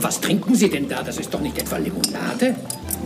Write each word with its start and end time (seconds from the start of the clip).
Was 0.00 0.20
trinken 0.20 0.54
Sie 0.54 0.68
denn 0.68 0.88
da? 0.88 1.02
Das 1.02 1.18
ist 1.18 1.32
doch 1.32 1.40
nicht 1.40 1.56
etwa 1.58 1.76
Limonade? 1.76 2.56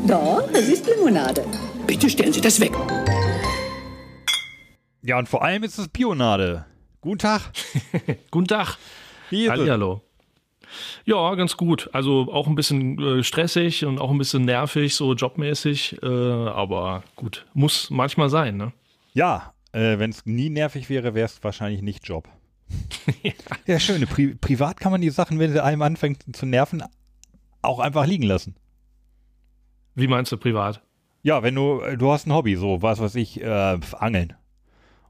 Doch, 0.06 0.48
es 0.52 0.68
ist 0.68 0.86
Limonade. 0.86 1.44
Bitte 1.86 2.10
stellen 2.10 2.32
Sie 2.32 2.40
das 2.40 2.58
weg. 2.60 2.72
Ja, 5.02 5.18
und 5.18 5.28
vor 5.28 5.42
allem 5.44 5.62
ist 5.62 5.78
es 5.78 5.88
Bionade. 5.88 6.64
Guten 7.00 7.18
Tag. 7.18 7.52
Guten 8.30 8.48
Tag. 8.48 8.76
Wie 9.30 9.44
ist 9.44 9.52
es? 9.52 9.58
Hallihallo. 9.58 10.02
Ja, 11.04 11.34
ganz 11.36 11.56
gut. 11.56 11.88
Also 11.92 12.32
auch 12.32 12.48
ein 12.48 12.56
bisschen 12.56 12.98
äh, 12.98 13.22
stressig 13.22 13.84
und 13.84 14.00
auch 14.00 14.10
ein 14.10 14.18
bisschen 14.18 14.44
nervig, 14.44 14.94
so 14.94 15.14
jobmäßig. 15.14 16.02
Äh, 16.02 16.06
aber 16.06 17.04
gut, 17.14 17.46
muss 17.54 17.90
manchmal 17.90 18.28
sein, 18.28 18.56
ne? 18.56 18.72
Ja, 19.12 19.54
äh, 19.72 19.98
wenn 19.98 20.10
es 20.10 20.26
nie 20.26 20.50
nervig 20.50 20.90
wäre, 20.90 21.14
wäre 21.14 21.26
es 21.26 21.42
wahrscheinlich 21.42 21.82
nicht 21.82 22.06
Job. 22.08 22.28
Ja, 23.66 23.78
schön. 23.78 24.06
Pri 24.06 24.34
privat 24.34 24.80
kann 24.80 24.92
man 24.92 25.00
die 25.00 25.10
Sachen, 25.10 25.38
wenn 25.38 25.52
sie 25.52 25.62
einem 25.62 25.82
anfängt 25.82 26.36
zu 26.36 26.46
nerven, 26.46 26.82
auch 27.62 27.78
einfach 27.78 28.06
liegen 28.06 28.24
lassen. 28.24 28.56
Wie 29.94 30.08
meinst 30.08 30.32
du 30.32 30.36
privat? 30.36 30.82
Ja, 31.22 31.42
wenn 31.42 31.54
du, 31.54 31.80
du 31.96 32.12
hast 32.12 32.26
ein 32.26 32.32
Hobby, 32.32 32.56
so, 32.56 32.82
was 32.82 33.00
weiß 33.00 33.14
ich, 33.16 33.40
äh, 33.40 33.78
Angeln. 33.98 34.34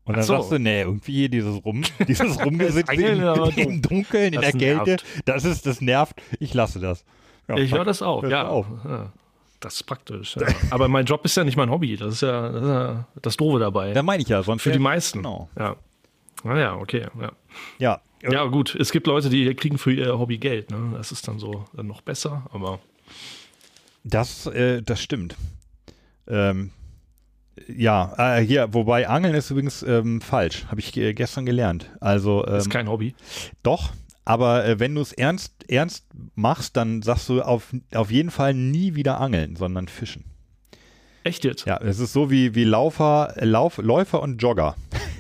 Und 0.04 0.16
dann 0.16 0.24
so. 0.24 0.34
sagst 0.34 0.52
du, 0.52 0.58
nee, 0.58 0.82
irgendwie 0.82 1.28
dieses 1.28 1.64
Rum, 1.64 1.82
dieses 2.08 2.42
Rumgesitze 2.42 2.94
im, 2.94 3.58
im 3.58 3.82
Dunkeln, 3.82 4.32
in 4.32 4.40
Das 4.40 4.52
der 4.52 4.60
Kälte, 4.60 4.90
nervt. 4.90 5.04
das 5.24 5.44
ist, 5.44 5.66
das 5.66 5.80
nervt, 5.80 6.14
ich 6.38 6.54
lasse 6.54 6.78
das. 6.78 7.04
Ja, 7.48 7.56
ich 7.56 7.72
höre 7.72 7.84
das 7.84 8.02
auch, 8.02 8.22
ja. 8.22 8.44
du 8.44 8.48
auf. 8.48 8.66
ja. 8.84 9.12
Das 9.60 9.74
ist 9.74 9.84
praktisch. 9.84 10.36
Ja. 10.36 10.46
Aber 10.70 10.86
mein 10.86 11.06
Job 11.06 11.24
ist 11.24 11.36
ja 11.36 11.42
nicht 11.42 11.56
mein 11.56 11.70
Hobby. 11.70 11.96
Das 11.96 12.14
ist 12.14 12.20
ja 12.20 12.50
das, 12.50 12.62
ist 12.62 12.68
ja 12.68 13.06
das 13.22 13.36
Doofe 13.36 13.58
dabei. 13.58 13.94
Da 13.94 14.02
meine 14.02 14.22
ich 14.22 14.28
ja, 14.28 14.42
sonst 14.42 14.62
Für 14.62 14.70
die 14.70 14.78
meisten. 14.78 15.18
Genau. 15.18 15.48
Ja. 15.58 15.76
Naja, 16.44 16.76
okay. 16.76 17.06
Ja. 17.20 17.32
Ja, 17.78 18.00
ja, 18.32 18.44
gut. 18.46 18.74
Es 18.74 18.92
gibt 18.92 19.06
Leute, 19.06 19.28
die 19.28 19.52
kriegen 19.54 19.78
für 19.78 19.92
ihr 19.92 20.18
Hobby 20.18 20.38
Geld. 20.38 20.70
Ne? 20.70 20.92
Das 20.96 21.12
ist 21.12 21.28
dann 21.28 21.38
so 21.38 21.64
dann 21.74 21.86
noch 21.86 22.00
besser. 22.00 22.46
Aber 22.52 22.80
Das, 24.04 24.46
äh, 24.46 24.82
das 24.82 25.00
stimmt. 25.02 25.36
Ähm, 26.28 26.70
ja, 27.68 28.36
äh, 28.38 28.40
hier, 28.44 28.72
wobei 28.74 29.08
Angeln 29.08 29.34
ist 29.34 29.50
übrigens 29.50 29.82
ähm, 29.82 30.20
falsch, 30.20 30.66
habe 30.66 30.80
ich 30.80 30.96
äh, 30.96 31.14
gestern 31.14 31.46
gelernt. 31.46 31.90
Also 32.00 32.46
ähm, 32.46 32.56
ist 32.56 32.70
kein 32.70 32.88
Hobby. 32.88 33.14
doch, 33.62 33.92
aber 34.24 34.66
äh, 34.66 34.78
wenn 34.78 34.94
du 34.94 35.00
es 35.00 35.12
ernst, 35.12 35.52
ernst 35.68 36.04
machst, 36.34 36.76
dann 36.76 37.02
sagst 37.02 37.28
du 37.28 37.42
auf, 37.42 37.72
auf 37.94 38.10
jeden 38.10 38.30
Fall 38.30 38.54
nie 38.54 38.94
wieder 38.94 39.20
angeln, 39.20 39.56
sondern 39.56 39.88
fischen. 39.88 40.24
Echt 41.24 41.44
jetzt? 41.44 41.64
Ja, 41.66 41.78
es 41.78 41.98
ist 41.98 42.12
so 42.12 42.30
wie, 42.30 42.54
wie 42.54 42.64
Laufer, 42.64 43.34
Lauf, 43.40 43.78
Läufer 43.78 44.20
und 44.22 44.42
Jogger. 44.42 44.76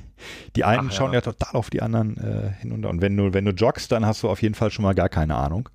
Die 0.56 0.64
einen 0.64 0.88
Ach, 0.88 0.92
ja. 0.92 0.96
schauen 0.96 1.12
ja 1.12 1.20
total 1.20 1.54
auf 1.54 1.70
die 1.70 1.82
anderen 1.82 2.16
äh, 2.16 2.52
hinunter. 2.60 2.90
Und 2.90 3.00
wenn 3.00 3.16
du, 3.16 3.34
wenn 3.34 3.44
du 3.44 3.52
joggst, 3.52 3.92
dann 3.92 4.06
hast 4.06 4.22
du 4.22 4.28
auf 4.28 4.42
jeden 4.42 4.54
Fall 4.54 4.70
schon 4.70 4.82
mal 4.82 4.94
gar 4.94 5.08
keine 5.08 5.36
Ahnung. 5.36 5.68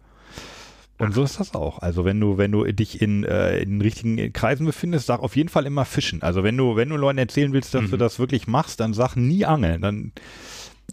Und 1.01 1.15
so 1.15 1.23
ist 1.23 1.39
das 1.39 1.55
auch. 1.55 1.79
Also 1.79 2.05
wenn 2.05 2.19
du, 2.19 2.37
wenn 2.37 2.51
du 2.51 2.63
dich 2.63 3.01
in, 3.01 3.23
äh, 3.23 3.57
in 3.57 3.71
den 3.71 3.81
richtigen 3.81 4.33
Kreisen 4.33 4.67
befindest, 4.67 5.07
sag 5.07 5.21
auf 5.21 5.35
jeden 5.35 5.49
Fall 5.49 5.65
immer 5.65 5.83
fischen. 5.83 6.21
Also 6.21 6.43
wenn 6.43 6.55
du, 6.55 6.75
wenn 6.75 6.89
du 6.89 6.95
Leuten 6.95 7.17
erzählen 7.17 7.53
willst, 7.53 7.73
dass 7.73 7.89
du 7.89 7.97
das 7.97 8.19
wirklich 8.19 8.45
machst, 8.45 8.79
dann 8.79 8.93
sag 8.93 9.15
nie 9.15 9.43
angeln. 9.43 9.81
Dann 9.81 10.11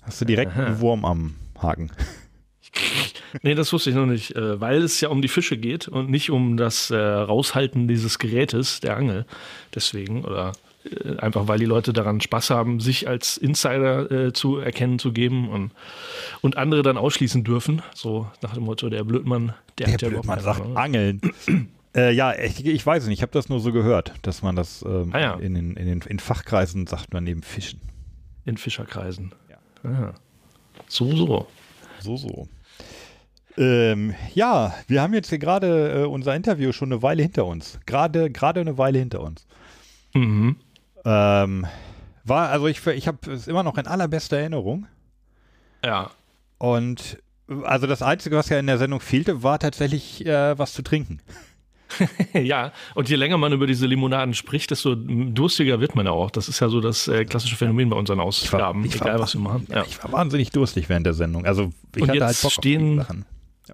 hast 0.02 0.20
du 0.22 0.24
direkt 0.24 0.52
Aha. 0.52 0.64
einen 0.64 0.80
Wurm 0.80 1.04
am 1.04 1.34
Haken. 1.60 1.91
Nee, 3.42 3.54
das 3.54 3.72
wusste 3.72 3.91
ich 3.91 3.96
noch 3.96 4.06
nicht, 4.06 4.34
äh, 4.36 4.60
weil 4.60 4.82
es 4.82 5.00
ja 5.00 5.10
um 5.10 5.20
die 5.20 5.28
Fische 5.28 5.58
geht 5.58 5.86
und 5.88 6.10
nicht 6.10 6.30
um 6.30 6.56
das 6.56 6.91
äh, 6.91 6.96
Raushalten 6.96 7.86
dieses 7.86 8.19
Gerätes, 8.19 8.80
der 8.80 8.96
Angel. 8.96 9.26
Deswegen, 9.74 10.24
oder 10.24 10.52
einfach 11.19 11.48
weil 11.48 11.58
die 11.58 11.64
Leute 11.64 11.92
daran 11.92 12.20
Spaß 12.20 12.50
haben, 12.50 12.81
sich 12.81 13.08
als 13.08 13.36
Insider 13.36 14.11
äh, 14.11 14.33
zu 14.33 14.58
erkennen 14.58 14.98
zu 14.98 15.12
geben 15.12 15.48
und, 15.48 15.72
und 16.41 16.56
andere 16.56 16.82
dann 16.82 16.97
ausschließen 16.97 17.44
dürfen. 17.44 17.82
So 17.94 18.26
nach 18.43 18.54
dem 18.54 18.65
Motto, 18.65 18.88
der 18.88 19.04
Blödmann, 19.04 19.54
der, 19.78 19.87
Der 19.87 19.94
hat 19.94 20.03
ja 20.03 20.09
Blödmann 20.09 20.41
sagt 20.41 20.60
Ahnung. 20.60 20.76
angeln. 20.76 21.21
äh, 21.97 22.12
ja, 22.12 22.34
ich, 22.38 22.65
ich 22.65 22.84
weiß 22.87 23.06
nicht. 23.06 23.19
Ich 23.19 23.22
habe 23.22 23.32
das 23.32 23.49
nur 23.49 23.60
so 23.60 23.72
gehört, 23.72 24.12
dass 24.22 24.43
man 24.43 24.56
das 24.56 24.82
ähm, 24.82 25.10
Ah 25.12 25.21
ja. 25.21 25.34
in, 25.34 25.54
den, 25.54 25.76
in, 25.76 25.87
den, 25.87 26.00
in 26.03 26.19
Fachkreisen 26.19 26.87
sagt 26.87 27.12
man 27.12 27.26
eben 27.26 27.43
fischen. 27.43 27.81
in 28.44 28.56
Fischerkreisen. 28.56 29.32
Ja. 29.84 29.91
Ah. 29.91 30.15
So, 30.88 31.15
so. 31.15 31.47
So, 32.00 32.16
so. 32.16 32.49
Ähm, 33.56 34.15
ja, 34.34 34.72
wir 34.87 35.03
haben 35.03 35.15
jetzt 35.15 35.31
hier 35.31 35.38
gerade 35.41 36.03
äh, 36.03 36.06
unser 36.06 36.37
Interview 36.37 36.70
schon 36.72 36.93
eine 36.93 37.03
Weile 37.03 37.22
hinter 37.25 37.44
uns. 37.44 37.81
Gerade, 37.87 38.31
gerade 38.31 38.60
eine 38.60 38.78
Weile 38.78 39.00
hinter 39.00 39.20
uns. 39.20 39.47
Mhm. 40.15 40.56
Ähm, 41.04 41.66
war, 42.25 42.48
also 42.50 42.66
ich, 42.66 42.86
ich 42.86 43.06
habe 43.09 43.31
es 43.32 43.48
immer 43.48 43.62
noch 43.62 43.78
in 43.78 43.86
allerbester 43.86 44.36
Erinnerung. 44.38 44.86
Ja. 45.84 46.10
Und 46.59 47.19
also 47.64 47.86
das 47.86 48.03
Einzige, 48.03 48.36
was 48.36 48.48
ja 48.48 48.59
in 48.59 48.66
der 48.66 48.78
Sendung 48.78 49.00
fehlte, 49.00 49.42
war 49.42 49.58
tatsächlich 49.58 50.26
äh, 50.26 50.58
was 50.58 50.72
zu 50.75 50.82
trinken. 50.82 51.20
ja, 52.34 52.72
und 52.94 53.08
je 53.08 53.16
länger 53.16 53.38
man 53.38 53.50
über 53.54 53.66
diese 53.66 53.87
Limonaden 53.87 54.34
spricht, 54.34 54.70
desto 54.70 54.94
durstiger 54.94 55.81
wird 55.81 55.94
man 55.94 56.04
ja 56.04 56.12
auch. 56.12 56.31
Das 56.31 56.47
ist 56.48 56.60
ja 56.60 56.69
so 56.69 56.82
das 56.82 57.08
äh, 57.08 57.25
klassische 57.25 57.56
Phänomen 57.56 57.88
bei 57.88 57.97
unseren 57.97 58.20
Ausgaben, 58.20 58.84
ich 58.84 59.00
war- 59.00 59.06
egal 59.06 59.20
was 59.20 59.34
wir 59.34 59.41
machen. 59.41 59.66
Ja. 59.70 59.84
Ich 59.84 60.03
war 60.04 60.12
wahnsinnig 60.12 60.50
durstig 60.50 60.91
während 60.91 61.06
der 61.06 61.14
Sendung. 61.14 61.47
Also 61.47 61.70
ich 61.97 62.03
Und 62.03 62.08
hatte 62.10 62.19
jetzt 62.19 62.26
halt 62.26 62.42
Bock 62.42 62.53
stehen- 62.53 63.00
auf 63.00 63.06
Sachen. 63.06 63.25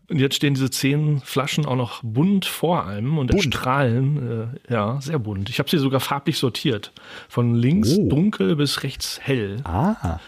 Und 0.08 0.18
jetzt 0.18 0.34
stehen 0.36 0.54
diese 0.54 0.70
zehn 0.70 1.20
Flaschen 1.20 1.66
auch 1.66 1.76
noch 1.76 2.02
bunt 2.02 2.44
vor 2.46 2.84
allem 2.84 3.18
und 3.18 3.28
Bunt? 3.30 3.44
erstrahlen, 3.46 4.52
äh, 4.68 4.72
ja, 4.72 5.00
sehr 5.00 5.18
bunt. 5.18 5.48
Ich 5.50 5.58
habe 5.58 5.68
sie 5.70 5.78
sogar 5.78 6.00
farblich 6.00 6.38
sortiert. 6.38 6.92
Von 7.28 7.54
links 7.54 7.96
Oh. 7.98 8.08
dunkel 8.08 8.56
bis 8.56 8.82
rechts 8.82 9.20
hell. 9.22 9.56
Ah, 9.64 10.18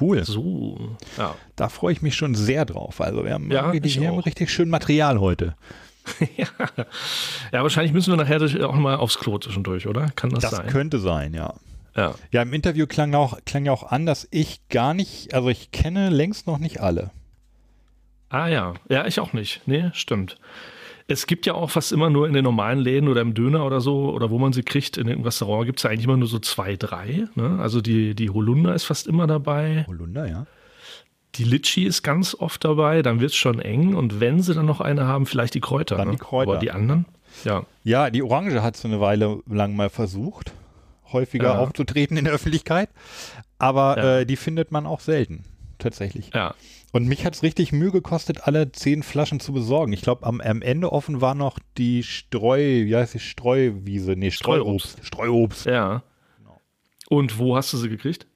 cool. 0.00 0.24
So, 0.24 0.96
ja. 1.18 1.34
Da 1.56 1.68
freue 1.68 1.92
ich 1.92 2.02
mich 2.02 2.14
schon 2.14 2.34
sehr 2.34 2.64
drauf. 2.64 3.00
Also 3.00 3.24
wir 3.24 3.32
haben, 3.34 3.50
Ja, 3.50 3.70
richtig, 3.70 3.96
ich 3.96 4.00
wir 4.00 4.08
haben 4.08 4.18
richtig 4.20 4.50
schön 4.50 4.68
Material 4.70 5.20
heute. 5.20 5.54
Ja, 7.52 7.62
wahrscheinlich 7.62 7.92
müssen 7.92 8.12
wir 8.12 8.16
nachher 8.16 8.40
auch 8.68 8.74
mal 8.74 8.96
aufs 8.96 9.18
Klo 9.18 9.38
zwischendurch, 9.38 9.86
oder? 9.86 10.08
Kann 10.14 10.30
das, 10.30 10.42
Das 10.42 10.50
sein? 10.52 10.66
könnte 10.68 10.98
sein, 11.00 11.34
ja. 11.34 11.54
ja. 11.96 12.14
Ja, 12.30 12.42
im 12.42 12.52
Interview 12.52 12.86
klang 12.86 13.14
auch, 13.14 13.38
klang 13.44 13.64
ja 13.66 13.72
auch 13.72 13.82
an, 13.90 14.06
dass 14.06 14.28
ich 14.30 14.60
gar 14.68 14.94
nicht, 14.94 15.34
also 15.34 15.48
ich 15.48 15.72
kenne 15.72 16.10
längst 16.10 16.46
noch 16.46 16.58
nicht 16.58 16.80
alle. 16.80 17.10
Ah 18.36 18.48
ja, 18.48 18.74
ja, 18.90 19.06
ich 19.06 19.18
auch 19.20 19.32
nicht. 19.32 19.62
Nee, 19.66 19.90
stimmt. 19.94 20.36
Es 21.08 21.26
gibt 21.26 21.46
ja 21.46 21.54
auch 21.54 21.70
fast 21.70 21.92
immer 21.92 22.10
nur 22.10 22.26
in 22.26 22.34
den 22.34 22.44
normalen 22.44 22.80
Läden 22.80 23.08
oder 23.08 23.20
im 23.22 23.32
Döner 23.32 23.64
oder 23.64 23.80
so, 23.80 24.10
oder 24.12 24.28
wo 24.30 24.38
man 24.38 24.52
sie 24.52 24.62
kriegt, 24.62 24.96
in 24.98 25.06
dem 25.06 25.22
Restaurant 25.22 25.64
gibt 25.66 25.78
es 25.78 25.84
ja 25.84 25.90
eigentlich 25.90 26.04
immer 26.04 26.16
nur 26.16 26.28
so 26.28 26.38
zwei, 26.40 26.76
drei. 26.76 27.24
Ne? 27.34 27.58
Also 27.60 27.80
die, 27.80 28.14
die 28.14 28.28
Holunder 28.28 28.74
ist 28.74 28.84
fast 28.84 29.06
immer 29.06 29.26
dabei. 29.26 29.84
Holunder, 29.86 30.28
ja. 30.28 30.46
Die 31.36 31.44
Litschi 31.44 31.84
ist 31.84 32.02
ganz 32.02 32.34
oft 32.34 32.64
dabei, 32.64 33.02
dann 33.02 33.20
wird 33.20 33.30
es 33.30 33.36
schon 33.36 33.60
eng. 33.60 33.94
Und 33.94 34.20
wenn 34.20 34.42
sie 34.42 34.52
dann 34.54 34.66
noch 34.66 34.80
eine 34.80 35.06
haben, 35.06 35.26
vielleicht 35.26 35.54
die 35.54 35.60
Kräuter. 35.60 35.96
Dann 35.96 36.08
ne? 36.08 36.14
die 36.14 36.18
Kräuter. 36.20 36.50
Aber 36.50 36.58
die 36.60 36.72
anderen, 36.72 37.06
ja. 37.44 37.64
Ja, 37.84 38.10
die 38.10 38.22
Orange 38.22 38.62
hat 38.62 38.76
so 38.76 38.88
eine 38.88 39.00
Weile 39.00 39.38
lang 39.46 39.76
mal 39.76 39.88
versucht, 39.90 40.52
häufiger 41.12 41.52
Ja. 41.54 41.58
aufzutreten 41.58 42.16
in 42.16 42.24
der 42.24 42.34
Öffentlichkeit. 42.34 42.90
Aber 43.58 43.96
Ja. 43.96 44.18
äh, 44.18 44.26
die 44.26 44.36
findet 44.36 44.72
man 44.72 44.86
auch 44.86 45.00
selten, 45.00 45.44
tatsächlich. 45.78 46.30
Ja, 46.34 46.54
Und 46.96 47.06
mich 47.08 47.24
hat 47.26 47.34
es 47.34 47.42
richtig 47.42 47.72
Mühe 47.72 47.90
gekostet, 47.92 48.46
alle 48.46 48.72
zehn 48.72 49.02
Flaschen 49.02 49.38
zu 49.38 49.52
besorgen. 49.52 49.92
Ich 49.92 50.00
glaube, 50.02 50.24
am, 50.26 50.40
am 50.40 50.62
Ende 50.62 50.92
offen 50.92 51.20
war 51.20 51.34
noch 51.34 51.58
die 51.76 52.02
Streu, 52.02 52.58
wie 52.86 52.96
heißt 52.96 53.14
die 53.14 53.18
Streuwiese? 53.18 54.12
Nee, 54.16 54.30
Streuobst. 54.30 54.98
Streuobst. 55.02 55.66
ja. 55.66 56.02
Und 57.08 57.38
wo 57.38 57.54
hast 57.56 57.72
du 57.72 57.76
sie 57.76 57.88
gekriegt? 57.88 58.26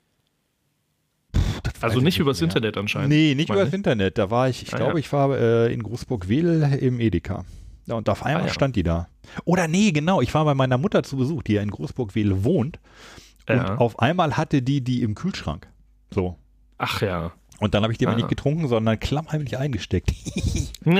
Das 1.32 1.82
Also 1.82 2.00
nicht 2.00 2.19
übers 2.19 2.41
mehr. 2.41 2.48
Internet 2.48 2.76
anscheinend. 2.76 3.09
Nee, 3.09 3.34
nicht 3.34 3.48
übers 3.50 3.72
Internet. 3.72 4.16
Da 4.19 4.31
war 4.31 4.48
ich, 4.48 4.62
ich 4.62 4.72
Ah, 4.75 4.77
glaube, 4.77 4.92
ja. 4.92 4.98
ich 4.98 5.12
war 5.12 5.37
äh, 5.37 5.72
in 5.72 5.82
Großburg-Wedel 5.82 6.75
im 6.81 7.00
Edeka. 7.00 7.44
Ja, 7.87 7.94
und 7.97 8.09
auf 8.09 8.25
einmal 8.25 8.44
Ah, 8.44 8.47
ja. 8.47 8.53
stand 8.53 8.77
die 8.77 8.82
da. 8.84 9.09
Oder 9.44 9.66
nee, 9.66 9.91
genau, 9.91 10.21
ich 10.21 10.32
war 10.34 10.44
bei 10.44 10.54
meiner 10.54 10.78
Mutter 10.78 11.03
zu 11.03 11.16
Besuch, 11.16 11.42
die 11.42 11.54
ja 11.54 11.62
in 11.62 11.71
Großburg-Wedel 11.71 12.45
wohnt. 12.45 12.78
Und 13.48 13.59
auf 13.59 13.98
einmal 13.98 14.36
hatte 14.36 14.62
die 14.62 14.80
die 14.83 15.03
im 15.03 15.16
Kühlschrank. 15.16 15.66
So. 16.15 16.36
Ach 16.78 17.01
ja. 17.03 17.33
Und 17.60 17.74
dann 17.74 17.83
habe 17.83 17.92
ich 17.92 17.98
die 17.98 18.07
aber 18.07 18.16
nicht 18.16 18.28
getrunken, 18.28 18.66
sondern 18.68 18.98
klammheimlich 18.98 19.57
eingesteckt. 19.59 20.12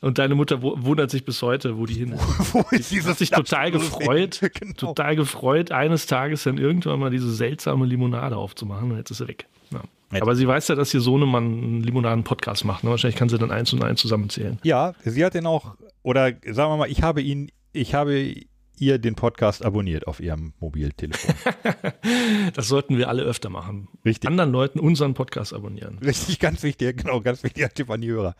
Und 0.00 0.18
deine 0.18 0.34
Mutter 0.34 0.62
wu- 0.62 0.74
wundert 0.76 1.10
sich 1.10 1.24
bis 1.24 1.40
heute, 1.42 1.78
wo 1.78 1.86
die 1.86 1.94
hin 1.94 2.12
ist. 2.12 2.22
Wo 2.54 2.60
ist 2.70 2.90
Sie 2.90 3.02
hat 3.02 3.18
sich 3.18 3.30
total 3.30 3.70
gefreut, 3.70 4.40
genau. 4.60 4.74
total 4.74 5.16
gefreut, 5.16 5.72
eines 5.72 6.06
Tages 6.06 6.44
dann 6.44 6.58
irgendwann 6.58 7.00
mal 7.00 7.10
diese 7.10 7.32
seltsame 7.34 7.86
Limonade 7.86 8.36
aufzumachen 8.36 8.90
und 8.92 8.98
jetzt 8.98 9.10
ist 9.10 9.18
sie 9.18 9.26
weg. 9.28 9.46
Ja. 9.72 9.80
Aber 10.20 10.36
sie 10.36 10.46
weiß 10.46 10.68
ja, 10.68 10.74
dass 10.76 10.90
hier 10.92 11.00
Sohnemann 11.00 11.44
einen 11.44 11.82
Limonaden-Podcast 11.82 12.64
macht. 12.64 12.84
Ne? 12.84 12.90
Wahrscheinlich 12.90 13.16
kann 13.16 13.28
sie 13.28 13.38
dann 13.38 13.50
eins 13.50 13.72
und 13.72 13.82
eins 13.82 14.00
zusammenzählen. 14.00 14.58
Ja, 14.62 14.94
sie 15.04 15.24
hat 15.24 15.34
den 15.34 15.46
auch, 15.46 15.74
oder 16.02 16.30
sagen 16.44 16.70
wir 16.72 16.76
mal, 16.76 16.90
ich 16.90 17.02
habe 17.02 17.22
ihn, 17.22 17.50
ich 17.72 17.94
habe 17.94 18.34
ihr 18.78 18.98
den 18.98 19.14
Podcast 19.14 19.64
abonniert 19.64 20.06
auf 20.06 20.20
ihrem 20.20 20.52
Mobiltelefon. 20.60 21.34
Das 22.54 22.68
sollten 22.68 22.96
wir 22.96 23.08
alle 23.08 23.22
öfter 23.22 23.48
machen. 23.50 23.88
Richtig. 24.04 24.28
Anderen 24.30 24.52
Leuten 24.52 24.78
unseren 24.78 25.14
Podcast 25.14 25.52
abonnieren. 25.52 25.98
Richtig, 25.98 26.38
ganz 26.38 26.62
wichtig, 26.62 26.98
genau, 26.98 27.20
ganz 27.20 27.42
wichtiger 27.42 27.68
Tipp 27.68 27.90
an 27.90 28.00
die 28.00 28.08
Hörer. 28.10 28.36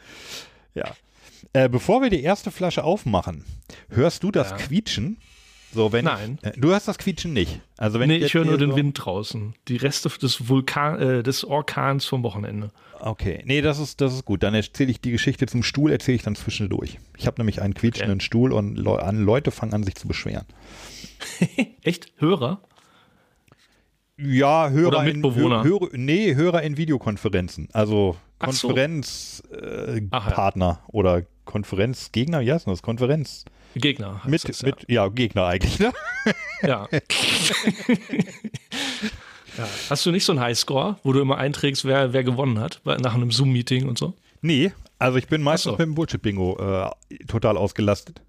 Ja. 0.74 0.94
Äh, 1.52 1.68
bevor 1.68 2.02
wir 2.02 2.10
die 2.10 2.22
erste 2.22 2.50
Flasche 2.50 2.84
aufmachen, 2.84 3.44
hörst 3.90 4.22
du 4.22 4.30
das 4.30 4.50
Ja. 4.50 4.56
Quietschen? 4.56 5.18
So, 5.76 5.92
wenn 5.92 6.06
Nein. 6.06 6.38
Ich, 6.40 6.48
äh, 6.48 6.52
du 6.56 6.72
hast 6.72 6.88
das 6.88 6.96
Quietschen 6.96 7.34
nicht. 7.34 7.60
Also 7.76 8.00
wenn 8.00 8.08
Nee, 8.08 8.16
jetzt 8.16 8.28
ich 8.28 8.34
höre 8.34 8.46
nur 8.46 8.56
den 8.56 8.70
so, 8.70 8.76
Wind 8.76 9.04
draußen. 9.04 9.54
Die 9.68 9.76
Reste 9.76 10.08
des 10.08 10.48
Vulkan, 10.48 10.98
äh, 11.00 11.22
des 11.22 11.44
Orkans 11.44 12.06
vom 12.06 12.22
Wochenende. 12.22 12.70
Okay, 12.98 13.42
nee, 13.44 13.60
das 13.60 13.78
ist, 13.78 14.00
das 14.00 14.14
ist 14.14 14.24
gut. 14.24 14.42
Dann 14.42 14.54
erzähle 14.54 14.90
ich 14.90 15.02
die 15.02 15.10
Geschichte 15.10 15.46
zum 15.46 15.62
Stuhl, 15.62 15.92
erzähle 15.92 16.16
ich 16.16 16.22
dann 16.22 16.34
zwischendurch. 16.34 16.98
Ich 17.18 17.26
habe 17.26 17.38
nämlich 17.38 17.60
einen 17.60 17.74
quietschenden 17.74 18.20
Stuhl 18.20 18.52
und 18.54 18.76
Leu 18.76 18.96
an, 18.96 19.22
Leute 19.22 19.50
fangen 19.50 19.74
an, 19.74 19.82
sich 19.82 19.96
zu 19.96 20.08
beschweren. 20.08 20.46
Echt? 21.82 22.10
Hörer? 22.16 22.62
Ja, 24.18 24.70
Hörer 24.70 24.88
Oder 24.88 25.02
Mitbewohner? 25.02 25.60
in 25.62 25.66
Hö- 25.70 25.80
Hörer, 25.80 25.88
nee, 25.92 26.34
Hörer 26.34 26.62
in 26.62 26.78
Videokonferenzen. 26.78 27.68
Also 27.74 28.16
Ach 28.38 28.52
so. 28.52 28.68
Konferenzpartner 28.68 30.66
äh, 30.66 30.70
ja. 30.70 30.80
Oder 30.88 31.22
Konferenzgegner, 31.44 32.40
wie 32.40 32.50
heißt 32.50 32.66
das? 32.66 32.80
Konferenz. 32.82 33.44
Gegner. 33.80 34.20
Mit, 34.26 34.42
ja. 34.44 34.66
mit, 34.66 34.76
ja, 34.88 35.08
Gegner 35.08 35.46
eigentlich, 35.46 35.78
ne? 35.78 35.92
Ja. 36.62 36.88
ja. 39.58 39.68
Hast 39.90 40.06
du 40.06 40.10
nicht 40.10 40.24
so 40.24 40.32
einen 40.32 40.40
Highscore, 40.40 40.96
wo 41.02 41.12
du 41.12 41.20
immer 41.20 41.38
einträgst, 41.38 41.84
wer, 41.84 42.12
wer 42.12 42.24
gewonnen 42.24 42.58
hat, 42.58 42.80
nach 42.84 43.14
einem 43.14 43.30
Zoom-Meeting 43.30 43.88
und 43.88 43.98
so? 43.98 44.14
Nee, 44.40 44.72
also 44.98 45.18
ich 45.18 45.28
bin 45.28 45.42
meistens 45.42 45.64
so. 45.64 45.70
mit 45.72 45.80
dem 45.80 45.94
Bullshit-Bingo 45.94 46.58
äh, 46.58 46.90
total 47.26 47.56
ausgelastet. 47.56 48.20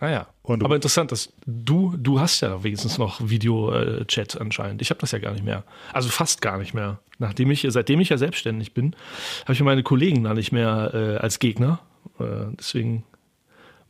Ah 0.00 0.08
ja. 0.10 0.26
Aber 0.44 0.74
interessant, 0.74 1.12
dass 1.12 1.32
du, 1.46 1.94
du 1.96 2.20
hast 2.20 2.40
ja 2.40 2.62
wenigstens 2.62 2.98
noch 2.98 3.20
Video-Chat 3.26 4.40
anscheinend. 4.40 4.82
Ich 4.82 4.90
habe 4.90 5.00
das 5.00 5.12
ja 5.12 5.18
gar 5.18 5.32
nicht 5.32 5.44
mehr. 5.44 5.64
Also 5.92 6.08
fast 6.08 6.42
gar 6.42 6.58
nicht 6.58 6.74
mehr. 6.74 6.98
Nachdem 7.18 7.50
ich, 7.50 7.66
seitdem 7.68 8.00
ich 8.00 8.08
ja 8.08 8.18
selbstständig 8.18 8.74
bin, 8.74 8.96
habe 9.44 9.52
ich 9.52 9.62
meine 9.62 9.82
Kollegen 9.82 10.24
da 10.24 10.34
nicht 10.34 10.52
mehr 10.52 10.90
äh, 10.92 11.16
als 11.16 11.38
Gegner. 11.38 11.80
Äh, 12.18 12.24
deswegen 12.58 13.04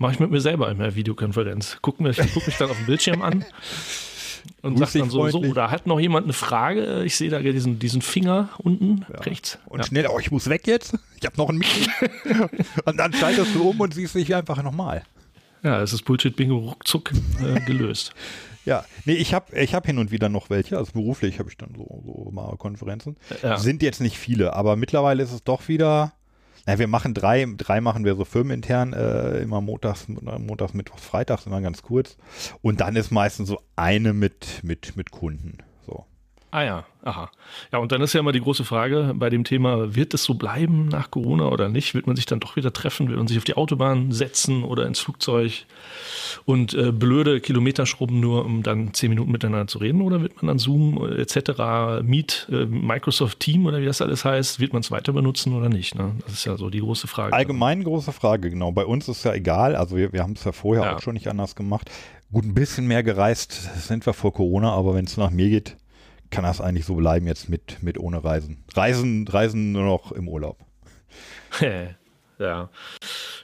mache 0.01 0.15
ich 0.15 0.19
mit 0.21 0.31
mir 0.31 0.41
selber 0.41 0.71
immer 0.71 0.95
Videokonferenz. 0.97 1.77
Guck 1.83 2.01
mich, 2.01 2.17
guck 2.35 2.47
mich 2.47 2.57
dann 2.57 2.71
auf 2.71 2.77
dem 2.77 2.87
Bildschirm 2.87 3.23
an 3.23 3.45
und 4.63 4.79
sag 4.79 4.93
dann 4.93 5.11
so, 5.11 5.29
so, 5.29 5.53
da 5.53 5.71
hat 5.71 5.87
noch 5.87 6.01
jemand 6.01 6.25
eine 6.25 6.33
Frage. 6.33 7.05
Ich 7.05 7.17
sehe 7.17 7.29
da 7.31 7.39
diesen, 7.41 7.79
diesen 7.79 8.01
Finger 8.03 8.49
unten 8.59 9.05
rechts. 9.11 9.59
Und 9.67 9.81
Ja. 9.81 9.87
schnell, 9.87 10.07
oh, 10.09 10.19
ich 10.19 10.31
muss 10.31 10.49
weg 10.49 10.67
jetzt. 10.67 10.97
Ich 11.21 11.27
habe 11.27 11.37
noch 11.37 11.51
ein 11.51 11.59
Meeting. 11.59 11.87
und 12.87 12.97
dann 12.97 13.13
schaltest 13.13 13.55
du 13.55 13.69
um 13.69 13.79
und 13.81 13.93
siehst 13.95 14.15
dich 14.15 14.35
einfach 14.35 14.63
nochmal. 14.63 15.03
ja, 15.63 15.81
es 15.83 15.93
ist 15.93 16.03
Bullshit-Bingo 16.07 16.57
ruckzuck 16.57 17.13
äh, 17.45 17.61
gelöst. 17.67 18.13
Ja, 18.65 18.85
nee, 19.05 19.15
ich 19.15 19.35
habe 19.35 19.55
ich 19.59 19.75
hab 19.75 19.85
hin 19.87 19.99
und 19.99 20.11
wieder 20.11 20.29
noch 20.31 20.49
welche, 20.51 20.79
also 20.79 20.93
beruflich 20.93 21.39
habe 21.39 21.49
ich 21.51 21.57
dann 21.57 21.75
so, 21.77 22.03
so 22.05 22.31
mal 22.31 22.57
Konferenzen. 22.57 23.17
Ja. 23.43 23.59
Sind 23.59 23.83
jetzt 23.83 24.01
nicht 24.01 24.17
viele, 24.19 24.55
aber 24.55 24.77
mittlerweile 24.77 25.23
ist 25.23 25.33
es 25.33 25.43
doch 25.45 25.69
wieder, 25.69 26.13
na, 26.67 26.79
wir 26.79 26.89
machen 26.89 27.15
drei, 27.15 27.47
drei 27.57 27.81
machen 27.81 28.05
wir 28.05 28.17
so 28.17 28.25
firmenintern, 28.25 28.93
äh, 28.93 29.39
immer 29.39 29.61
montags, 29.61 30.07
montags, 30.09 30.75
mittwochs, 30.75 31.03
freitags, 31.03 31.47
immer 31.47 31.61
ganz 31.61 31.83
kurz. 31.83 32.17
Und 32.63 32.81
dann 32.81 32.97
ist 32.97 33.11
meistens 33.11 33.49
so 33.49 33.61
eine 33.77 34.13
mit, 34.13 34.61
mit, 34.63 34.97
mit 34.97 35.11
Kunden. 35.11 35.59
Ah 36.53 36.63
ja, 36.65 36.85
aha. 37.05 37.31
Ja, 37.73 37.79
und 37.79 37.93
dann 37.93 38.01
ist 38.01 38.13
ja 38.13 38.21
immer 38.21 38.33
die 38.33 38.41
große 38.41 38.65
Frage 38.65 39.13
bei 39.15 39.31
dem 39.31 39.45
Thema, 39.45 39.95
wird 39.95 40.15
es 40.15 40.25
so 40.25 40.35
bleiben 40.35 40.89
nach 40.89 41.11
Corona 41.13 41.47
oder 41.49 41.69
nicht? 41.69 41.95
Wird 41.95 42.09
man 42.09 42.17
sich 42.17 42.27
dann 42.27 42.41
doch 42.41 42.57
wieder 42.57 42.73
treffen? 42.73 43.07
Wird 43.09 43.19
man 43.19 43.29
sich 43.29 43.39
auf 43.39 43.45
die 43.45 43.57
Autobahn 43.57 44.11
setzen 44.11 44.65
oder 44.65 44.85
ins 44.87 44.99
Flugzeug 44.99 45.65
und 46.47 46.75
äh, 46.75 46.91
blöde 46.91 47.41
Kilometer 47.41 47.87
schrubben, 47.87 48.19
nur 48.19 48.45
um 48.45 48.63
dann 48.65 48.93
zehn 48.95 49.11
Minuten 49.11 49.31
miteinander 49.31 49.69
zu 49.69 49.79
reden? 49.79 50.01
Oder 50.03 50.23
wird 50.23 50.37
man 50.43 50.49
dann 50.49 50.59
Zoom 50.59 50.99
äh, 51.09 51.21
etc., 51.21 52.03
Meet, 52.03 52.49
äh, 52.51 52.67
Microsoft 52.67 53.39
Team 53.41 53.67
oder 53.67 53.81
wie 53.81 53.87
das 53.87 54.03
alles 54.03 54.25
heißt, 54.25 54.59
wird 54.59 54.73
man 54.73 54.81
es 54.81 54.91
weiter 54.91 55.13
benutzen 55.13 55.55
oder 55.55 55.69
nicht? 55.69 55.95
Ne? 55.95 56.13
Das 56.25 56.33
ist 56.35 56.45
ja 56.47 56.57
so 56.57 56.69
die 56.69 56.81
große 56.81 57.07
Frage. 57.07 57.33
Allgemein 57.33 57.85
große 57.85 58.13
Frage, 58.13 58.51
genau. 58.51 58.73
Bei 58.73 58.85
uns 58.85 59.09
ist 59.09 59.25
ja 59.25 59.33
egal, 59.35 59.77
also 59.77 59.97
wir, 59.97 60.13
wir 60.13 60.23
haben 60.25 60.33
es 60.33 60.45
ja 60.45 60.51
vorher 60.53 60.85
Ja. 60.85 60.97
auch 60.97 61.01
schon 61.01 61.15
nicht 61.15 61.29
anders 61.29 61.55
gemacht. 61.55 61.91
Gut, 62.33 62.45
ein 62.45 62.55
bisschen 62.55 62.87
mehr 62.87 63.03
gereist 63.03 63.53
sind 63.87 64.07
wir 64.07 64.13
vor 64.13 64.33
Corona, 64.33 64.73
aber 64.73 64.95
wenn 64.95 65.05
es 65.05 65.17
nach 65.17 65.31
mir 65.31 65.49
geht, 65.51 65.77
kann 66.31 66.45
das 66.45 66.61
eigentlich 66.61 66.87
so 66.87 66.95
bleiben 66.95 67.27
jetzt 67.27 67.49
mit, 67.49 67.83
mit 67.83 67.99
ohne 67.99 68.23
Reisen. 68.23 68.65
Reisen, 68.75 69.27
Reisen 69.29 69.73
nur 69.73 69.85
noch 69.85 70.13
im 70.13 70.29
Urlaub. 70.29 70.59
Ja. 72.41 72.71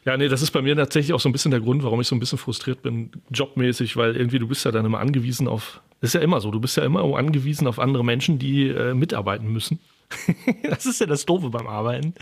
Ja, 0.06 0.16
nee, 0.16 0.28
das 0.28 0.40
ist 0.40 0.52
bei 0.52 0.62
mir 0.62 0.74
tatsächlich 0.74 1.12
auch 1.12 1.20
so 1.20 1.28
ein 1.28 1.32
bisschen 1.32 1.50
der 1.50 1.60
Grund, 1.60 1.82
warum 1.82 2.00
ich 2.00 2.06
so 2.06 2.16
ein 2.16 2.20
bisschen 2.20 2.38
frustriert 2.38 2.80
bin, 2.80 3.10
jobmäßig, 3.30 3.96
weil 3.96 4.16
irgendwie 4.16 4.38
du 4.38 4.48
bist 4.48 4.64
ja 4.64 4.70
dann 4.70 4.86
immer 4.86 5.00
angewiesen 5.00 5.48
auf, 5.48 5.82
ist 6.00 6.14
ja 6.14 6.20
immer 6.20 6.40
so, 6.40 6.50
du 6.50 6.60
bist 6.60 6.78
ja 6.78 6.84
immer 6.84 7.02
angewiesen 7.16 7.66
auf 7.66 7.78
andere 7.78 8.04
Menschen, 8.04 8.38
die 8.38 8.68
äh, 8.68 8.94
mitarbeiten 8.94 9.52
müssen. 9.52 9.80
das 10.70 10.86
ist 10.86 11.00
ja 11.00 11.06
das 11.06 11.26
Doofe 11.26 11.50
beim 11.50 11.66
Arbeiten. 11.66 12.14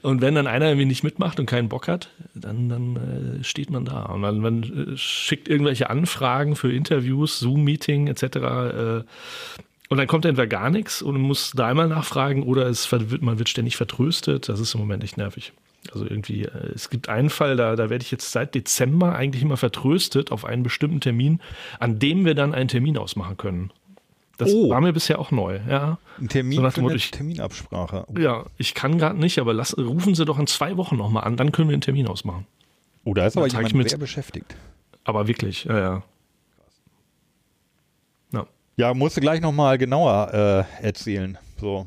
Und 0.00 0.22
wenn 0.22 0.34
dann 0.34 0.46
einer 0.46 0.66
irgendwie 0.66 0.86
nicht 0.86 1.04
mitmacht 1.04 1.38
und 1.38 1.46
keinen 1.46 1.68
Bock 1.68 1.86
hat, 1.86 2.08
dann, 2.34 2.68
dann 2.68 2.96
äh, 3.40 3.44
steht 3.44 3.70
man 3.70 3.84
da. 3.84 4.04
Und 4.06 4.22
man, 4.22 4.38
man 4.40 4.62
äh, 4.62 4.96
schickt 4.96 5.48
irgendwelche 5.48 5.90
Anfragen 5.90 6.56
für 6.56 6.72
Interviews, 6.72 7.38
Zoom-Meeting 7.38 8.08
etc. 8.08 8.22
Äh, 8.22 9.02
und 9.92 9.98
dann 9.98 10.06
kommt 10.06 10.24
entweder 10.24 10.46
gar 10.46 10.70
nichts 10.70 11.02
und 11.02 11.12
man 11.14 11.22
muss 11.22 11.52
da 11.54 11.68
einmal 11.68 11.88
nachfragen 11.88 12.42
oder 12.42 12.66
es 12.66 12.90
wird, 12.90 13.22
man 13.22 13.38
wird 13.38 13.48
ständig 13.48 13.76
vertröstet. 13.76 14.48
Das 14.48 14.58
ist 14.60 14.74
im 14.74 14.80
Moment 14.80 15.04
echt 15.04 15.16
nervig. 15.16 15.52
Also 15.92 16.04
irgendwie, 16.04 16.44
äh, 16.44 16.72
es 16.74 16.90
gibt 16.90 17.08
einen 17.08 17.28
Fall, 17.30 17.56
da, 17.56 17.74
da 17.76 17.90
werde 17.90 18.04
ich 18.04 18.10
jetzt 18.10 18.30
seit 18.32 18.54
Dezember 18.54 19.14
eigentlich 19.16 19.42
immer 19.42 19.56
vertröstet 19.56 20.30
auf 20.32 20.44
einen 20.44 20.62
bestimmten 20.62 21.00
Termin, 21.00 21.40
an 21.80 21.98
dem 21.98 22.24
wir 22.24 22.34
dann 22.34 22.54
einen 22.54 22.68
Termin 22.68 22.96
ausmachen 22.98 23.36
können. 23.36 23.70
Das 24.38 24.50
Oh. 24.52 24.70
war 24.70 24.80
mir 24.80 24.92
bisher 24.92 25.18
auch 25.18 25.30
neu, 25.30 25.60
ja. 25.68 25.98
Ein 26.18 26.28
Termin 26.28 26.56
So 26.56 26.62
nach 26.62 26.72
dem 26.72 26.84
Motto, 26.84 26.94
ich- 26.96 27.10
Terminabsprache. 27.10 28.06
Ja, 28.18 28.46
ich 28.58 28.74
kann 28.74 28.98
gerade 28.98 29.18
nicht, 29.18 29.38
aber 29.38 29.52
lass, 29.54 29.76
rufen 29.76 30.14
Sie 30.14 30.24
doch 30.24 30.38
in 30.38 30.46
zwei 30.46 30.76
Wochen 30.76 30.96
nochmal 30.96 31.24
an, 31.24 31.36
dann 31.36 31.52
können 31.52 31.68
wir 31.68 31.74
einen 31.74 31.82
Termin 31.82 32.06
ausmachen. 32.08 32.46
Oh, 33.04 33.14
da 33.14 33.26
ist 33.26 33.36
aber 33.36 33.46
jemand 33.48 33.74
mit- 33.74 33.90
sehr 33.90 33.98
beschäftigt. 33.98 34.54
Aber 35.04 35.26
wirklich, 35.28 35.64
ja, 35.64 35.78
ja. 35.78 36.02
Ja. 38.76 38.94
Musst 38.94 39.16
du 39.16 39.20
gleich 39.20 39.40
nochmal 39.40 39.78
genauer 39.78 40.66
äh, 40.80 40.84
erzählen. 40.84 41.38
So. 41.60 41.86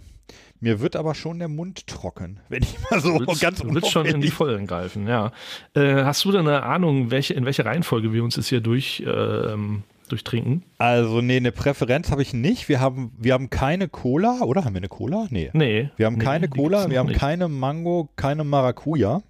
Mir 0.61 0.79
wird 0.79 0.95
aber 0.95 1.13
schon 1.13 1.39
der 1.39 1.47
Mund 1.47 1.85
trocken, 1.85 2.39
wenn 2.49 2.63
ich 2.63 2.77
mal 2.89 2.99
so 2.99 3.19
Du 3.19 3.27
willst, 3.27 3.41
ganz 3.41 3.59
du 3.59 3.73
willst 3.73 3.91
schon 3.91 4.05
in 4.05 4.21
die 4.21 4.31
Vollen 4.31 4.65
greifen, 4.67 5.07
ja. 5.07 5.31
Äh, 5.73 6.03
hast 6.03 6.23
du 6.25 6.31
denn 6.31 6.47
eine 6.47 6.63
Ahnung, 6.63 7.11
welche, 7.11 7.33
in 7.33 7.45
welcher 7.45 7.65
Reihenfolge 7.65 8.13
wir 8.13 8.23
uns 8.23 8.35
jetzt 8.35 8.47
hier 8.47 8.61
durch, 8.61 9.03
ähm, 9.05 9.83
durchtrinken? 10.09 10.63
Also, 10.77 11.21
nee, 11.21 11.37
eine 11.37 11.51
Präferenz 11.51 12.09
habe 12.09 12.21
ich 12.21 12.33
nicht. 12.33 12.69
Wir 12.69 12.79
haben, 12.79 13.11
wir 13.17 13.33
haben 13.33 13.49
keine 13.49 13.89
Cola, 13.89 14.41
oder? 14.41 14.65
Haben 14.65 14.73
wir 14.73 14.79
eine 14.79 14.88
Cola? 14.88 15.27
Nee. 15.29 15.51
Nee. 15.53 15.89
Wir 15.97 16.05
haben 16.05 16.17
nee, 16.17 16.23
keine 16.23 16.47
Cola, 16.47 16.89
wir 16.89 16.99
haben 16.99 17.09
nicht. 17.09 17.19
keine 17.19 17.47
Mango, 17.47 18.09
keine 18.15 18.43
Maracuja. 18.43 19.21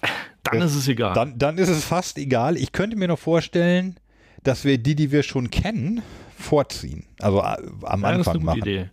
Dann 0.44 0.62
ist 0.62 0.76
es 0.76 0.86
egal. 0.86 1.12
Dann, 1.14 1.38
dann 1.38 1.58
ist 1.58 1.68
es 1.68 1.84
fast 1.84 2.18
egal. 2.18 2.56
Ich 2.56 2.70
könnte 2.70 2.96
mir 2.96 3.08
noch 3.08 3.18
vorstellen, 3.18 3.96
dass 4.44 4.64
wir 4.64 4.78
die, 4.78 4.94
die 4.94 5.10
wir 5.10 5.24
schon 5.24 5.50
kennen, 5.50 6.02
vorziehen. 6.36 7.04
Also 7.20 7.38
äh, 7.38 7.42
am 7.42 8.02
ja, 8.02 8.12
das 8.12 8.20
ist 8.20 8.28
Anfang 8.28 8.34
eine 8.34 8.38
gute 8.38 8.44
machen. 8.44 8.58
Idee. 8.60 8.90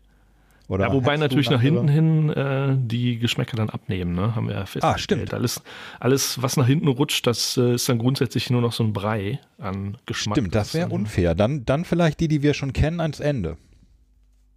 Oder 0.69 0.87
Ja, 0.87 0.93
wobei 0.93 1.17
natürlich 1.17 1.49
nach 1.49 1.61
hinten 1.61 1.89
hin 1.89 2.29
äh, 2.29 2.75
die 2.77 3.19
Geschmäcker 3.19 3.57
dann 3.57 3.69
abnehmen, 3.69 4.15
ne? 4.15 4.33
Haben 4.33 4.47
wir 4.47 4.55
ja 4.55 4.65
festgestellt. 4.65 4.95
Ah, 4.95 4.97
stimmt. 4.97 5.33
Alles, 5.33 5.61
alles, 5.99 6.41
was 6.41 6.55
nach 6.55 6.65
hinten 6.65 6.87
rutscht, 6.87 7.27
das 7.27 7.57
äh, 7.57 7.73
ist 7.75 7.89
dann 7.89 7.99
grundsätzlich 7.99 8.49
nur 8.49 8.61
noch 8.61 8.71
so 8.71 8.83
ein 8.83 8.93
Brei 8.93 9.39
an 9.59 9.97
Geschmack. 10.05 10.37
Stimmt, 10.37 10.55
das 10.55 10.73
wäre 10.73 10.89
unfair. 10.89 11.35
Dann, 11.35 11.65
dann 11.65 11.83
vielleicht 11.83 12.21
die, 12.21 12.29
die 12.29 12.41
wir 12.43 12.53
schon 12.53 12.71
kennen, 12.71 13.01
ans 13.01 13.19
Ende. 13.19 13.57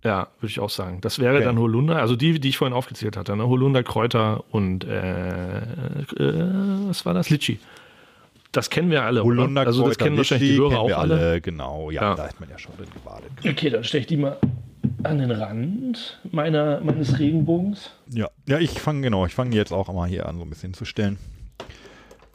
Ja, 0.05 0.29
würde 0.39 0.51
ich 0.51 0.61
auch 0.61 0.71
sagen. 0.71 1.01
Das 1.01 1.19
wäre 1.19 1.35
Okay. 1.37 1.45
dann 1.45 1.59
Holunder, 1.59 1.97
also 1.97 2.15
die, 2.15 2.39
die 2.39 2.51
ich 2.51 2.57
vorhin 2.59 2.75
aufgezählt 2.77 3.17
hatte, 3.17 3.35
ne? 3.37 3.47
Holunder, 3.49 3.83
Kräuter 3.83 4.45
und 4.53 4.85
äh, 4.85 5.59
äh, 5.59 5.65
was 6.87 7.05
war 7.05 7.15
das? 7.15 7.29
Litschi. 7.31 7.59
Das 8.57 8.71
kennen 8.71 8.91
wir 8.91 9.03
alle, 9.05 9.23
Holunder? 9.23 9.67
Also 9.67 9.87
das 9.87 9.99
kennen 9.99 10.17
wahrscheinlich 10.17 10.53
die 10.53 10.57
Hörer 10.57 10.71
kennen 10.71 10.81
auch 10.81 10.89
wir 10.89 10.99
alle. 10.99 11.41
Genau, 11.43 11.91
ja, 11.91 12.03
Ja. 12.03 12.15
da 12.15 12.25
ist 12.27 12.41
man 12.41 12.49
ja 12.49 12.59
schon 12.59 12.75
drin 12.77 12.89
gebadet. 12.93 13.31
Okay, 13.47 13.69
dann 13.69 13.85
stelle 13.85 14.01
ich 14.01 14.07
die 14.07 14.17
mal 14.17 14.39
an 15.03 15.19
den 15.19 15.31
Rand 15.31 16.21
meiner, 16.33 16.81
meines 16.81 17.19
Regenbogens. 17.19 17.91
Ja, 18.09 18.31
ja 18.49 18.59
ich 18.59 18.71
fange 18.81 19.03
genau, 19.03 19.27
ich 19.27 19.35
fange 19.35 19.55
jetzt 19.55 19.73
auch 19.73 19.93
mal 19.93 20.09
hier 20.09 20.27
an, 20.27 20.39
so 20.39 20.43
ein 20.45 20.49
bisschen 20.49 20.73
zu 20.73 20.87
stellen. 20.87 21.19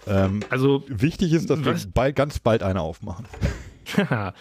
Ähm, 0.07 0.41
Also 0.49 0.83
wichtig 0.87 1.33
ist, 1.33 1.49
dass 1.49 1.65
Was? 1.65 1.85
wir 1.85 1.91
bald, 1.91 2.15
ganz 2.15 2.37
bald 2.37 2.61
eine 2.61 2.81
aufmachen. 2.81 3.25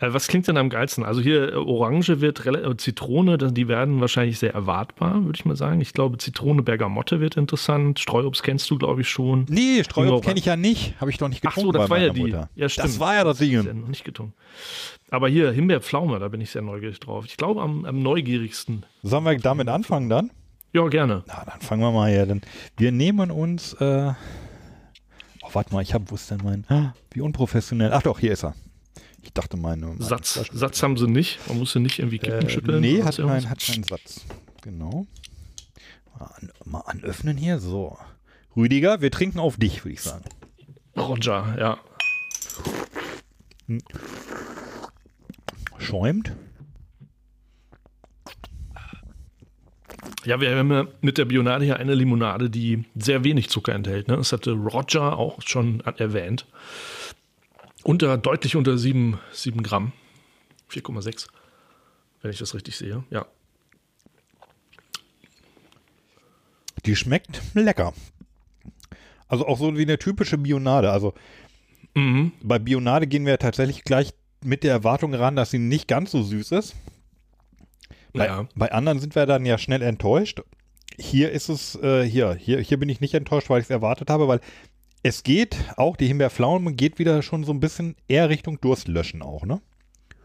Äh, 0.00 0.12
Was 0.12 0.26
klingt 0.26 0.48
denn 0.48 0.56
am 0.56 0.70
geilsten? 0.70 1.04
Also 1.04 1.20
hier 1.20 1.52
äh, 1.52 1.54
Orange 1.54 2.20
wird 2.20 2.44
äh, 2.44 2.76
Zitrone, 2.76 3.38
die 3.38 3.68
werden 3.68 4.00
wahrscheinlich 4.00 4.38
sehr 4.40 4.52
erwartbar, 4.52 5.24
würde 5.24 5.36
ich 5.36 5.44
mal 5.44 5.56
sagen. 5.56 5.80
Ich 5.80 5.92
glaube, 5.92 6.18
Zitrone 6.18 6.62
Bergamotte 6.62 7.20
wird 7.20 7.36
interessant. 7.36 8.00
Streuobst 8.00 8.42
kennst 8.42 8.68
du, 8.70 8.78
glaube 8.78 9.02
ich, 9.02 9.08
schon. 9.08 9.46
Nee, 9.48 9.84
Streuobst 9.84 10.24
kenne 10.24 10.40
ich 10.40 10.46
ja 10.46 10.56
nicht. 10.56 11.00
Habe 11.00 11.10
ich 11.10 11.18
doch 11.18 11.28
nicht 11.28 11.44
Ach 11.46 11.54
getrunken 11.54 11.72
so, 11.72 11.78
das 11.78 11.90
war 11.90 11.98
ja 11.98 12.12
die. 12.12 12.22
Mutter. 12.22 12.50
Ja, 12.56 12.68
stimmt. 12.68 12.88
Das 12.88 12.98
war 13.00 13.14
ja 13.14 13.24
das 13.24 13.40
Ist 13.40 13.48
ja 13.48 13.62
Ding. 13.62 13.82
noch 13.82 13.88
nicht 13.88 14.04
getrunken. 14.04 14.34
Aber 15.10 15.28
hier 15.28 15.52
Himbeerpflaume, 15.52 16.18
da 16.18 16.28
bin 16.28 16.40
ich 16.40 16.50
sehr 16.50 16.62
neugierig 16.62 16.98
drauf. 16.98 17.24
Ich 17.26 17.36
glaube 17.36 17.62
am, 17.62 17.84
am 17.84 18.02
neugierigsten. 18.02 18.84
Sollen 19.04 19.24
wir 19.24 19.38
damit 19.38 19.68
anfangen 19.68 20.08
dann? 20.08 20.30
Ja, 20.72 20.88
gerne. 20.88 21.22
Na, 21.28 21.44
dann 21.46 21.60
fangen 21.60 21.82
wir 21.82 21.92
mal 21.92 22.10
hier. 22.10 22.26
Dann. 22.26 22.40
Wir 22.76 22.90
nehmen 22.90 23.30
uns. 23.30 23.74
Äh, 23.74 24.12
oh, 25.42 25.48
warte 25.52 25.72
mal, 25.72 25.82
ich 25.82 25.94
habe, 25.94 26.04
wo 26.08 26.16
ist 26.16 26.32
denn 26.32 26.40
mein. 26.42 26.64
Ah, 26.68 26.94
Wie 27.12 27.20
unprofessionell. 27.20 27.92
Ach 27.92 28.02
doch, 28.02 28.18
hier 28.18 28.32
ist 28.32 28.42
er. 28.42 28.54
Ich 29.24 29.32
dachte, 29.32 29.56
meine. 29.56 29.86
meine 29.86 30.02
Satz, 30.02 30.32
Flasche- 30.32 30.56
Satz 30.56 30.82
haben 30.82 30.96
sie 30.96 31.08
nicht. 31.08 31.38
Man 31.48 31.58
muss 31.58 31.72
sie 31.72 31.80
nicht 31.80 31.98
irgendwie 31.98 32.18
kippen, 32.18 32.46
Äh, 32.46 32.50
schütteln. 32.50 32.80
nee, 32.80 33.02
hat, 33.02 33.14
sonst 33.14 33.16
kein, 33.28 33.42
irgendwas. 33.42 33.50
hat 33.50 33.66
keinen 33.66 33.84
Satz. 33.84 34.20
Genau. 34.62 35.06
Mal, 36.18 36.26
an, 36.26 36.52
mal 36.64 36.80
anöffnen 36.80 37.36
hier. 37.36 37.58
So. 37.58 37.98
Rüdiger, 38.56 39.00
wir 39.00 39.10
trinken 39.10 39.38
auf 39.40 39.56
dich, 39.56 39.84
würde 39.84 39.94
ich 39.94 40.02
sagen. 40.02 40.24
Roger, 40.96 41.56
ja. 41.58 41.78
Schäumt. 45.78 46.32
Ja, 50.24 50.40
wir 50.40 50.56
haben 50.56 50.70
ja 50.72 50.86
mit 51.02 51.18
der 51.18 51.24
Bionade 51.26 51.64
hier 51.64 51.76
eine 51.78 51.94
Limonade, 51.94 52.48
die 52.48 52.84
sehr 52.94 53.24
wenig 53.24 53.50
Zucker 53.50 53.74
enthält. 53.74 54.08
Ne? 54.08 54.16
Das 54.16 54.32
hatte 54.32 54.52
Roger 54.52 55.18
auch 55.18 55.40
schon 55.42 55.80
erwähnt. 55.80 56.46
Unter, 57.84 58.16
deutlich 58.18 58.56
unter 58.56 58.76
7, 58.76 59.18
7 59.32 59.62
Gramm. 59.62 59.92
4,6, 60.70 61.28
wenn 62.22 62.30
ich 62.32 62.38
das 62.38 62.54
richtig 62.54 62.76
sehe. 62.76 63.04
Ja. 63.10 63.26
Die 66.86 66.96
schmeckt 66.96 67.40
lecker. 67.54 67.92
Also 69.28 69.46
auch 69.46 69.58
so 69.58 69.76
wie 69.76 69.82
eine 69.82 69.98
typische 69.98 70.38
Bionade. 70.38 70.90
Also 70.90 71.14
Mhm. 71.94 72.32
bei 72.42 72.58
Bionade 72.58 73.06
gehen 73.06 73.24
wir 73.26 73.38
tatsächlich 73.38 73.84
gleich 73.84 74.12
mit 74.42 74.64
der 74.64 74.72
Erwartung 74.72 75.14
ran, 75.14 75.36
dass 75.36 75.50
sie 75.50 75.58
nicht 75.58 75.86
ganz 75.86 76.10
so 76.10 76.22
süß 76.22 76.52
ist. 76.52 76.74
Bei, 78.12 78.26
Ja. 78.26 78.48
bei 78.54 78.72
anderen 78.72 78.98
sind 79.00 79.14
wir 79.14 79.26
dann 79.26 79.46
ja 79.46 79.58
schnell 79.58 79.80
enttäuscht. 79.82 80.40
Hier 80.98 81.30
ist 81.32 81.48
es, 81.48 81.74
äh, 81.76 82.04
hier, 82.04 82.34
hier, 82.34 82.60
hier 82.60 82.78
bin 82.78 82.88
ich 82.88 83.00
nicht 83.00 83.14
enttäuscht, 83.14 83.48
weil 83.50 83.60
ich 83.60 83.66
es 83.66 83.70
erwartet 83.70 84.10
habe, 84.10 84.28
weil 84.28 84.40
es 85.04 85.22
geht, 85.22 85.56
auch 85.76 85.96
die 85.96 86.06
Himbeerpflaume 86.06 86.72
geht 86.72 86.98
wieder 86.98 87.22
schon 87.22 87.44
so 87.44 87.52
ein 87.52 87.60
bisschen 87.60 87.94
eher 88.08 88.30
Richtung 88.30 88.60
Durstlöschen 88.60 89.22
auch, 89.22 89.44
ne? 89.44 89.60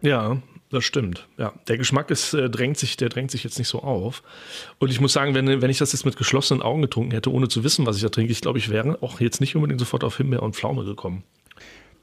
Ja, 0.02 0.42
das 0.72 0.86
stimmt. 0.86 1.28
Ja, 1.38 1.54
der 1.68 1.78
Geschmack 1.78 2.10
ist, 2.10 2.34
äh, 2.34 2.50
drängt 2.50 2.78
sich, 2.78 2.96
der 2.96 3.10
drängt 3.10 3.30
sich 3.30 3.44
jetzt 3.44 3.60
nicht 3.60 3.68
so 3.68 3.84
auf. 3.84 4.24
Und 4.80 4.90
ich 4.90 5.02
muss 5.02 5.12
sagen, 5.12 5.36
wenn, 5.36 5.62
wenn 5.62 5.70
ich 5.70 5.80
das 5.80 5.92
jetzt 5.92 6.06
mit 6.06 6.16
geschlossenen 6.16 6.64
Augen 6.64 6.82
getrunken 6.82 7.12
hätte, 7.12 7.32
ohne 7.32 7.50
zu 7.50 7.66
wissen, 7.66 7.86
was 7.86 7.98
ich 7.98 8.04
da 8.04 8.10
trinke, 8.10 8.32
ich 8.32 8.40
glaube, 8.40 8.58
ich 8.58 8.70
wäre 8.70 8.98
auch 9.04 9.20
jetzt 9.20 9.42
nicht 9.42 9.56
unbedingt 9.58 9.82
sofort 9.82 10.06
auf 10.06 10.16
Himbeer 10.16 10.42
und 10.42 10.56
Pflaume 10.56 10.86
gekommen. 10.86 11.24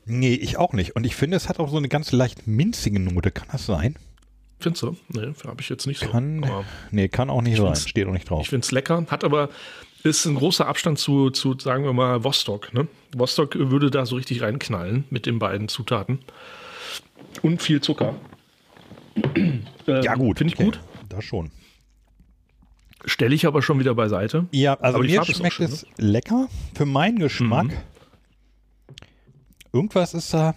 Nee, 0.04 0.34
ich 0.34 0.58
auch 0.58 0.74
nicht. 0.74 0.94
Und 0.94 1.06
ich 1.06 1.16
finde, 1.16 1.38
es 1.38 1.48
hat 1.48 1.58
auch 1.58 1.70
so 1.70 1.78
eine 1.78 1.88
ganz 1.88 2.12
leicht 2.12 2.46
minzige 2.46 3.00
Note. 3.00 3.30
Kann 3.30 3.48
das 3.50 3.64
sein? 3.64 3.96
Findest 4.60 4.82
du? 4.82 4.96
Nee, 5.08 5.32
habe 5.46 5.60
ich 5.60 5.68
jetzt 5.70 5.86
nicht 5.86 6.00
so. 6.00 6.08
Kann, 6.08 6.44
Aber 6.44 6.64
nee, 6.90 7.08
kann 7.08 7.30
auch 7.30 7.42
nicht 7.42 7.56
sein. 7.56 7.74
Steht 7.76 8.06
auch 8.06 8.12
nicht 8.12 8.28
drauf. 8.28 8.42
ich 8.42 8.50
finde 8.50 8.64
es 8.64 8.70
lecker, 8.70 9.04
hat 9.08 9.24
aber, 9.24 9.48
ist 10.02 10.24
ein 10.24 10.36
großer 10.36 10.66
Abstand 10.66 10.98
zu, 10.98 11.30
zu, 11.30 11.58
sagen 11.58 11.84
wir 11.84 11.92
mal, 11.92 12.22
Vostok. 12.24 12.72
Ne? 12.72 12.86
Vostok 13.14 13.54
würde 13.56 13.90
da 13.90 14.06
so 14.06 14.16
richtig 14.16 14.42
reinknallen 14.42 15.04
mit 15.10 15.26
den 15.26 15.38
beiden 15.38 15.68
Zutaten. 15.68 16.20
Und 17.42 17.62
viel 17.62 17.80
Zucker. 17.80 18.14
Ähm, 19.88 20.02
Ja, 20.02 20.16
gut. 20.16 20.38
Finde 20.38 20.52
ich 20.52 20.58
okay. 20.58 20.64
gut. 20.64 20.80
Das 21.08 21.24
schon. 21.24 21.52
Stelle 23.04 23.36
ich 23.36 23.46
aber 23.46 23.62
schon 23.62 23.78
wieder 23.78 23.94
beiseite. 23.94 24.46
Ja, 24.50 24.74
also 24.74 24.98
Aber 24.98 25.06
mir 25.06 25.24
schmeckt 25.24 25.54
schön, 25.54 25.66
es 25.66 25.86
lecker. 25.96 26.48
Für 26.74 26.86
meinen 26.86 27.20
Geschmack. 27.20 27.66
Mhm. 27.66 28.96
Irgendwas 29.72 30.12
ist 30.12 30.34
da. 30.34 30.56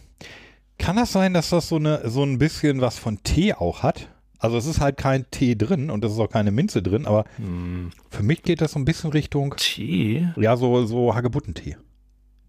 Kann 0.80 0.96
das 0.96 1.12
sein, 1.12 1.36
dass 1.36 1.50
das 1.52 1.68
so, 1.70 1.76
eine, 1.76 2.10
so 2.10 2.24
ein 2.24 2.40
bisschen 2.40 2.82
was 2.82 2.98
von 2.98 3.22
Tee 3.24 3.54
auch 3.54 3.84
hat? 3.84 4.08
Also 4.40 4.58
es 4.58 4.66
ist 4.66 4.80
halt 4.80 4.96
kein 4.98 5.30
Tee 5.32 5.56
drin 5.56 5.90
und 5.90 6.04
es 6.06 6.14
ist 6.14 6.20
auch 6.20 6.30
keine 6.30 6.52
Minze 6.52 6.82
drin, 6.82 7.06
aber 7.06 7.26
Mhm. 7.38 7.92
für 8.10 8.24
mich 8.24 8.42
geht 8.42 8.62
das 8.62 8.72
so 8.72 8.80
ein 8.80 8.86
bisschen 8.86 9.12
Richtung, 9.12 9.54
Tee? 9.58 10.28
ja, 10.38 10.56
so, 10.58 10.86
so 10.86 11.14
Hagebuttentee. 11.14 11.76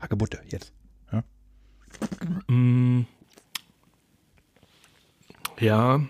Hagebutte 0.01 0.39
jetzt. 0.49 0.73
Mm. 2.49 3.01
Ja, 5.59 6.01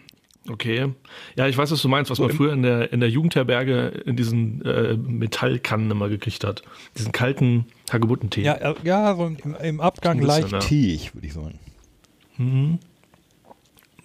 okay. 0.48 0.92
Ja, 1.36 1.48
ich 1.48 1.56
weiß, 1.56 1.70
was 1.72 1.82
du 1.82 1.88
meinst, 1.88 2.10
was 2.10 2.18
man 2.18 2.30
früher 2.30 2.52
in 2.52 2.62
der, 2.62 2.92
in 2.92 3.00
der 3.00 3.08
Jugendherberge 3.10 3.88
in 4.06 4.14
diesen 4.16 4.62
äh, 4.64 4.94
Metallkannen 4.96 5.90
immer 5.90 6.08
gekriegt 6.08 6.44
hat. 6.44 6.62
Diesen 6.96 7.12
kalten 7.12 7.64
Hagebuttentee. 7.90 8.42
Ja, 8.42 8.54
äh, 8.54 8.74
ja 8.84 9.16
so 9.16 9.26
im, 9.26 9.56
im 9.60 9.80
Abgang 9.80 10.20
So 10.20 10.26
bisschen, 10.26 10.42
leicht 10.42 10.52
ja. 10.52 10.58
teeig, 10.60 11.14
würde 11.14 11.26
ich 11.26 11.32
sagen. 11.32 11.58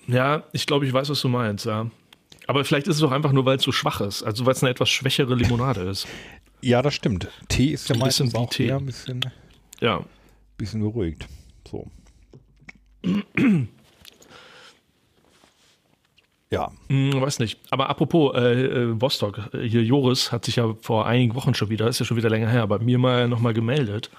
Ja, 0.08 0.44
ich 0.52 0.66
glaube, 0.66 0.86
ich 0.86 0.94
weiß, 0.94 1.10
was 1.10 1.22
du 1.22 1.28
meinst, 1.30 1.66
ja. 1.66 1.90
Aber 2.48 2.64
vielleicht 2.64 2.88
ist 2.88 2.98
es 2.98 3.04
auch 3.04 3.12
einfach 3.12 3.32
nur, 3.32 3.46
weil 3.46 3.58
es 3.58 3.64
so 3.64 3.72
schwach 3.72 4.02
ist. 4.02 4.22
Also 4.24 4.46
weil 4.46 4.54
es 4.54 4.62
eine 4.64 4.70
etwas 4.70 4.90
schwächere 4.90 5.34
Limonade 5.36 5.82
ist. 5.82 6.08
Ja, 6.62 6.82
das 6.82 6.94
stimmt. 6.94 7.28
Tee 7.50 7.72
ist 7.74 7.90
ja 7.90 7.98
meistens 7.98 8.36
auch 8.36 8.50
Tee. 8.50 8.68
eher 8.68 8.78
ein 8.78 8.86
bisschen, 8.86 9.22
Ja. 9.82 10.04
bisschen 10.58 10.82
beruhigt. 10.82 11.28
So. 11.70 11.88
Ja, 16.52 16.72
Hm, 16.90 17.20
weiß 17.20 17.40
nicht. 17.40 17.60
Aber 17.72 17.90
apropos 17.90 18.36
äh, 18.36 18.66
äh, 18.66 19.02
Vostok, 19.02 19.50
äh, 19.54 19.68
hier 19.68 19.82
Joris 19.84 20.32
hat 20.32 20.46
sich 20.46 20.58
ja 20.58 20.76
vor 20.80 21.08
einigen 21.08 21.34
Wochen 21.34 21.56
schon 21.56 21.70
wieder, 21.70 21.88
ist 21.88 22.00
ja 22.00 22.06
schon 22.06 22.18
wieder 22.18 22.30
länger 22.30 22.48
her, 22.50 22.68
bei 22.68 22.78
mir 22.78 23.00
mal 23.00 23.28
nochmal 23.28 23.56
gemeldet. 23.56 24.12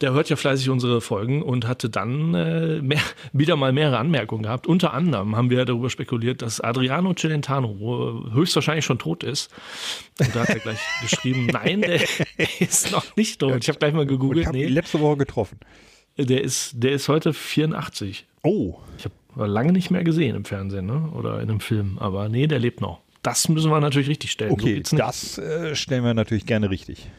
Der 0.00 0.12
hört 0.12 0.30
ja 0.30 0.36
fleißig 0.36 0.70
unsere 0.70 1.00
Folgen 1.00 1.42
und 1.42 1.66
hatte 1.66 1.90
dann 1.90 2.32
äh, 2.34 2.80
mehr, 2.80 3.00
wieder 3.32 3.56
mal 3.56 3.72
mehrere 3.72 3.98
Anmerkungen 3.98 4.44
gehabt. 4.44 4.68
Unter 4.68 4.94
anderem 4.94 5.36
haben 5.36 5.50
wir 5.50 5.64
darüber 5.64 5.90
spekuliert, 5.90 6.42
dass 6.42 6.60
Adriano 6.60 7.12
Celentano 7.14 7.72
äh, 8.30 8.34
höchstwahrscheinlich 8.34 8.84
schon 8.84 9.00
tot 9.00 9.24
ist. 9.24 9.50
Und 10.20 10.34
da 10.34 10.40
hat 10.42 10.50
er 10.50 10.60
gleich 10.60 10.78
geschrieben, 11.02 11.46
nein, 11.46 11.80
der 11.80 12.00
ist 12.60 12.92
noch 12.92 13.16
nicht 13.16 13.40
tot. 13.40 13.58
Ich 13.60 13.68
habe 13.68 13.80
gleich 13.80 13.92
mal 13.92 14.02
und 14.02 14.06
ich 14.06 14.12
gegoogelt, 14.12 14.46
habe 14.46 14.58
ihn 14.58 14.66
nee, 14.66 14.70
letzte 14.70 15.00
Woche 15.00 15.16
getroffen. 15.16 15.58
der 16.16 16.40
ist, 16.40 16.70
der 16.76 16.92
ist 16.92 17.08
heute 17.08 17.32
84. 17.32 18.26
Oh, 18.44 18.76
Ich 18.96 19.04
habe 19.06 19.14
lange 19.36 19.72
nicht 19.72 19.90
mehr 19.90 20.04
gesehen 20.04 20.36
im 20.36 20.44
Fernsehen 20.44 20.86
ne? 20.86 21.10
oder 21.12 21.40
in 21.40 21.50
einem 21.50 21.60
Film, 21.60 21.98
aber 21.98 22.28
nee, 22.28 22.46
der 22.46 22.58
lebt 22.58 22.80
noch. 22.80 23.00
Das 23.22 23.48
müssen 23.48 23.70
wir 23.70 23.80
natürlich 23.80 24.08
richtig 24.08 24.30
stellen. 24.32 24.50
So 24.50 24.54
okay, 24.54 24.78
nicht. 24.78 24.98
das 24.98 25.38
äh, 25.38 25.74
stellen 25.74 26.04
wir 26.04 26.14
natürlich 26.14 26.46
gerne 26.46 26.70
richtig. 26.70 27.10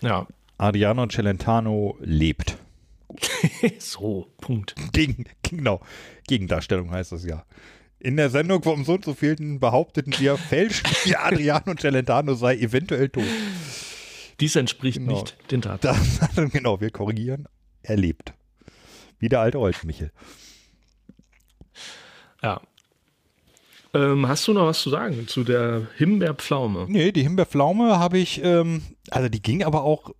Ja, 0.00 0.26
Adriano 0.58 1.06
Celentano 1.08 1.96
lebt. 2.00 2.56
so, 3.78 4.28
Punkt. 4.40 4.74
Gegen, 4.92 5.24
genau, 5.42 5.80
Gegendarstellung 6.26 6.90
heißt 6.90 7.12
das 7.12 7.24
ja. 7.24 7.44
In 7.98 8.16
der 8.16 8.30
Sendung 8.30 8.62
vom 8.62 8.84
so 8.84 8.94
und 8.94 9.04
so 9.04 9.14
vielten 9.14 9.60
behaupteten 9.60 10.14
wir 10.18 10.36
fälschlich, 10.50 11.18
Adriano 11.18 11.74
Celentano 11.74 12.34
sei 12.34 12.56
eventuell 12.56 13.08
tot. 13.08 13.24
Dies 14.40 14.56
entspricht 14.56 14.98
Genau. 14.98 15.20
nicht 15.20 15.36
den 15.50 15.62
Taten. 15.62 15.86
Das, 15.86 16.20
genau, 16.52 16.80
wir 16.80 16.90
korrigieren. 16.90 17.46
Er 17.82 17.96
lebt. 17.96 18.34
Wie 19.18 19.28
der 19.28 19.40
alte 19.40 19.58
Holzmichel. 19.58 20.10
Ja. 22.44 22.60
Ähm, 23.94 24.26
hast 24.28 24.46
du 24.48 24.52
noch 24.52 24.66
was 24.66 24.80
zu 24.80 24.90
sagen 24.90 25.26
zu 25.28 25.44
der 25.44 25.86
Himbeerpflaume? 25.96 26.86
Nee, 26.88 27.12
die 27.12 27.22
Himbeerpflaume 27.22 27.98
habe 27.98 28.18
ich, 28.18 28.42
ähm, 28.42 28.82
also 29.10 29.28
die 29.28 29.40
ging 29.40 29.62
aber 29.62 29.84
auch, 29.84 30.10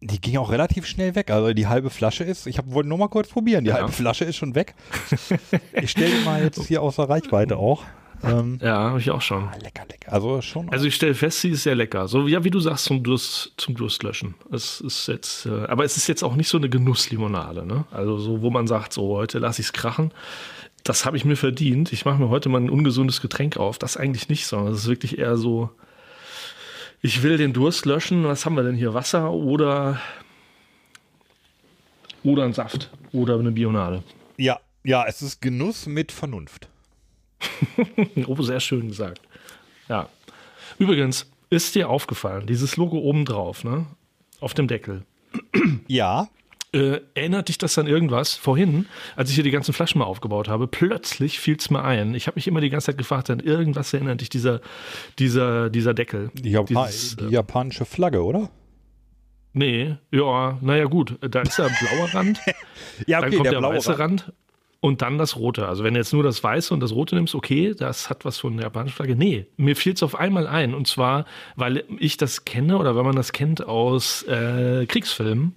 die 0.00 0.20
ging 0.20 0.36
auch 0.36 0.50
relativ 0.50 0.84
schnell 0.86 1.14
weg. 1.14 1.30
Also 1.30 1.52
die 1.54 1.68
halbe 1.68 1.90
Flasche 1.90 2.24
ist, 2.24 2.46
ich 2.48 2.58
hab, 2.58 2.70
wollte 2.72 2.88
nur 2.88 2.98
mal 2.98 3.08
kurz 3.08 3.28
probieren, 3.28 3.64
die 3.64 3.70
Ja. 3.70 3.76
halbe 3.76 3.92
Flasche 3.92 4.24
ist 4.24 4.36
schon 4.36 4.54
weg. 4.56 4.74
ich 5.80 5.90
stelle 5.92 6.10
die 6.18 6.24
mal 6.24 6.42
jetzt 6.42 6.66
hier 6.66 6.82
außer 6.82 7.08
Reichweite 7.08 7.56
auch. 7.56 7.84
Ähm, 8.24 8.58
Ja, 8.60 8.90
habe 8.90 8.98
ich 9.00 9.10
auch 9.12 9.20
schon. 9.22 9.44
ah, 9.44 9.56
lecker, 9.62 9.84
lecker. 9.88 10.12
Also 10.12 10.40
schon. 10.42 10.68
Also 10.70 10.86
ich 10.86 10.94
stelle 10.96 11.14
fest, 11.14 11.40
sie 11.42 11.50
ist 11.50 11.62
sehr 11.62 11.74
lecker. 11.76 12.08
So 12.08 12.26
ja, 12.26 12.42
wie 12.42 12.50
du 12.50 12.58
sagst, 12.58 12.86
zum 12.86 13.02
Durst, 13.04 13.52
zum 13.58 13.76
Durstlöschen. 13.76 14.34
Es 14.50 14.80
ist 14.80 15.06
jetzt, 15.06 15.46
äh, 15.46 15.66
aber 15.68 15.84
es 15.84 15.96
ist 15.96 16.08
jetzt 16.08 16.24
auch 16.24 16.34
nicht 16.34 16.48
so 16.48 16.58
eine 16.58 16.68
Genusslimonade, 16.68 17.64
ne? 17.64 17.84
Also 17.92 18.18
so, 18.18 18.42
wo 18.42 18.50
man 18.50 18.66
sagt, 18.66 18.92
so 18.92 19.14
heute 19.16 19.38
lasse 19.38 19.60
ich 19.60 19.68
es 19.68 19.72
krachen. 19.72 20.10
Das 20.84 21.06
habe 21.06 21.16
ich 21.16 21.24
mir 21.24 21.36
verdient. 21.36 21.92
Ich 21.92 22.04
mache 22.04 22.18
mir 22.20 22.28
heute 22.28 22.48
mal 22.48 22.60
ein 22.60 22.70
ungesundes 22.70 23.20
Getränk 23.20 23.56
auf. 23.56 23.78
Das 23.78 23.96
eigentlich 23.96 24.28
nicht, 24.28 24.46
sondern 24.46 24.72
es 24.74 24.80
ist 24.80 24.88
wirklich 24.88 25.18
eher 25.18 25.36
so. 25.36 25.70
Ich 27.00 27.22
will 27.22 27.36
den 27.38 27.52
Durst 27.52 27.86
löschen. 27.86 28.24
Was 28.24 28.44
haben 28.46 28.54
wir 28.54 28.62
denn 28.62 28.76
hier? 28.76 28.94
Wasser 28.94 29.32
oder 29.32 30.00
oder 32.22 32.44
ein 32.44 32.52
Saft 32.52 32.90
oder 33.12 33.38
eine 33.38 33.50
Bionade. 33.50 34.02
ja, 34.36 34.60
ja, 34.82 35.04
es 35.06 35.22
ist 35.22 35.40
Genuss 35.40 35.86
mit 35.86 36.12
Vernunft. 36.12 36.68
Oh, 38.26 38.40
sehr 38.42 38.60
schön 38.60 38.88
gesagt. 38.88 39.20
Ja. 39.88 40.08
Übrigens, 40.78 41.30
ist 41.50 41.74
dir 41.74 41.88
aufgefallen, 41.90 42.46
dieses 42.46 42.76
Logo 42.76 42.98
oben 42.98 43.24
drauf, 43.24 43.64
ne? 43.64 43.86
Auf 44.40 44.54
dem 44.54 44.66
Deckel. 44.68 45.04
Ja, 45.86 46.28
Äh, 46.74 47.02
erinnert 47.14 47.48
dich 47.48 47.58
das 47.58 47.78
an 47.78 47.86
irgendwas? 47.86 48.34
Vorhin, 48.34 48.86
als 49.14 49.28
ich 49.30 49.36
hier 49.36 49.44
die 49.44 49.52
ganzen 49.52 49.72
Flaschen 49.72 50.00
mal 50.00 50.06
aufgebaut 50.06 50.48
habe, 50.48 50.66
plötzlich 50.66 51.38
fiel 51.38 51.56
es 51.56 51.70
mir 51.70 51.84
ein. 51.84 52.14
Ich 52.14 52.26
habe 52.26 52.34
mich 52.34 52.48
immer 52.48 52.60
die 52.60 52.68
ganze 52.68 52.86
Zeit 52.86 52.98
gefragt, 52.98 53.30
an 53.30 53.38
irgendwas 53.38 53.94
erinnert 53.94 54.20
dich 54.20 54.28
dieser, 54.28 54.60
dieser, 55.20 55.70
dieser 55.70 55.94
Deckel. 55.94 56.30
die, 56.34 56.50
Japa 56.50 56.86
Dieses, 56.86 57.16
die 57.16 57.26
äh, 57.26 57.30
japanische 57.30 57.84
Flagge, 57.84 58.24
oder? 58.24 58.50
Nee, 59.52 59.94
ja, 60.10 60.58
naja 60.62 60.86
gut, 60.86 61.16
da 61.20 61.42
ist 61.42 61.56
ja 61.58 61.66
ein 61.66 61.76
blauer 61.78 62.12
Rand, 62.12 62.40
Ja, 63.06 63.20
dann 63.20 63.32
kommt 63.32 63.52
der, 63.52 63.62
weiße 63.62 63.96
Rand 63.96 64.32
und 64.80 65.00
dann 65.00 65.16
das 65.16 65.36
rote. 65.36 65.68
Also 65.68 65.84
wenn 65.84 65.94
du 65.94 66.00
jetzt 66.00 66.12
nur 66.12 66.24
das 66.24 66.42
weiße 66.42 66.74
und 66.74 66.80
das 66.80 66.92
rote 66.92 67.14
nimmst, 67.14 67.36
okay, 67.36 67.72
das 67.72 68.10
hat 68.10 68.24
was 68.24 68.38
von 68.38 68.56
der 68.56 68.64
japanischen 68.64 68.96
Flagge. 68.96 69.14
Nee, 69.14 69.46
mir 69.56 69.76
fiel 69.76 69.92
es 69.92 70.02
auf 70.02 70.16
einmal 70.16 70.48
ein 70.48 70.74
und 70.74 70.88
zwar, 70.88 71.24
weil 71.54 71.84
ich 72.00 72.16
das 72.16 72.44
kenne 72.44 72.78
oder 72.78 72.96
weil 72.96 73.04
man 73.04 73.14
das 73.14 73.32
kennt 73.32 73.64
aus 73.64 74.24
äh, 74.24 74.86
Kriegsfilmen. 74.86 75.54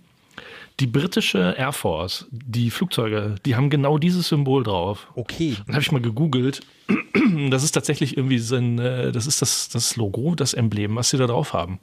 Die 0.80 0.86
britische 0.88 1.56
Air 1.58 1.72
Force, 1.74 2.28
die 2.30 2.70
Flugzeuge, 2.70 3.36
die 3.46 3.56
haben 3.56 3.70
genau 3.72 3.98
dieses 3.98 4.28
Symbol 4.30 4.64
drauf. 4.64 5.08
Okay. 5.16 5.56
Dann 5.66 5.74
habe 5.76 5.82
ich 5.82 5.92
mal 5.92 6.02
gegoogelt. 6.02 6.62
Das 7.50 7.64
ist 7.64 7.72
tatsächlich 7.74 8.16
irgendwie 8.16 8.38
so 8.40 8.56
ein, 8.56 8.80
äh, 8.80 9.12
das 9.12 9.28
ist 9.28 9.42
das, 9.42 9.68
das 9.70 9.96
Logo, 9.98 10.34
das 10.36 10.54
Emblem, 10.54 10.96
was 10.96 11.10
sie 11.10 11.18
da 11.18 11.28
drauf 11.28 11.52
haben. 11.54 11.80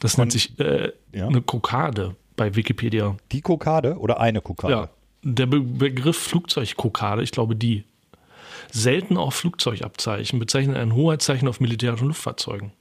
Das 0.00 0.16
nennt 0.16 0.32
sich 0.32 0.58
äh, 0.58 0.90
ja. 1.12 1.26
eine 1.28 1.42
Kokade 1.42 2.16
bei 2.36 2.56
Wikipedia. 2.56 3.16
Die 3.30 3.40
Kokade 3.42 3.98
oder 3.98 4.20
eine 4.20 4.40
Kokade? 4.40 4.72
Ja. 4.72 4.88
der 5.22 5.46
Be 5.46 5.60
Begriff 5.60 6.16
Flugzeugkokade, 6.16 7.22
ich 7.22 7.30
glaube 7.30 7.56
die, 7.56 7.84
selten 8.72 9.16
auch 9.18 9.32
Flugzeugabzeichen 9.34 10.38
bezeichnen 10.38 10.76
ein 10.76 10.94
Hoheitszeichen 10.94 11.46
auf 11.46 11.60
militärischen 11.60 12.08
Luftfahrzeugen. 12.08 12.72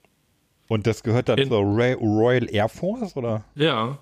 Und 0.69 0.87
das 0.87 1.03
gehört 1.03 1.27
dann 1.29 1.37
In- 1.37 1.49
zur 1.49 1.59
Roy- 1.61 1.93
Royal 1.99 2.47
Air 2.49 2.69
Force, 2.69 3.15
oder? 3.17 3.43
Ja. 3.55 3.97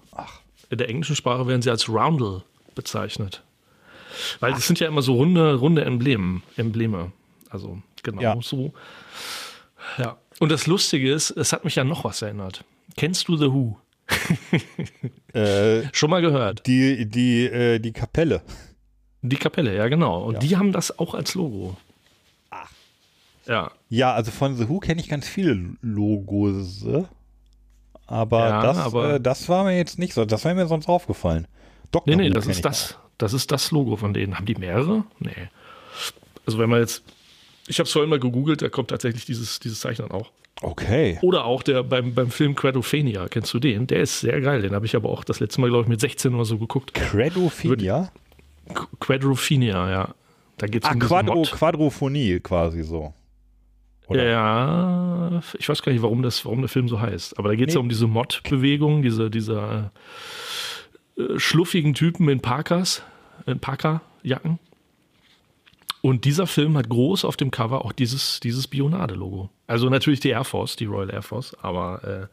In 0.70 0.78
der 0.78 0.90
englischen 0.90 1.16
Sprache 1.16 1.48
werden 1.48 1.62
sie 1.62 1.70
als 1.70 1.88
Roundel 1.90 2.44
bezeichnet. 2.76 3.44
Weil 4.40 4.52
das 4.54 4.66
sind 4.68 4.80
ja 4.80 4.88
immer 4.88 5.02
so 5.02 5.14
runde, 5.16 5.56
runde 5.56 5.86
Embleme, 5.86 6.42
Embleme. 6.56 7.12
Also 7.50 7.82
genau 8.04 8.22
Ja. 8.22 8.38
so. 8.42 8.74
Ja. 9.98 10.18
Und 10.40 10.52
das 10.52 10.68
Lustige 10.68 11.12
ist, 11.12 11.32
es 11.32 11.54
hat 11.54 11.64
mich 11.66 11.76
ja 11.76 11.84
noch 11.84 12.04
was 12.04 12.22
erinnert. 12.22 12.64
Kennst 12.96 13.28
du 13.28 13.38
The 13.38 13.52
Who? 13.52 13.78
Äh, 15.34 15.84
Schon 15.94 16.10
mal 16.10 16.22
gehört. 16.22 16.66
die, 16.66 17.06
die, 17.06 17.46
äh, 17.46 17.80
die 17.80 17.92
Kapelle. 17.92 18.42
Die 19.22 19.36
Kapelle, 19.36 19.76
ja 19.76 19.88
genau. 19.88 20.24
Und 20.24 20.36
Ja. 20.36 20.40
die 20.40 20.58
haben 20.58 20.72
das 20.72 20.98
auch 20.98 21.14
als 21.14 21.36
Logo. 21.36 21.78
Ach. 22.50 22.72
Ja. 23.46 23.72
Ja, 23.90 24.14
also 24.14 24.32
von 24.32 24.56
The 24.56 24.68
Who 24.70 24.80
kenne 24.80 25.00
ich 25.02 25.10
ganz 25.10 25.28
viele 25.28 25.76
Logos. 25.82 26.86
Aber, 28.08 28.40
Ja, 28.48 28.62
das, 28.62 28.78
aber- 28.78 29.14
äh, 29.16 29.20
das 29.22 29.48
war 29.50 29.64
mir 29.66 29.76
jetzt 29.78 30.00
nicht 30.00 30.14
so. 30.14 30.26
Das 30.26 30.44
wäre 30.46 30.56
mir 30.56 30.68
sonst 30.68 30.88
aufgefallen. 30.88 31.48
Dr. 31.92 32.16
Nee, 32.16 32.24
nee, 32.24 32.30
das 32.30 32.48
ist 32.48 32.64
das. 32.66 32.98
Das 33.18 33.34
ist 33.34 33.52
das 33.52 33.72
Logo 33.72 33.96
von 33.96 34.14
denen. 34.14 34.36
Haben 34.38 34.46
die 34.46 34.56
mehrere? 34.56 35.04
Nee. 35.20 35.32
Also 36.46 36.60
wenn 36.60 36.70
man 36.70 36.80
jetzt, 36.80 37.04
ich 37.68 37.80
habe 37.80 37.88
es 37.88 37.92
vorhin 37.92 38.10
mal 38.10 38.20
gegoogelt, 38.20 38.62
da 38.62 38.70
kommt 38.70 38.90
tatsächlich 38.90 39.26
dieses, 39.26 39.60
dieses 39.60 39.80
Zeichen 39.80 40.04
dann 40.08 40.12
auch. 40.12 40.32
Okay. 40.62 41.20
Oder 41.22 41.46
auch 41.46 41.62
der 41.64 41.84
beim, 41.84 42.14
beim 42.16 42.32
Film 42.32 42.56
Quadrophenia, 42.56 43.28
kennst 43.28 43.54
du 43.54 43.60
den? 43.60 43.86
Der 43.88 44.00
ist 44.02 44.22
sehr 44.22 44.40
geil. 44.42 44.62
Den 44.62 44.74
habe 44.74 44.86
ich 44.86 44.96
aber 44.96 45.10
auch 45.10 45.24
das 45.24 45.40
letzte 45.40 45.62
Mal, 45.62 45.70
glaube 45.70 45.84
ich, 45.84 45.90
mit 45.90 46.00
16 46.00 46.34
oder 46.34 46.46
so 46.46 46.58
geguckt. 46.58 46.94
Credophenia? 46.94 48.12
Qu- 48.70 48.88
Quadrophenia, 49.00 49.90
ja. 49.92 50.16
Da 50.58 50.68
geht 50.68 50.84
es 50.84 50.90
Ah, 50.90 50.94
um 50.94 51.00
Quadro. 51.00 51.42
Quadrophonie 51.44 52.40
quasi 52.40 52.84
so. 52.84 53.14
Oder? 54.08 54.24
Ja, 54.24 55.42
ich 55.58 55.68
weiß 55.68 55.82
gar 55.82 55.92
nicht, 55.92 56.02
warum, 56.02 56.24
das, 56.24 56.46
warum 56.46 56.60
der 56.62 56.70
Film 56.70 56.88
so 56.88 57.00
heißt. 57.02 57.38
Aber 57.38 57.50
da 57.50 57.56
geht 57.56 57.70
es 57.70 57.74
Nee. 57.76 57.80
ja 57.80 57.82
um 57.82 57.90
diese 57.90 58.08
Mod-Bewegung, 58.08 59.02
diese, 59.02 59.30
diese 59.30 59.92
äh, 61.18 61.38
schluffigen 61.38 61.94
Typen 61.94 62.30
in 62.30 62.40
Parkers, 62.40 63.04
in 63.46 63.60
Parkerjacken. 63.60 64.60
Und 66.02 66.24
dieser 66.26 66.48
Film 66.48 66.78
hat 66.78 66.88
groß 66.88 67.26
auf 67.26 67.36
dem 67.36 67.52
Cover 67.52 67.84
auch 67.84 67.92
dieses, 67.92 68.40
dieses 68.40 68.68
Bionade-Logo. 68.68 69.50
Also 69.66 69.90
natürlich 69.90 70.22
die 70.22 70.30
Air 70.30 70.46
Force, 70.46 70.78
die 70.78 70.86
Royal 70.86 71.10
Air 71.10 71.24
Force. 71.24 71.56
Aber 71.62 72.04
äh, 72.04 72.28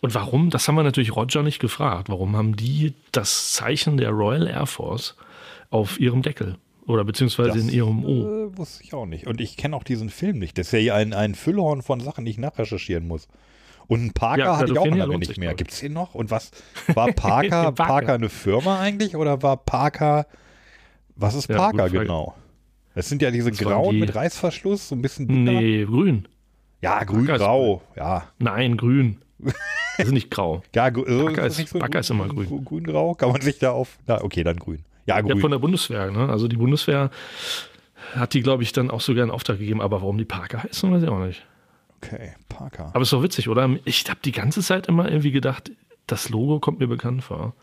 und 0.00 0.14
warum? 0.14 0.50
Das 0.50 0.66
haben 0.66 0.74
wir 0.74 0.82
natürlich 0.82 1.14
Roger 1.14 1.42
nicht 1.44 1.60
gefragt. 1.60 2.08
Warum 2.08 2.34
haben 2.34 2.56
die 2.56 2.94
das 3.12 3.52
Zeichen 3.52 3.98
der 3.98 4.10
Royal 4.10 4.48
Air 4.48 4.66
Force 4.66 5.14
auf 5.70 6.00
ihrem 6.00 6.22
Deckel? 6.22 6.56
Oder 6.90 7.04
beziehungsweise 7.04 7.50
Das, 7.50 7.58
in 7.62 7.68
ihrem 7.68 8.04
O? 8.04 8.46
Äh, 8.46 8.58
wusste 8.58 8.82
ich 8.84 8.92
auch 8.94 9.06
nicht. 9.06 9.26
Und 9.26 9.40
ich 9.40 9.56
kenne 9.56 9.76
auch 9.76 9.84
diesen 9.84 10.10
Film 10.10 10.38
nicht. 10.38 10.58
Das 10.58 10.66
ist 10.66 10.72
ja 10.72 10.78
hier 10.78 10.94
ein, 10.94 11.12
ein 11.12 11.34
Füllhorn 11.34 11.82
von 11.82 12.00
Sachen, 12.00 12.24
die 12.24 12.30
ich 12.32 12.38
nachrecherchieren 12.38 13.06
muss. 13.06 13.28
Und 13.86 14.00
einen 14.00 14.12
Parker 14.12 14.38
Ja, 14.44 14.56
hatte 14.56 14.72
ich 14.72 14.78
auch 14.78 14.86
lange 14.86 15.04
lohnt 15.06 15.20
nicht 15.26 15.36
mehr. 15.38 15.54
Gibt 15.54 15.72
es 15.72 15.80
den 15.80 15.92
noch? 15.92 16.14
Und 16.14 16.30
was 16.30 16.50
war 16.94 17.06
Parker? 17.12 17.72
Parker. 17.72 17.72
Parker 17.72 18.14
eine 18.14 18.28
Firma 18.28 18.80
eigentlich? 18.80 19.16
Oder 19.16 19.42
war 19.42 19.56
Parker. 19.56 20.26
Was 21.16 21.34
ist 21.34 21.48
Ja, 21.48 21.56
Parker 21.56 21.90
genau? 21.90 22.34
Das 22.94 23.08
sind 23.08 23.22
ja 23.22 23.30
diese 23.30 23.50
Das 23.50 23.58
grauen 23.58 23.94
die- 23.94 24.00
mit 24.00 24.14
Reißverschluss, 24.14 24.88
so 24.88 24.94
ein 24.94 25.02
bisschen 25.02 25.26
dicker. 25.28 25.40
Nee, 25.60 25.84
grün. 25.84 26.28
Ja, 26.82 27.02
grün-grau. 27.04 27.82
Ja. 27.96 28.24
Nein, 28.38 28.76
grün. 28.76 29.18
Das 29.98 30.06
ist 30.06 30.12
nicht 30.14 30.30
grau. 30.30 30.62
Ja, 30.74 30.88
gr- 30.88 31.06
äh, 31.06 31.46
ist- 31.46 31.58
nicht 31.58 31.68
so 31.68 31.78
ist 31.78 32.10
immer 32.10 32.26
grün. 32.28 32.64
Grün-grau? 32.64 33.14
Kann 33.16 33.32
man 33.32 33.40
sich 33.42 33.58
da 33.58 33.72
auf. 33.72 33.98
Na, 34.06 34.22
okay, 34.22 34.42
dann 34.44 34.56
grün. 34.56 34.82
Ja, 35.10 35.16
Ja, 35.16 35.22
grün. 35.22 35.40
von 35.40 35.50
der 35.50 35.58
Bundeswehr. 35.58 36.10
Ne? 36.10 36.28
Also 36.28 36.48
die 36.48 36.56
Bundeswehr 36.56 37.10
hat 38.14 38.34
die, 38.34 38.40
glaube 38.42 38.62
ich, 38.62 38.72
dann 38.72 38.90
auch 38.90 39.00
sogar 39.00 39.22
einen 39.22 39.30
Auftrag 39.30 39.58
gegeben. 39.58 39.80
Aber 39.80 40.00
warum 40.02 40.18
die 40.18 40.24
Parker 40.24 40.62
heißen, 40.62 40.90
weiß 40.92 41.02
ich 41.02 41.08
auch 41.08 41.24
nicht. 41.24 41.44
okay, 42.02 42.32
Parker. 42.48 42.90
Aber 42.92 43.02
ist 43.02 43.12
doch 43.12 43.22
witzig, 43.22 43.48
oder? 43.48 43.68
Ich 43.84 44.08
habe 44.08 44.20
die 44.24 44.32
ganze 44.32 44.62
Zeit 44.62 44.86
immer 44.88 45.06
irgendwie 45.08 45.30
gedacht, 45.32 45.70
das 46.06 46.28
Logo 46.30 46.58
kommt 46.58 46.80
mir 46.80 46.88
bekannt 46.88 47.22
vor. 47.22 47.54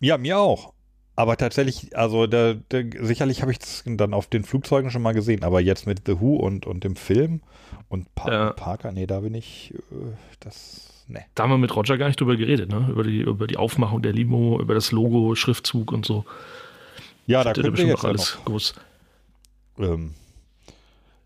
Ja, 0.00 0.16
mir 0.18 0.38
auch. 0.38 0.72
Aber 1.16 1.36
tatsächlich, 1.36 1.94
also 1.96 2.26
da, 2.26 2.54
da, 2.70 2.80
sicherlich 3.02 3.42
habe 3.42 3.52
ich 3.52 3.58
es 3.60 3.82
dann 3.86 4.14
auf 4.14 4.26
den 4.28 4.42
Flugzeugen 4.42 4.90
schon 4.90 5.02
mal 5.02 5.12
gesehen, 5.12 5.44
aber 5.44 5.60
jetzt 5.60 5.86
mit 5.86 6.02
The 6.06 6.18
Who 6.18 6.36
und, 6.36 6.66
und 6.66 6.82
dem 6.82 6.96
Film 6.96 7.42
und 7.90 8.14
pa 8.14 8.32
Ja. 8.32 8.52
Parker, 8.54 8.90
nee, 8.92 9.06
da 9.06 9.20
bin 9.20 9.34
ich, 9.34 9.74
äh, 9.92 10.12
das, 10.40 10.89
nee. 11.10 11.20
Da 11.34 11.44
haben 11.44 11.50
wir 11.50 11.58
mit 11.58 11.74
Roger 11.74 11.98
gar 11.98 12.06
nicht 12.06 12.20
drüber 12.20 12.36
geredet, 12.36 12.70
ne? 12.70 12.88
Über 12.90 13.04
die, 13.04 13.20
über 13.20 13.46
die 13.46 13.56
Aufmachung 13.56 14.02
der 14.02 14.12
Limo, 14.12 14.60
über 14.60 14.74
das 14.74 14.92
Logo, 14.92 15.34
Schriftzug 15.34 15.92
und 15.92 16.06
so. 16.06 16.24
Ja, 17.26 17.44
da 17.44 17.54
wir 17.54 17.70
bestimmt 17.70 17.90
jetzt 17.90 18.02
noch 18.02 18.08
alles 18.08 18.38
noch, 19.76 19.86
ähm, 19.86 20.14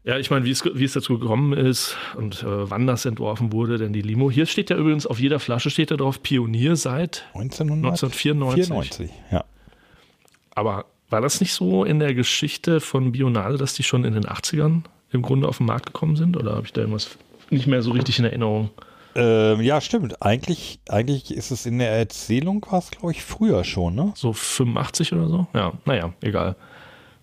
Ja, 0.04 0.18
ich 0.18 0.30
meine, 0.30 0.44
wie 0.44 0.50
es, 0.50 0.64
wie 0.64 0.84
es 0.84 0.92
dazu 0.92 1.18
gekommen 1.18 1.52
ist 1.52 1.96
und 2.16 2.42
äh, 2.42 2.70
wann 2.70 2.86
das 2.86 3.04
entworfen 3.04 3.52
wurde, 3.52 3.78
denn 3.78 3.92
die 3.92 4.02
Limo. 4.02 4.30
Hier 4.30 4.46
steht 4.46 4.70
ja 4.70 4.76
übrigens 4.76 5.06
auf 5.06 5.18
jeder 5.18 5.40
Flasche 5.40 5.70
steht 5.70 5.90
da 5.90 5.96
drauf 5.96 6.22
Pionier 6.22 6.76
seit 6.76 7.24
1994. 7.34 8.70
1994. 8.70 9.10
ja. 9.32 9.44
Aber 10.54 10.86
war 11.10 11.20
das 11.20 11.40
nicht 11.40 11.52
so 11.52 11.84
in 11.84 12.00
der 12.00 12.14
Geschichte 12.14 12.80
von 12.80 13.12
Bionade, 13.12 13.56
dass 13.56 13.74
die 13.74 13.82
schon 13.82 14.04
in 14.04 14.14
den 14.14 14.24
80ern 14.24 14.82
im 15.10 15.22
Grunde 15.22 15.48
auf 15.48 15.58
den 15.58 15.66
Markt 15.66 15.86
gekommen 15.86 16.16
sind? 16.16 16.36
Oder 16.36 16.56
habe 16.56 16.66
ich 16.66 16.72
da 16.72 16.80
irgendwas 16.80 17.16
nicht 17.50 17.66
mehr 17.66 17.82
so 17.82 17.92
richtig 17.92 18.18
in 18.18 18.24
Erinnerung? 18.24 18.70
Ähm, 19.16 19.60
ja, 19.60 19.80
stimmt. 19.80 20.20
Eigentlich, 20.22 20.80
eigentlich 20.88 21.32
ist 21.34 21.50
es 21.50 21.66
in 21.66 21.78
der 21.78 21.90
Erzählung, 21.90 22.64
war 22.70 22.78
es, 22.80 22.90
glaube 22.90 23.12
ich, 23.12 23.22
früher 23.22 23.62
schon, 23.64 23.94
ne? 23.94 24.12
So 24.16 24.32
85 24.32 25.12
oder 25.12 25.28
so? 25.28 25.46
Ja, 25.54 25.72
naja, 25.84 26.12
egal. 26.22 26.56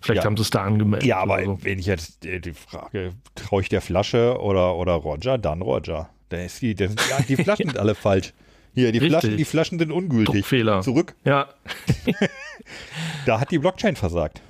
Vielleicht 0.00 0.22
Ja. 0.22 0.24
haben 0.26 0.36
sie 0.36 0.42
es 0.42 0.50
da 0.50 0.62
angemeldet. 0.62 1.06
Ja, 1.06 1.18
aber 1.18 1.44
so. 1.44 1.58
wenn 1.62 1.78
ich 1.78 1.86
jetzt 1.86 2.24
äh, 2.26 2.40
die 2.40 2.54
Frage, 2.54 3.12
traue 3.34 3.62
ich 3.62 3.68
der 3.68 3.80
Flasche 3.80 4.40
oder, 4.40 4.76
oder 4.76 4.94
Roger, 4.94 5.38
dann 5.38 5.62
Roger. 5.62 6.08
Da 6.30 6.38
ist 6.38 6.60
die, 6.62 6.74
das 6.74 6.88
sind, 6.88 7.00
ja, 7.10 7.20
die 7.28 7.36
Flaschen 7.42 7.66
sind 7.68 7.78
alle 7.78 7.94
falsch. 7.94 8.32
Hier, 8.74 8.90
die 8.90 8.98
Richtig. 8.98 9.10
Flaschen, 9.20 9.36
die 9.36 9.44
Flaschen 9.44 9.78
sind 9.78 9.92
ungültig. 9.92 10.34
Druckfehler. 10.34 10.80
Zurück. 10.80 11.14
Ja, 11.24 11.48
Da 13.26 13.38
hat 13.38 13.50
die 13.50 13.58
Blockchain 13.58 13.96
versagt. 13.96 14.40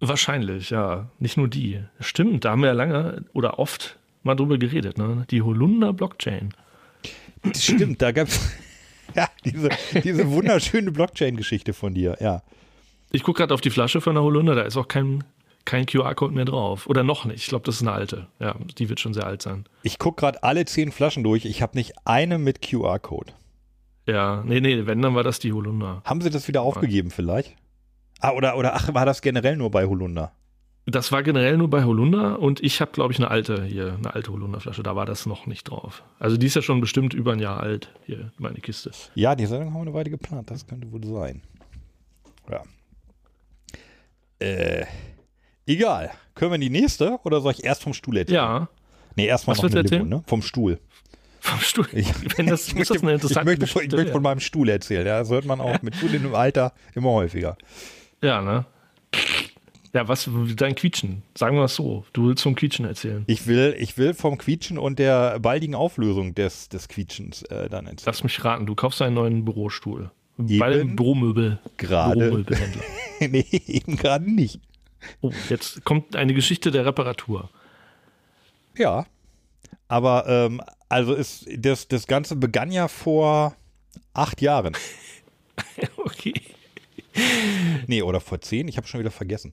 wahrscheinlich, 0.00 0.70
ja. 0.70 1.10
Nicht 1.18 1.36
nur 1.36 1.48
die. 1.48 1.80
Stimmt, 2.00 2.44
da 2.44 2.50
haben 2.52 2.60
wir 2.62 2.68
ja 2.68 2.72
lange 2.74 3.24
oder 3.34 3.58
oft 3.58 3.98
mal 4.26 4.34
drüber 4.34 4.58
geredet, 4.58 4.98
ne? 4.98 5.26
Die 5.30 5.42
Holunder 5.42 5.92
Blockchain. 5.92 6.50
Das 7.42 7.64
stimmt, 7.64 8.02
da 8.02 8.12
gab 8.12 8.28
es 8.28 8.40
ja, 9.14 9.28
diese, 9.44 9.70
diese 10.02 10.30
wunderschöne 10.30 10.92
Blockchain-Geschichte 10.92 11.72
von 11.72 11.94
dir, 11.94 12.16
ja. 12.20 12.42
Ich 13.12 13.22
gucke 13.22 13.38
gerade 13.38 13.54
auf 13.54 13.60
die 13.60 13.70
Flasche 13.70 14.00
von 14.00 14.14
der 14.14 14.24
Holunder, 14.24 14.54
da 14.54 14.62
ist 14.62 14.76
auch 14.76 14.88
kein, 14.88 15.24
kein 15.64 15.86
QR-Code 15.86 16.34
mehr 16.34 16.44
drauf. 16.44 16.86
Oder 16.86 17.02
noch 17.02 17.24
nicht. 17.24 17.42
Ich 17.42 17.46
glaube, 17.46 17.64
das 17.64 17.76
ist 17.76 17.82
eine 17.82 17.92
alte. 17.92 18.26
Ja, 18.40 18.56
die 18.78 18.88
wird 18.88 19.00
schon 19.00 19.14
sehr 19.14 19.26
alt 19.26 19.42
sein. 19.42 19.64
Ich 19.82 19.98
gucke 19.98 20.20
gerade 20.20 20.42
alle 20.42 20.64
zehn 20.64 20.92
Flaschen 20.92 21.22
durch. 21.22 21.44
Ich 21.44 21.62
habe 21.62 21.78
nicht 21.78 21.94
eine 22.04 22.38
mit 22.38 22.62
QR-Code. 22.62 23.32
Ja, 24.06 24.42
nee, 24.44 24.60
nee, 24.60 24.86
wenn, 24.86 25.02
dann 25.02 25.14
war 25.14 25.24
das 25.24 25.38
die 25.38 25.52
Holunder. 25.52 26.02
Haben 26.04 26.20
sie 26.20 26.30
das 26.30 26.46
wieder 26.48 26.62
aufgegeben 26.62 27.10
vielleicht? 27.10 27.54
Ah, 28.20 28.32
oder, 28.32 28.56
oder 28.56 28.74
ach, 28.74 28.92
war 28.94 29.04
das 29.06 29.20
generell 29.20 29.56
nur 29.56 29.70
bei 29.70 29.86
Holunder? 29.86 30.32
Das 30.86 31.10
war 31.10 31.24
generell 31.24 31.56
nur 31.56 31.68
bei 31.68 31.82
Holunder 31.82 32.38
und 32.38 32.62
ich 32.62 32.80
habe, 32.80 32.92
glaube 32.92 33.12
ich, 33.12 33.18
eine 33.18 33.28
alte 33.28 33.64
hier, 33.64 33.94
eine 33.98 34.14
alte 34.14 34.32
Holunderflasche. 34.32 34.84
Da 34.84 34.94
war 34.94 35.04
das 35.04 35.26
noch 35.26 35.46
nicht 35.46 35.64
drauf. 35.64 36.04
Also 36.20 36.36
die 36.36 36.46
ist 36.46 36.54
ja 36.54 36.62
schon 36.62 36.80
bestimmt 36.80 37.12
über 37.12 37.32
ein 37.32 37.40
Jahr 37.40 37.58
alt, 37.60 37.92
hier, 38.04 38.30
meine 38.38 38.60
Kiste. 38.60 38.92
Ja, 39.16 39.34
die 39.34 39.46
Sendung 39.46 39.70
haben 39.70 39.80
wir 39.80 39.82
eine 39.82 39.94
Weile 39.94 40.10
geplant. 40.10 40.48
Das 40.50 40.66
könnte 40.66 40.90
wohl 40.92 41.04
sein. 41.04 41.42
Ja. 42.48 42.62
Äh, 44.38 44.86
egal. 45.66 46.12
Können 46.34 46.52
wir 46.52 46.56
in 46.56 46.60
die 46.60 46.70
nächste 46.70 47.18
oder 47.24 47.40
soll 47.40 47.52
ich 47.52 47.64
erst 47.64 47.82
vom 47.82 47.92
Stuhl 47.92 48.18
erzählen? 48.18 48.36
Ja, 48.36 48.68
Nee, 49.16 49.26
erstmal 49.26 49.56
noch 49.56 49.64
eine 49.64 49.80
Limo, 49.80 50.04
ne? 50.04 50.22
Vom 50.26 50.42
Stuhl. 50.42 50.78
vom 51.40 51.58
Stuhl. 51.60 51.88
Ich, 51.92 52.12
Wenn 52.36 52.46
das, 52.46 52.68
ich 52.68 52.74
muss 52.74 52.88
das 52.88 53.02
eine 53.02 53.12
ich 53.12 53.14
interessante 53.22 53.46
möchte, 53.46 53.64
ich 53.64 53.92
möchte 53.92 54.12
von 54.12 54.22
meinem 54.22 54.40
Stuhl 54.40 54.68
erzählen. 54.68 55.06
Ja, 55.06 55.18
das 55.18 55.30
hört 55.30 55.46
man 55.46 55.60
auch 55.60 55.80
mit 55.82 55.94
zunehmendem 55.94 56.34
Alter 56.34 56.72
immer 56.94 57.10
häufiger. 57.10 57.56
Ja, 58.22 58.42
ne? 58.42 58.66
Ja, 59.96 60.06
was, 60.08 60.28
dein 60.56 60.74
Quietschen. 60.74 61.22
Sagen 61.34 61.56
wir 61.56 61.64
es 61.64 61.74
so. 61.74 62.04
Du 62.12 62.28
willst 62.28 62.42
vom 62.42 62.54
Quietschen 62.54 62.84
erzählen. 62.84 63.24
Ich 63.26 63.46
will, 63.46 63.74
ich 63.78 63.96
will 63.96 64.12
vom 64.12 64.36
Quietschen 64.36 64.76
und 64.76 64.98
der 64.98 65.40
baldigen 65.40 65.74
Auflösung 65.74 66.34
des, 66.34 66.68
des 66.68 66.88
Quietschens 66.88 67.44
äh, 67.44 67.70
dann 67.70 67.86
erzählen. 67.86 68.04
Lass 68.04 68.22
mich 68.22 68.44
raten, 68.44 68.66
du 68.66 68.74
kaufst 68.74 69.00
einen 69.00 69.14
neuen 69.14 69.46
Bürostuhl. 69.46 70.10
Eben 70.38 70.58
Bei 70.58 70.68
dem 70.70 70.96
Büromöbel. 70.96 71.60
gerade. 71.78 72.44
Nee, 73.20 73.46
eben 73.50 73.96
gerade 73.96 74.30
nicht. 74.30 74.60
Oh, 75.22 75.32
jetzt 75.48 75.82
kommt 75.86 76.14
eine 76.14 76.34
Geschichte 76.34 76.70
der 76.70 76.84
Reparatur. 76.84 77.48
Ja. 78.76 79.06
Aber 79.88 80.26
ähm, 80.28 80.60
also 80.90 81.14
ist 81.14 81.48
das, 81.56 81.88
das 81.88 82.06
Ganze 82.06 82.36
begann 82.36 82.70
ja 82.70 82.88
vor 82.88 83.56
acht 84.12 84.42
Jahren. 84.42 84.76
Okay. 85.96 86.34
Nee, 87.86 88.02
oder 88.02 88.20
vor 88.20 88.40
zehn, 88.42 88.68
ich 88.68 88.76
habe 88.76 88.86
schon 88.86 89.00
wieder 89.00 89.10
vergessen. 89.10 89.52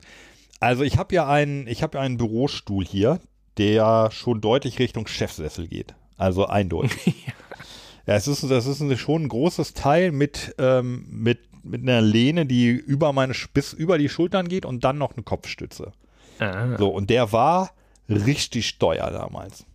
Also 0.64 0.84
ich 0.84 0.98
habe 0.98 1.14
ja 1.14 1.28
einen, 1.28 1.68
ich 1.68 1.84
habe 1.84 1.98
ja 1.98 2.04
einen 2.04 2.18
Bürostuhl 2.18 2.86
hier, 2.86 3.20
der 3.58 4.10
schon 4.12 4.40
deutlich 4.40 4.80
Richtung 4.80 5.08
Chefsessel 5.08 5.68
geht. 5.68 5.94
Also 6.18 6.46
eindeutig. 6.46 7.26
ja, 8.08 8.16
es 8.16 8.28
ist, 8.28 8.50
das 8.50 8.66
ist 8.66 9.00
schon 9.00 9.24
ein 9.24 9.30
großes 9.30 9.74
Teil 9.74 10.12
mit, 10.12 10.56
ähm, 10.58 11.06
mit 11.10 11.40
mit 11.64 11.82
einer 11.82 12.02
Lehne, 12.02 12.46
die 12.46 12.72
über 12.72 13.14
meine 13.14 13.34
bis 13.54 13.74
über 13.74 13.98
die 13.98 14.10
Schultern 14.10 14.50
geht 14.50 14.66
und 14.66 14.84
dann 14.84 14.98
noch 14.98 15.14
eine 15.14 15.24
Kopfstütze. 15.24 15.94
Ah, 16.40 16.78
So, 16.78 16.90
und 16.90 17.10
der 17.10 17.32
war 17.32 17.72
richtig 18.10 18.78
teuer 18.80 19.10
damals. 19.12 19.66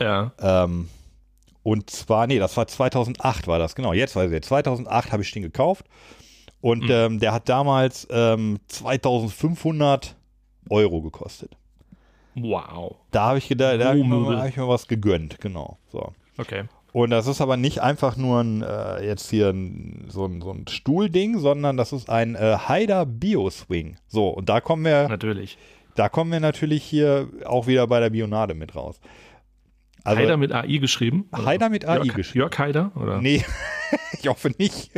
Ja. 0.00 0.32
Ähm, 0.38 0.88
und 1.62 1.90
zwar, 1.90 2.26
nee, 2.26 2.38
das 2.38 2.56
war 2.56 2.66
2008 2.66 3.48
war 3.48 3.58
das, 3.58 3.74
genau, 3.74 3.92
jetzt 3.92 4.14
weiß 4.14 4.26
ich, 4.26 4.34
jetzt. 4.34 4.48
2008 4.48 5.12
habe 5.12 5.22
ich 5.22 5.32
den 5.32 5.42
gekauft 5.42 5.86
und 6.66 6.82
Mhm. 6.82 6.90
ähm, 6.90 7.18
der 7.20 7.32
hat 7.32 7.48
damals 7.48 8.08
ähm, 8.10 8.58
2500 8.66 10.16
Euro 10.68 11.00
gekostet. 11.00 11.56
Wow. 12.34 12.96
Da 13.12 13.28
habe 13.28 13.38
ich 13.38 13.46
gedacht, 13.46 13.80
da 13.80 13.90
habe 13.90 14.00
ich, 14.00 14.04
hab 14.04 14.48
ich 14.48 14.56
mir 14.56 14.66
was 14.66 14.88
gegönnt, 14.88 15.40
genau. 15.40 15.78
So. 15.92 16.12
Okay. 16.38 16.64
Und 16.92 17.10
das 17.10 17.28
ist 17.28 17.40
aber 17.40 17.56
nicht 17.56 17.82
einfach 17.82 18.16
nur 18.16 18.40
ein, 18.42 18.62
äh, 18.62 19.06
jetzt 19.06 19.30
hier 19.30 19.50
ein, 19.50 20.06
so 20.08 20.24
ein, 20.26 20.40
so 20.40 20.50
ein 20.50 20.66
Stuhlding, 20.66 21.38
sondern 21.38 21.76
das 21.76 21.92
ist 21.92 22.10
ein 22.10 22.34
äh, 22.34 22.56
Haider 22.66 23.06
Bio-Swing. 23.06 23.98
So, 24.08 24.28
und 24.28 24.48
da 24.48 24.60
kommen 24.60 24.84
wir, 24.84 25.08
Natürlich. 25.08 25.58
da 25.94 26.08
kommen 26.08 26.32
wir 26.32 26.40
natürlich 26.40 26.82
hier 26.82 27.28
auch 27.44 27.68
wieder 27.68 27.86
bei 27.86 28.00
der 28.00 28.10
Bionade 28.10 28.54
mit 28.54 28.74
raus. 28.74 28.98
Also, 30.02 30.20
Haider 30.20 30.36
mit 30.36 30.52
AI 30.52 30.78
geschrieben? 30.78 31.28
oder? 31.32 31.44
Haider 31.44 31.68
mit 31.68 31.84
AI 31.84 31.96
Jörg, 31.98 32.14
geschrieben. 32.16 32.40
Jörg 32.40 32.58
Haider? 32.58 32.90
Oder? 32.96 33.20
Nee, 33.20 33.44
ich 34.20 34.26
hoffe 34.26 34.50
nicht. 34.58 34.90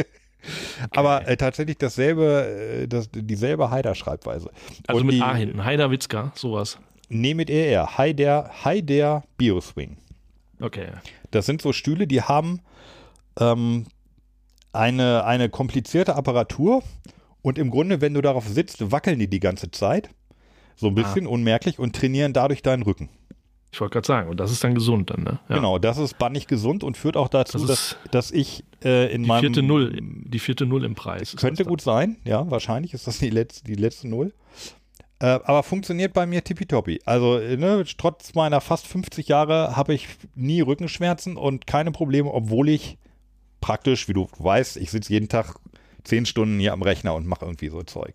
Aber 0.90 1.27
äh, 1.27 1.37
tatsächlich 1.37 1.79
dasselbe, 1.79 2.83
äh, 2.83 2.88
das, 2.88 3.09
dieselbe 3.12 3.70
Haider-Schreibweise. 3.70 4.51
Also 4.87 5.01
Und 5.01 5.07
mit 5.07 5.16
die, 5.16 5.22
A 5.22 5.35
hinten. 5.35 5.64
Haider 5.64 5.90
Witzka, 5.90 6.33
sowas. 6.35 6.79
Nee, 7.09 7.35
mit 7.35 7.51
ER. 7.51 7.98
Haider, 7.98 8.51
Haider 8.64 9.24
Bio-Swing. 9.37 9.96
Okay. 10.61 10.88
Das 11.31 11.46
sind 11.46 11.62
so 11.62 11.72
Stühle, 11.72 12.07
die 12.07 12.22
haben 12.22 12.61
ähm, 13.38 13.87
eine, 14.72 15.24
eine 15.24 15.48
komplizierte 15.48 16.16
Apparatur 16.16 16.83
und 17.42 17.59
im 17.59 17.70
Grunde, 17.70 18.01
wenn 18.01 18.14
du 18.14 18.20
darauf 18.20 18.46
sitzt, 18.46 18.90
wackeln 18.90 19.18
die 19.18 19.29
die 19.29 19.40
ganze 19.40 19.70
Zeit. 19.70 20.11
So 20.77 20.87
ein 20.88 20.94
bisschen 20.94 21.27
unmerklich 21.27 21.79
und 21.81 21.96
trainieren 21.96 22.33
dadurch 22.33 22.62
deinen 22.62 22.83
Rücken. 22.83 23.09
Ich 23.70 23.81
wollte 23.81 23.92
gerade 23.92 24.07
sagen, 24.07 24.31
und 24.31 24.40
das 24.40 24.50
ist 24.50 24.64
dann 24.64 24.74
gesund 24.74 25.11
dann, 25.11 25.22
ne? 25.24 25.40
Ja. 25.48 25.57
Genau, 25.57 25.78
das 25.78 25.98
ist 25.98 26.18
bannig 26.18 26.46
gesund 26.46 26.83
und 26.83 26.96
führt 26.96 27.16
auch 27.16 27.28
dazu, 27.28 27.59
Das 27.59 27.66
dass, 27.66 27.96
dass 28.11 28.31
ich 28.31 28.64
äh, 28.83 29.12
in 29.12 29.22
Die 29.24 29.28
meinem. 29.28 29.40
vierte 29.40 29.62
Null, 29.62 29.98
die 30.00 30.38
vierte 30.38 30.64
Null 30.64 30.85
im 30.85 30.94
Preis. 30.94 31.37
Könnte 31.37 31.64
gut 31.64 31.81
sein, 31.83 32.16
ja, 32.24 32.50
wahrscheinlich 32.50 32.94
ist 32.94 33.07
das 33.07 33.18
die 33.18 33.31
letzte, 33.31 33.64
die 33.64 33.74
letzte 33.74 34.09
Null. 34.09 34.33
Äh, 35.20 35.26
aber 35.26 35.62
funktioniert 35.64 36.12
bei 36.14 36.26
mir 36.26 36.42
tippitoppi. 36.44 37.00
Also, 37.04 37.38
äh, 37.38 37.57
ne, 37.57 37.85
trotz 37.98 38.35
meiner 38.35 38.61
fast 38.61 38.87
50 38.87 39.28
Jahre 39.28 39.76
habe 39.76 39.92
ich 39.92 40.07
nie 40.35 40.61
Rückenschmerzen 40.61 41.37
und 41.37 41.66
keine 41.66 41.90
Probleme, 41.90 42.33
obwohl 42.33 42.68
ich 42.68 42.96
praktisch, 43.61 44.09
wie 44.09 44.12
du 44.12 44.28
weißt, 44.38 44.76
ich 44.76 44.90
sitze 44.90 45.12
jeden 45.12 45.28
Tag 45.28 45.57
zehn 46.04 46.24
Stunden 46.24 46.59
hier 46.61 46.72
am 46.72 46.83
Rechner 46.83 47.14
und 47.14 47.26
mache 47.26 47.44
irgendwie 47.44 47.68
so 47.68 47.83
Zeug. 47.83 48.14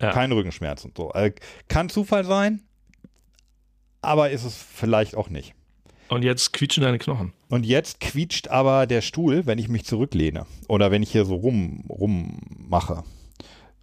Ja. 0.00 0.12
Keine 0.12 0.34
Rückenschmerzen. 0.36 0.92
So. 0.96 1.12
Äh, 1.12 1.32
kann 1.68 1.88
Zufall 1.88 2.24
sein, 2.24 2.62
aber 4.02 4.30
ist 4.30 4.44
es 4.44 4.56
vielleicht 4.56 5.16
auch 5.16 5.30
nicht. 5.30 5.54
Und 6.08 6.22
jetzt 6.24 6.52
quietschen 6.52 6.82
deine 6.82 6.98
Knochen. 6.98 7.32
Und 7.48 7.64
jetzt 7.64 8.00
quietscht 8.00 8.48
aber 8.48 8.86
der 8.86 9.00
Stuhl, 9.00 9.46
wenn 9.46 9.58
ich 9.58 9.68
mich 9.68 9.84
zurücklehne 9.84 10.44
oder 10.68 10.90
wenn 10.90 11.02
ich 11.02 11.10
hier 11.10 11.24
so 11.24 11.36
rum, 11.36 11.84
rum 11.88 12.38
mache. 12.68 13.02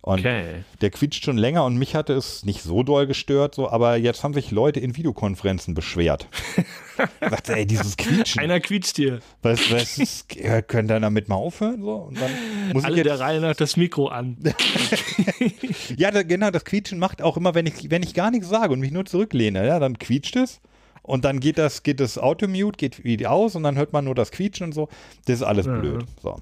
Und 0.01 0.19
Okay. 0.19 0.63
der 0.79 0.91
quietscht 0.91 1.25
schon 1.25 1.37
länger 1.37 1.65
und 1.65 1.75
mich 1.77 1.93
hatte 1.93 2.13
es 2.13 2.45
nicht 2.45 2.63
so 2.63 2.83
doll 2.83 3.05
gestört, 3.05 3.53
so, 3.55 3.69
aber 3.69 3.97
jetzt 3.97 4.23
haben 4.23 4.33
sich 4.33 4.49
Leute 4.49 4.79
in 4.79 4.95
Videokonferenzen 4.95 5.73
beschwert. 5.73 6.27
Sagt, 7.19 7.49
ey, 7.49 7.65
dieses 7.65 7.97
Quietschen, 7.97 8.39
Einer 8.41 8.61
quietscht 8.61 8.97
dir. 8.97 9.19
was, 9.41 9.69
was 9.71 9.97
ist, 9.97 10.29
könnt 10.67 10.89
ihr 10.89 10.99
damit 11.01 11.27
mal 11.27 11.35
aufhören? 11.35 11.81
So, 11.81 11.95
und 11.95 12.19
dann 12.19 12.31
muss 12.73 12.85
Alle 12.85 12.97
ich 12.97 13.03
der 13.03 13.13
jetzt, 13.13 13.21
Reihe 13.21 13.41
nach 13.41 13.55
das 13.57 13.75
Mikro 13.75 14.07
an. 14.07 14.37
ja, 15.97 16.11
da, 16.11 16.23
genau, 16.23 16.49
das 16.51 16.65
Quietschen 16.65 16.97
macht 16.99 17.21
auch 17.21 17.37
immer, 17.37 17.53
wenn 17.55 17.65
ich, 17.65 17.89
wenn 17.91 18.03
ich 18.03 18.13
gar 18.13 18.31
nichts 18.31 18.47
sage 18.49 18.73
und 18.73 18.79
mich 18.79 18.91
nur 18.91 19.05
zurücklehne, 19.05 19.65
ja, 19.67 19.79
dann 19.79 19.97
quietscht 19.99 20.35
es 20.37 20.61
und 21.03 21.25
dann 21.25 21.39
geht 21.39 21.57
das, 21.57 21.83
geht 21.83 21.99
das 21.99 22.17
Automute, 22.17 22.77
geht 22.77 23.03
wieder 23.03 23.31
aus 23.31 23.55
und 23.55 23.63
dann 23.63 23.75
hört 23.77 23.93
man 23.93 24.05
nur 24.05 24.15
das 24.15 24.31
Quietschen 24.31 24.67
und 24.67 24.71
so. 24.73 24.87
Das 25.25 25.35
ist 25.37 25.43
alles 25.43 25.65
blöd. 25.65 26.05
So. 26.21 26.37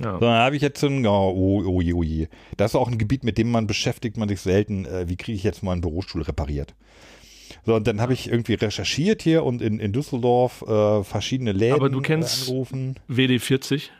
Ja. 0.00 0.14
So, 0.14 0.20
dann 0.20 0.38
habe 0.38 0.56
ich 0.56 0.62
jetzt 0.62 0.80
so 0.80 0.86
ein, 0.86 1.06
oh, 1.06 1.32
oh, 1.34 1.62
oh, 1.66 1.80
je, 1.80 1.92
oh, 1.92 2.02
je. 2.02 2.28
Das 2.56 2.72
ist 2.72 2.74
auch 2.76 2.88
ein 2.88 2.98
Gebiet, 2.98 3.24
mit 3.24 3.38
dem 3.38 3.50
man 3.50 3.66
beschäftigt 3.66 4.16
man 4.16 4.28
sich 4.28 4.40
selten. 4.40 4.84
Äh, 4.86 5.08
wie 5.08 5.16
kriege 5.16 5.36
ich 5.36 5.42
jetzt 5.44 5.62
mal 5.62 5.72
einen 5.72 5.80
Bürostuhl 5.80 6.22
repariert? 6.22 6.74
So, 7.66 7.74
und 7.74 7.86
dann 7.86 8.00
habe 8.00 8.12
ich 8.14 8.30
irgendwie 8.30 8.54
recherchiert 8.54 9.22
hier 9.22 9.44
und 9.44 9.60
in, 9.60 9.80
in 9.80 9.92
Düsseldorf 9.92 10.62
äh, 10.62 11.04
verschiedene 11.04 11.52
Läden 11.52 11.74
Aber 11.74 11.90
du 11.90 12.00
kennst- 12.00 12.46
äh, 12.46 12.50
angerufen. 12.50 12.96
WD40. 13.08 13.90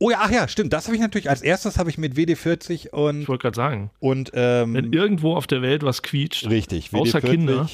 Oh 0.00 0.10
ja, 0.10 0.18
ach 0.22 0.30
ja, 0.30 0.48
stimmt. 0.48 0.72
Das 0.72 0.86
habe 0.86 0.96
ich 0.96 1.00
natürlich 1.00 1.30
als 1.30 1.40
erstes 1.40 1.78
habe 1.78 1.88
ich 1.88 1.98
mit 1.98 2.14
WD40 2.16 2.88
und, 2.90 3.22
Ich 3.22 3.28
wollte 3.28 3.42
gerade 3.42 3.54
sagen, 3.56 3.90
und 4.00 4.32
wenn 4.32 4.74
ähm, 4.74 4.92
irgendwo 4.92 5.36
auf 5.36 5.46
der 5.46 5.62
Welt 5.62 5.84
was 5.84 6.02
quietscht, 6.02 6.48
richtig, 6.50 6.92
außer 6.92 7.20
WD40, 7.20 7.30
Kinder. 7.30 7.70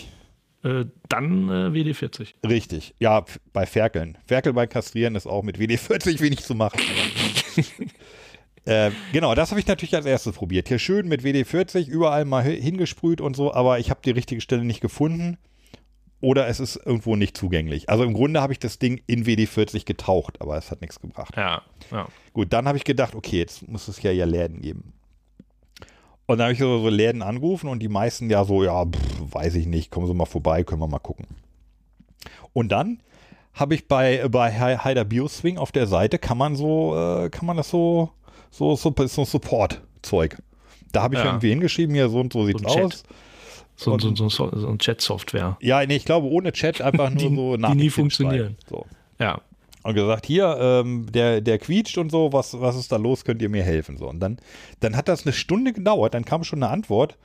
äh, 0.63 0.85
dann 1.09 1.49
äh, 1.49 1.53
WD40. 1.71 2.35
Richtig, 2.47 2.95
ja, 3.01 3.25
bei 3.55 3.65
Ferkeln. 3.65 4.19
Ferkel 4.27 4.53
bei 4.53 4.67
Kastrieren 4.67 5.15
ist 5.15 5.27
auch 5.27 5.43
mit 5.43 5.57
WD40 5.59 6.21
wenig 6.21 6.43
zu 6.43 6.55
machen. 6.55 6.79
äh, 8.65 8.91
genau, 9.13 9.35
das 9.35 9.51
habe 9.51 9.61
ich 9.61 9.67
natürlich 9.67 9.95
als 9.95 10.07
erstes 10.07 10.35
probiert. 10.35 10.69
Hier 10.69 10.79
schön 10.79 11.09
mit 11.09 11.23
WD40 11.23 11.89
überall 11.89 12.25
mal 12.25 12.45
hi- 12.45 12.61
hingesprüht 12.61 13.21
und 13.21 13.37
so, 13.37 13.53
aber 13.55 13.79
ich 13.79 13.91
habe 13.91 14.01
die 14.05 14.11
richtige 14.11 14.41
Stelle 14.41 14.65
nicht 14.65 14.81
gefunden 14.81 15.39
oder 16.21 16.49
es 16.49 16.61
ist 16.61 16.77
irgendwo 16.77 17.17
nicht 17.17 17.37
zugänglich. 17.37 17.89
Also 17.89 18.05
im 18.05 18.13
Grunde 18.13 18.41
habe 18.43 18.53
ich 18.53 18.59
das 18.59 18.79
Ding 18.79 19.01
in 19.07 19.25
WD40 19.25 19.87
getaucht, 19.87 20.41
aber 20.41 20.57
es 20.59 20.71
hat 20.71 20.81
nichts 20.83 21.01
gebracht. 21.01 21.37
Ja, 21.37 21.63
ja. 21.91 22.09
Gut, 22.33 22.53
dann 22.53 22.67
habe 22.69 22.77
ich 22.77 22.85
gedacht, 22.85 23.15
okay, 23.15 23.39
jetzt 23.39 23.67
muss 23.69 23.89
es 23.89 24.03
ja 24.03 24.11
ja 24.11 24.27
Läden 24.27 24.61
geben. 24.61 24.93
Und 26.27 26.39
dann 26.39 26.45
habe 26.45 26.53
ich 26.53 26.59
so, 26.61 26.79
so 26.79 26.89
Läden 26.91 27.23
angerufen 27.23 27.69
und 27.69 27.81
die 27.81 27.89
meisten 27.89 28.31
ja 28.31 28.45
so, 28.45 28.63
ja, 28.63 28.85
pff, 28.85 29.35
weiß 29.35 29.57
ich 29.57 29.67
nicht, 29.67 29.91
kommen 29.91 30.07
Sie 30.07 30.15
mal 30.15 30.27
vorbei, 30.27 30.63
können 30.63 30.81
wir 30.81 30.87
mal 30.87 30.99
gucken. 31.01 31.27
Und 32.53 32.71
dann 32.71 33.01
habe 33.55 33.75
ich 33.75 33.89
bei, 33.89 34.27
bei 34.29 34.53
Haider 34.53 35.05
Bioswing 35.05 35.59
auf 35.59 35.73
der 35.73 35.87
Seite, 35.87 36.19
kann 36.19 36.39
man 36.39 36.57
so, 36.57 36.97
äh, 36.97 37.31
kann 37.31 37.47
man 37.47 37.57
das 37.57 37.69
so, 37.71 38.11
so, 38.51 38.77
so, 38.77 38.95
so 39.07 39.25
Support-Zeug. 39.25 40.37
Da 40.93 41.03
habe 41.03 41.15
ich 41.15 41.21
Ja. 41.21 41.27
irgendwie 41.27 41.51
hingeschrieben, 41.51 41.95
hier 41.95 42.09
so 42.09 42.21
und 42.21 42.33
so 42.33 42.45
ein 42.45 42.57
Chat. 42.57 42.85
aus. 42.85 43.03
So, 43.77 43.93
Und- 43.93 44.01
so, 44.03 44.15
so, 44.15 44.29
so, 44.29 44.51
so 44.59 44.69
ein 44.69 44.79
Chat-Software. 44.79 45.57
Ja, 45.61 45.85
nee, 45.87 45.97
ich 45.97 46.05
glaube 46.05 46.27
ohne 46.29 46.53
Chat 46.53 46.81
einfach 46.81 47.11
nur 47.11 47.19
Die- 47.19 47.23
so 47.25 47.29
die 47.29 47.57
nie 47.57 47.59
Nachrichten 47.59 47.91
funktionieren. 47.91 48.57
So. 48.69 48.87
Ja. 49.19 49.41
und 49.83 49.95
gesagt, 49.95 50.27
hier, 50.27 50.59
ähm, 50.61 51.07
der, 51.11 51.41
der 51.41 51.59
quietscht 51.59 51.97
und 51.97 52.11
so, 52.11 52.33
was, 52.35 52.61
was 52.61 52.77
ist 52.77 52.93
da 52.93 52.97
los, 52.97 53.25
könnt 53.25 53.41
ihr 53.41 53.49
mir 53.49 53.63
helfen? 53.63 53.97
So. 53.97 54.09
Und 54.09 54.21
dann, 54.21 54.39
dann 54.81 54.95
hat 54.97 55.09
das 55.09 55.25
eine 55.25 55.33
Stunde 55.33 55.73
gedauert, 55.73 56.13
dann 56.15 56.25
kam 56.27 56.45
schon 56.45 56.63
eine 56.63 56.71
Antwort. 56.71 57.17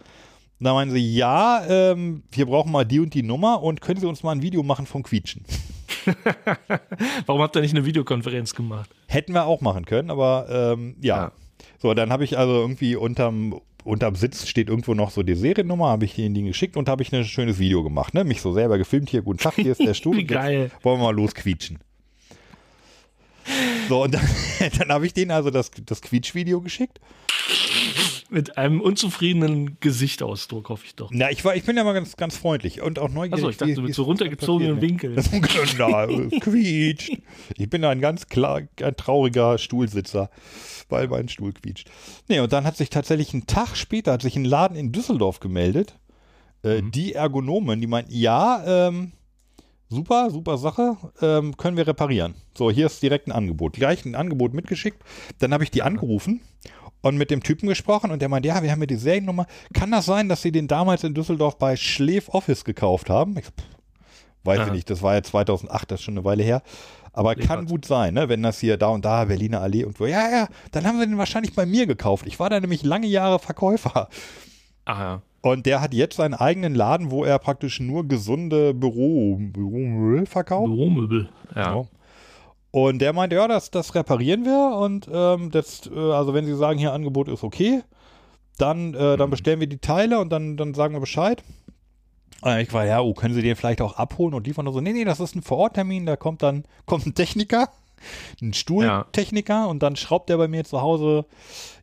Und 0.59 0.63
da 0.63 0.73
meinen 0.73 0.89
sie, 0.91 1.13
ja, 1.15 1.63
ähm, 1.67 2.23
wir 2.31 2.45
brauchen 2.45 2.71
mal 2.71 2.85
die 2.85 3.01
und 3.01 3.13
die 3.13 3.23
Nummer 3.23 3.61
und 3.61 3.81
können 3.81 3.99
Sie 3.99 4.07
uns 4.07 4.23
mal 4.23 4.31
ein 4.31 4.41
Video 4.41 4.63
machen 4.63 4.85
vom 4.85 5.03
Quietschen? 5.03 5.43
Warum 7.25 7.41
habt 7.41 7.55
ihr 7.55 7.61
nicht 7.61 7.75
eine 7.75 7.85
Videokonferenz 7.85 8.53
gemacht? 8.53 8.89
Hätten 9.07 9.33
wir 9.33 9.45
auch 9.45 9.61
machen 9.61 9.85
können, 9.85 10.09
aber 10.09 10.47
ähm, 10.49 10.95
ja. 11.01 11.15
Ja. 11.17 11.31
So, 11.77 11.93
dann 11.93 12.11
habe 12.11 12.23
ich 12.23 12.37
also 12.37 12.53
irgendwie 12.53 12.95
unterm, 12.95 13.59
unterm 13.83 14.15
Sitz 14.15 14.47
steht 14.47 14.69
irgendwo 14.69 14.93
noch 14.93 15.11
so 15.11 15.23
die 15.23 15.35
Seriennummer, 15.35 15.87
habe 15.87 16.05
ich 16.05 16.15
denen 16.15 16.35
die 16.35 16.43
geschickt 16.43 16.77
und 16.77 16.89
habe 16.89 17.03
ich 17.03 17.13
ein 17.13 17.23
schönes 17.25 17.59
Video 17.59 17.83
gemacht, 17.83 18.13
ne? 18.13 18.23
Mich 18.23 18.41
so 18.41 18.53
selber 18.53 18.77
gefilmt, 18.77 19.09
hier, 19.09 19.21
guten 19.21 19.39
Tag, 19.39 19.55
hier 19.55 19.71
ist 19.71 19.81
der 19.81 19.93
Stuhl. 19.95 20.17
Wie 20.17 20.25
geil. 20.25 20.71
Wollen 20.81 20.99
wir 20.99 21.05
mal 21.05 21.15
losquietschen. 21.15 21.79
So, 23.87 24.03
und 24.03 24.13
dann, 24.13 24.27
dann 24.79 24.89
habe 24.89 25.05
ich 25.05 25.13
denen 25.13 25.31
also 25.31 25.51
das, 25.51 25.71
das 25.85 26.01
Quietschvideo 26.01 26.61
geschickt. 26.61 26.99
Mit 28.35 28.57
einem 28.57 28.81
unzufriedenen 28.81 29.77
Gesichtsausdruck, 29.79 30.67
hoffe 30.67 30.83
ich 30.85 30.93
doch. 30.95 31.09
Na, 31.13 31.31
ich 31.31 31.45
war, 31.45 31.55
ich 31.55 31.63
bin 31.63 31.77
ja 31.77 31.85
mal 31.85 31.93
ganz, 31.93 32.17
ganz 32.17 32.35
freundlich 32.35 32.81
und 32.81 32.99
auch 32.99 33.07
neugierig. 33.07 33.33
Achso, 33.35 33.49
ich 33.49 33.55
dachte, 33.55 33.77
wie- 33.77 33.81
mit 33.81 33.95
so 33.95 34.03
runtergezogenen 34.03 34.75
ne? 34.75 34.81
Winkeln. 34.81 35.15
Na, 35.77 36.03
es 36.03 36.41
quietscht. 36.41 37.17
Ich 37.55 37.69
bin 37.69 37.85
ein 37.85 38.01
ganz 38.01 38.27
klar, 38.27 38.63
ein 38.81 38.95
trauriger 38.97 39.57
Stuhlsitzer, 39.57 40.29
weil 40.89 41.07
mein 41.07 41.29
Stuhl 41.29 41.53
quietscht. 41.53 41.89
Nee, 42.27 42.41
und 42.41 42.51
dann 42.51 42.65
hat 42.65 42.75
sich 42.75 42.89
tatsächlich 42.89 43.33
einen 43.33 43.47
Tag 43.47 43.77
später, 43.77 44.11
hat 44.11 44.21
sich 44.21 44.35
ein 44.35 44.43
Laden 44.43 44.75
in 44.75 44.91
Düsseldorf 44.91 45.39
gemeldet. 45.39 45.97
Äh, 46.61 46.81
Die 46.83 47.13
Ergonomen, 47.13 47.79
die 47.79 47.87
meinten, 47.87 48.11
ja, 48.13 48.87
ähm, 48.89 49.13
super, 49.87 50.29
super 50.29 50.57
Sache, 50.57 50.97
ähm, 51.21 51.55
können 51.55 51.77
wir 51.77 51.87
reparieren. 51.87 52.35
So, 52.57 52.69
hier 52.69 52.87
ist 52.87 53.01
direkt 53.01 53.27
ein 53.27 53.31
Angebot. 53.31 53.73
Gleich 53.75 54.03
ein 54.03 54.13
Angebot 54.15 54.53
mitgeschickt. 54.53 55.01
Dann 55.39 55.53
habe 55.53 55.63
ich 55.63 55.71
die 55.71 55.83
angerufen 55.83 56.41
und 57.05 57.17
mit 57.17 57.29
dem 57.29 57.43
Typen 57.43 57.69
gesprochen 57.69 58.09
und 58.09 58.19
der 58.19 58.29
meinte, 58.29 58.47
ja, 58.47 58.63
wir 58.63 58.71
haben 58.71 58.79
hier 58.79 58.87
die 58.87 58.95
Seriennummer. 58.95 59.45
Kann 59.73 59.91
das 59.91 60.07
sein, 60.07 60.27
dass 60.27 60.41
sie 60.41 60.51
den 60.51 60.67
damals 60.67 61.03
in 61.03 61.13
Düsseldorf 61.13 61.59
bei 61.59 61.75
Schleef 61.75 62.29
Office 62.29 62.65
gekauft 62.65 63.11
haben? 63.11 63.37
Ich, 63.37 63.45
pff, 63.45 63.63
weiß 64.43 64.59
Aha. 64.61 64.67
ich 64.67 64.73
nicht, 64.73 64.89
das 64.89 65.03
war 65.03 65.13
ja 65.13 65.21
2008, 65.21 65.91
das 65.91 65.99
ist 65.99 66.03
schon 66.03 66.15
eine 66.15 66.25
Weile 66.25 66.41
her. 66.41 66.63
Aber 67.13 67.35
kann 67.35 67.59
Liefert. 67.59 67.69
gut 67.69 67.85
sein, 67.85 68.15
ne? 68.15 68.27
wenn 68.27 68.41
das 68.41 68.59
hier 68.59 68.77
da 68.77 68.87
und 68.87 69.05
da, 69.05 69.25
Berliner 69.25 69.61
Allee 69.61 69.83
und 69.83 69.99
wo. 69.99 70.07
Ja, 70.07 70.29
ja, 70.31 70.47
dann 70.71 70.87
haben 70.87 70.99
sie 70.99 71.05
den 71.05 71.19
wahrscheinlich 71.19 71.53
bei 71.53 71.67
mir 71.67 71.85
gekauft. 71.85 72.25
Ich 72.25 72.39
war 72.39 72.49
da 72.49 72.59
nämlich 72.59 72.81
lange 72.81 73.07
Jahre 73.07 73.37
Verkäufer. 73.37 74.09
Ah 74.85 74.99
ja. 74.99 75.21
Und 75.41 75.67
der 75.67 75.81
hat 75.81 75.93
jetzt 75.93 76.15
seinen 76.15 76.33
eigenen 76.33 76.73
Laden, 76.73 77.11
wo 77.11 77.23
er 77.23 77.37
praktisch 77.37 77.79
nur 77.79 78.07
gesunde 78.07 78.73
Büro, 78.73 79.37
Büromüll 79.39 80.25
verkauft. 80.25 80.73
Büromöbel. 80.73 81.29
Ja. 81.55 81.75
Ja. 81.75 81.85
Und 82.75 82.99
der 82.99 83.13
meinte, 83.13 83.37
ja, 83.37 83.47
das, 83.47 83.71
das 83.71 83.95
reparieren 83.95 84.43
wir 84.43 84.77
und 84.77 85.07
ähm, 85.09 85.49
das, 85.49 85.89
äh, 85.89 85.97
also 85.97 86.33
wenn 86.33 86.45
Sie 86.45 86.57
sagen, 86.57 86.77
hier 86.77 86.91
Angebot 86.91 87.29
ist 87.29 87.45
okay, 87.45 87.83
dann, 88.57 88.93
äh, 88.93 89.15
dann 89.15 89.29
bestellen 89.29 89.61
wir 89.61 89.67
die 89.67 89.77
Teile 89.77 90.19
und 90.19 90.29
dann, 90.29 90.57
dann 90.57 90.73
sagen 90.73 90.93
wir 90.93 90.99
Bescheid. 90.99 91.41
Und 92.41 92.57
ich 92.57 92.73
war, 92.73 92.85
ja, 92.85 92.99
oh, 92.99 93.13
können 93.13 93.33
Sie 93.33 93.41
den 93.41 93.55
vielleicht 93.55 93.79
auch 93.79 93.95
abholen? 93.95 94.33
Und 94.33 94.45
die 94.45 94.57
waren 94.57 94.69
so, 94.73 94.81
nee, 94.81 94.91
nee, 94.91 95.05
das 95.05 95.21
ist 95.21 95.37
ein 95.37 95.41
Vororttermin, 95.41 96.05
da 96.05 96.17
kommt 96.17 96.43
dann, 96.43 96.65
kommt 96.85 97.05
ein 97.05 97.15
Techniker, 97.15 97.69
ein 98.41 98.53
Stuhltechniker 98.53 99.69
und 99.69 99.81
dann 99.81 99.95
schraubt 99.95 100.29
er 100.29 100.35
bei 100.37 100.49
mir 100.49 100.65
zu 100.65 100.81
Hause. 100.81 101.23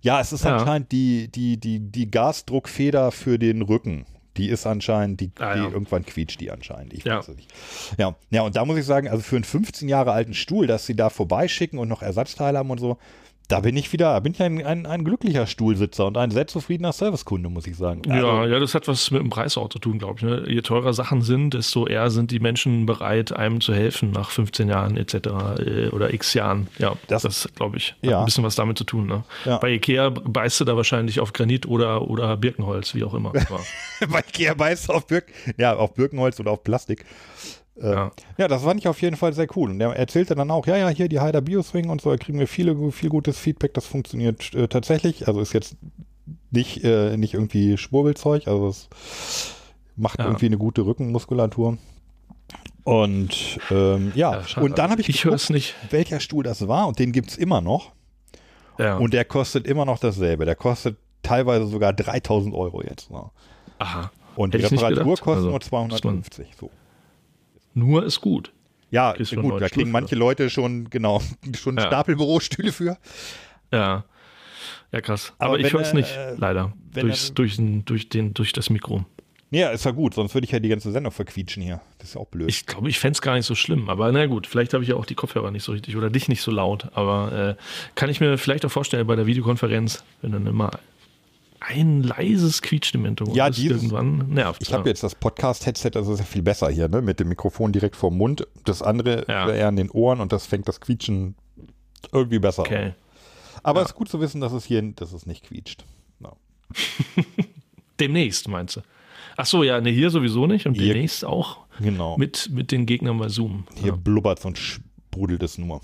Ja, 0.02 0.20
es 0.20 0.34
ist 0.34 0.44
Ja. 0.44 0.58
anscheinend 0.58 0.92
die, 0.92 1.28
die, 1.32 1.56
die, 1.58 1.80
die 1.80 2.10
Gasdruckfeder 2.10 3.12
für 3.12 3.38
den 3.38 3.62
Rücken. 3.62 4.04
Die 4.36 4.48
ist 4.48 4.66
anscheinend, 4.66 5.20
die, 5.20 5.30
Ah, 5.38 5.54
die 5.54 5.60
ja. 5.60 5.68
irgendwann 5.70 6.06
quietscht 6.06 6.40
die 6.40 6.50
anscheinend. 6.50 6.94
Ich 6.94 7.04
Ja. 7.04 7.18
weiß 7.18 7.28
es 7.28 7.36
nicht. 7.36 7.52
Ja, 7.98 8.16
ja, 8.30 8.42
und 8.42 8.56
da 8.56 8.64
muss 8.64 8.78
ich 8.78 8.86
sagen, 8.86 9.08
also 9.08 9.22
für 9.22 9.36
einen 9.36 9.44
15 9.44 9.88
Jahre 9.88 10.12
alten 10.12 10.32
Stuhl, 10.34 10.66
dass 10.66 10.86
sie 10.86 10.96
da 10.96 11.10
vorbeischicken 11.10 11.78
und 11.78 11.88
noch 11.88 12.02
Ersatzteile 12.02 12.58
haben 12.58 12.70
und 12.70 12.78
so, 12.78 12.96
da 13.52 13.60
bin 13.60 13.76
ich 13.76 13.92
wieder, 13.92 14.12
da 14.14 14.20
bin 14.20 14.32
ich 14.32 14.40
ein, 14.40 14.64
ein, 14.64 14.86
ein 14.86 15.04
glücklicher 15.04 15.46
Stuhlsitzer 15.46 16.06
und 16.06 16.16
ein 16.16 16.30
sehr 16.30 16.46
zufriedener 16.46 16.92
Servicekunde, 16.92 17.50
muss 17.50 17.66
ich 17.66 17.76
sagen. 17.76 18.00
Ja, 18.06 18.14
Also, 18.14 18.44
ja, 18.50 18.58
das 18.58 18.74
hat 18.74 18.88
was 18.88 19.10
mit 19.10 19.20
dem 19.20 19.28
Preis 19.30 19.58
auch 19.58 19.68
zu 19.68 19.78
tun, 19.78 19.98
glaube 19.98 20.14
ich. 20.16 20.22
Ne? 20.22 20.44
Je 20.48 20.62
teurer 20.62 20.94
Sachen 20.94 21.20
sind, 21.22 21.52
desto 21.54 21.86
eher 21.86 22.10
sind 22.10 22.30
die 22.30 22.40
Menschen 22.40 22.86
bereit, 22.86 23.32
einem 23.32 23.60
zu 23.60 23.74
helfen 23.74 24.10
nach 24.10 24.30
15 24.30 24.68
Jahren 24.68 24.96
etc. 24.96 25.14
äh, 25.58 25.88
oder 25.90 26.12
x 26.14 26.32
Jahren. 26.34 26.68
Ja, 26.78 26.94
Das- 27.08 27.22
das, 27.22 27.48
glaube 27.54 27.76
ich, 27.76 27.90
hat 28.02 28.10
Ja. 28.10 28.18
ein 28.20 28.24
bisschen 28.24 28.42
was 28.44 28.54
damit 28.54 28.78
zu 28.78 28.84
tun. 28.84 29.06
Ne? 29.06 29.22
Ja. 29.44 29.58
Bei 29.58 29.70
Ikea 29.70 30.08
beißt 30.10 30.60
du 30.60 30.64
da 30.64 30.76
wahrscheinlich 30.76 31.20
auf 31.20 31.32
Granit 31.34 31.66
oder, 31.66 32.08
oder 32.08 32.36
Birkenholz, 32.38 32.94
wie 32.94 33.04
auch 33.04 33.12
immer. 33.14 33.32
Bei 34.08 34.20
Ikea 34.20 34.54
beißt 34.54 34.88
auf, 34.90 35.06
Birk, 35.06 35.26
ja, 35.58 35.74
auf 35.76 35.94
Birkenholz 35.94 36.40
oder 36.40 36.50
auf 36.52 36.64
Plastik. 36.64 37.04
Äh, 37.82 37.92
ja. 37.92 38.12
Ja. 38.38 38.48
das 38.48 38.62
fand 38.62 38.80
ich 38.80 38.88
auf 38.88 39.02
jeden 39.02 39.16
Fall 39.16 39.32
sehr 39.32 39.46
cool. 39.56 39.70
Und 39.70 39.80
er 39.80 39.94
erzählte 39.96 40.34
dann 40.34 40.50
auch, 40.50 40.66
ja, 40.66 40.76
ja, 40.76 40.88
hier 40.88 41.08
die 41.08 41.20
Heider 41.20 41.40
Bioswing 41.40 41.88
und 41.90 42.00
so, 42.00 42.10
da 42.10 42.16
kriegen 42.16 42.38
wir 42.38 42.46
viele, 42.46 42.92
viel 42.92 43.08
gutes 43.10 43.38
Feedback, 43.38 43.74
das 43.74 43.86
funktioniert 43.86 44.54
äh, 44.54 44.68
tatsächlich. 44.68 45.26
Also 45.28 45.40
ist 45.40 45.52
jetzt 45.52 45.76
nicht, 46.50 46.84
äh, 46.84 47.16
nicht 47.16 47.34
irgendwie 47.34 47.76
Schwurbelzeug, 47.76 48.46
also 48.46 48.68
es 48.68 48.88
macht 49.96 50.18
Ja. 50.18 50.26
irgendwie 50.26 50.46
eine 50.46 50.58
gute 50.58 50.86
Rückenmuskulatur. 50.86 51.78
Und 52.84 53.58
ähm, 53.70 54.12
ja, 54.14 54.40
Ja, 54.56 54.62
und 54.62 54.78
dann 54.78 54.90
habe 54.90 55.00
ich, 55.00 55.08
Ich 55.08 55.22
geguckt, 55.22 55.50
nicht. 55.50 55.74
welcher 55.90 56.18
Stuhl 56.20 56.42
das 56.42 56.66
war 56.66 56.88
und 56.88 56.98
den 56.98 57.12
gibt 57.12 57.30
es 57.30 57.36
immer 57.36 57.60
noch. 57.60 57.92
Ja. 58.78 58.96
Und 58.96 59.12
der 59.14 59.24
kostet 59.24 59.66
immer 59.66 59.84
noch 59.84 59.98
dasselbe. 59.98 60.44
Der 60.46 60.56
kostet 60.56 60.96
teilweise 61.22 61.66
sogar 61.66 61.92
3000 61.92 62.54
Euro 62.54 62.82
jetzt. 62.82 63.10
Ne? 63.10 63.22
Aha. 63.78 64.10
Und 64.34 64.54
die 64.54 64.58
ich 64.58 64.70
nicht 64.70 64.82
Reparatur 64.82 65.16
kostet 65.16 65.28
Also, 65.36 65.50
nur 65.50 65.58
dass 65.60 65.70
man- 65.70 65.90
250. 65.90 66.48
So. 66.58 66.70
Nur 67.74 68.04
ist 68.04 68.20
gut. 68.20 68.52
Ja, 68.90 69.12
einen 69.12 69.42
gut, 69.42 69.60
da 69.62 69.68
kriegen 69.68 69.90
manche 69.90 70.14
Leute 70.14 70.50
schon, 70.50 70.90
genau, 70.90 71.22
schon 71.58 71.76
Ja. 71.78 71.86
Stapelbürostühle 71.86 72.72
für. 72.72 72.98
Ja. 73.72 74.04
Ja, 74.92 75.00
krass. 75.00 75.32
Aber 75.38 75.54
Aber, 75.54 75.58
ich 75.60 75.72
höre 75.72 75.80
es 75.80 75.94
nicht, 75.94 76.14
äh, 76.14 76.34
leider. 76.36 76.74
Durchs, 76.92 77.30
er- 77.30 77.34
durch, 77.34 77.56
den, 77.56 77.84
durch, 77.86 78.08
den, 78.10 78.34
durch 78.34 78.52
das 78.52 78.68
Mikro. 78.68 79.06
Ja, 79.50 79.68
ist 79.70 79.84
ja 79.84 79.90
gut, 79.90 80.14
sonst 80.14 80.34
würde 80.34 80.44
ich 80.46 80.50
ja 80.50 80.60
die 80.60 80.68
ganze 80.68 80.92
Sendung 80.92 81.12
verquietschen 81.12 81.62
hier. 81.62 81.80
Das 81.98 82.08
ist 82.08 82.14
ja 82.14 82.20
auch 82.20 82.26
blöd. 82.26 82.48
Ich 82.50 82.64
glaube, 82.66 82.88
ich 82.88 82.98
fände 82.98 83.12
es 83.16 83.22
gar 83.22 83.34
nicht 83.34 83.44
so 83.46 83.54
schlimm. 83.54 83.88
Aber 83.90 84.10
na 84.12 84.26
gut, 84.26 84.46
vielleicht 84.46 84.72
habe 84.74 84.82
ich 84.84 84.90
ja 84.90 84.96
auch 84.96 85.04
die 85.06 85.14
Kopfhörer 85.14 85.50
nicht 85.50 85.62
so 85.62 85.72
richtig 85.72 85.96
oder 85.96 86.08
dich 86.10 86.28
nicht 86.28 86.40
so 86.42 86.50
laut. 86.50 86.88
Aber 86.94 87.56
äh, 87.58 87.62
kann 87.94 88.08
ich 88.10 88.20
mir 88.20 88.36
vielleicht 88.38 88.64
auch 88.66 88.70
vorstellen 88.70 89.06
bei 89.06 89.16
der 89.16 89.26
Videokonferenz, 89.26 90.04
wenn 90.22 90.32
dann 90.32 90.46
immer 90.46 90.70
ein 91.66 92.02
leises 92.02 92.60
Quietschen 92.62 93.00
im 93.00 93.06
Hintergrund 93.06 93.36
Ja, 93.36 93.50
dieses- 93.50 93.82
irgendwann 93.82 94.28
nervt. 94.30 94.62
ich 94.62 94.72
habe 94.72 94.88
jetzt 94.88 95.02
das 95.02 95.14
Podcast-Headset, 95.14 95.90
das 95.92 96.08
ist 96.08 96.18
ja 96.18 96.24
viel 96.24 96.42
besser 96.42 96.68
hier, 96.70 96.88
ne? 96.88 97.02
Mit 97.02 97.20
dem 97.20 97.28
Mikrofon 97.28 97.72
direkt 97.72 97.96
vorm 97.96 98.16
Mund. 98.18 98.46
Das 98.64 98.82
andere 98.82 99.24
Ja. 99.28 99.48
eher 99.50 99.68
in 99.68 99.76
den 99.76 99.90
Ohren 99.90 100.20
und 100.20 100.32
das 100.32 100.46
fängt 100.46 100.68
das 100.68 100.80
Quietschen 100.80 101.34
irgendwie 102.12 102.38
besser 102.38 102.62
Okay. 102.62 102.84
an. 102.86 102.94
Aber 103.62 103.80
es 103.82 103.88
ist 103.88 103.94
gut 103.94 104.08
zu 104.08 104.20
wissen, 104.20 104.40
dass 104.40 104.52
es 104.52 104.64
hier, 104.64 104.82
dass 104.82 105.12
es 105.12 105.24
nicht 105.26 105.44
quietscht. 105.44 105.84
Ja. 106.20 106.32
Demnächst, 108.00 108.48
meinst 108.48 108.76
du? 108.76 108.80
Ach 109.36 109.46
so, 109.46 109.62
ja, 109.62 109.80
ne, 109.80 109.90
hier 109.90 110.10
sowieso 110.10 110.46
nicht 110.46 110.66
und 110.66 110.74
Hier- 110.74 110.92
demnächst 110.92 111.24
auch 111.24 111.58
Genau. 111.80 112.16
mit, 112.18 112.50
mit 112.52 112.72
den 112.72 112.86
Gegnern 112.86 113.18
bei 113.18 113.28
Zoom. 113.28 113.64
hier 113.80 113.92
blubbert 113.92 114.44
und 114.44 114.58
sprudelt 114.58 115.42
es 115.42 115.58
nur. 115.58 115.80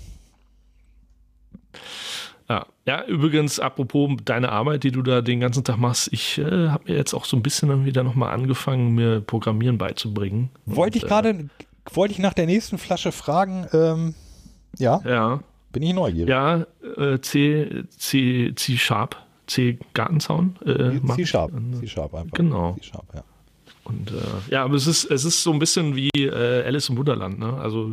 Ja. 2.49 2.65
ja, 2.85 3.05
übrigens, 3.05 3.59
apropos 3.59 4.09
deine 4.25 4.51
Arbeit, 4.51 4.83
die 4.83 4.91
du 4.91 5.03
da 5.03 5.21
den 5.21 5.39
ganzen 5.39 5.63
Tag 5.63 5.77
machst, 5.77 6.11
ich 6.11 6.39
äh, 6.39 6.69
habe 6.69 6.85
mir 6.91 6.97
jetzt 6.97 7.13
auch 7.13 7.25
so 7.25 7.37
ein 7.37 7.43
bisschen 7.43 7.69
dann 7.69 7.85
wieder 7.85 8.03
nochmal 8.03 8.33
angefangen, 8.33 8.95
mir 8.95 9.21
Programmieren 9.21 9.77
beizubringen. 9.77 10.49
Wollte 10.65 10.97
ich 10.97 11.05
gerade, 11.05 11.49
wollte 11.93 12.13
ich 12.13 12.19
nach 12.19 12.33
der 12.33 12.47
nächsten 12.47 12.79
Flasche 12.79 13.11
fragen, 13.11 13.67
ähm, 13.71 14.15
ja, 14.79 14.99
Äh, 15.05 15.11
ja, 15.11 15.39
bin 15.71 15.83
ich 15.83 15.93
neugierig. 15.93 16.29
ja, 16.29 16.65
äh, 16.97 17.19
C, 17.21 17.83
C, 17.97 18.53
C 18.55 18.77
Sharp, 18.77 19.15
C 19.45 19.77
Gartenzaun. 19.93 20.55
Äh, 20.65 20.99
mach 21.03 21.17
ich. 21.17 21.25
C-Sharp. 21.25 21.51
C-Sharp 21.81 22.13
einfach. 22.15 22.35
Genau. 22.35 22.73
C-Sharp, 22.79 23.05
ja. 23.13 23.23
Und 23.89 24.11
äh, 24.11 24.53
ja, 24.53 24.63
aber 24.63 24.75
es 24.75 24.85
ist, 24.85 25.05
es 25.05 25.25
ist 25.25 25.41
so 25.41 25.51
ein 25.51 25.57
bisschen 25.57 25.95
wie 25.95 26.09
äh, 26.15 26.63
Alice 26.63 26.89
im 26.89 26.97
Wunderland, 26.97 27.39
ne? 27.39 27.55
Also 27.55 27.91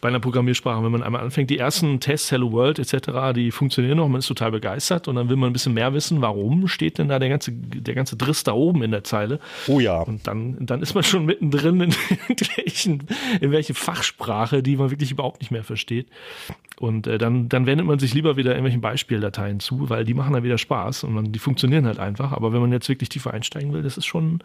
bei 0.00 0.08
einer 0.08 0.20
Programmiersprache, 0.20 0.84
wenn 0.84 0.92
man 0.92 1.02
einmal 1.02 1.22
anfängt, 1.22 1.48
die 1.48 1.58
ersten 1.58 2.00
Tests, 2.00 2.30
Hello 2.30 2.52
World 2.52 2.78
etc., 2.78 3.32
die 3.34 3.50
funktionieren 3.50 3.96
noch, 3.96 4.08
man 4.08 4.18
ist 4.18 4.26
total 4.26 4.50
begeistert 4.50 5.08
und 5.08 5.16
dann 5.16 5.30
will 5.30 5.36
man 5.36 5.50
ein 5.50 5.52
bisschen 5.54 5.72
mehr 5.72 5.94
wissen, 5.94 6.20
warum 6.20 6.68
steht 6.68 6.98
denn 6.98 7.08
da 7.08 7.18
der 7.18 7.30
ganze, 7.30 7.52
der 7.52 7.94
ganze 7.94 8.16
Driss 8.16 8.44
da 8.44 8.52
oben 8.52 8.82
in 8.82 8.90
der 8.90 9.04
Zeile. 9.04 9.40
Oh 9.68 9.80
ja. 9.80 10.02
Und 10.02 10.26
dann, 10.26 10.56
dann 10.60 10.82
ist 10.82 10.94
man 10.94 11.02
schon 11.02 11.24
mittendrin 11.24 11.80
in, 11.80 11.94
welchen, 12.56 13.08
in 13.40 13.50
welche 13.50 13.72
Fachsprache, 13.72 14.62
die 14.62 14.76
man 14.76 14.90
wirklich 14.90 15.10
überhaupt 15.10 15.40
nicht 15.40 15.50
mehr 15.50 15.64
versteht. 15.64 16.08
Und 16.82 17.06
äh, 17.06 17.16
dann, 17.16 17.48
dann 17.48 17.66
wendet 17.66 17.86
man 17.86 18.00
sich 18.00 18.12
lieber 18.12 18.36
wieder 18.36 18.50
irgendwelchen 18.50 18.80
Beispieldateien 18.80 19.60
zu, 19.60 19.88
weil 19.88 20.04
die 20.04 20.14
machen 20.14 20.32
dann 20.32 20.42
wieder 20.42 20.58
Spaß 20.58 21.04
und 21.04 21.14
man, 21.14 21.30
die 21.30 21.38
funktionieren 21.38 21.86
halt 21.86 22.00
einfach. 22.00 22.32
Aber 22.32 22.52
wenn 22.52 22.60
man 22.60 22.72
jetzt 22.72 22.88
wirklich 22.88 23.08
tiefer 23.08 23.32
einsteigen 23.32 23.72
will, 23.72 23.82
das 23.82 23.96
ist 23.96 24.06
schon, 24.06 24.40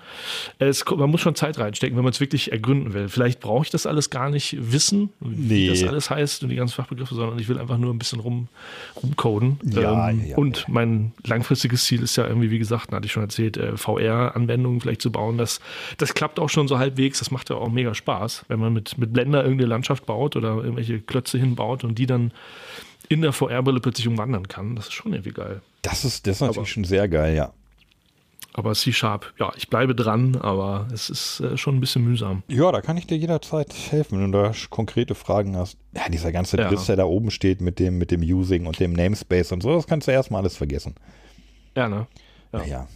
äh, 0.60 0.68
es, 0.86 0.86
man 0.98 1.10
muss 1.10 1.22
schon 1.22 1.36
Zeit 1.36 1.58
reinstecken, 1.60 1.96
wenn 1.98 2.04
man 2.04 2.12
es 2.14 2.20
wirklich 2.20 2.52
ergründen 2.52 2.94
will. 2.94 3.10
Vielleicht 3.10 3.40
brauche 3.40 3.64
ich 3.66 3.70
das 3.70 3.86
alles 3.86 4.10
gar 4.10 4.30
nicht 4.30 4.56
wissen, 4.72 5.10
wie 5.20 5.68
Nee. 5.68 5.70
das 5.70 5.84
alles 5.84 6.10
heißt 6.10 6.44
und 6.44 6.50
die 6.50 6.56
ganzen 6.56 6.74
Fachbegriffe, 6.76 7.16
sondern 7.16 7.38
ich 7.40 7.48
will 7.50 7.58
einfach 7.60 7.78
nur 7.78 7.94
ein 7.94 8.00
bisschen 8.00 8.20
rum, 8.20 8.48
rumcoden. 9.02 9.60
Ja, 9.64 10.10
ähm, 10.10 10.22
ja, 10.22 10.28
ja. 10.32 10.38
und 10.38 10.66
mein 10.68 11.12
langfristiges 11.26 11.84
Ziel 11.86 12.02
ist 12.04 12.16
ja 12.16 12.28
irgendwie, 12.28 12.52
wie 12.52 12.60
gesagt, 12.60 12.92
hatte 12.92 13.06
ich 13.06 13.12
schon 13.12 13.24
erzählt, 13.24 13.58
äh, 13.58 13.76
VR-Anwendungen 13.78 14.82
vielleicht 14.82 15.02
zu 15.02 15.12
bauen. 15.12 15.38
Das, 15.38 15.60
das 15.98 16.14
klappt 16.14 16.40
auch 16.40 16.50
schon 16.50 16.68
so 16.68 16.78
halbwegs. 16.80 17.20
Das 17.20 17.32
macht 17.32 17.50
ja 17.50 17.56
auch 17.58 17.70
mega 17.70 17.94
Spaß, 17.94 18.46
wenn 18.48 18.60
man 18.60 18.74
mit, 18.74 18.98
mit 18.98 19.14
Blender 19.14 19.44
irgendeine 19.44 19.70
Landschaft 19.70 20.06
baut 20.06 20.36
oder 20.36 20.56
irgendwelche 20.58 21.00
Klötze 21.00 21.38
hinbaut 21.38 21.84
und 21.84 21.98
die 22.00 22.06
dann 22.06 22.32
in 23.10 23.22
der 23.22 23.32
VR-Brille 23.34 23.80
plötzlich 23.80 24.08
umwandern 24.08 24.48
kann. 24.48 24.76
Das 24.76 24.88
ist 24.88 24.94
schon 24.94 25.14
irgendwie 25.14 25.32
geil. 25.32 25.62
Das 25.82 26.04
ist, 26.04 26.28
das 26.28 26.36
ist 26.38 26.42
natürlich 26.42 26.58
Aber- 26.58 26.66
schon 26.68 26.84
sehr 26.84 27.08
geil, 27.08 27.36
ja. 27.36 27.54
Aber 28.58 28.74
C-Sharp, 28.74 29.34
ja, 29.40 29.52
ich 29.56 29.70
bleibe 29.70 29.94
dran, 29.94 30.36
aber 30.36 30.88
es 30.92 31.12
ist 31.12 31.42
äh, 31.42 31.58
schon 31.58 31.76
ein 31.78 31.80
bisschen 31.80 32.04
mühsam. 32.04 32.42
Ja, 32.48 32.72
da 32.72 32.82
kann 32.82 32.98
ich 32.98 33.06
dir 33.06 33.16
jederzeit 33.16 33.72
helfen, 33.92 34.20
wenn 34.20 34.32
du 34.32 34.42
da 34.42 34.52
konkrete 34.72 35.14
Fragen 35.14 35.56
hast. 35.56 35.78
Ja, 35.96 36.10
dieser 36.10 36.32
ganze 36.32 36.58
Ja. 36.58 36.68
Driss, 36.68 36.88
der 36.88 36.96
da 36.96 37.04
oben 37.06 37.30
steht 37.30 37.62
mit 37.62 37.78
dem, 37.78 38.00
mit 38.00 38.10
dem 38.10 38.22
Using 38.22 38.66
und 38.66 38.80
dem 38.80 38.94
Namespace 38.94 39.52
und 39.52 39.62
so, 39.62 39.76
das 39.76 39.86
kannst 39.86 40.08
du 40.08 40.12
erstmal 40.12 40.42
alles 40.42 40.58
vergessen. 40.58 40.96
Ja, 41.76 41.88
ne? 41.88 42.08
Ja. 42.52 42.60
Ja. 42.62 42.66
ja. 42.66 42.88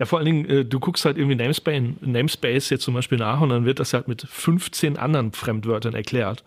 Ja, 0.00 0.06
vor 0.06 0.18
allen 0.18 0.26
Dingen, 0.26 0.44
äh, 0.48 0.64
du 0.64 0.80
guckst 0.80 1.04
halt 1.04 1.18
irgendwie 1.18 1.36
Namespace, 1.36 1.82
Namespace 2.00 2.70
jetzt 2.70 2.82
zum 2.82 2.94
Beispiel 2.94 3.18
nach 3.18 3.40
und 3.42 3.50
dann 3.50 3.66
wird 3.66 3.78
das 3.78 3.92
halt 3.92 4.08
mit 4.08 4.22
15 4.28 4.96
anderen 4.96 5.30
Fremdwörtern 5.30 5.94
erklärt. 5.94 6.42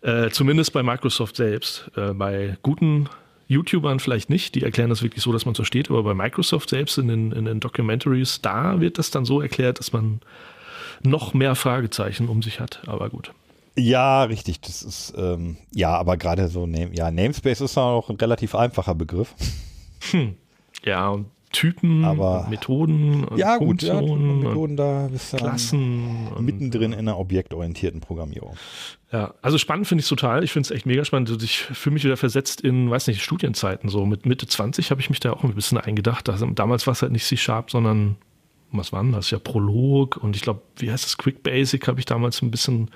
Äh, 0.00 0.30
zumindest 0.30 0.72
bei 0.72 0.82
Microsoft 0.82 1.36
selbst. 1.36 1.90
Äh, 1.96 2.12
bei 2.14 2.56
guten 2.62 3.08
YouTubern 3.48 4.00
vielleicht 4.00 4.30
nicht, 4.30 4.54
die 4.54 4.62
erklären 4.62 4.90
das 4.90 5.02
wirklich 5.02 5.22
so, 5.22 5.32
dass 5.32 5.44
man 5.44 5.52
es 5.52 5.58
versteht, 5.58 5.90
aber 5.90 6.02
bei 6.02 6.14
Microsoft 6.14 6.70
selbst 6.70 6.98
in 6.98 7.08
den, 7.08 7.32
in 7.32 7.44
den 7.44 7.60
Documentaries, 7.60 8.40
da 8.42 8.80
wird 8.80 8.98
das 8.98 9.10
dann 9.10 9.24
so 9.24 9.40
erklärt, 9.40 9.78
dass 9.78 9.92
man 9.92 10.20
noch 11.02 11.34
mehr 11.34 11.54
Fragezeichen 11.54 12.28
um 12.28 12.42
sich 12.42 12.60
hat. 12.60 12.82
Aber 12.86 13.08
gut. 13.10 13.32
Ja, 13.78 14.24
richtig. 14.24 14.60
Das 14.62 14.82
ist, 14.82 15.14
ähm, 15.16 15.58
ja, 15.72 15.90
aber 15.90 16.16
gerade 16.16 16.48
so, 16.48 16.66
Name, 16.66 16.90
ja, 16.94 17.10
Namespace 17.10 17.60
ist 17.60 17.78
auch 17.78 18.08
ein 18.08 18.16
relativ 18.16 18.54
einfacher 18.54 18.94
Begriff. 18.94 19.34
Ja, 20.84 21.08
und 21.08 21.26
Typen, 21.56 22.04
Aber- 22.04 22.46
Methoden, 22.50 23.24
und 23.24 23.38
Ja, 23.38 23.56
gut, 23.56 23.82
ja, 23.82 23.94
Funktionen 23.96 24.40
Methoden, 24.40 24.76
da 24.76 25.08
bist 25.10 25.32
du 25.32 25.38
Klassen. 25.38 26.28
Mittendrin 26.44 26.92
in 26.92 26.98
einer 26.98 27.18
objektorientierten 27.18 28.00
Programmierung. 28.02 28.56
Ja, 29.10 29.32
also 29.40 29.56
spannend 29.56 29.86
finde 29.86 30.02
ich 30.02 30.08
total. 30.08 30.44
Ich 30.44 30.52
finde 30.52 30.66
es 30.66 30.70
echt 30.70 30.84
mega 30.84 31.02
spannend. 31.06 31.30
Also 31.30 31.42
Ich 31.42 31.60
fühle 31.62 31.94
mich 31.94 32.04
wieder 32.04 32.18
versetzt 32.18 32.60
in, 32.60 32.90
weiß 32.90 33.06
nicht, 33.06 33.22
Studienzeiten. 33.22 33.88
So 33.88 34.04
mit 34.04 34.26
Mitte 34.26 34.46
20 34.46 34.90
habe 34.90 35.00
ich 35.00 35.08
mich 35.08 35.18
da 35.20 35.32
auch 35.32 35.44
ein 35.44 35.54
bisschen 35.54 35.78
eingedacht. 35.78 36.28
Damals 36.28 36.86
war 36.86 36.92
es 36.92 37.00
halt 37.00 37.12
nicht 37.12 37.24
C-Sharp, 37.24 37.70
sondern 37.70 38.16
was 38.72 38.92
war 38.92 39.02
denn 39.02 39.12
das? 39.12 39.30
Ja, 39.30 39.38
Prolog 39.38 40.18
und 40.18 40.36
ich 40.36 40.42
glaube, 40.42 40.60
wie 40.76 40.90
heißt 40.90 41.04
das? 41.04 41.16
Quick 41.16 41.42
Basic 41.42 41.88
habe 41.88 42.00
ich 42.00 42.04
damals 42.04 42.42
ein 42.42 42.50
bisschen 42.50 42.90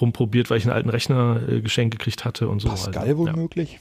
rumprobiert, 0.00 0.50
weil 0.50 0.58
ich 0.58 0.64
einen 0.64 0.72
alten 0.74 0.88
Rechner 0.88 1.40
äh, 1.48 1.60
geschenkt 1.60 1.96
gekriegt 1.96 2.24
hatte 2.24 2.48
und 2.48 2.58
so. 2.60 2.68
Pascal 2.68 3.04
Also, 3.04 3.18
wohl 3.18 3.26
ja. 3.28 3.36
möglich? 3.36 3.78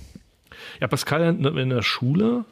Ja, 0.82 0.88
Pascal 0.88 1.24
in, 1.24 1.44
in 1.46 1.70
der 1.70 1.82
Schule. 1.82 2.46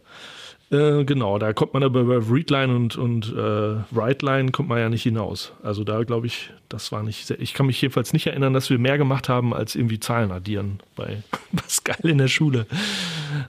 Äh, 0.69 1.05
genau, 1.05 1.37
da 1.39 1.53
kommt 1.53 1.73
man 1.73 1.83
aber 1.83 2.01
über 2.01 2.29
Readline 2.29 2.75
und, 2.75 2.97
und 2.97 3.29
äh, 3.31 3.75
Writeline 3.91 4.51
kommt 4.51 4.67
man 4.67 4.79
ja 4.79 4.89
nicht 4.89 5.03
hinaus. 5.03 5.53
Also 5.63 5.85
da 5.85 6.03
glaube 6.03 6.27
ich, 6.27 6.51
das 6.67 6.91
war 6.91 7.03
nicht 7.03 7.25
sehr, 7.25 7.39
ich 7.39 7.53
kann 7.53 7.67
mich 7.67 7.81
jedenfalls 7.81 8.11
nicht 8.11 8.27
erinnern, 8.27 8.53
dass 8.53 8.69
wir 8.69 8.77
mehr 8.77 8.97
gemacht 8.97 9.29
haben 9.29 9.53
als 9.53 9.75
irgendwie 9.75 10.01
Zahlen 10.01 10.29
addieren 10.29 10.79
bei 10.97 11.23
Pascal 11.55 12.09
in 12.09 12.17
der 12.17 12.27
Schule. 12.27 12.65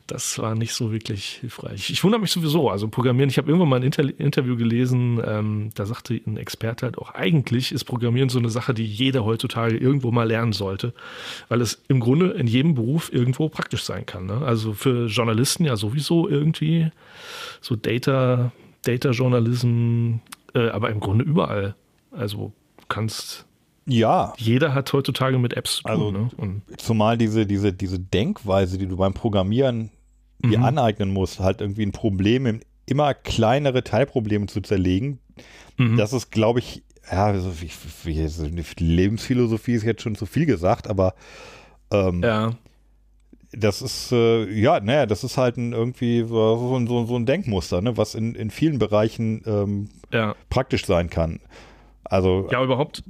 Das 0.06 0.38
war 0.38 0.54
nicht 0.54 0.74
so 0.74 0.92
wirklich 0.92 1.38
hilfreich. 1.40 1.90
Ich 1.90 2.04
wundere 2.04 2.20
mich 2.20 2.30
sowieso, 2.30 2.70
also 2.70 2.86
Programmieren, 2.86 3.30
ich 3.30 3.38
habe 3.38 3.48
irgendwann 3.48 3.68
mal 3.68 3.76
ein 3.76 3.82
Inter 3.82 4.04
Interview 4.20 4.56
gelesen, 4.56 5.20
ähm, 5.26 5.70
da 5.74 5.86
sagte 5.86 6.14
ein 6.14 6.36
Experte 6.36 6.86
halt 6.86 6.98
auch, 6.98 7.14
eigentlich 7.14 7.72
ist 7.72 7.84
Programmieren 7.84 8.28
so 8.28 8.38
eine 8.38 8.50
Sache, 8.50 8.74
die 8.74 8.86
jeder 8.86 9.24
heutzutage 9.24 9.76
irgendwo 9.76 10.12
mal 10.12 10.28
lernen 10.28 10.52
sollte, 10.52 10.94
weil 11.48 11.60
es 11.62 11.82
im 11.88 11.98
Grunde 11.98 12.30
in 12.30 12.46
jedem 12.46 12.74
Beruf 12.76 13.12
irgendwo 13.12 13.48
praktisch 13.48 13.82
sein 13.82 14.06
kann. 14.06 14.26
Ne? 14.26 14.40
Also 14.44 14.72
für 14.72 15.06
Journalisten 15.06 15.64
ja 15.64 15.74
sowieso 15.74 16.28
irgendwie, 16.28 16.92
so 17.60 17.76
Data, 17.76 18.52
Data 18.82 19.10
Journalism, 19.10 20.16
äh, 20.54 20.68
aber 20.68 20.90
im 20.90 21.00
Grunde 21.00 21.24
überall. 21.24 21.74
Also 22.10 22.52
du 22.78 22.84
kannst 22.88 23.46
Ja, 23.86 24.32
jeder 24.36 24.74
hat 24.74 24.92
heutzutage 24.92 25.38
mit 25.38 25.54
Apps 25.54 25.76
zu 25.76 25.82
tun. 25.82 25.90
Also, 25.90 26.10
ne? 26.46 26.62
Zumal 26.78 27.18
diese, 27.18 27.46
diese, 27.46 27.72
diese 27.72 27.98
Denkweise, 27.98 28.78
die 28.78 28.86
du 28.86 28.96
beim 28.96 29.14
Programmieren 29.14 29.90
dir 30.44 30.58
Mhm. 30.58 30.64
aneignen 30.64 31.12
musst, 31.12 31.40
halt 31.40 31.60
irgendwie 31.60 31.84
ein 31.84 31.92
Problem 31.92 32.46
in 32.46 32.60
immer 32.86 33.12
kleinere 33.12 33.84
Teilprobleme 33.84 34.46
zu 34.46 34.60
zerlegen, 34.60 35.18
mhm. 35.76 35.96
das 35.96 36.12
ist, 36.12 36.30
glaube 36.30 36.60
ich, 36.60 36.82
ja, 37.10 37.38
so 37.38 37.60
wie, 37.60 37.70
wie, 38.04 38.28
so 38.28 38.44
eine 38.44 38.64
Lebensphilosophie 38.78 39.72
ist 39.72 39.82
jetzt 39.84 40.02
schon 40.02 40.14
zu 40.14 40.26
viel 40.26 40.46
gesagt, 40.46 40.88
aber 40.88 41.14
ähm, 41.90 42.22
ja, 42.22 42.52
das 43.52 43.80
ist, 43.82 44.12
äh, 44.12 44.44
ja, 44.50 44.78
naja, 44.80 45.06
das 45.06 45.24
ist 45.24 45.36
halt 45.38 45.56
ein, 45.56 45.72
irgendwie 45.72 46.20
so, 46.20 46.56
so, 46.68 46.76
ein- 46.76 46.86
so, 46.86 47.06
so 47.06 47.16
ein 47.16 47.26
Denkmuster, 47.26 47.80
ne, 47.80 47.96
was 47.96 48.14
in, 48.14 48.34
in 48.34 48.50
vielen 48.50 48.78
Bereichen 48.78 49.42
ähm, 49.46 49.88
ja. 50.12 50.34
praktisch 50.50 50.84
sein 50.86 51.08
kann. 51.10 51.40
Also, 52.04 52.48
Ja, 52.50 52.62
überhaupt. 52.62 53.02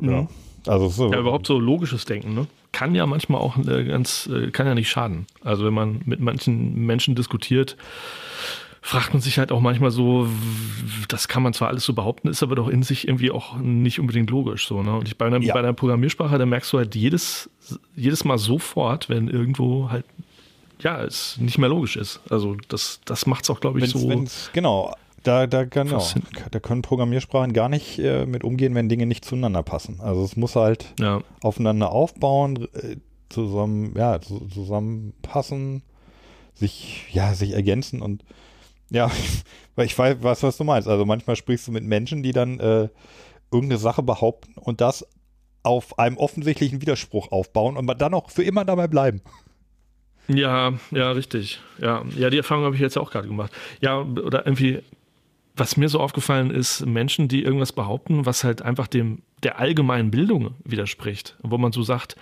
ja. 0.00 0.22
Mhm. 0.22 0.28
Also 0.66 0.88
so, 0.88 1.10
Ja, 1.12 1.18
überhaupt 1.18 1.46
so 1.48 1.58
logisches 1.58 2.04
Denken, 2.04 2.34
ne? 2.34 2.46
Kann 2.70 2.94
ja 2.94 3.04
manchmal 3.04 3.40
auch 3.40 3.58
äh, 3.58 3.84
ganz, 3.84 4.28
äh, 4.32 4.50
kann 4.52 4.66
ja 4.66 4.74
nicht 4.76 4.88
schaden. 4.88 5.26
Also 5.42 5.64
wenn 5.66 5.74
man 5.74 6.02
mit 6.04 6.20
manchen 6.20 6.86
Menschen 6.86 7.14
diskutiert, 7.16 7.76
fragt 8.84 9.14
man 9.14 9.22
sich 9.22 9.38
halt 9.38 9.52
auch 9.52 9.60
manchmal 9.60 9.92
so, 9.92 10.26
das 11.08 11.28
kann 11.28 11.42
man 11.42 11.52
zwar 11.54 11.68
alles 11.68 11.84
so 11.84 11.94
behaupten, 11.94 12.28
ist 12.28 12.42
aber 12.42 12.56
doch 12.56 12.68
in 12.68 12.82
sich 12.82 13.06
irgendwie 13.06 13.30
auch 13.30 13.56
nicht 13.56 14.00
unbedingt 14.00 14.28
logisch 14.28 14.66
so. 14.66 14.82
Ne? 14.82 14.94
Und 14.96 15.06
ich 15.06 15.16
bei 15.16 15.26
einer, 15.26 15.40
Ja. 15.40 15.54
bei 15.54 15.60
einer 15.60 15.72
Programmiersprache, 15.72 16.36
da 16.36 16.44
merkst 16.44 16.72
du 16.72 16.78
halt 16.78 16.94
jedes, 16.96 17.48
jedes 17.94 18.24
Mal 18.24 18.38
sofort, 18.38 19.08
wenn 19.08 19.28
irgendwo 19.28 19.88
halt 19.90 20.04
ja, 20.80 21.00
es 21.04 21.38
nicht 21.38 21.58
mehr 21.58 21.68
logisch 21.68 21.96
ist. 21.96 22.20
Also 22.28 22.56
das, 22.68 23.00
das 23.04 23.26
macht 23.26 23.44
es 23.44 23.50
auch, 23.50 23.60
glaube 23.60 23.78
ich, 23.78 23.84
wenn's, 23.84 24.02
so. 24.02 24.08
wenn's, 24.08 24.50
genau, 24.52 24.92
da, 25.22 25.46
da, 25.46 25.62
genau, 25.64 26.04
da 26.50 26.58
können 26.58 26.82
Programmiersprachen 26.82 27.52
gar 27.52 27.68
nicht 27.68 28.00
äh, 28.00 28.26
mit 28.26 28.42
umgehen, 28.42 28.74
wenn 28.74 28.88
Dinge 28.88 29.06
nicht 29.06 29.24
zueinander 29.24 29.62
passen. 29.62 30.00
Also 30.00 30.24
es 30.24 30.36
muss 30.36 30.56
halt 30.56 30.92
ja, 30.98 31.20
aufeinander 31.40 31.92
aufbauen, 31.92 32.66
äh, 32.74 32.96
zusammen, 33.28 33.94
ja, 33.96 34.20
zu, 34.20 34.40
zusammenpassen, 34.48 35.82
sich, 36.54 37.06
ja, 37.12 37.34
sich 37.34 37.52
ergänzen 37.52 38.02
und 38.02 38.24
ja, 38.92 39.10
weil 39.74 39.86
ich 39.86 39.98
weiß, 39.98 40.18
was, 40.20 40.56
du 40.56 40.64
meinst. 40.64 40.88
Also 40.88 41.04
manchmal 41.04 41.36
sprichst 41.36 41.66
du 41.66 41.72
mit 41.72 41.84
Menschen, 41.84 42.22
die 42.22 42.32
dann 42.32 42.60
äh, 42.60 42.88
irgendeine 43.50 43.78
Sache 43.78 44.02
behaupten 44.02 44.54
und 44.60 44.80
das 44.80 45.06
auf 45.62 45.98
einem 45.98 46.16
offensichtlichen 46.16 46.80
Widerspruch 46.80 47.30
aufbauen 47.30 47.76
und 47.76 47.86
dann 48.00 48.14
auch 48.14 48.30
für 48.30 48.42
immer 48.42 48.64
dabei 48.64 48.88
bleiben. 48.88 49.22
Ja, 50.28 50.74
ja, 50.90 51.12
richtig. 51.12 51.60
Ja, 51.80 52.04
ja 52.16 52.30
die 52.30 52.38
Erfahrung 52.38 52.64
habe 52.64 52.74
ich 52.74 52.80
jetzt 52.80 52.98
auch 52.98 53.10
gerade 53.10 53.28
gemacht. 53.28 53.52
Ja, 53.80 54.00
oder 54.00 54.46
irgendwie, 54.46 54.80
was 55.56 55.76
mir 55.76 55.88
so 55.88 56.00
aufgefallen 56.00 56.50
ist, 56.50 56.84
Menschen, 56.86 57.28
die 57.28 57.42
irgendwas 57.42 57.72
behaupten, 57.72 58.26
was 58.26 58.44
halt 58.44 58.62
einfach 58.62 58.86
dem 58.86 59.22
der 59.42 59.58
allgemeinen 59.58 60.10
Bildung 60.10 60.54
widerspricht, 60.64 61.36
wo 61.42 61.58
man 61.58 61.72
so 61.72 61.82
sagt, 61.82 62.16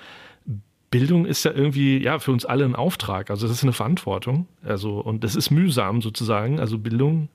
Bildung 0.91 1.25
ist 1.25 1.45
ja 1.45 1.53
irgendwie 1.53 2.03
ja 2.03 2.19
für 2.19 2.33
uns 2.33 2.45
alle 2.45 2.65
ein 2.65 2.75
Auftrag, 2.75 3.31
also 3.31 3.47
das 3.47 3.57
ist 3.57 3.63
eine 3.63 3.73
Verantwortung, 3.73 4.49
also 4.63 4.99
und 5.01 5.23
das 5.23 5.37
ist 5.37 5.51
mühsam 5.51 6.03
sozusagen, 6.03 6.59
also 6.59 6.79
Bildung. 6.79 7.29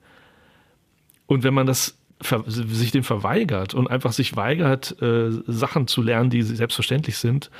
Und 1.26 1.42
wenn 1.42 1.54
man 1.54 1.66
das 1.66 1.98
sich 2.46 2.92
dem 2.92 3.02
verweigert 3.02 3.74
und 3.74 3.88
einfach 3.88 4.12
sich 4.12 4.36
weigert, 4.36 5.00
äh, 5.02 5.30
Sachen 5.46 5.86
zu 5.86 6.02
lernen, 6.02 6.30
die 6.30 6.42
selbstverständlich 6.42 7.18
sind, 7.18 7.50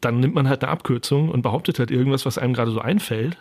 dann 0.00 0.20
nimmt 0.20 0.34
man 0.34 0.48
halt 0.48 0.62
eine 0.62 0.72
Abkürzung 0.72 1.30
und 1.30 1.42
behauptet 1.42 1.78
halt 1.78 1.90
irgendwas, 1.90 2.26
was 2.26 2.36
einem 2.36 2.54
gerade 2.54 2.70
so 2.70 2.80
einfällt. 2.80 3.38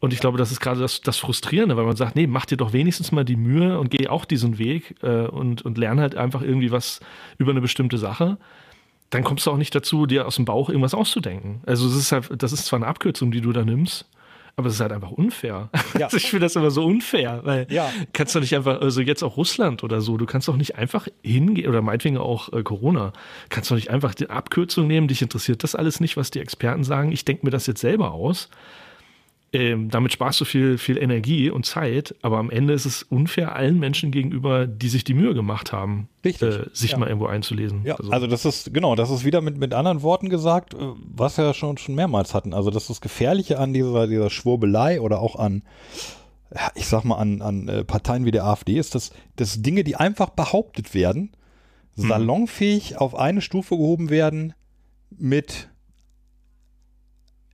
Und 0.00 0.12
ich 0.12 0.18
glaube, 0.18 0.36
das 0.36 0.50
ist 0.50 0.60
gerade 0.60 0.80
das, 0.80 1.00
das 1.00 1.18
Frustrierende, 1.18 1.76
weil 1.76 1.84
man 1.84 1.94
sagt, 1.94 2.16
nee, 2.16 2.26
mach 2.26 2.44
dir 2.44 2.56
doch 2.56 2.72
wenigstens 2.72 3.12
mal 3.12 3.24
die 3.24 3.36
Mühe 3.36 3.78
und 3.78 3.90
geh 3.90 4.08
auch 4.08 4.24
diesen 4.24 4.58
Weg 4.58 4.96
äh, 5.02 5.26
und, 5.26 5.62
und 5.62 5.78
lerne 5.78 6.00
halt 6.00 6.16
einfach 6.16 6.42
irgendwie 6.42 6.72
was 6.72 6.98
über 7.38 7.52
eine 7.52 7.60
bestimmte 7.60 7.98
Sache. 7.98 8.38
Dann 9.12 9.22
kommst 9.24 9.46
du 9.46 9.50
auch 9.52 9.56
nicht 9.56 9.74
dazu, 9.74 10.06
dir 10.06 10.26
aus 10.26 10.36
dem 10.36 10.44
Bauch 10.44 10.68
irgendwas 10.68 10.94
auszudenken. 10.94 11.60
Also 11.66 11.86
es 11.86 11.94
ist 11.94 12.10
halt, 12.12 12.42
das 12.42 12.52
ist 12.52 12.64
zwar 12.66 12.78
eine 12.78 12.86
Abkürzung, 12.88 13.30
die 13.30 13.40
du 13.40 13.52
da 13.52 13.64
nimmst, 13.64 14.06
aber 14.56 14.68
es 14.68 14.74
ist 14.74 14.80
halt 14.80 14.90
einfach 14.92 15.10
unfair. 15.12 15.68
Ja. 15.98 16.06
Also 16.06 16.16
ich 16.16 16.30
finde 16.30 16.46
das 16.46 16.56
immer 16.56 16.70
so 16.70 16.84
unfair, 16.86 17.40
weil 17.44 17.66
Ja. 17.70 17.90
kannst 18.14 18.34
du 18.34 18.40
nicht 18.40 18.56
einfach, 18.56 18.80
also 18.80 19.02
jetzt 19.02 19.22
auch 19.22 19.36
Russland 19.36 19.84
oder 19.84 20.00
so, 20.00 20.16
du 20.16 20.24
kannst 20.24 20.48
doch 20.48 20.56
nicht 20.56 20.76
einfach 20.76 21.06
hingehen, 21.22 21.68
oder 21.68 21.82
meinetwegen 21.82 22.16
auch 22.16 22.50
äh, 22.54 22.62
Corona, 22.62 23.12
kannst 23.50 23.70
doch 23.70 23.76
nicht 23.76 23.90
einfach 23.90 24.14
die 24.14 24.30
Abkürzung 24.30 24.86
nehmen, 24.86 25.06
dich 25.08 25.20
interessiert 25.20 25.62
das 25.62 25.74
alles 25.74 26.00
nicht, 26.00 26.16
was 26.16 26.30
die 26.30 26.40
Experten 26.40 26.82
sagen, 26.82 27.12
ich 27.12 27.26
denke 27.26 27.44
mir 27.44 27.50
das 27.50 27.66
jetzt 27.66 27.82
selber 27.82 28.12
aus. 28.12 28.48
Ähm, 29.54 29.90
damit 29.90 30.14
sparst 30.14 30.40
du 30.40 30.46
viel, 30.46 30.78
viel 30.78 30.96
Energie 30.96 31.50
und 31.50 31.66
Zeit, 31.66 32.14
aber 32.22 32.38
am 32.38 32.48
Ende 32.48 32.72
ist 32.72 32.86
es 32.86 33.02
unfair 33.02 33.54
allen 33.54 33.78
Menschen 33.78 34.10
gegenüber, 34.10 34.66
die 34.66 34.88
sich 34.88 35.04
die 35.04 35.12
Mühe 35.12 35.34
gemacht 35.34 35.72
haben, 35.72 36.08
äh, 36.22 36.30
sich 36.72 36.92
ja. 36.92 36.98
mal 36.98 37.06
irgendwo 37.06 37.26
einzulesen. 37.26 37.82
Ja, 37.84 37.96
also, 37.96 38.26
das 38.26 38.46
ist, 38.46 38.72
genau, 38.72 38.94
das 38.96 39.10
ist 39.10 39.26
wieder 39.26 39.42
mit, 39.42 39.58
mit 39.58 39.74
anderen 39.74 40.00
Worten 40.00 40.30
gesagt, 40.30 40.72
äh, 40.72 40.78
was 41.04 41.36
wir 41.36 41.44
ja 41.44 41.52
schon, 41.52 41.76
schon 41.76 41.94
mehrmals 41.94 42.32
hatten. 42.32 42.54
Also 42.54 42.70
das 42.70 42.84
ist 42.84 42.90
das 42.90 43.00
Gefährliche 43.02 43.58
an 43.58 43.74
dieser, 43.74 44.06
dieser 44.06 44.30
Schwurbelei 44.30 45.02
oder 45.02 45.20
auch 45.20 45.36
an, 45.36 45.62
ich 46.74 46.86
sag 46.86 47.04
mal, 47.04 47.16
an, 47.16 47.42
an 47.42 47.68
äh, 47.68 47.84
Parteien 47.84 48.24
wie 48.24 48.30
der 48.30 48.46
AfD 48.46 48.78
ist, 48.78 48.94
dass, 48.94 49.12
dass 49.36 49.60
Dinge, 49.60 49.84
die 49.84 49.96
einfach 49.96 50.30
behauptet 50.30 50.94
werden, 50.94 51.30
salonfähig 51.94 52.98
auf 52.98 53.14
eine 53.14 53.42
Stufe 53.42 53.76
gehoben 53.76 54.08
werden 54.08 54.54
mit, 55.10 55.68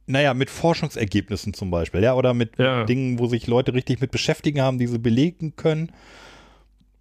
naja, 0.09 0.35
mit 0.35 0.51
Forschungsergebnissen 0.51 1.55
zum 1.55 1.71
Beispiel, 1.71 2.03
ja, 2.03 2.15
oder 2.15 2.35
mit 2.35 2.59
Ja. 2.59 2.85
Dingen, 2.85 3.19
wo 3.19 3.27
sich 3.27 3.47
Leute 3.47 3.75
richtig 3.75 4.01
mit 4.01 4.11
beschäftigen 4.11 4.61
haben, 4.61 4.79
die 4.79 4.87
sie 4.87 4.99
belegen 4.99 5.55
können. 5.57 5.93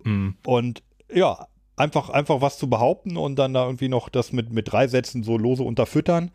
Hm. 0.03 0.35
Und 0.45 0.83
ja, 1.13 1.47
einfach, 1.75 2.09
einfach 2.09 2.41
was 2.41 2.57
zu 2.57 2.69
behaupten 2.69 3.17
und 3.17 3.37
dann 3.37 3.53
da 3.53 3.65
irgendwie 3.65 3.89
noch 3.89 4.09
das 4.09 4.33
mit, 4.33 4.51
mit 4.51 4.71
drei 4.71 4.87
Sätzen 4.87 5.23
so 5.23 5.37
lose 5.37 5.63
unterfüttern. 5.63 6.31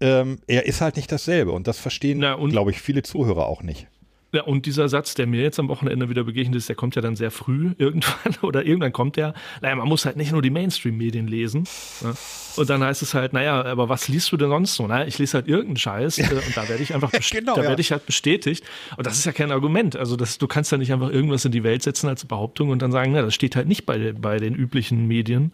Ähm, 0.00 0.40
er 0.46 0.66
ist 0.66 0.80
halt 0.80 0.96
nicht 0.96 1.10
dasselbe 1.10 1.52
und 1.52 1.66
das 1.66 1.78
verstehen, 1.78 2.20
glaube 2.20 2.70
ich, 2.70 2.80
viele 2.80 3.02
Zuhörer 3.02 3.46
auch 3.46 3.62
nicht. 3.62 3.86
Ja, 4.34 4.44
und 4.44 4.64
dieser 4.64 4.88
Satz, 4.88 5.14
der 5.14 5.26
mir 5.26 5.42
jetzt 5.42 5.58
am 5.58 5.68
Wochenende 5.68 6.08
wieder 6.08 6.24
begegnet 6.24 6.56
ist, 6.56 6.68
der 6.68 6.74
kommt 6.74 6.96
ja 6.96 7.02
dann 7.02 7.16
sehr 7.16 7.30
früh 7.30 7.72
irgendwann 7.78 8.34
oder 8.40 8.64
irgendwann 8.64 8.92
kommt 8.92 9.16
der. 9.16 9.34
Naja, 9.60 9.76
man 9.76 9.86
muss 9.86 10.06
halt 10.06 10.16
nicht 10.16 10.32
nur 10.32 10.40
die 10.40 10.50
Mainstream-Medien 10.50 11.26
lesen. 11.26 11.64
Ne? 12.00 12.14
Und 12.56 12.70
dann 12.70 12.82
heißt 12.82 13.02
es 13.02 13.12
halt, 13.12 13.34
naja, 13.34 13.62
aber 13.62 13.90
was 13.90 14.08
liest 14.08 14.32
du 14.32 14.38
denn 14.38 14.48
sonst 14.48 14.74
so? 14.74 14.86
Naja, 14.86 15.06
ich 15.06 15.18
lese 15.18 15.34
halt 15.34 15.48
irgendeinen 15.48 15.76
Scheiß 15.76 16.18
äh, 16.18 16.22
und 16.22 16.56
da 16.56 16.68
werde 16.68 16.82
ich 16.82 16.94
einfach 16.94 17.12
Genau, 17.30 17.54
da 17.54 17.62
ja. 17.62 17.68
werde 17.68 17.80
ich 17.80 17.92
halt 17.92 18.06
bestätigt. 18.06 18.64
Und 18.96 19.06
das 19.06 19.18
ist 19.18 19.26
ja 19.26 19.32
kein 19.32 19.52
Argument. 19.52 19.96
Also 19.96 20.16
das, 20.16 20.38
du 20.38 20.46
kannst 20.46 20.72
ja 20.72 20.78
nicht 20.78 20.92
einfach 20.92 21.10
irgendwas 21.10 21.44
in 21.44 21.52
die 21.52 21.62
Welt 21.62 21.82
setzen 21.82 22.08
als 22.08 22.24
Behauptung 22.24 22.70
und 22.70 22.80
dann 22.80 22.90
sagen, 22.90 23.12
na, 23.12 23.22
das 23.22 23.34
steht 23.34 23.54
halt 23.54 23.68
nicht 23.68 23.84
bei, 23.84 24.12
bei 24.12 24.38
den 24.38 24.54
üblichen 24.54 25.06
Medien. 25.06 25.52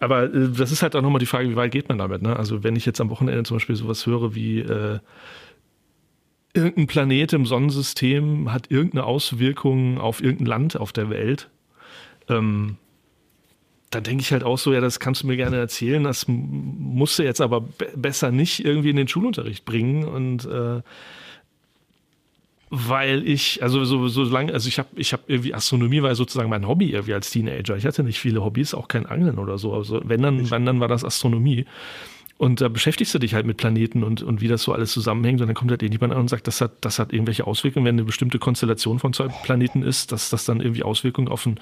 Aber 0.00 0.24
äh, 0.24 0.48
das 0.56 0.72
ist 0.72 0.82
halt 0.82 0.96
auch 0.96 1.02
nochmal 1.02 1.18
die 1.20 1.26
Frage, 1.26 1.50
wie 1.50 1.56
weit 1.56 1.72
geht 1.72 1.88
man 1.88 1.98
damit? 1.98 2.22
Ne? 2.22 2.36
Also 2.36 2.64
wenn 2.64 2.76
ich 2.76 2.86
jetzt 2.86 3.00
am 3.00 3.10
Wochenende 3.10 3.42
zum 3.44 3.56
Beispiel 3.56 3.76
sowas 3.76 4.06
höre 4.06 4.34
wie 4.34 4.60
äh, 4.60 4.98
irgendein 6.54 6.86
Planet 6.86 7.32
im 7.32 7.46
Sonnensystem 7.46 8.52
hat 8.52 8.70
irgendeine 8.70 9.04
Auswirkung 9.04 9.98
auf 9.98 10.22
irgendein 10.22 10.46
Land 10.46 10.76
auf 10.80 10.92
der 10.92 11.10
Welt, 11.10 11.50
ähm, 12.28 12.76
dann 13.90 14.02
denke 14.02 14.22
ich 14.22 14.32
halt 14.32 14.44
auch 14.44 14.58
so, 14.58 14.72
ja, 14.72 14.80
das 14.80 14.98
kannst 14.98 15.22
du 15.22 15.26
mir 15.26 15.36
gerne 15.36 15.56
erzählen, 15.56 16.02
das 16.02 16.26
musst 16.26 17.18
du 17.18 17.22
jetzt 17.22 17.40
aber 17.40 17.60
be 17.60 17.88
besser 17.94 18.30
nicht 18.30 18.64
irgendwie 18.64 18.90
in 18.90 18.96
den 18.96 19.08
Schulunterricht 19.08 19.64
bringen 19.64 20.04
und 20.04 20.46
äh, 20.46 20.80
weil 22.70 23.28
ich, 23.28 23.62
also 23.62 23.84
so, 23.84 24.08
so 24.08 24.24
lange, 24.24 24.52
also 24.52 24.68
ich 24.68 24.78
habe 24.78 24.88
ich 24.96 25.12
hab 25.12 25.28
irgendwie 25.28 25.54
Astronomie 25.54 26.02
war 26.02 26.14
sozusagen 26.16 26.50
mein 26.50 26.66
Hobby 26.66 26.90
irgendwie 26.90 27.14
als 27.14 27.30
Teenager. 27.30 27.76
Ich 27.76 27.86
hatte 27.86 28.02
nicht 28.02 28.18
viele 28.18 28.42
Hobbys, 28.42 28.74
auch 28.74 28.88
kein 28.88 29.06
Angeln 29.06 29.38
oder 29.38 29.58
so. 29.58 29.74
Also 29.74 30.00
wenn 30.04 30.22
dann, 30.22 30.50
wenn 30.50 30.66
dann 30.66 30.80
war 30.80 30.88
das 30.88 31.04
Astronomie. 31.04 31.66
Und 32.36 32.60
da 32.60 32.68
beschäftigst 32.68 33.14
du 33.14 33.20
dich 33.20 33.34
halt 33.34 33.46
mit 33.46 33.56
Planeten 33.56 34.02
und, 34.02 34.22
und 34.22 34.40
wie 34.40 34.48
das 34.48 34.62
so 34.62 34.72
alles 34.72 34.90
zusammenhängt. 34.90 35.40
Und 35.40 35.46
dann 35.46 35.54
kommt 35.54 35.70
halt 35.70 35.82
irgendjemand 35.82 36.12
an 36.12 36.20
und 36.20 36.28
sagt, 36.28 36.48
das 36.48 36.60
hat, 36.60 36.72
das 36.80 36.98
hat 36.98 37.12
irgendwelche 37.12 37.46
Auswirkungen, 37.46 37.86
wenn 37.86 37.94
eine 37.94 38.04
bestimmte 38.04 38.38
Konstellation 38.40 38.98
von 38.98 39.12
zwei 39.12 39.28
Planeten 39.28 39.82
ist, 39.82 40.10
dass 40.10 40.30
das 40.30 40.44
dann 40.44 40.60
irgendwie 40.60 40.82
Auswirkungen 40.82 41.28
auf 41.28 41.46
ein, 41.46 41.60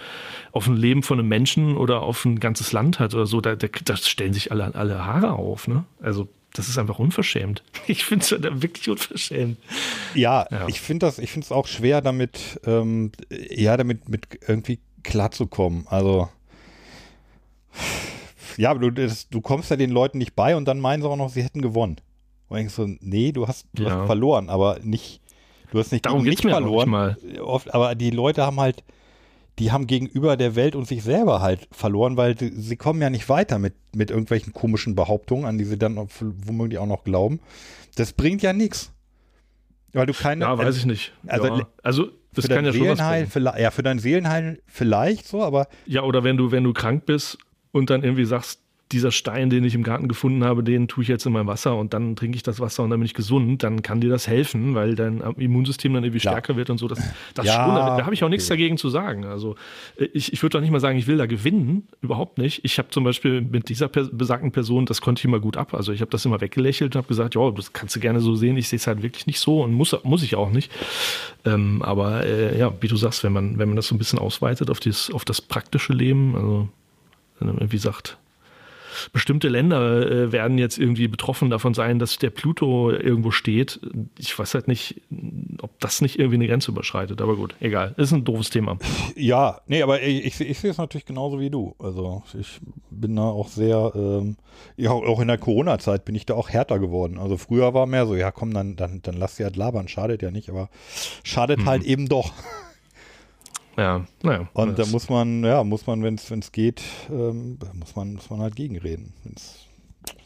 auf 0.53 0.66
ein 0.66 0.77
Leben 0.77 1.03
von 1.03 1.18
einem 1.18 1.29
Menschen 1.29 1.77
oder 1.77 2.01
auf 2.01 2.25
ein 2.25 2.41
ganzes 2.41 2.73
Land 2.73 3.01
hat 3.01 3.14
oder 3.14 3.27
so. 3.27 3.43
Da, 3.43 3.55
da, 3.55 3.68
da 3.85 3.97
stellen 3.97 4.33
sich 4.33 4.51
alle, 4.51 4.75
alle 4.75 5.05
Haare 5.05 5.35
auf. 5.35 5.68
Ne? 5.68 5.85
Also 6.01 6.29
das 6.55 6.68
ist 6.68 6.79
einfach 6.79 6.99
unverschämt. 6.99 7.62
Ich 7.87 8.05
finde 8.05 8.25
es 8.25 8.62
wirklich 8.62 8.89
unverschämt. 8.89 9.59
Ja, 10.14 10.47
ja. 10.51 10.68
ich 10.68 10.81
finde 10.81 11.07
das, 11.07 11.18
ich 11.18 11.33
finde 11.33 11.45
es 11.45 11.53
auch 11.53 11.66
schwer, 11.66 12.01
damit, 12.01 12.61
ähm, 12.64 13.12
ja, 13.31 13.77
damit 13.77 14.09
mit 14.09 14.27
irgendwie 14.47 14.79
klarzukommen. 15.03 15.87
Also, 15.89 16.29
ja, 18.57 18.74
du, 18.74 18.90
das, 18.90 19.28
du 19.28 19.40
kommst 19.40 19.70
ja 19.70 19.76
den 19.76 19.90
Leuten 19.90 20.18
nicht 20.18 20.34
bei 20.34 20.57
und 20.57 20.66
dann 20.66 20.80
meinen 20.80 21.03
sie 21.03 21.09
auch 21.09 21.16
noch, 21.16 21.28
sie 21.28 21.42
hätten 21.42 21.62
gewonnen. 21.62 21.96
Und 22.48 22.59
ich 22.59 22.70
so, 22.70 22.86
nee, 23.00 23.32
du 23.32 23.48
hast, 23.48 23.66
du 23.72 23.84
ja. 23.84 23.90
hast 23.90 24.07
verloren, 24.07 24.50
aber 24.50 24.78
nicht, 24.82 25.20
du 25.70 25.78
hast 25.78 25.92
nicht, 25.92 26.05
Darum 26.05 26.22
nicht 26.22 26.42
verloren. 26.42 27.16
Oft, 27.40 27.72
aber 27.74 27.94
die 27.94 28.11
Leute 28.11 28.44
haben 28.44 28.61
halt, 28.61 28.84
die 29.59 29.72
haben 29.72 29.86
gegenüber 29.86 30.36
der 30.36 30.55
Welt 30.55 30.74
und 30.74 30.86
sich 30.86 31.03
selber 31.03 31.40
halt 31.40 31.68
verloren, 31.70 32.16
weil 32.16 32.34
die, 32.34 32.50
sie 32.50 32.76
kommen 32.76 33.00
ja 33.00 33.11
nicht 33.11 33.28
weiter 33.28 33.59
mit, 33.59 33.74
mit 33.94 34.11
irgendwelchen 34.11 34.53
komischen 34.53 34.94
Behauptungen, 34.94 35.46
an 35.46 35.59
die 35.59 35.64
sie 35.64 35.78
dann 35.78 35.96
womöglich 36.20 36.78
auch 36.78 36.86
noch 36.86 37.05
glauben. 37.05 37.40
Das 37.96 38.12
bringt 38.12 38.42
ja 38.42 38.53
nichts. 38.53 38.92
Weil 39.92 40.07
du 40.07 40.14
keine. 40.14 40.44
Ja, 40.44 40.57
weiß 40.57 40.76
ich 40.76 40.86
nicht. 40.86 41.12
Also, 41.26 41.46
ja. 41.46 41.66
also 41.82 42.09
das 42.34 42.48
kann 42.48 42.64
ja 42.64 42.72
schon 42.72 42.82
Seelenheil, 42.82 43.28
was 43.34 43.61
Ja, 43.61 43.70
für 43.70 43.82
dein 43.82 43.98
Seelenheil 43.98 44.62
vielleicht 44.66 45.28
so, 45.28 45.42
aber. 45.42 45.68
Ja, 45.86 46.03
oder 46.03 46.24
wenn 46.24 46.36
du, 46.36 46.50
wenn 46.50 46.64
du 46.64 46.72
krank 46.72 47.05
bist 47.05 47.38
und 47.73 47.91
dann 47.91 48.03
irgendwie 48.03 48.25
sagst, 48.25 48.61
dieser 48.93 49.11
Stein, 49.11 49.51
den 49.51 49.64
ich 49.64 49.75
im 49.75 49.83
Garten 49.83 50.07
gefunden 50.07 50.45
habe, 50.45 50.62
den 50.62 50.87
tue 50.87 51.03
ich 51.03 51.09
jetzt 51.09 51.27
in 51.27 51.33
mein 51.33 51.47
Wasser 51.47 51.77
und 51.77 51.95
dann 51.95 52.14
trinke 52.14 52.37
ich 52.37 52.43
das 52.43 52.61
Wasser 52.61 52.83
und 52.83 52.91
dann 52.91 53.01
bin 53.01 53.07
ich 53.07 53.14
gesund, 53.14 53.62
dann 53.62 53.83
kann 53.83 54.01
dir 54.01 54.11
das 54.11 54.29
helfen, 54.29 54.75
weil 54.75 54.95
dein 54.95 55.20
Immunsystem 55.20 55.93
dann 55.95 56.05
irgendwie 56.05 56.23
ja. 56.23 56.31
stärker 56.31 56.57
wird 56.57 56.70
und 56.70 56.79
so. 56.79 56.89
Das, 56.89 57.01
das 57.35 57.47
ja, 57.47 57.55
schon, 57.55 57.75
da, 57.75 57.97
da 57.97 58.05
habe 58.05 58.14
ich 58.14 58.23
auch 58.23 58.29
nichts 58.29 58.47
okay. 58.47 58.55
dagegen 58.55 58.77
zu 58.77 58.91
sagen. 58.91 59.25
Also 59.25 59.57
äh, 59.97 60.05
ich, 60.12 60.33
ich 60.33 60.43
würde 60.43 60.59
doch 60.59 60.61
nicht 60.61 60.70
mal 60.70 60.81
sagen, 60.81 60.99
ich 60.99 61.07
will 61.07 61.16
da 61.16 61.27
gewinnen, 61.27 61.89
überhaupt 62.03 62.39
nicht. 62.39 62.64
Ich 62.64 62.79
habe 62.79 62.91
zum 62.91 63.05
Beispiel 63.05 63.41
mit 63.41 63.68
dieser 63.68 63.89
besagten 63.89 64.53
Person, 64.53 64.87
das 64.87 65.01
konnte 65.01 65.20
ich 65.20 65.25
immer 65.25 65.41
gut 65.41 65.57
ab. 65.57 65.75
Also 65.75 65.93
ich 65.93 66.01
habe 66.01 66.11
das 66.11 66.25
immer 66.25 66.41
weggelächelt 66.41 66.95
und 66.95 66.99
habe 66.99 67.09
gesagt, 67.09 67.35
ja, 67.35 67.51
das 67.51 67.73
kannst 67.73 67.97
du 67.97 68.01
gerne 68.01 68.20
so 68.20 68.35
sehen. 68.35 68.57
Ich 68.57 68.68
sehe 68.68 68.77
es 68.77 68.87
halt 68.87 69.03
wirklich 69.03 69.27
nicht 69.27 69.41
so 69.41 69.62
und 69.62 69.73
muss, 69.73 69.97
muss 70.05 70.23
ich 70.23 70.37
auch 70.37 70.51
nicht. 70.51 70.70
Ähm, 71.45 71.83
aber 71.83 72.25
äh, 72.25 72.59
ja, 72.59 72.73
wie 72.81 72.89
du 72.89 72.97
sagst, 72.97 73.25
wenn 73.25 73.33
man, 73.33 73.59
wenn 73.59 73.68
man 73.68 73.77
das 73.77 73.89
so 73.89 73.95
ein 73.95 73.99
bisschen 73.99 74.18
ausweitet 74.18 74.70
auf, 74.70 74.81
dieses, 74.81 75.11
auf 75.11 75.25
das 75.25 75.41
praktische 75.41 75.93
Leben, 75.93 76.37
also 76.37 76.68
wenn 77.47 77.55
man 77.55 77.62
irgendwie 77.62 77.78
sagt, 77.78 78.18
bestimmte 79.12 79.49
Länder 79.49 80.11
äh, 80.11 80.32
werden 80.32 80.59
jetzt 80.59 80.78
irgendwie 80.78 81.09
betroffen 81.09 81.51
davon 81.51 81.74
sein, 81.74 81.99
dass 81.99 82.18
der 82.18 82.30
Pluto 82.30 82.90
irgendwo 82.90 83.30
steht. 83.30 83.80
Ich 84.18 84.38
weiß 84.38 84.55
halt 84.55 84.68
nicht, 84.68 85.01
ob 85.61 85.78
das 85.80 86.01
nicht 86.01 86.18
irgendwie 86.18 86.36
eine 86.36 86.47
Grenze 86.47 86.70
überschreitet, 86.70 87.20
aber 87.20 87.36
gut, 87.36 87.55
egal. 87.61 87.95
Ist 87.97 88.12
ein 88.12 88.24
doofes 88.24 88.51
Thema. 88.51 88.78
Ja, 89.14 89.61
nee, 89.66 89.82
aber 89.82 90.03
ich, 90.03 90.24
ich, 90.24 90.40
ich 90.40 90.59
sehe 90.59 90.70
es 90.70 90.78
natürlich 90.78 91.05
genauso 91.05 91.38
wie 91.38 91.51
du. 91.51 91.74
Also 91.78 92.22
ich 92.38 92.61
bin 92.90 93.16
da 93.16 93.22
auch 93.22 93.49
sehr, 93.49 93.93
ähm, 93.95 94.36
ja, 94.76 94.90
auch 94.90 95.20
in 95.20 95.28
der 95.28 95.38
Corona-Zeit 95.38 96.05
bin 96.05 96.14
ich 96.14 96.26
da 96.26 96.34
auch 96.34 96.49
härter 96.49 96.78
geworden. 96.78 97.18
Also 97.18 97.36
früher 97.36 97.74
war 97.74 97.86
mehr 97.86 98.07
so, 98.07 98.14
ja 98.14 98.30
komm, 98.30 98.55
dann, 98.55 98.76
dann, 98.76 99.01
dann 99.03 99.16
lass 99.16 99.36
sie 99.36 99.45
halt 99.45 99.57
labern, 99.57 99.88
schadet 99.88 100.22
ja 100.22 100.30
nicht, 100.30 100.49
aber 100.49 100.70
schadet 101.24 101.61
mhm. 101.61 101.66
halt 101.66 101.84
eben 101.84 102.09
doch. 102.09 102.32
Ja, 103.77 104.05
naja. 104.23 104.49
Und 104.53 104.79
da 104.79 104.87
muss 104.87 105.09
man, 105.09 105.45
ja, 105.45 105.64
muss 105.64 105.87
man, 105.87 106.03
wenn 106.03 106.14
es 106.14 106.53
geht, 106.53 106.83
ähm, 107.11 107.59
muss 107.75 107.97
man, 107.97 108.14
muss 108.14 108.29
man 108.31 108.41
halt 108.41 108.57
gegenreden. 108.57 109.14
Wenn's 109.25 109.66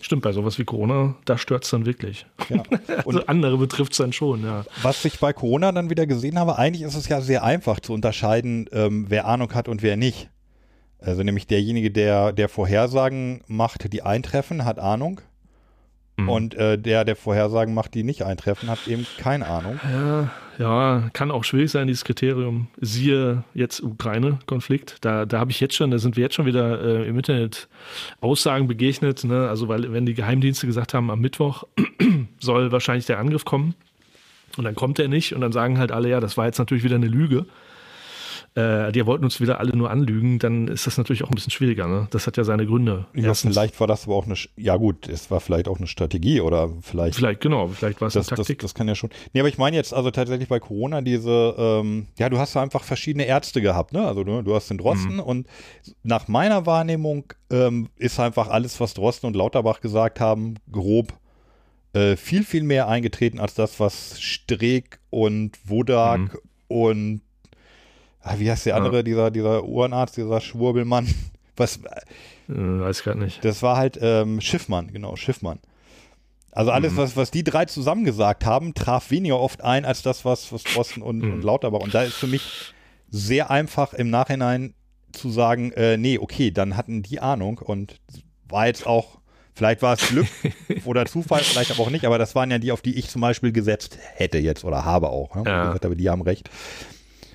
Stimmt, 0.01 0.23
bei 0.23 0.33
sowas 0.33 0.59
wie 0.59 0.65
Corona, 0.65 1.17
da 1.25 1.37
stört 1.37 1.65
es 1.65 1.71
dann 1.71 1.85
wirklich. 1.85 2.27
Ja. 2.49 2.57
Und 3.05 3.17
also 3.17 3.27
andere 3.27 3.59
betrifft 3.59 3.93
es 3.93 3.99
dann 3.99 4.13
schon, 4.13 4.45
ja. 4.45 4.65
Was 4.83 5.05
ich 5.05 5.19
bei 5.19 5.33
Corona 5.33 5.73
dann 5.73 5.91
wieder 5.91 6.07
gesehen 6.07 6.39
habe, 6.39 6.59
eigentlich 6.59 6.83
ist 6.83 6.95
es 6.95 7.09
ja 7.09 7.21
sehr 7.21 7.43
einfach 7.43 7.81
zu 7.81 7.93
unterscheiden, 7.93 8.69
ähm, 8.73 9.07
wer 9.09 9.27
Ahnung 9.27 9.53
hat 9.55 9.69
und 9.69 9.83
wer 9.83 9.97
nicht. 9.97 10.31
Also 10.99 11.23
nämlich 11.23 11.47
derjenige, 11.47 11.91
der, 11.91 12.33
der 12.33 12.49
Vorhersagen 12.49 13.43
macht, 13.49 13.93
die 13.93 14.03
eintreffen, 14.03 14.65
hat 14.65 14.79
Ahnung. 14.79 15.21
Mhm. 16.17 16.29
Und 16.29 16.55
äh, 16.55 16.79
der, 16.79 17.05
der 17.05 17.17
Vorhersagen 17.17 17.75
macht, 17.75 17.95
die 17.95 18.03
nicht 18.03 18.23
eintreffen, 18.23 18.71
hat 18.71 18.87
eben 18.89 19.07
keine 19.19 19.47
Ahnung. 19.47 19.79
Ja, 19.93 20.31
ja, 20.59 21.11
kann 21.13 21.31
auch 21.31 21.45
schwierig 21.45 21.71
sein, 21.71 21.87
dieses 21.87 22.05
Kriterium. 22.05 22.69
Siehe 22.81 23.45
jetzt 23.53 23.83
Ukraine-Konflikt. 23.83 24.97
Da, 25.03 25.27
da 25.27 25.39
habe 25.39 25.51
ich 25.51 25.61
jetzt 25.61 25.75
schon, 25.75 25.91
da 25.91 25.99
sind 25.99 26.17
wir 26.17 26.23
jetzt 26.23 26.35
schon 26.35 26.47
wieder 26.47 26.81
äh, 26.83 27.09
im 27.09 27.17
Internet 27.17 27.69
Aussagen 28.21 28.67
begegnet. 28.67 29.25
Ne? 29.25 29.49
Also, 29.49 29.69
weil, 29.69 29.93
wenn 29.93 30.07
die 30.07 30.15
Geheimdienste 30.15 30.67
gesagt 30.67 30.95
haben, 30.95 31.11
am 31.11 31.21
Mittwoch 31.21 31.65
soll 32.39 32.73
wahrscheinlich 32.73 33.05
der 33.05 33.19
Angriff 33.19 33.45
kommen. 33.45 33.75
Und 34.57 34.65
dann 34.65 34.75
kommt 34.75 34.99
er 34.99 35.09
nicht 35.09 35.35
und 35.35 35.43
dann 35.43 35.53
sagen 35.53 35.79
halt 35.79 35.93
alle, 35.93 36.09
ja, 36.09 36.21
das 36.21 36.39
war 36.39 36.47
jetzt 36.47 36.59
natürlich 36.59 36.85
wieder 36.85 36.97
eine 36.97 37.09
Lüge 37.09 37.45
äh, 38.57 38.91
die 38.91 39.05
wollten 39.05 39.25
uns 39.25 39.39
wieder 39.39 39.61
alle 39.61 39.77
nur 39.77 39.91
anlügen, 39.91 40.39
dann 40.39 40.69
ist 40.69 40.87
das 40.87 40.97
natürlich 40.97 41.23
auch 41.23 41.29
ein 41.29 41.35
bisschen 41.35 41.51
schwieriger. 41.51 41.87
Ne? 41.87 42.09
Das 42.11 42.27
hat 42.27 42.39
ja 42.39 42.45
seine 42.45 42.65
Gründe. 42.65 43.05
Ja, 43.13 43.35
vielleicht 43.35 43.79
war 43.81 43.87
das 43.87 44.07
aber 44.07 44.17
auch 44.17 44.25
eine, 44.25 44.35
ja 44.57 44.77
gut, 44.77 45.09
es 45.09 45.31
war 45.31 45.41
vielleicht 45.41 45.69
auch 45.69 45.77
eine 45.77 45.87
Strategie 45.87 46.41
oder 46.41 46.71
vielleicht. 46.81 47.17
Vielleicht, 47.17 47.43
genau, 47.43 47.69
vielleicht 47.69 48.01
war 48.01 48.09
es 48.09 48.15
das, 48.15 48.31
eine 48.31 48.37
Taktik. 48.39 48.61
Das, 48.61 48.71
das, 48.71 48.75
kann 48.75 48.89
ja 48.89 48.95
schon. 48.95 49.11
Nee, 49.35 49.41
aber 49.41 49.51
ich 49.51 49.59
meine 49.59 49.77
jetzt 49.77 49.93
also 49.93 50.11
tatsächlich 50.11 50.49
bei 50.49 50.59
Corona 50.59 51.03
diese, 51.03 51.55
ähm, 51.59 52.07
ja, 52.19 52.31
du 52.31 52.39
hast 52.39 52.55
ja 52.55 52.63
einfach 52.63 52.83
verschiedene 52.83 53.27
Ärzte 53.27 53.61
gehabt, 53.61 53.93
ne? 53.93 54.07
Also 54.07 54.25
du, 54.25 54.41
du 54.41 54.55
hast 54.55 54.71
den 54.71 54.79
Drosten 54.79 55.15
mhm. 55.15 55.21
und 55.21 55.47
nach 56.03 56.27
meiner 56.27 56.65
Wahrnehmung 56.65 57.25
ähm, 57.51 57.91
ist 57.97 58.19
einfach 58.19 58.49
alles, 58.49 58.81
was 58.81 58.95
Drosten 58.95 59.27
und 59.27 59.37
Lauterbach 59.37 59.83
gesagt 59.83 60.19
haben, 60.19 60.55
grob 60.73 61.13
äh, 61.93 62.17
viel, 62.17 62.43
viel 62.43 62.63
mehr 62.63 62.89
eingetreten 62.89 63.39
als 63.39 63.53
das, 63.53 63.79
was 63.81 64.19
Streeck 64.19 64.99
und 65.11 65.59
Wodak 65.69 66.21
mhm. 66.21 66.39
und 66.69 67.21
wie 68.39 68.51
heißt 68.51 68.67
der 68.67 68.77
andere, 68.77 68.97
ja. 68.97 69.03
dieser, 69.03 69.31
dieser 69.31 69.65
Uhrenarzt, 69.65 70.17
dieser 70.17 70.41
Schwurbelmann? 70.41 71.07
Was? 71.57 71.79
Äh, 71.79 72.53
weiß 72.55 73.03
gerade 73.03 73.19
nicht. 73.21 73.45
Das 73.45 73.63
war 73.63 73.77
halt 73.77 73.99
ähm, 74.01 74.41
Schiffmann, 74.41 74.93
genau, 74.93 75.17
Schiffmann. 75.17 75.59
Also 76.53 76.71
alles, 76.71 76.93
mhm. 76.93 76.97
was, 76.97 77.17
was 77.17 77.31
die 77.31 77.45
drei 77.45 77.67
zusammen 77.67 78.05
gesagt 78.05 78.47
haben, 78.47 78.73
traf 78.73 79.11
weniger 79.11 79.39
oft 79.39 79.63
ein 79.63 79.85
als 79.85 80.01
das, 80.01 80.25
was, 80.25 80.53
was 80.53 80.63
Drosten 80.65 81.03
und, 81.03 81.19
mhm. 81.19 81.35
und 81.35 81.45
Lauterbach. 81.45 81.81
Und 81.81 81.95
da 81.95 82.03
ist 82.03 82.15
für 82.15 82.27
mich 82.27 82.73
sehr 83.11 83.51
einfach 83.51 83.93
im 83.93 84.09
Nachhinein 84.09 84.73
zu 85.13 85.31
sagen, 85.31 85.73
äh, 85.73 85.99
nee, 85.99 86.19
okay, 86.19 86.51
dann 86.51 86.77
hatten 86.77 87.03
die 87.03 87.21
Ahnung 87.21 87.59
und 87.59 88.01
war 88.49 88.67
jetzt 88.69 88.87
auch, 88.87 89.19
vielleicht 89.55 89.83
war 89.83 89.95
es 89.95 90.09
Glück 90.09 90.27
oder 90.87 91.05
Zufall, 91.05 91.41
vielleicht 91.41 91.73
aber 91.73 91.81
auch 91.81 91.91
nicht, 91.91 92.07
aber 92.07 92.17
das 92.17 92.35
waren 92.35 92.51
ja 92.51 92.59
die, 92.59 92.73
auf 92.73 92.81
die 92.81 92.99
ich 92.99 93.11
zum 93.11 93.21
Beispiel 93.21 93.53
gesetzt 93.53 93.99
hätte 94.15 94.39
jetzt 94.39 94.65
oder 94.65 94.85
habe 94.87 95.11
auch. 95.11 95.35
Ne? 95.35 95.43
Ja. 95.47 95.67
Gesagt, 95.67 95.85
aber 95.85 95.95
die 95.95 96.09
haben 96.09 96.23
recht. 96.23 96.49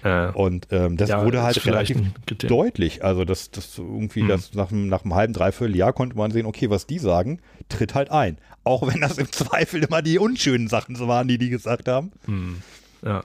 Äh, 0.03 0.31
und 0.31 0.67
ähm, 0.71 0.97
das 0.97 1.09
ja, 1.09 1.23
wurde 1.23 1.43
halt 1.43 1.65
relativ 1.65 1.97
deutlich. 2.47 3.03
Also 3.03 3.25
das, 3.25 3.51
das 3.51 3.77
irgendwie, 3.77 4.21
hm. 4.21 4.27
das 4.27 4.53
nach, 4.53 4.71
nach 4.71 5.03
einem 5.03 5.15
halben, 5.15 5.33
dreiviertel 5.33 5.75
Jahr 5.75 5.93
konnte 5.93 6.17
man 6.17 6.31
sehen, 6.31 6.45
okay, 6.45 6.69
was 6.69 6.87
die 6.87 6.99
sagen, 6.99 7.39
tritt 7.69 7.93
halt 7.93 8.11
ein. 8.11 8.37
Auch 8.63 8.87
wenn 8.87 9.01
das 9.01 9.17
im 9.17 9.31
Zweifel 9.31 9.83
immer 9.83 10.01
die 10.01 10.19
unschönen 10.19 10.67
Sachen 10.67 10.99
waren, 10.99 11.27
die 11.27 11.37
die 11.37 11.49
gesagt 11.49 11.87
haben. 11.87 12.11
Hm. 12.25 12.61
Ja. 13.03 13.23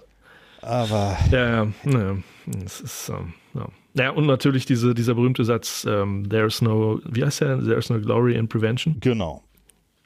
Aber. 0.63 1.17
Ja, 1.31 1.65
ja, 1.65 1.67
ja. 1.85 2.17
Das 2.47 2.81
ist, 2.81 3.09
ähm, 3.09 3.35
ja. 3.55 3.69
Ja, 3.95 4.11
und 4.11 4.27
natürlich 4.27 4.67
diese, 4.67 4.95
dieser 4.95 5.15
berühmte 5.15 5.45
Satz, 5.45 5.87
ähm, 5.89 6.29
there's 6.29 6.61
no, 6.61 7.01
wie 7.07 7.25
heißt 7.25 7.41
der? 7.41 7.63
There's 7.65 7.89
no 7.89 7.99
glory 7.99 8.35
in 8.37 8.47
prevention. 8.47 8.97
Genau. 9.01 9.43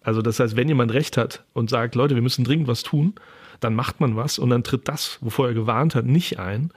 Also 0.02 0.22
das 0.22 0.38
heißt, 0.38 0.56
wenn 0.56 0.68
jemand 0.68 0.92
recht 0.92 1.16
hat 1.16 1.44
und 1.52 1.70
sagt, 1.70 1.96
Leute, 1.96 2.14
wir 2.14 2.22
müssen 2.22 2.44
dringend 2.44 2.68
was 2.68 2.84
tun, 2.84 3.14
dann 3.60 3.74
macht 3.74 4.00
man 4.00 4.16
was 4.16 4.38
und 4.38 4.50
dann 4.50 4.64
tritt 4.64 4.88
das, 4.88 5.18
wovor 5.20 5.48
er 5.48 5.54
gewarnt 5.54 5.94
hat, 5.94 6.06
nicht 6.06 6.38
ein, 6.38 6.72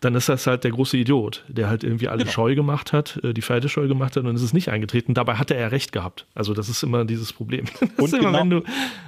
dann 0.00 0.14
ist 0.14 0.28
das 0.28 0.46
halt 0.46 0.64
der 0.64 0.70
große 0.70 0.96
Idiot, 0.96 1.44
der 1.48 1.68
halt 1.68 1.82
irgendwie 1.82 2.08
alle 2.08 2.24
genau. 2.24 2.30
scheu 2.30 2.54
gemacht 2.54 2.92
hat, 2.92 3.20
äh, 3.22 3.32
die 3.32 3.42
Pferde 3.42 3.68
scheu 3.68 3.88
gemacht 3.88 4.16
hat 4.16 4.24
und 4.24 4.34
es 4.34 4.42
ist 4.42 4.52
nicht 4.52 4.68
eingetreten. 4.68 5.14
Dabei 5.14 5.36
hatte 5.36 5.54
er 5.54 5.72
recht 5.72 5.92
gehabt. 5.92 6.26
Also 6.34 6.52
das 6.52 6.68
ist 6.68 6.82
immer 6.82 7.04
dieses 7.04 7.32
Problem. 7.32 7.64
und 7.96 8.12
immer, 8.12 8.26
genau, 8.26 8.40
wenn 8.40 8.50
du, 8.50 8.62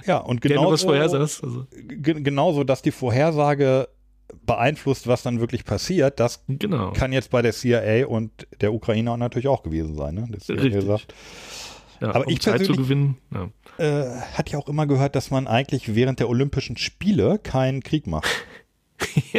ja, 0.06 0.18
und 0.18 0.40
genau 0.40 0.72
was 0.72 0.84
vorhersagst. 0.84 1.44
Also. 1.44 1.66
Genauso, 1.70 2.64
dass 2.64 2.82
die 2.82 2.92
Vorhersage 2.92 3.88
beeinflusst, 4.44 5.06
was 5.06 5.22
dann 5.22 5.40
wirklich 5.40 5.64
passiert, 5.64 6.18
das 6.18 6.42
genau. 6.48 6.92
kann 6.92 7.12
jetzt 7.12 7.30
bei 7.30 7.42
der 7.42 7.52
CIA 7.52 8.06
und 8.06 8.46
der 8.60 8.72
Ukraine 8.72 9.16
natürlich 9.18 9.48
auch 9.48 9.62
gewesen 9.62 9.94
sein. 9.96 10.14
Ne? 10.14 10.28
Richtig. 10.32 10.72
Gesagt. 10.72 11.14
Ja, 12.00 12.14
Aber 12.14 12.26
um 12.26 12.32
ich 12.32 12.40
Zeit 12.40 12.64
zu 12.64 12.74
gewinnen. 12.74 13.16
Ja. 13.32 13.48
Äh, 13.78 14.20
hat 14.34 14.50
ja 14.50 14.58
auch 14.58 14.68
immer 14.68 14.86
gehört, 14.86 15.16
dass 15.16 15.30
man 15.30 15.46
eigentlich 15.46 15.94
während 15.94 16.20
der 16.20 16.28
Olympischen 16.28 16.76
Spiele 16.76 17.38
keinen 17.38 17.82
Krieg 17.82 18.06
macht. 18.06 18.28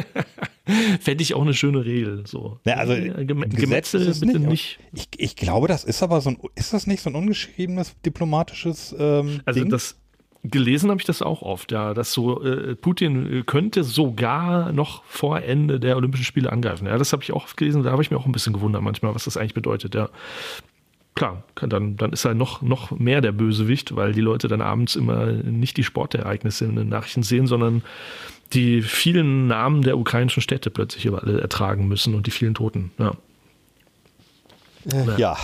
Fände 0.99 1.23
ich 1.23 1.33
auch 1.33 1.41
eine 1.41 1.53
schöne 1.53 1.85
Regel. 1.85 2.27
So. 2.27 2.59
Ja, 2.65 2.75
also 2.75 2.93
Gem 2.93 3.41
Gemetzel 3.49 4.13
bitte 4.19 4.39
nicht. 4.39 4.79
nicht. 4.91 5.15
Ich, 5.15 5.19
ich, 5.19 5.35
glaube, 5.35 5.67
das 5.67 5.83
ist 5.83 6.03
aber 6.03 6.21
so 6.21 6.31
ein, 6.31 6.37
ist 6.55 6.73
das 6.73 6.87
nicht 6.87 7.01
so 7.01 7.09
ein 7.09 7.15
ungeschriebenes 7.15 7.95
diplomatisches 8.05 8.95
ähm, 8.97 9.41
Also 9.45 9.61
Ding? 9.61 9.69
das 9.69 9.97
gelesen 10.43 10.91
habe 10.91 11.01
ich 11.01 11.07
das 11.07 11.21
auch 11.21 11.41
oft, 11.41 11.71
ja, 11.71 11.93
dass 11.93 12.13
so 12.13 12.43
äh, 12.43 12.75
Putin 12.75 13.43
könnte 13.45 13.83
sogar 13.83 14.71
noch 14.71 15.03
vor 15.05 15.41
Ende 15.41 15.79
der 15.79 15.97
Olympischen 15.97 16.25
Spiele 16.25 16.51
angreifen. 16.51 16.85
Ja, 16.85 16.97
das 16.97 17.11
habe 17.11 17.23
ich 17.23 17.31
auch 17.31 17.43
oft 17.43 17.57
gelesen, 17.57 17.83
da 17.83 17.91
habe 17.91 18.03
ich 18.03 18.11
mir 18.11 18.17
auch 18.17 18.25
ein 18.25 18.31
bisschen 18.31 18.53
gewundert 18.53 18.81
manchmal, 18.83 19.15
was 19.15 19.23
das 19.25 19.35
eigentlich 19.35 19.55
bedeutet, 19.55 19.95
ja 19.95 20.09
klar, 21.17 21.43
dann, 21.55 21.97
dann 21.97 22.13
ist 22.13 22.23
er 22.23 22.33
noch, 22.33 22.61
noch 22.61 22.91
mehr 22.91 23.21
der 23.21 23.31
Bösewicht, 23.33 23.95
weil 23.95 24.13
die 24.13 24.21
Leute 24.21 24.47
dann 24.47 24.61
abends 24.61 24.95
immer 24.95 25.25
nicht 25.25 25.75
die 25.75 25.83
Sportereignisse 25.83 26.63
in 26.65 26.75
den 26.75 26.89
Nachrichten 26.89 27.23
sehen, 27.23 27.47
sondern 27.47 27.83
die 28.53 28.81
vielen 28.81 29.47
Namen 29.47 29.81
der 29.81 29.97
ukrainischen 29.97 30.41
Städte 30.41 30.69
plötzlich 30.69 31.11
alle 31.11 31.41
ertragen 31.41 31.87
müssen 31.87 32.13
und 32.13 32.27
die 32.27 32.31
vielen 32.31 32.53
Toten. 32.53 32.91
Ja. 32.97 33.15
Äh, 34.93 35.19
ja. 35.19 35.37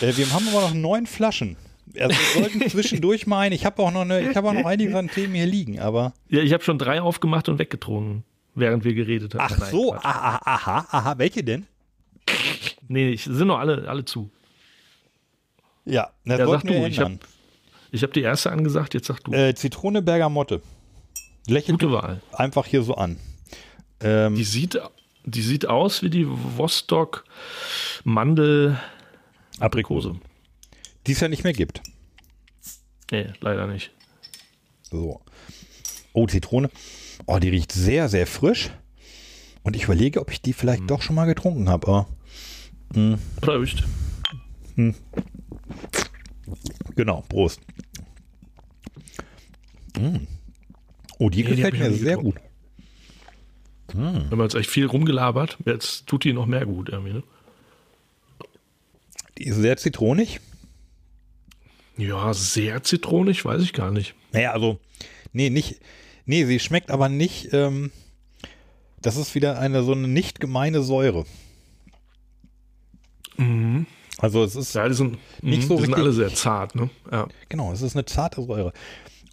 Äh, 0.00 0.16
wir 0.16 0.32
haben 0.32 0.48
aber 0.48 0.62
noch 0.62 0.74
neun 0.74 1.06
Flaschen. 1.06 1.56
Also 1.94 2.16
wir 2.16 2.42
sollten 2.42 2.68
zwischendurch 2.70 3.26
meinen, 3.26 3.52
ich 3.52 3.66
habe 3.66 3.82
auch 3.82 3.92
noch 3.92 4.00
eine, 4.00 4.28
ich 4.28 4.34
habe 4.34 4.48
auch 4.48 4.54
noch 4.54 4.64
einige 4.64 4.98
an 4.98 5.08
Themen 5.08 5.34
hier 5.34 5.46
liegen, 5.46 5.78
aber. 5.78 6.14
Ja, 6.28 6.40
ich 6.40 6.52
habe 6.54 6.64
schon 6.64 6.78
drei 6.78 7.02
aufgemacht 7.02 7.48
und 7.50 7.58
weggetrunken, 7.58 8.24
während 8.54 8.84
wir 8.84 8.94
geredet 8.94 9.34
haben. 9.34 9.52
Ach 9.52 9.58
Nein, 9.58 9.70
so, 9.70 9.94
aha, 9.94 10.40
aha, 10.44 10.86
aha, 10.90 11.18
welche 11.18 11.44
denn? 11.44 11.66
Nee, 12.92 13.08
ich, 13.08 13.24
sind 13.24 13.46
noch 13.46 13.58
alle, 13.58 13.88
alle 13.88 14.04
zu. 14.04 14.30
Ja, 15.86 16.10
das 16.26 16.38
Ja, 16.40 16.46
sag 16.46 16.62
du, 16.62 16.74
ich 16.74 16.98
ändern. 16.98 17.20
Ich 17.90 18.02
habe 18.02 18.12
die 18.12 18.20
erste 18.20 18.52
angesagt, 18.52 18.92
jetzt 18.92 19.06
sag 19.06 19.24
du. 19.24 19.32
Äh, 19.32 19.54
Zitrone 19.54 20.02
Bergamotte. 20.02 20.60
Lächelt 21.46 21.80
Gute 21.80 21.92
Wahl. 21.92 22.20
einfach 22.32 22.66
hier 22.66 22.82
so 22.82 22.94
an. 22.94 23.16
Ähm, 24.00 24.34
Die 24.34 24.44
sieht, 24.44 24.78
die 25.24 25.40
sieht 25.40 25.66
aus 25.66 26.02
wie 26.02 26.10
die 26.10 26.26
Vostok 26.28 27.24
Mandel 28.04 28.78
Aprikose. 29.58 30.16
Die 31.06 31.12
es 31.12 31.20
ja 31.20 31.28
nicht 31.28 31.44
mehr 31.44 31.54
gibt. 31.54 31.80
Nee, 33.10 33.32
leider 33.40 33.66
nicht. 33.66 33.90
So. 34.82 35.22
Oh, 36.12 36.26
Zitrone. 36.26 36.70
Oh, 37.26 37.38
die 37.38 37.48
riecht 37.48 37.72
sehr, 37.72 38.10
sehr 38.10 38.26
frisch. 38.26 38.70
Und 39.62 39.76
ich 39.76 39.84
überlege, 39.84 40.20
ob 40.20 40.30
ich 40.30 40.42
die 40.42 40.52
vielleicht 40.52 40.90
doch 40.90 41.00
schon 41.00 41.16
mal 41.16 41.24
getrunken 41.24 41.68
habe. 41.70 41.86
Aber 41.88 42.06
Prost. 43.40 43.82
genau, 46.96 47.24
Prost. 47.28 47.60
Mm. 49.98 50.26
Oh, 51.18 51.28
die 51.30 51.42
Nee, 51.44 51.50
die 51.50 51.56
gefällt 51.56 51.74
ich 51.74 51.80
mir 51.80 51.92
sehr 51.92 52.16
getrunken. 52.16 52.40
gut. 52.40 52.40
Wir 53.94 54.30
haben 54.30 54.40
jetzt 54.40 54.54
echt 54.54 54.70
viel 54.70 54.86
rumgelabert. 54.86 55.58
Jetzt 55.66 56.06
tut 56.06 56.24
die 56.24 56.32
noch 56.32 56.46
mehr 56.46 56.64
gut 56.64 56.88
irgendwie, 56.88 57.12
ne? 57.12 57.22
Die 59.38 59.44
ist 59.44 59.56
sehr 59.56 59.76
zitronig. 59.76 60.40
Ja, 61.98 62.32
sehr 62.32 62.82
zitronig, 62.82 63.44
weiß 63.44 63.62
ich 63.62 63.72
gar 63.74 63.90
nicht. 63.90 64.14
Naja, 64.32 64.52
also, 64.52 64.78
nee, 65.32 65.50
nicht, 65.50 65.80
nee, 66.24 66.44
sie 66.46 66.58
schmeckt 66.58 66.90
aber 66.90 67.08
nicht, 67.10 67.52
ähm, 67.52 67.90
das 69.02 69.16
ist 69.16 69.34
wieder 69.34 69.58
eine 69.58 69.82
so 69.82 69.92
eine 69.92 70.08
nicht 70.08 70.40
gemeine 70.40 70.82
Säure. 70.82 71.26
Also 74.18 74.44
es 74.44 74.54
ist, 74.56 74.74
Ja, 74.74 74.86
die 74.88 74.94
sind, 74.94 75.18
Nicht 75.42 75.62
mhm, 75.64 75.66
so 75.68 75.76
die 75.76 75.82
sind 75.82 75.94
richtig- 75.94 76.04
alle 76.04 76.12
sehr 76.12 76.34
zart, 76.34 76.74
ne? 76.74 76.90
Ja. 77.10 77.26
genau, 77.48 77.72
es 77.72 77.82
ist 77.82 77.96
eine 77.96 78.04
zarte 78.04 78.42
Säure. 78.42 78.72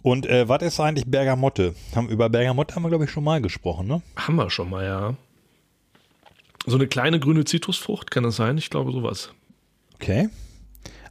Und 0.02 0.26
äh, 0.26 0.48
was 0.48 0.62
ist 0.62 0.80
eigentlich 0.80 1.06
Bergamotte? 1.06 1.74
Haben, 1.94 2.08
über 2.08 2.28
Bergamotte 2.30 2.74
haben 2.74 2.82
wir, 2.82 2.88
glaube 2.88 3.04
ich, 3.04 3.10
schon 3.10 3.22
mal 3.24 3.40
gesprochen, 3.42 3.86
ne? 3.86 4.02
Haben 4.16 4.36
wir 4.36 4.48
schon 4.50 4.70
mal, 4.70 4.84
ja. 4.84 5.14
So 6.66 6.76
eine 6.76 6.86
kleine 6.88 7.20
grüne 7.20 7.44
Zitrusfrucht, 7.44 8.10
kann 8.10 8.22
das 8.22 8.36
sein? 8.36 8.56
Ich 8.58 8.70
glaube 8.70 8.92
sowas. 8.92 9.30
Okay. 9.94 10.28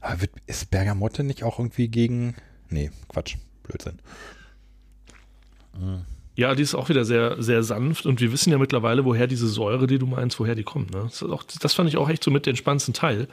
Aber 0.01 0.21
wird, 0.21 0.31
ist 0.47 0.69
Bergamotte 0.71 1.23
nicht 1.23 1.43
auch 1.43 1.59
irgendwie 1.59 1.87
gegen, 1.87 2.35
nee, 2.69 2.89
Quatsch, 3.09 3.35
Blödsinn. 3.63 3.99
Ja, 6.39 6.55
die 6.55 6.63
ist 6.63 6.73
auch 6.73 6.87
wieder 6.89 7.03
sehr, 7.03 7.41
sehr 7.43 7.63
sanft 7.63 8.05
und 8.05 8.21
wir 8.21 8.31
wissen 8.31 8.49
ja 8.51 8.57
mittlerweile, 8.57 9.03
woher 9.03 9.27
diese 9.27 9.47
Säure, 9.47 9.87
die 9.87 9.99
du 9.99 10.05
meinst, 10.05 10.39
woher 10.39 10.55
die 10.55 10.63
kommt. 10.63 10.91
Ne? 10.93 11.01
Das, 11.03 11.21
auch, 11.23 11.43
das 11.43 11.73
fand 11.73 11.89
ich 11.89 11.97
auch 11.97 12.07
echt 12.09 12.23
so 12.23 12.31
mit 12.31 12.45
den 12.45 12.55
spannendsten 12.55 12.93
Teil 12.93 13.27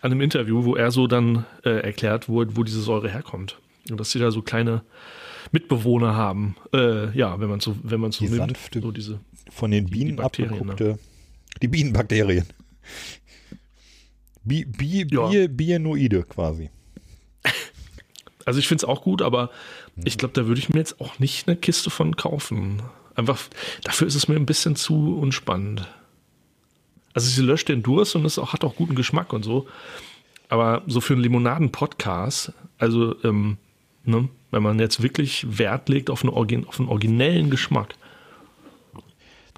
an 0.00 0.10
einem 0.10 0.20
Interview, 0.20 0.64
wo 0.64 0.74
er 0.74 0.90
so 0.90 1.06
dann 1.06 1.44
äh, 1.64 1.70
erklärt, 1.70 2.28
wo, 2.28 2.44
wo 2.56 2.64
diese 2.64 2.80
Säure 2.80 3.08
herkommt. 3.08 3.58
Und 3.90 4.00
dass 4.00 4.10
sie 4.10 4.18
da 4.18 4.30
so 4.32 4.42
kleine 4.42 4.82
Mitbewohner 5.52 6.14
haben. 6.16 6.56
Äh, 6.74 7.16
ja, 7.16 7.38
wenn 7.40 7.48
man 7.48 7.60
so, 7.60 7.76
wenn 7.82 8.00
man 8.00 8.10
so 8.12 8.24
Die 8.24 8.30
nimmt. 8.32 8.56
sanfte- 8.56 8.82
so 8.82 8.90
diese, 8.90 9.20
Von 9.50 9.70
den 9.70 9.86
Bienen 9.86 10.16
die 10.16 10.16
ne? 10.16 10.24
abgeguckte, 10.24 10.98
die 11.62 11.68
Bienenbakterien. 11.68 12.44
Bi, 14.44 14.64
Bi, 14.64 15.06
Ja. 15.10 15.28
Bi, 15.28 15.48
Bienoide 15.48 16.24
quasi. 16.24 16.70
Also 18.44 18.60
ich 18.60 18.66
finde 18.68 18.80
es 18.82 18.88
auch 18.88 19.02
gut, 19.02 19.20
aber 19.20 19.50
ich 20.04 20.18
glaube, 20.18 20.34
da 20.34 20.46
würde 20.46 20.60
ich 20.60 20.68
mir 20.68 20.78
jetzt 20.78 21.00
auch 21.00 21.18
nicht 21.18 21.48
eine 21.48 21.56
Kiste 21.56 21.90
von 21.90 22.16
kaufen. 22.16 22.82
Einfach, 23.14 23.40
dafür 23.84 24.06
ist 24.06 24.14
es 24.14 24.28
mir 24.28 24.36
ein 24.36 24.46
bisschen 24.46 24.76
zu 24.76 25.18
unspannend. 25.18 25.88
Also 27.14 27.28
sie 27.28 27.42
löscht 27.42 27.68
den 27.68 27.82
Durst 27.82 28.14
und 28.14 28.24
es 28.24 28.38
auch, 28.38 28.52
hat 28.52 28.64
auch 28.64 28.76
guten 28.76 28.94
Geschmack 28.94 29.32
und 29.32 29.44
so. 29.44 29.66
Aber 30.48 30.82
so 30.86 31.00
für 31.00 31.14
einen 31.14 31.22
Limonaden-Podcast, 31.22 32.52
also 32.78 33.16
ähm, 33.24 33.58
ne, 34.04 34.28
wenn 34.50 34.62
man 34.62 34.78
jetzt 34.78 35.02
wirklich 35.02 35.58
Wert 35.58 35.88
legt 35.88 36.10
auf 36.10 36.22
einen, 36.22 36.32
Origin 36.32 36.66
auf 36.66 36.78
einen 36.78 36.88
originellen 36.88 37.50
Geschmack. 37.50 37.94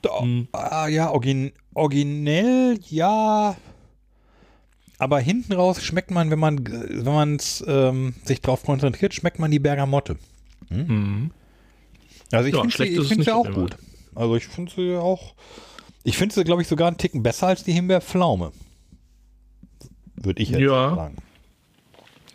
Da, 0.02 0.20
Hm. 0.20 0.48
ah, 0.52 0.88
ja, 0.88 1.10
origin, 1.10 1.52
originell, 1.74 2.78
ja. 2.88 3.56
Aber 4.98 5.20
hinten 5.20 5.52
raus 5.52 5.82
schmeckt 5.82 6.10
man, 6.10 6.30
wenn 6.30 6.38
man 6.38 6.64
wenn 6.66 7.04
man 7.04 7.38
ähm, 7.66 8.14
sich 8.24 8.40
drauf 8.40 8.64
konzentriert, 8.64 9.14
schmeckt 9.14 9.38
man 9.38 9.50
die 9.50 9.58
Bergamotte. 9.58 10.18
Hm? 10.70 11.30
Also 12.32 12.48
ich 12.48 12.54
Ja, 12.54 12.60
finde 12.62 12.76
sie, 12.76 12.84
ich 12.84 12.98
es 12.98 13.08
find 13.08 13.24
sie 13.24 13.32
auch 13.34 13.44
immer. 13.44 13.54
gut. 13.54 13.76
Also 14.14 14.36
ich 14.36 14.46
finde 14.46 14.72
sie 14.72 14.96
auch. 14.96 15.34
Ich 16.04 16.16
finde 16.16 16.34
sie, 16.34 16.44
glaube 16.44 16.62
ich, 16.62 16.68
sogar 16.68 16.88
einen 16.88 16.96
Ticken 16.96 17.22
besser 17.22 17.48
als 17.48 17.64
die 17.64 17.72
Himbeerpflaume. 17.72 18.52
Würde 20.16 20.42
ich 20.42 20.50
jetzt 20.50 20.60
Ja. 20.60 20.94
sagen. 20.94 21.16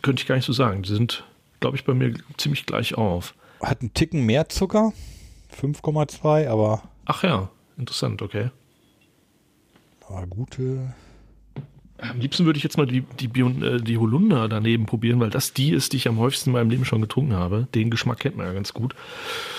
Könnte 0.02 0.22
ich 0.22 0.28
gar 0.28 0.36
nicht 0.36 0.44
so 0.44 0.52
sagen. 0.52 0.82
Die 0.82 0.88
sind, 0.92 1.24
glaube 1.60 1.76
ich, 1.76 1.84
bei 1.84 1.94
mir 1.94 2.14
ziemlich 2.36 2.66
gleich 2.66 2.94
auf. 2.94 3.34
Hat 3.60 3.80
einen 3.80 3.92
Ticken 3.94 4.24
mehr 4.26 4.48
Zucker. 4.48 4.92
5,2, 5.60 6.48
aber, 6.48 6.82
Ach 7.06 7.22
ja, 7.24 7.48
interessant, 7.78 8.20
okay. 8.22 8.50
aber 10.08 10.26
gute. 10.26 10.94
Am 11.98 12.20
liebsten 12.20 12.44
würde 12.44 12.58
ich 12.58 12.62
jetzt 12.62 12.76
mal 12.76 12.86
die, 12.86 13.02
die, 13.20 13.28
Bion, 13.28 13.62
äh, 13.62 13.80
die 13.80 13.96
Holunder 13.96 14.48
daneben 14.48 14.86
probieren, 14.86 15.18
weil 15.18 15.30
das 15.30 15.54
die 15.54 15.70
ist, 15.70 15.92
die 15.92 15.96
ich 15.96 16.08
am 16.08 16.18
häufigsten 16.18 16.50
in 16.50 16.54
meinem 16.54 16.70
Leben 16.70 16.84
schon 16.84 17.00
getrunken 17.00 17.34
habe. 17.34 17.68
Den 17.74 17.90
Geschmack 17.90 18.20
kennt 18.20 18.36
man 18.36 18.46
ja 18.46 18.52
ganz 18.52 18.74
gut. 18.74 18.94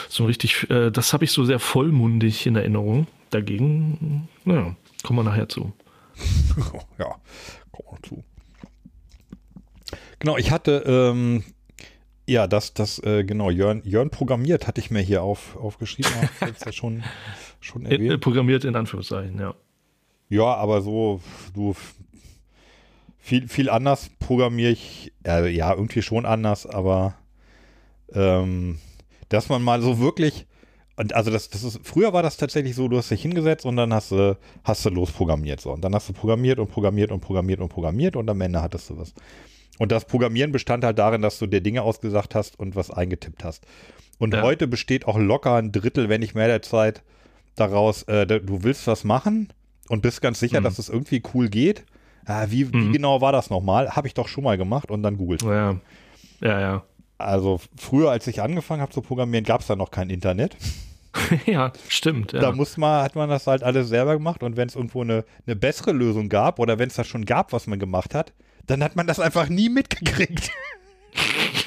So 0.07 0.25
richtig, 0.25 0.69
äh, 0.69 0.91
das 0.91 1.13
habe 1.13 1.23
ich 1.25 1.31
so 1.31 1.45
sehr 1.45 1.59
vollmundig 1.59 2.45
in 2.45 2.55
Erinnerung. 2.55 3.07
Dagegen, 3.31 4.27
naja, 4.45 4.75
kommen 5.03 5.19
wir 5.19 5.23
nachher 5.23 5.49
zu. 5.49 5.73
ja, 6.99 7.15
kommen 7.71 7.89
wir 7.91 8.07
zu. 8.07 8.23
Genau, 10.19 10.37
ich 10.37 10.51
hatte, 10.51 10.83
ähm, 10.85 11.43
ja, 12.27 12.45
das, 12.47 12.73
das, 12.73 12.99
äh, 12.99 13.23
genau, 13.23 13.49
Jörn, 13.49 13.81
Jörn 13.83 14.09
programmiert, 14.09 14.67
hatte 14.67 14.81
ich 14.81 14.91
mir 14.91 15.01
hier 15.01 15.23
auf, 15.23 15.55
aufgeschrieben. 15.55 16.11
ja 16.65 16.71
schon, 16.71 17.03
schon 17.61 17.85
äh, 17.85 17.95
erwähnt. 17.95 18.21
programmiert 18.21 18.63
in 18.63 18.75
Anführungszeichen, 18.75 19.39
ja. 19.39 19.55
Ja, 20.29 20.55
aber 20.55 20.81
so, 20.81 21.21
du, 21.53 21.73
viel, 23.27 23.47
viel 23.49 23.69
anders 23.69 24.09
programmiere 24.19 24.71
ich, 24.71 25.11
äh, 25.25 25.49
ja, 25.49 25.73
irgendwie 25.73 26.01
schon 26.01 26.25
anders, 26.25 26.65
aber 26.65 27.15
ähm, 28.13 28.77
dass 29.27 29.49
man 29.49 29.61
mal 29.61 29.81
so 29.81 29.99
wirklich, 29.99 30.45
und 30.95 31.13
also 31.13 31.29
das, 31.29 31.49
das 31.49 31.65
ist, 31.65 31.81
früher 31.83 32.13
war 32.13 32.23
das 32.23 32.37
tatsächlich 32.37 32.73
so, 32.73 32.87
du 32.87 32.97
hast 32.97 33.11
dich 33.11 33.21
hingesetzt 33.21 33.65
und 33.65 33.75
dann 33.75 33.93
hast 33.93 34.11
du, 34.11 34.37
hast 34.63 34.85
du 34.85 34.89
losprogrammiert 34.89 35.59
so. 35.59 35.73
Und 35.73 35.81
dann 35.81 35.93
hast 35.93 36.07
du 36.07 36.13
programmiert 36.13 36.57
und 36.57 36.71
programmiert 36.71 37.11
und 37.11 37.19
programmiert 37.19 37.59
und 37.59 37.67
programmiert 37.67 38.15
und 38.15 38.29
am 38.29 38.39
Ende 38.39 38.61
hattest 38.61 38.89
du 38.89 38.97
was. 38.97 39.13
Und 39.77 39.91
das 39.91 40.05
Programmieren 40.05 40.53
bestand 40.53 40.85
halt 40.85 40.97
darin, 40.97 41.21
dass 41.21 41.37
du 41.37 41.47
dir 41.47 41.59
Dinge 41.59 41.81
ausgesagt 41.81 42.33
hast 42.33 42.57
und 42.57 42.77
was 42.77 42.89
eingetippt 42.89 43.43
hast. 43.43 43.65
Und 44.19 44.33
Ja. 44.33 44.41
heute 44.41 44.67
besteht 44.67 45.05
auch 45.05 45.17
locker 45.17 45.55
ein 45.55 45.73
Drittel, 45.73 46.07
wenn 46.07 46.21
nicht 46.21 46.33
mehr 46.33 46.47
der 46.47 46.61
Zeit, 46.61 47.03
daraus, 47.55 48.03
äh, 48.03 48.25
du 48.25 48.63
willst 48.63 48.87
was 48.87 49.03
machen 49.03 49.49
und 49.89 50.01
bist 50.01 50.21
ganz 50.21 50.39
sicher, 50.39 50.61
dass 50.61 50.79
es 50.79 50.87
irgendwie 50.87 51.21
cool 51.33 51.49
geht. 51.49 51.83
Ah, 52.27 52.47
wie, 52.49 52.71
wie 52.73 52.91
genau 52.91 53.21
war 53.21 53.31
das 53.31 53.49
nochmal? 53.49 53.95
Habe 53.95 54.07
ich 54.07 54.13
doch 54.13 54.27
schon 54.27 54.43
mal 54.43 54.57
gemacht 54.57 54.91
und 54.91 55.01
dann 55.01 55.17
googelt. 55.17 55.43
Ja, 55.43 55.77
ja, 56.41 56.59
ja. 56.59 56.83
Also 57.17 57.61
früher, 57.77 58.11
als 58.11 58.27
ich 58.27 58.41
angefangen 58.41 58.81
habe 58.81 58.91
zu 58.91 59.01
programmieren, 59.01 59.45
gab 59.45 59.61
es 59.61 59.67
da 59.67 59.77
noch 59.77 59.91
kein 59.91 60.09
Internet. 60.09 60.57
ja, 61.45 61.71
stimmt. 61.87 62.33
Ja. 62.33 62.41
Da 62.41 62.51
muss 62.51 62.75
man, 62.75 63.01
hat 63.01 63.15
man 63.15 63.29
das 63.29 63.47
halt 63.47 63.63
alles 63.63 63.87
selber 63.87 64.13
gemacht 64.13 64.43
und 64.43 64.57
wenn 64.57 64.67
es 64.67 64.75
irgendwo 64.75 65.01
eine, 65.01 65.23
eine 65.45 65.55
bessere 65.55 65.93
Lösung 65.93 66.27
gab 66.27 66.59
oder 66.59 66.77
wenn 66.77 66.89
es 66.89 66.95
das 66.95 67.07
schon 67.07 67.25
gab, 67.25 67.53
was 67.53 67.65
man 67.65 67.79
gemacht 67.79 68.13
hat, 68.13 68.33
dann 68.65 68.83
hat 68.83 68.97
man 68.97 69.07
das 69.07 69.21
einfach 69.21 69.47
nie 69.47 69.69
mitgekriegt. 69.69 70.51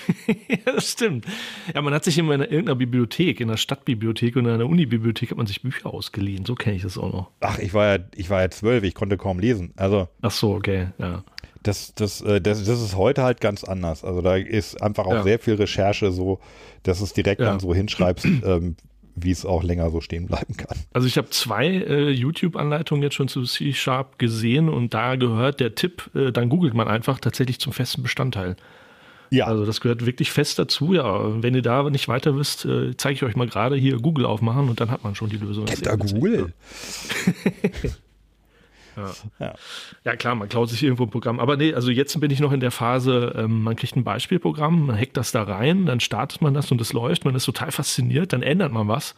Ja, 0.49 0.73
das 0.75 0.91
stimmt. 0.93 1.27
Ja, 1.75 1.83
man 1.83 1.95
hat 1.95 2.05
sich 2.05 2.19
immer 2.19 2.35
in 2.35 2.41
irgendeiner 2.41 2.77
Bibliothek, 2.77 3.41
in 3.41 3.49
der 3.49 3.57
Stadtbibliothek 3.57 4.37
und 4.37 4.47
in 4.47 4.53
einer 4.53 4.67
Unibibliothek 4.67 5.31
hat 5.31 5.39
man 5.39 5.47
sich 5.47 5.63
Bücher 5.63 5.93
ausgeliehen. 5.93 6.45
So 6.45 6.55
kenne 6.55 6.77
ich 6.77 6.83
das 6.83 6.99
auch 6.99 7.13
noch. 7.13 7.31
Ach, 7.41 7.59
ich 7.59 7.73
war 7.75 7.97
ja, 7.99 8.05
ich 8.15 8.31
war 8.31 8.41
ja 8.43 8.51
zwölf, 8.51 8.85
ich 8.85 8.95
konnte 8.95 9.17
kaum 9.17 9.39
lesen. 9.39 9.73
Also 9.77 10.09
Ach 10.23 10.31
so, 10.31 10.55
okay, 10.55 10.89
ja. 10.99 11.25
das, 11.63 11.95
das, 11.95 12.21
äh, 12.23 12.41
das, 12.41 12.65
das 12.65 12.81
ist 12.83 12.97
heute 12.97 13.23
halt 13.23 13.41
ganz 13.41 13.65
anders. 13.65 14.05
Also 14.05 14.23
da 14.23 14.37
ist 14.37 14.81
einfach 14.83 15.07
auch 15.07 15.13
Ja. 15.15 15.23
sehr 15.23 15.39
viel 15.39 15.55
Recherche 15.55 16.11
so, 16.13 16.41
dass 16.83 17.01
es 17.01 17.13
direkt 17.13 17.41
Ja. 17.41 17.49
dann 17.49 17.61
so 17.61 17.75
hinschreibst, 17.75 18.25
ähm, 18.45 18.77
wie 19.17 19.33
es 19.33 19.45
auch 19.45 19.63
länger 19.63 19.91
so 19.91 20.01
stehen 20.01 20.27
bleiben 20.27 20.57
kann. 20.57 20.79
Also 20.93 21.07
ich 21.07 21.19
habe 21.19 21.29
zwei 21.31 21.67
äh, 21.67 22.11
YouTube-Anleitungen 22.11 23.03
jetzt 23.03 23.15
schon 23.17 23.29
zu 23.29 23.43
C-Sharp 23.43 24.19
gesehen 24.19 24.69
und 24.69 24.95
da 24.95 25.17
gehört 25.17 25.61
der 25.61 25.75
Tipp, 25.75 26.11
äh, 26.15 26.33
dann 26.33 26.49
googelt 26.49 26.75
man 26.75 26.89
einfach 26.89 27.19
tatsächlich 27.21 27.59
zum 27.61 27.73
festen 27.73 28.03
Bestandteil. 28.03 28.57
Ja, 29.31 29.47
Also 29.47 29.65
das 29.65 29.81
gehört 29.81 30.05
wirklich 30.05 30.33
fest 30.33 30.59
dazu. 30.59 30.93
Ja, 30.93 31.43
wenn 31.43 31.55
ihr 31.55 31.63
da 31.63 31.89
nicht 31.89 32.09
weiter 32.09 32.37
wisst, 32.37 32.65
äh, 32.65 32.97
zeige 32.97 33.15
ich 33.15 33.23
euch 33.23 33.37
mal 33.37 33.49
gerade 33.49 33.77
hier 33.77 33.99
Google 33.99 34.27
aufmachen 34.27 34.69
und 34.69 34.81
dann 34.81 34.91
hat 34.91 35.05
man 35.05 35.15
schon 35.15 35.31
die 35.31 35.37
Lösung. 35.37 35.67
Kennt 35.67 35.87
da 35.87 35.97
Google? 35.97 36.53
Ja. 38.97 39.13
Ja. 39.39 39.55
ja. 40.05 40.17
klar, 40.17 40.35
man 40.35 40.49
klaut 40.49 40.69
sich 40.69 40.83
irgendwo 40.83 41.05
ein 41.05 41.11
Programm. 41.11 41.39
Aber 41.41 41.57
nee, 41.57 41.73
also 41.73 41.91
jetzt 41.91 42.19
bin 42.21 42.31
ich 42.31 42.41
noch 42.41 42.53
in 42.53 42.61
der 42.61 42.73
Phase, 42.73 43.33
ähm, 43.37 43.63
man 43.63 43.77
kriegt 43.77 43.97
ein 43.97 44.05
Beispielprogramm, 44.05 44.87
man 44.87 44.99
hackt 44.99 45.17
das 45.17 45.33
da 45.33 45.45
rein, 45.45 45.87
dann 45.87 46.01
startet 46.01 46.43
man 46.43 46.55
das 46.55 46.71
und 46.73 46.81
es 46.81 46.93
läuft, 46.93 47.25
man 47.25 47.35
ist 47.35 47.45
total 47.45 47.71
fasziniert, 47.71 48.33
dann 48.33 48.43
ändert 48.43 48.73
man 48.73 48.89
was 48.89 49.15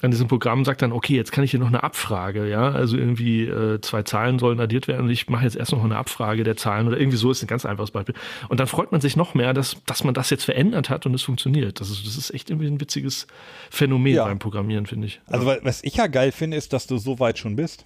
an 0.00 0.12
diesem 0.12 0.28
Programm, 0.28 0.64
sagt 0.64 0.80
dann, 0.82 0.92
okay, 0.92 1.16
jetzt 1.16 1.32
kann 1.32 1.42
ich 1.42 1.50
hier 1.50 1.58
noch 1.58 1.66
eine 1.68 1.82
Abfrage, 1.82 2.48
ja, 2.48 2.70
also 2.70 2.96
irgendwie 2.96 3.44
äh, 3.46 3.80
zwei 3.80 4.04
Zahlen 4.04 4.38
sollen 4.38 4.60
addiert 4.60 4.86
werden 4.86 5.06
und 5.06 5.10
ich 5.10 5.28
mache 5.28 5.42
jetzt 5.44 5.56
erst 5.56 5.72
noch 5.72 5.82
eine 5.82 5.96
Abfrage 5.96 6.44
der 6.44 6.56
Zahlen 6.56 6.86
oder 6.86 7.00
irgendwie 7.00 7.16
so 7.16 7.30
ist 7.32 7.42
ein 7.42 7.48
ganz 7.48 7.66
einfaches 7.66 7.90
Beispiel. 7.90 8.14
Und 8.48 8.60
dann 8.60 8.68
freut 8.68 8.92
man 8.92 9.00
sich 9.00 9.16
noch 9.16 9.34
mehr, 9.34 9.52
dass, 9.54 9.76
dass 9.86 10.04
man 10.04 10.14
das 10.14 10.30
jetzt 10.30 10.44
verändert 10.44 10.88
hat 10.88 11.04
und 11.06 11.14
es 11.14 11.22
funktioniert. 11.22 11.80
Das 11.80 11.90
ist, 11.90 12.06
das 12.06 12.16
ist 12.16 12.30
echt 12.32 12.48
irgendwie 12.50 12.68
ein 12.68 12.80
witziges 12.80 13.26
Phänomen 13.70 14.14
Ja. 14.14 14.24
beim 14.24 14.38
Programmieren, 14.38 14.86
finde 14.86 15.08
ich. 15.08 15.20
Also 15.26 15.46
wa- 15.46 15.58
was 15.62 15.82
ich 15.82 15.96
ja 15.96 16.06
geil 16.06 16.30
finde, 16.30 16.56
ist, 16.56 16.72
dass 16.72 16.86
du 16.86 16.96
so 16.98 17.18
weit 17.18 17.38
schon 17.38 17.56
bist. 17.56 17.84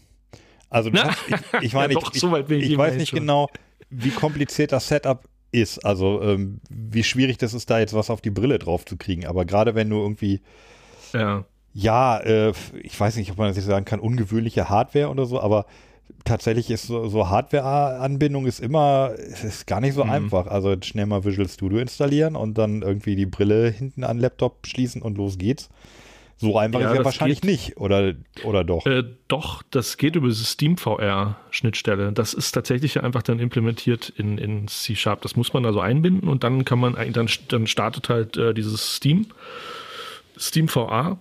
Also 0.68 0.90
Ja. 0.90 1.04
hast, 1.08 1.18
ich, 1.28 1.34
ich 1.62 1.72
meine, 1.72 1.94
Ja, 1.94 2.00
doch, 2.00 2.12
ich, 2.14 2.20
so 2.20 2.36
ich 2.36 2.50
ich, 2.50 2.76
weiß 2.76 2.96
nicht 2.96 3.08
schon. 3.10 3.20
genau, 3.20 3.48
wie 3.88 4.10
kompliziert 4.10 4.72
das 4.72 4.86
Setup 4.88 5.24
ist. 5.50 5.78
Also 5.84 6.20
ähm, 6.22 6.60
wie 6.68 7.04
schwierig 7.04 7.38
das 7.38 7.54
ist, 7.54 7.70
da 7.70 7.78
jetzt 7.78 7.94
was 7.94 8.10
auf 8.10 8.20
die 8.20 8.30
Brille 8.30 8.58
drauf 8.58 8.84
zu 8.84 8.98
kriegen. 8.98 9.24
Aber 9.26 9.46
gerade 9.46 9.74
wenn 9.74 9.88
du 9.88 9.96
irgendwie 9.96 10.42
Ja. 11.14 11.44
Ja, 11.74 12.18
äh, 12.18 12.52
ich 12.82 12.98
weiß 12.98 13.16
nicht, 13.16 13.30
ob 13.30 13.38
man 13.38 13.48
das 13.48 13.56
jetzt 13.56 13.66
sagen 13.66 13.84
kann, 13.84 14.00
ungewöhnliche 14.00 14.68
Hardware 14.68 15.08
oder 15.08 15.24
so, 15.26 15.40
aber 15.40 15.66
tatsächlich 16.24 16.70
ist 16.70 16.86
so, 16.86 17.08
so 17.08 17.28
Hardware-Anbindung 17.30 18.46
ist 18.46 18.60
immer, 18.60 19.12
ist 19.16 19.66
gar 19.66 19.80
nicht 19.80 19.94
so 19.94 20.04
Mhm. 20.04 20.10
einfach. 20.10 20.46
Also 20.46 20.76
schnell 20.82 21.06
mal 21.06 21.24
Visual 21.24 21.48
Studio 21.48 21.78
installieren 21.78 22.36
und 22.36 22.58
dann 22.58 22.82
irgendwie 22.82 23.16
die 23.16 23.26
Brille 23.26 23.70
hinten 23.70 24.04
an 24.04 24.16
den 24.18 24.22
Laptop 24.22 24.66
schließen 24.66 25.00
und 25.02 25.16
los 25.16 25.38
geht's. 25.38 25.70
So 26.36 26.58
einfach 26.58 26.80
Ja, 26.80 26.90
ist 26.90 26.98
ja 26.98 27.04
wahrscheinlich 27.04 27.40
geht. 27.40 27.50
nicht, 27.50 27.76
oder, 27.76 28.14
oder 28.42 28.64
doch? 28.64 28.84
Äh, 28.84 29.04
doch, 29.28 29.62
das 29.70 29.96
geht 29.96 30.16
über 30.16 30.26
diese 30.28 30.44
Steam-VR-Schnittstelle. 30.44 32.12
Das 32.12 32.34
ist 32.34 32.52
tatsächlich 32.52 33.00
einfach 33.02 33.22
dann 33.22 33.38
implementiert 33.38 34.08
in, 34.16 34.38
in 34.38 34.66
C-Sharp. 34.66 35.22
Das 35.22 35.36
muss 35.36 35.52
man 35.52 35.64
also 35.64 35.80
einbinden 35.80 36.28
und 36.28 36.42
dann 36.42 36.64
kann 36.64 36.80
man, 36.80 36.96
eigentlich- 36.96 37.12
dann, 37.14 37.28
dann 37.48 37.66
startet 37.68 38.08
halt 38.08 38.36
äh, 38.36 38.54
dieses 38.54 38.96
Steam, 38.96 39.26
Steam 40.38 40.66
VR 40.68 41.18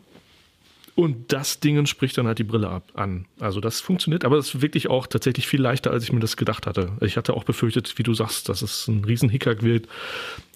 und 0.96 1.32
das 1.32 1.60
Ding 1.60 1.86
spricht 1.86 2.18
dann 2.18 2.28
halt 2.28 2.40
die 2.40 2.44
Brille 2.44 2.70
ab, 2.70 2.84
an. 2.94 3.26
Also 3.40 3.60
das 3.62 3.80
funktioniert, 3.80 4.26
aber 4.26 4.38
es 4.38 4.54
ist 4.54 4.62
wirklich 4.62 4.90
auch 4.90 5.08
tatsächlich 5.08 5.48
viel 5.48 5.62
leichter, 5.62 5.92
als 5.92 6.04
ich 6.04 6.12
mir 6.12 6.20
das 6.20 6.38
gedacht 6.38 6.68
hatte. 6.68 6.92
Ich 7.02 7.18
hatte 7.18 7.34
auch 7.34 7.44
befürchtet, 7.44 7.98
wie 7.98 8.04
du 8.04 8.14
sagst, 8.14 8.50
dass 8.50 8.62
es 8.62 8.88
ein 8.88 9.06
riesen 9.06 9.30
Hickhack 9.30 9.64
wird, 9.64 9.88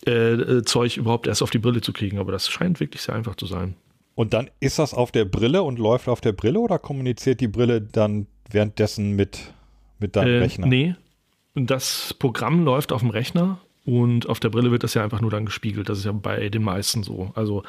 äh, 0.06 0.34
äh, 0.34 0.64
Zeug 0.64 0.98
überhaupt 0.98 1.28
erst 1.28 1.42
auf 1.42 1.50
die 1.50 1.60
Brille 1.60 1.82
zu 1.82 1.94
kriegen, 1.94 2.20
aber 2.20 2.32
das 2.32 2.50
scheint 2.50 2.80
wirklich 2.80 3.02
sehr 3.02 3.16
einfach 3.16 3.36
zu 3.36 3.46
sein. 3.46 3.76
Und 4.16 4.34
dann 4.34 4.50
ist 4.60 4.80
das 4.80 4.94
auf 4.94 5.12
der 5.12 5.26
Brille 5.26 5.64
und 5.64 5.78
läuft 5.80 6.08
auf 6.08 6.22
der 6.22 6.32
Brille 6.32 6.60
oder 6.60 6.80
kommuniziert 6.80 7.42
die 7.42 7.48
Brille 7.48 7.82
dann 7.82 8.28
währenddessen 8.50 9.12
mit, 9.12 9.54
mit 10.00 10.16
deinem 10.16 10.36
Äh, 10.36 10.40
Rechner? 10.40 10.68
Nee, 10.68 10.96
das 11.56 12.14
Programm 12.20 12.64
läuft 12.66 12.92
auf 12.92 13.02
dem 13.02 13.10
Rechner 13.10 13.60
und 13.86 14.28
auf 14.28 14.40
der 14.40 14.50
Brille 14.50 14.72
wird 14.72 14.84
das 14.84 14.94
ja 14.94 15.04
einfach 15.04 15.22
nur 15.22 15.32
dann 15.32 15.46
gespiegelt. 15.46 15.90
Das 15.90 16.00
ist 16.00 16.06
ja 16.06 16.12
bei 16.12 16.50
den 16.50 16.64
meisten 16.64 17.04
so. 17.04 17.32
Also 17.36 17.64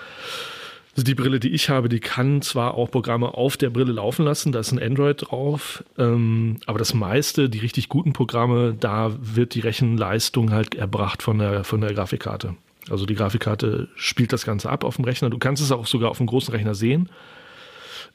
die 1.02 1.14
Brille, 1.14 1.40
die 1.40 1.50
ich 1.50 1.68
habe, 1.68 1.88
die 1.88 2.00
kann 2.00 2.42
zwar 2.42 2.74
auch 2.74 2.90
Programme 2.90 3.34
auf 3.34 3.56
der 3.56 3.70
Brille 3.70 3.92
laufen 3.92 4.24
lassen, 4.24 4.52
da 4.52 4.60
ist 4.60 4.72
ein 4.72 4.82
Android 4.82 5.30
drauf, 5.30 5.84
ähm, 5.98 6.58
aber 6.66 6.78
das 6.78 6.94
meiste, 6.94 7.50
die 7.50 7.58
richtig 7.58 7.88
guten 7.88 8.12
Programme, 8.12 8.74
da 8.78 9.14
wird 9.20 9.54
die 9.54 9.60
Rechenleistung 9.60 10.52
halt 10.52 10.74
erbracht 10.74 11.22
von 11.22 11.38
der, 11.38 11.64
von 11.64 11.80
der 11.80 11.92
Grafikkarte. 11.92 12.56
Also 12.88 13.04
die 13.04 13.14
Grafikkarte 13.14 13.88
spielt 13.96 14.32
das 14.32 14.44
Ganze 14.44 14.70
ab 14.70 14.84
auf 14.84 14.96
dem 14.96 15.04
Rechner. 15.04 15.28
Du 15.28 15.38
kannst 15.38 15.62
es 15.62 15.72
auch 15.72 15.86
sogar 15.86 16.10
auf 16.10 16.18
dem 16.18 16.26
großen 16.26 16.54
Rechner 16.54 16.74
sehen. 16.74 17.08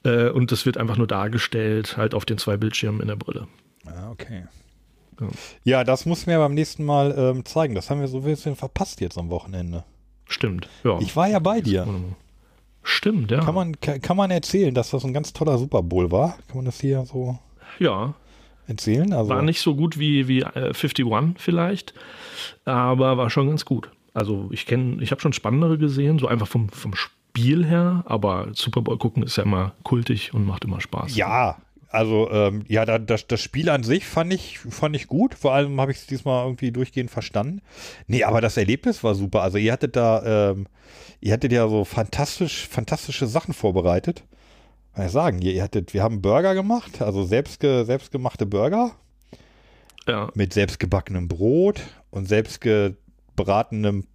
Äh, 0.04 0.30
und 0.30 0.52
das 0.52 0.66
wird 0.66 0.78
einfach 0.78 0.98
nur 0.98 1.08
dargestellt, 1.08 1.98
halt 1.98 2.14
auf 2.14 2.26
den 2.26 2.38
zwei 2.38 2.58
Bildschirmen 2.58 3.02
in 3.02 3.08
der 3.08 3.16
Brille. 3.16 3.48
Ah, 3.86 4.10
okay. 4.12 4.46
Ja. 5.20 5.28
Ja, 5.64 5.84
das 5.84 6.06
muss 6.06 6.26
mir 6.26 6.40
beim 6.40 6.54
nächsten 6.54 6.84
Mal 6.84 7.14
ähm, 7.16 7.46
zeigen. 7.46 7.76
Das 7.76 7.90
haben 7.90 8.00
wir 8.00 8.08
so 8.08 8.20
ein 8.20 8.24
bisschen 8.24 8.56
verpasst 8.56 9.02
jetzt 9.02 9.18
am 9.18 9.30
Wochenende. 9.30 9.84
Stimmt. 10.28 10.68
Ja. 10.84 10.98
Ich 11.00 11.16
war 11.16 11.28
ja 11.28 11.40
bei 11.40 11.62
dir. 11.62 11.86
Stimmt, 12.84 13.32
ja. 13.32 13.44
Kann 13.44 13.56
man, 13.56 13.80
kann, 13.80 14.18
man 14.18 14.32
erzählen, 14.32 14.74
dass 14.74 14.92
das 14.92 15.04
ein 15.04 15.14
ganz 15.14 15.34
toller 15.34 15.58
Super 15.58 15.84
Bowl 15.84 16.12
war? 16.12 16.38
Kann 16.48 16.58
man 16.58 16.66
das 16.66 16.80
hier 16.80 17.06
so 17.06 17.38
ja, 17.80 18.14
erzählen? 18.68 19.14
Also, 19.14 19.30
war 19.30 19.42
nicht 19.42 19.62
so 19.62 19.76
gut 19.76 20.00
wie, 20.00 20.28
wie 20.28 20.42
äh, 20.42 20.74
51 20.74 21.06
vielleicht, 21.38 21.94
aber 22.66 23.18
war 23.18 23.30
schon 23.30 23.50
ganz 23.50 23.66
gut. 23.66 23.92
Also 24.14 24.50
ich 24.52 24.66
kenne, 24.66 25.02
ich 25.02 25.12
habe 25.12 25.22
schon 25.22 25.34
spannendere 25.34 25.78
gesehen, 25.78 26.20
so 26.20 26.28
einfach 26.28 26.48
vom, 26.48 26.70
vom 26.70 26.96
Spiel 26.96 27.66
her, 27.66 28.04
aber 28.08 28.48
Super 28.54 28.82
Bowl 28.82 28.98
gucken 28.98 29.24
ist 29.24 29.38
ja 29.38 29.44
immer 29.44 29.74
kultig 29.84 30.34
und 30.34 30.46
macht 30.46 30.66
immer 30.66 30.82
Spaß. 30.82 31.16
Ja, 31.16 31.58
also 31.92 32.30
ähm, 32.32 32.64
ja, 32.68 32.86
da, 32.86 33.00
das, 33.00 33.28
das 33.28 33.42
Spiel 33.42 33.70
an 33.70 33.84
sich 33.84 34.06
fand 34.06 34.34
ich, 34.34 34.60
fand 34.60 34.96
ich 34.96 35.08
gut. 35.08 35.36
Vor 35.36 35.54
allem 35.54 35.80
habe 35.80 35.92
ich 35.92 36.00
es 36.00 36.08
diesmal 36.08 36.46
irgendwie 36.46 36.72
durchgehend 36.72 37.12
verstanden. 37.12 37.62
Nee, 38.08 38.24
aber 38.24 38.40
das 38.42 38.58
Erlebnis 38.58 39.04
war 39.04 39.14
super. 39.14 39.42
Also 39.42 39.58
ihr 39.58 39.74
hattet 39.74 39.96
da, 39.96 40.52
ähm, 40.52 40.68
ihr 41.22 41.34
hattet 41.34 41.52
ja 41.52 41.68
so 41.68 41.86
fantastisch, 41.86 42.68
fantastische 42.68 43.28
Sachen 43.28 43.54
vorbereitet. 43.54 44.24
Kann 44.94 45.06
ich 45.06 45.12
sagen, 45.12 45.42
ihr, 45.42 45.54
ihr 45.54 45.64
hattet, 45.64 45.94
wir 45.94 46.04
haben 46.04 46.22
Burger 46.22 46.54
gemacht, 46.54 47.02
also 47.02 47.24
selbstge, 47.24 47.86
selbstgemachte 47.86 48.46
Burger 48.46 48.92
ja. 50.08 50.30
mit 50.34 50.54
selbstgebackenem 50.54 51.28
Brot 51.28 51.80
und 52.10 52.28
selbstgebratenem 52.28 54.06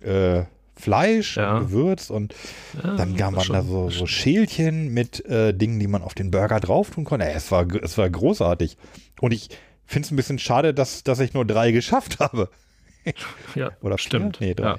äh, 0.00 0.44
Fleisch 0.78 1.36
Ja. 1.36 1.56
und 1.56 1.66
Gewürz 1.68 2.10
und 2.10 2.34
ja 2.82 2.96
dann 2.96 3.16
gab 3.16 3.32
man 3.34 3.46
da 3.48 3.62
so, 3.62 3.88
so 3.88 4.06
Schälchen 4.06 4.92
mit 4.92 5.24
äh, 5.24 5.52
Dingen, 5.54 5.80
die 5.80 5.86
man 5.86 6.02
auf 6.02 6.14
den 6.14 6.30
Burger 6.30 6.60
drauf 6.60 6.90
tun 6.90 7.04
konnte. 7.04 7.26
Ey, 7.26 7.34
es, 7.34 7.50
war, 7.50 7.66
es 7.82 7.96
war 7.96 8.08
großartig. 8.10 8.76
Und 9.20 9.32
ich 9.32 9.48
finde 9.86 10.06
es 10.06 10.12
ein 10.12 10.16
bisschen 10.16 10.38
schade, 10.38 10.74
dass, 10.74 11.02
dass 11.02 11.20
ich 11.20 11.32
nur 11.32 11.46
drei 11.46 11.72
geschafft 11.72 12.18
habe. 12.20 12.50
Ja, 13.54 13.70
Oder 13.80 13.96
vier? 13.96 13.98
stimmt. 13.98 14.40
Nee, 14.40 14.54
drei. 14.54 14.76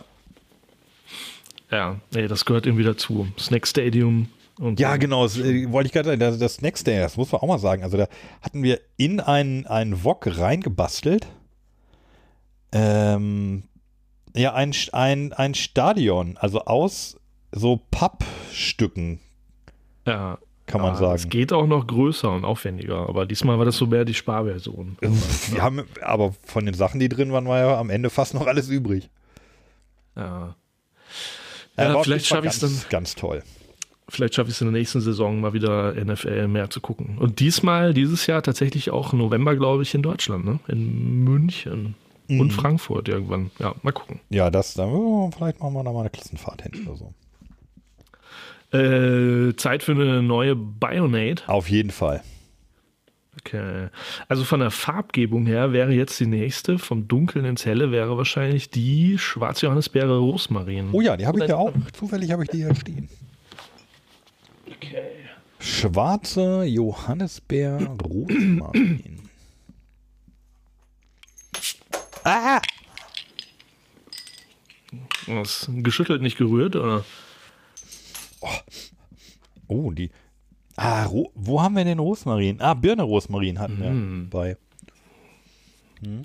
Ja. 1.72 1.95
nee, 2.13 2.28
das 2.28 2.45
gehört 2.45 2.65
irgendwie 2.65 2.84
dazu. 2.84 3.28
Snack 3.39 3.68
Stadium 3.68 4.28
und 4.59 4.80
Ja, 4.80 4.93
so. 4.93 4.99
genau, 4.99 5.24
das, 5.24 5.38
äh, 5.38 5.72
wollte 5.72 5.88
ich 5.88 5.93
gerade 5.93 6.09
sagen. 6.09 6.20
Das, 6.20 6.38
das 6.38 6.61
Next 6.61 6.88
Day, 6.88 6.99
das 6.99 7.18
muss 7.18 7.32
man 7.32 7.41
auch 7.41 7.47
mal 7.47 7.59
sagen. 7.59 7.84
Also 7.84 7.97
da 7.97 8.07
hatten 8.41 8.63
wir 8.63 8.80
in 8.97 9.20
einen, 9.20 9.68
einen 9.68 10.03
Wok 10.03 10.28
reingebastelt. 10.39 11.28
Ähm, 12.72 13.63
ja, 14.36 14.53
ein, 14.53 14.74
ein, 14.91 15.34
ein 15.34 15.53
Stadion, 15.55 16.38
also 16.38 16.61
aus 16.65 17.18
so 17.51 17.80
Pappstücken, 17.91 19.20
ja. 20.05 20.38
kann 20.65 20.82
man 20.82 20.93
Ja, 20.93 20.99
sagen. 20.99 21.15
Es 21.15 21.30
geht 21.30 21.53
auch 21.53 21.65
noch 21.65 21.88
größer 21.88 22.30
und 22.32 22.43
aufwendiger, 22.43 23.07
aber 23.07 23.26
diesmal 23.26 23.57
war 23.57 23.65
das 23.65 23.78
so 23.78 23.88
mehr 23.88 24.03
die 24.05 24.13
Sparversion. 24.13 24.97
Wir 24.99 25.61
haben, 25.61 25.84
aber 26.01 26.34
von 26.43 26.65
den 26.65 26.74
Sachen, 26.76 26.99
die 26.99 27.09
drin 27.09 27.32
waren, 27.32 27.47
war 27.47 27.59
ja 27.59 27.80
am 27.80 27.89
Ende 27.89 28.09
fast 28.09 28.34
noch 28.34 28.47
alles 28.47 28.68
übrig. 28.70 29.09
Ja. 30.15 30.55
Ja, 31.78 31.94
auf 31.94 32.04
vielleicht 32.06 32.26
schaffe 32.26 32.48
ich 32.48 32.54
es 32.54 32.60
dann, 32.60 32.72
Ganz 32.90 33.16
toll. 33.16 33.44
vielleicht 34.10 34.36
schaffe 34.36 34.50
ich 34.50 34.56
es 34.56 34.62
in 34.62 34.68
der 34.72 34.80
nächsten 34.80 35.02
Saison 35.02 35.40
mal 35.42 35.54
wieder 35.54 35.94
NFL 35.94 36.48
mehr 36.48 36.70
zu 36.70 36.82
gucken. 36.82 37.18
Und 37.20 37.40
diesmal, 37.40 37.94
dieses 37.94 38.26
Jahr 38.28 38.42
tatsächlich 38.42 38.90
auch 38.92 39.14
November, 39.14 39.56
glaube 39.56 39.84
ich, 39.84 39.94
in 39.94 40.02
Deutschland, 40.02 40.46
ne? 40.46 40.60
In 40.68 41.24
München 41.24 41.96
Mhm. 42.30 42.42
und 42.42 42.52
Frankfurt 42.52 43.08
irgendwann. 43.08 43.52
Ja, 43.60 43.74
mal 43.84 43.92
gucken. 43.94 44.20
Ja, 44.30 44.50
das, 44.50 44.74
dann, 44.74 44.90
oh, 44.90 45.32
vielleicht 45.36 45.60
machen 45.62 45.74
wir 45.76 45.84
da 45.84 45.94
mal 45.94 46.02
eine 46.02 46.10
Klassenfahrt 46.10 46.62
hin 46.64 46.86
oder 46.88 46.98
so. 46.98 47.14
Äh, 48.78 49.56
Zeit 49.56 49.82
für 49.84 49.94
eine 49.94 50.22
neue 50.22 50.56
Bionate. 50.56 51.44
Auf 51.48 51.70
jeden 51.70 51.92
Fall. 51.92 52.22
Okay. 53.40 53.90
Also 54.28 54.44
von 54.44 54.60
der 54.60 54.72
Farbgebung 54.72 55.46
her 55.46 55.72
wäre 55.72 55.92
jetzt 55.94 56.20
die 56.20 56.26
nächste, 56.26 56.80
vom 56.80 57.08
Dunkeln 57.08 57.46
ins 57.46 57.66
Helle, 57.66 57.92
wäre 57.92 58.18
wahrscheinlich 58.18 58.70
die 58.70 59.18
Schwarzjohannisbeere 59.18 60.18
Rosmarin. 60.18 60.90
Oh 60.92 61.02
ja, 61.02 61.16
die 61.18 61.28
habe 61.28 61.40
ich 61.40 61.50
ja 61.50 61.56
auch. 61.56 61.74
Zufällig 61.94 62.32
habe 62.32 62.44
ich 62.44 62.50
die 62.50 62.58
hier 62.58 62.76
stehen. 62.76 63.10
Okay. 64.76 65.04
Schwarze 65.60 66.64
Johannisbeer 66.64 67.80
Rosmarin. 68.02 69.20
ah! 72.24 72.62
Was, 75.28 75.70
geschüttelt, 75.70 76.22
nicht 76.22 76.38
gerührt, 76.38 76.76
oder? 76.76 77.04
Oh, 79.68 79.92
die. 79.92 80.10
Ah, 80.78 81.10
wo 81.34 81.62
haben 81.62 81.76
wir 81.76 81.84
denn 81.86 81.98
Rosmarin? 82.00 82.62
Ah, 82.62 82.76
Birne 82.76 83.02
Rosmarin 83.04 83.58
hatten 83.60 83.80
wir 83.82 83.90
Mhm. 83.90 84.30
bei. 84.30 84.58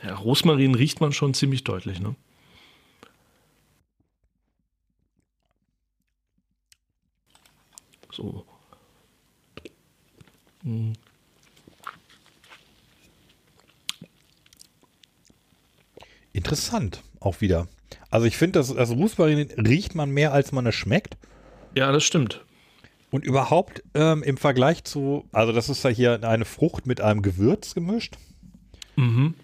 Ja, 0.05 0.15
Rosmarin 0.15 0.75
riecht 0.75 1.01
man 1.01 1.13
schon 1.13 1.33
ziemlich 1.33 1.65
deutlich, 1.65 1.99
ne? 2.01 2.15
So. 8.13 8.45
Hm. 10.63 10.93
Interessant, 16.33 17.03
auch 17.21 17.41
wieder. 17.41 17.69
Also 18.11 18.27
ich 18.27 18.37
finde, 18.37 18.59
das, 18.59 18.75
das 18.75 18.91
Rosmarin 18.91 19.51
riecht 19.59 19.95
man 19.95 20.11
mehr, 20.11 20.33
als 20.33 20.53
man 20.53 20.67
es 20.67 20.75
schmeckt. 20.75 21.17
Ja, 21.75 21.93
das 21.93 22.05
stimmt. 22.05 22.45
Und 23.13 23.27
überhaupt 23.27 23.85
ähm, 23.95 24.23
im 24.23 24.39
Vergleich 24.39 24.85
zu, 24.85 25.27
also 25.33 25.53
das 25.53 25.69
ist 25.69 25.85
ja 25.85 25.91
hier 25.91 26.25
eine 26.25 26.47
Frucht 26.47 26.87
mit 26.87 27.03
einem 27.03 27.21
Gewürz 27.21 27.75
gemischt. 27.75 28.17
Mhm. 28.97 29.35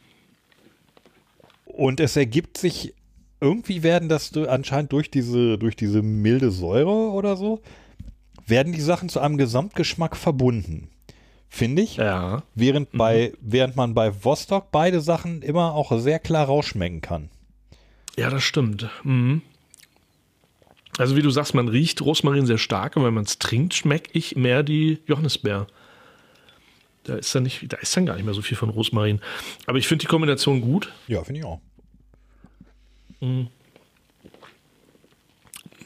Und 1.67 2.01
es 2.01 2.17
ergibt 2.17 2.57
sich, 2.57 2.95
irgendwie 3.43 3.83
werden 3.83 4.09
das 4.09 4.35
anscheinend 4.37 4.93
durch 4.93 5.11
diese, 5.11 5.59
durch 5.59 5.77
diese 5.77 6.01
milde 6.01 6.51
Säure 6.51 7.13
oder 7.13 7.37
so, 7.37 7.61
werden 8.47 8.73
die 8.73 8.81
Sachen 8.81 9.11
zu 9.11 9.21
einem 9.21 9.37
Gesamtgeschmack 9.37 10.17
verbunden. 10.17 10.89
Finde 11.51 11.83
ich. 11.83 11.97
Ja. 11.97 12.45
Während, 12.55 12.93
bei, 12.93 13.35
während 13.41 13.77
man 13.77 13.93
bei 13.93 14.25
Vostok 14.25 14.71
beide 14.71 15.03
Sachen 15.03 15.43
immer 15.43 15.75
auch 15.75 15.99
sehr 16.01 16.19
klar 16.19 16.47
rausschmecken 16.47 17.03
kann. 17.03 17.29
Ja, 18.17 18.31
das 18.31 18.43
stimmt. 18.45 18.89
Mhm. 19.05 19.43
Also 20.99 21.15
wie 21.15 21.23
du 21.23 21.31
sagst, 21.31 21.55
man 21.55 21.69
riecht 21.69 22.03
Rosmarin 22.03 22.45
sehr 22.45 22.59
stark, 22.59 22.97
aber 22.97 23.07
wenn 23.07 23.15
man 23.15 23.25
es 23.25 23.39
trinkt, 23.39 23.73
schmecke 23.73 24.11
ich 24.13 24.35
mehr 24.35 24.65
die 24.65 24.99
Johannisbeer. 25.07 25.69
Da 27.05 27.15
ist 27.15 27.33
dann 27.35 27.45
nicht, 27.45 27.73
da 27.73 27.77
ist 27.79 27.97
dann 27.97 28.05
gar 28.05 28.17
nicht 28.17 28.25
mehr 28.25 28.35
so 28.35 28.43
viel 28.43 28.57
von 28.57 28.69
Rosmarin. 28.69 29.21
Aber 29.67 29.79
ich 29.79 29.87
finde 29.87 30.03
die 30.03 30.09
Kombination 30.09 30.61
gut. 30.61 30.93
Ja, 31.07 31.23
finde 31.23 31.41
ich 31.41 31.47
auch. 31.47 31.61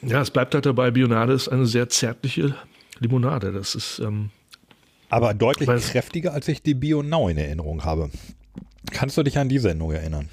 Ja, 0.01 0.21
es 0.23 0.31
bleibt 0.31 0.55
halt 0.55 0.65
dabei, 0.67 0.91
Bionade 0.91 1.35
ist 1.35 1.49
eine 1.49 1.67
sehr 1.67 1.89
zärtliche 1.91 2.55
Limonade. 2.99 3.53
Das 3.53 3.75
ist, 3.75 3.99
ähm, 3.99 4.31
Aber 5.11 5.35
deutlich 5.35 5.69
kräftiger, 5.69 6.33
als 6.33 6.49
ich 6.49 6.63
die 6.63 6.75
Bio 6.75 7.03
Now 7.03 7.29
in 7.29 7.37
Erinnerung 7.37 7.85
habe. 7.85 8.11
Kannst 8.91 9.17
du 9.17 9.23
dich 9.23 9.39
an 9.39 9.49
die 9.49 9.59
Sendung 9.59 9.93
erinnern? 9.93 10.29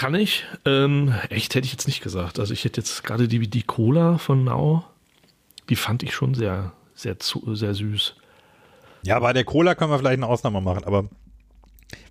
Kann 0.00 0.14
ich. 0.14 0.44
Ähm, 0.64 1.14
echt 1.28 1.54
hätte 1.54 1.66
ich 1.66 1.72
jetzt 1.72 1.86
nicht 1.86 2.00
gesagt. 2.02 2.38
Also 2.38 2.54
ich 2.54 2.64
hätte 2.64 2.80
jetzt 2.80 3.04
gerade 3.04 3.28
die, 3.28 3.46
die 3.48 3.62
Cola 3.62 4.16
von 4.16 4.44
Nau, 4.44 4.82
die 5.68 5.76
fand 5.76 6.02
ich 6.02 6.14
schon 6.14 6.32
sehr, 6.34 6.72
sehr, 6.94 7.18
zu, 7.18 7.54
sehr 7.54 7.74
süß. 7.74 8.14
Ja, 9.02 9.18
bei 9.20 9.34
der 9.34 9.44
Cola 9.44 9.74
können 9.74 9.90
wir 9.90 9.98
vielleicht 9.98 10.16
eine 10.18 10.26
Ausnahme 10.26 10.62
machen, 10.62 10.84
aber 10.84 11.04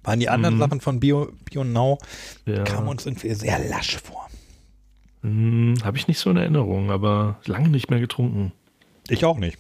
waren 0.04 0.20
die 0.20 0.30
anderen 0.30 0.60
Sachen 0.60 0.82
von 0.82 1.00
Bio, 1.00 1.32
Bio 1.46 1.64
Now, 1.64 1.98
Ja. 2.46 2.64
kamen 2.64 2.88
uns 2.88 3.06
irgendwie 3.08 3.34
sehr 3.34 3.58
lasch 3.70 3.98
vor. 3.98 4.28
Hm, 5.24 5.76
Habe 5.84 5.98
ich 5.98 6.08
nicht 6.08 6.20
so 6.20 6.30
in 6.30 6.38
Erinnerung, 6.38 6.92
aber 6.92 7.40
lange 7.46 7.70
nicht 7.70 7.90
mehr 7.90 8.00
getrunken. 8.00 8.52
Ich 9.08 9.26
auch 9.26 9.38
nicht. 9.38 9.58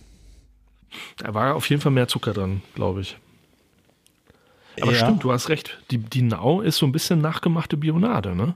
Da 1.17 1.33
war 1.33 1.55
auf 1.55 1.67
jeden 1.69 1.81
Fall 1.81 1.91
mehr 1.91 2.07
Zucker 2.07 2.33
dran, 2.33 2.61
glaube 2.75 3.01
ich. 3.01 3.17
Aber 4.81 4.91
Ja. 4.93 4.99
stimmt, 4.99 5.23
du 5.23 5.31
hast 5.31 5.49
recht. 5.49 5.79
Die, 5.91 5.97
die 5.97 6.21
Nau 6.21 6.61
ist 6.61 6.77
so 6.77 6.85
ein 6.85 6.91
bisschen 6.91 7.19
nachgemachte 7.21 7.77
Bionade, 7.77 8.35
ne? 8.35 8.55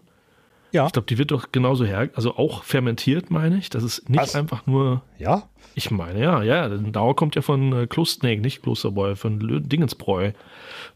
Ja. 0.72 0.88
Ich 0.88 0.94
glaube, 0.94 1.06
die 1.06 1.18
wird 1.20 1.30
doch 1.32 1.52
genauso 1.52 1.86
her, 1.86 2.10
also 2.16 2.36
auch 2.36 2.64
fermentiert, 2.64 3.30
meine 3.30 3.58
ich. 3.58 3.70
Das 3.70 3.84
ist 3.84 4.10
nicht 4.10 4.20
Was? 4.22 4.36
einfach 4.36 4.66
nur, 4.66 5.04
Ja? 5.20 5.48
ich 5.76 5.92
meine, 5.92 6.20
ja, 6.20 6.42
ja, 6.42 6.68
Nau 6.68 7.14
kommt 7.14 7.36
ja 7.36 7.42
von 7.44 7.74
äh, 7.74 7.86
Kloster, 7.88 8.26
nee, 8.28 8.38
nicht 8.38 8.64
Klosterbräu, 8.64 9.16
von 9.16 9.40
Lö 9.40 9.60
Dingensbräu. 9.62 10.32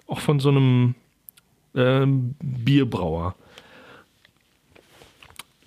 Auch 0.07 0.19
von 0.19 0.39
so 0.39 0.49
einem 0.49 0.95
ähm, 1.75 2.34
Bierbrauer. 2.41 3.36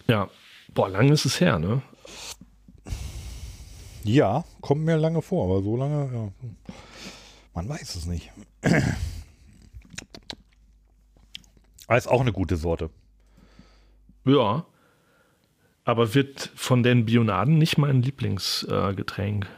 Ja, 0.08 0.28
boah, 0.74 0.88
lang 0.88 1.10
ist 1.10 1.24
es 1.24 1.40
her, 1.40 1.60
ne? 1.60 1.82
Ja, 4.02 4.44
kommt 4.60 4.82
mir 4.84 4.96
lange 4.96 5.22
vor, 5.22 5.44
aber 5.44 5.62
so 5.62 5.76
lange, 5.76 6.10
ja. 6.12 6.48
Man 7.54 7.68
weiß 7.68 7.94
es 7.94 8.06
nicht. 8.06 8.30
Aber 11.90 11.98
ist 11.98 12.06
auch 12.06 12.20
eine 12.20 12.30
gute 12.30 12.56
Sorte. 12.56 12.88
Ja. 14.24 14.64
Aber 15.84 16.14
wird 16.14 16.52
von 16.54 16.84
den 16.84 17.04
Bionaden 17.04 17.58
nicht 17.58 17.78
mein 17.78 18.00
Lieblingsgetränk. 18.00 19.46
Äh, 19.46 19.48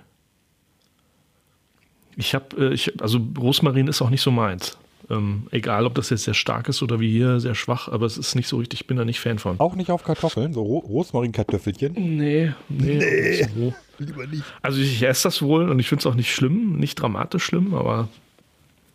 ich 2.17 2.35
habe, 2.35 2.73
äh, 2.73 2.79
also 3.01 3.21
Rosmarin 3.39 3.87
ist 3.87 4.01
auch 4.01 4.09
nicht 4.09 4.23
so 4.23 4.31
meins. 4.31 4.79
Ähm, 5.11 5.47
egal, 5.51 5.85
ob 5.85 5.95
das 5.95 6.09
jetzt 6.09 6.25
sehr 6.25 6.33
stark 6.33 6.71
ist 6.71 6.83
oder 6.83 7.01
wie 7.01 7.11
hier 7.11 7.39
sehr 7.39 7.55
schwach, 7.55 7.89
aber 7.89 8.07
es 8.07 8.17
ist 8.17 8.35
nicht 8.35 8.49
so 8.49 8.57
richtig, 8.57 8.81
ich 8.81 8.87
bin 8.87 8.97
da 8.97 9.05
nicht 9.05 9.21
Fan 9.21 9.39
von. 9.39 9.61
Auch 9.61 9.75
nicht 9.75 9.91
auf 9.91 10.03
Kartoffeln, 10.03 10.55
so 10.55 10.63
Ro 10.63 10.79
Rosmarinkartoffelchen. 10.79 11.93
Nee, 12.17 12.55
nee. 12.71 12.95
nicht 12.95 13.51
So. 13.55 13.75
Lieber 13.99 14.27
nicht. 14.27 14.45
Also 14.63 14.81
ich 14.81 15.03
esse 15.03 15.25
das 15.25 15.43
wohl 15.43 15.69
und 15.69 15.79
ich 15.81 15.87
finde 15.87 16.01
es 16.01 16.07
auch 16.07 16.15
nicht 16.15 16.35
schlimm, 16.35 16.79
nicht 16.79 16.95
dramatisch 16.95 17.45
schlimm, 17.45 17.75
aber 17.75 18.09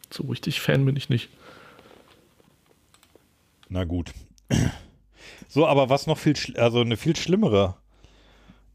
so 0.10 0.24
richtig 0.24 0.60
Fan 0.60 0.84
bin 0.86 0.96
ich 0.96 1.10
nicht. 1.10 1.30
Na 3.70 3.84
gut. 3.84 4.12
So, 5.50 5.66
aber 5.66 5.90
was 5.90 6.08
noch 6.08 6.18
viel, 6.18 6.36
also 6.58 6.82
eine 6.82 6.98
viel 6.98 7.16
schlimmere. 7.16 7.76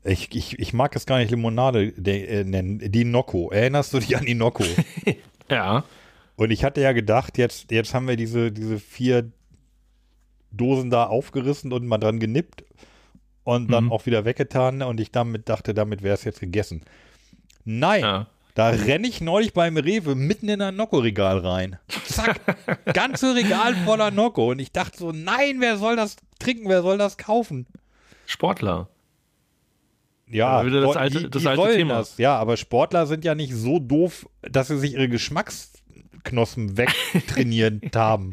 Ich, 0.04 0.34
ich, 0.34 0.58
ich 0.58 0.72
mag 0.72 0.96
es 0.96 1.06
gar 1.06 1.18
nicht 1.18 1.30
Limonade 1.30 1.92
der, 1.92 2.28
äh, 2.28 2.44
nennen, 2.44 2.78
die 2.90 3.04
Nocco. 3.04 3.50
Erinnerst 3.50 3.92
du 3.92 3.98
dich 4.00 4.16
an 4.16 4.24
die 4.26 4.34
Nocco? 4.34 4.64
Ja. 5.50 5.84
Und 6.36 6.50
ich 6.50 6.64
hatte 6.64 6.80
ja 6.80 6.92
gedacht, 6.92 7.36
jetzt, 7.36 7.70
jetzt 7.70 7.92
haben 7.92 8.08
wir 8.08 8.16
diese, 8.16 8.50
diese 8.52 8.78
vier 8.78 9.30
Dosen 10.50 10.88
da 10.90 11.04
aufgerissen 11.06 11.72
und 11.72 11.86
mal 11.86 11.98
dran 11.98 12.20
genippt 12.20 12.64
und 13.44 13.70
dann 13.70 13.84
Mhm. 13.84 13.92
auch 13.92 14.06
wieder 14.06 14.24
weggetan 14.24 14.82
und 14.82 14.98
ich 14.98 15.10
damit 15.12 15.48
dachte, 15.48 15.74
damit 15.74 16.02
wäre 16.02 16.14
es 16.14 16.24
jetzt 16.24 16.40
gegessen. 16.40 16.82
Nein, 17.64 18.00
Ja. 18.02 18.26
Da 18.54 18.68
renne 18.68 19.08
ich 19.08 19.20
neulich 19.20 19.52
beim 19.54 19.76
Rewe 19.76 20.14
mitten 20.14 20.48
in 20.48 20.60
ein 20.60 20.76
Nocco-Regal 20.76 21.38
rein. 21.38 21.78
Zack, 22.06 22.40
ganze 22.92 23.34
Regal 23.34 23.74
voller 23.84 24.10
Nocco 24.10 24.50
und 24.50 24.58
ich 24.58 24.72
dachte 24.72 24.98
so, 24.98 25.12
nein, 25.12 25.56
wer 25.60 25.76
soll 25.78 25.96
das 25.96 26.16
trinken, 26.38 26.68
wer 26.68 26.82
soll 26.82 26.98
das 26.98 27.16
kaufen? 27.16 27.66
Sportler. 28.26 28.88
Ja, 30.28 30.64
wieder 30.64 30.80
das 30.80 30.96
alte- 30.96 31.18
die, 31.24 31.30
das 31.30 31.42
die 31.42 31.48
alte 31.48 31.74
Thema. 31.76 31.94
Das. 31.98 32.16
Ja, 32.18 32.36
aber 32.38 32.56
Sportler 32.56 33.06
sind 33.06 33.24
ja 33.24 33.34
nicht 33.34 33.54
so 33.54 33.78
doof, 33.78 34.26
dass 34.42 34.68
sie 34.68 34.78
sich 34.78 34.94
ihre 34.94 35.08
Geschmacksknospen 35.08 36.76
wegtrainiert 36.78 37.94
haben. 37.94 38.30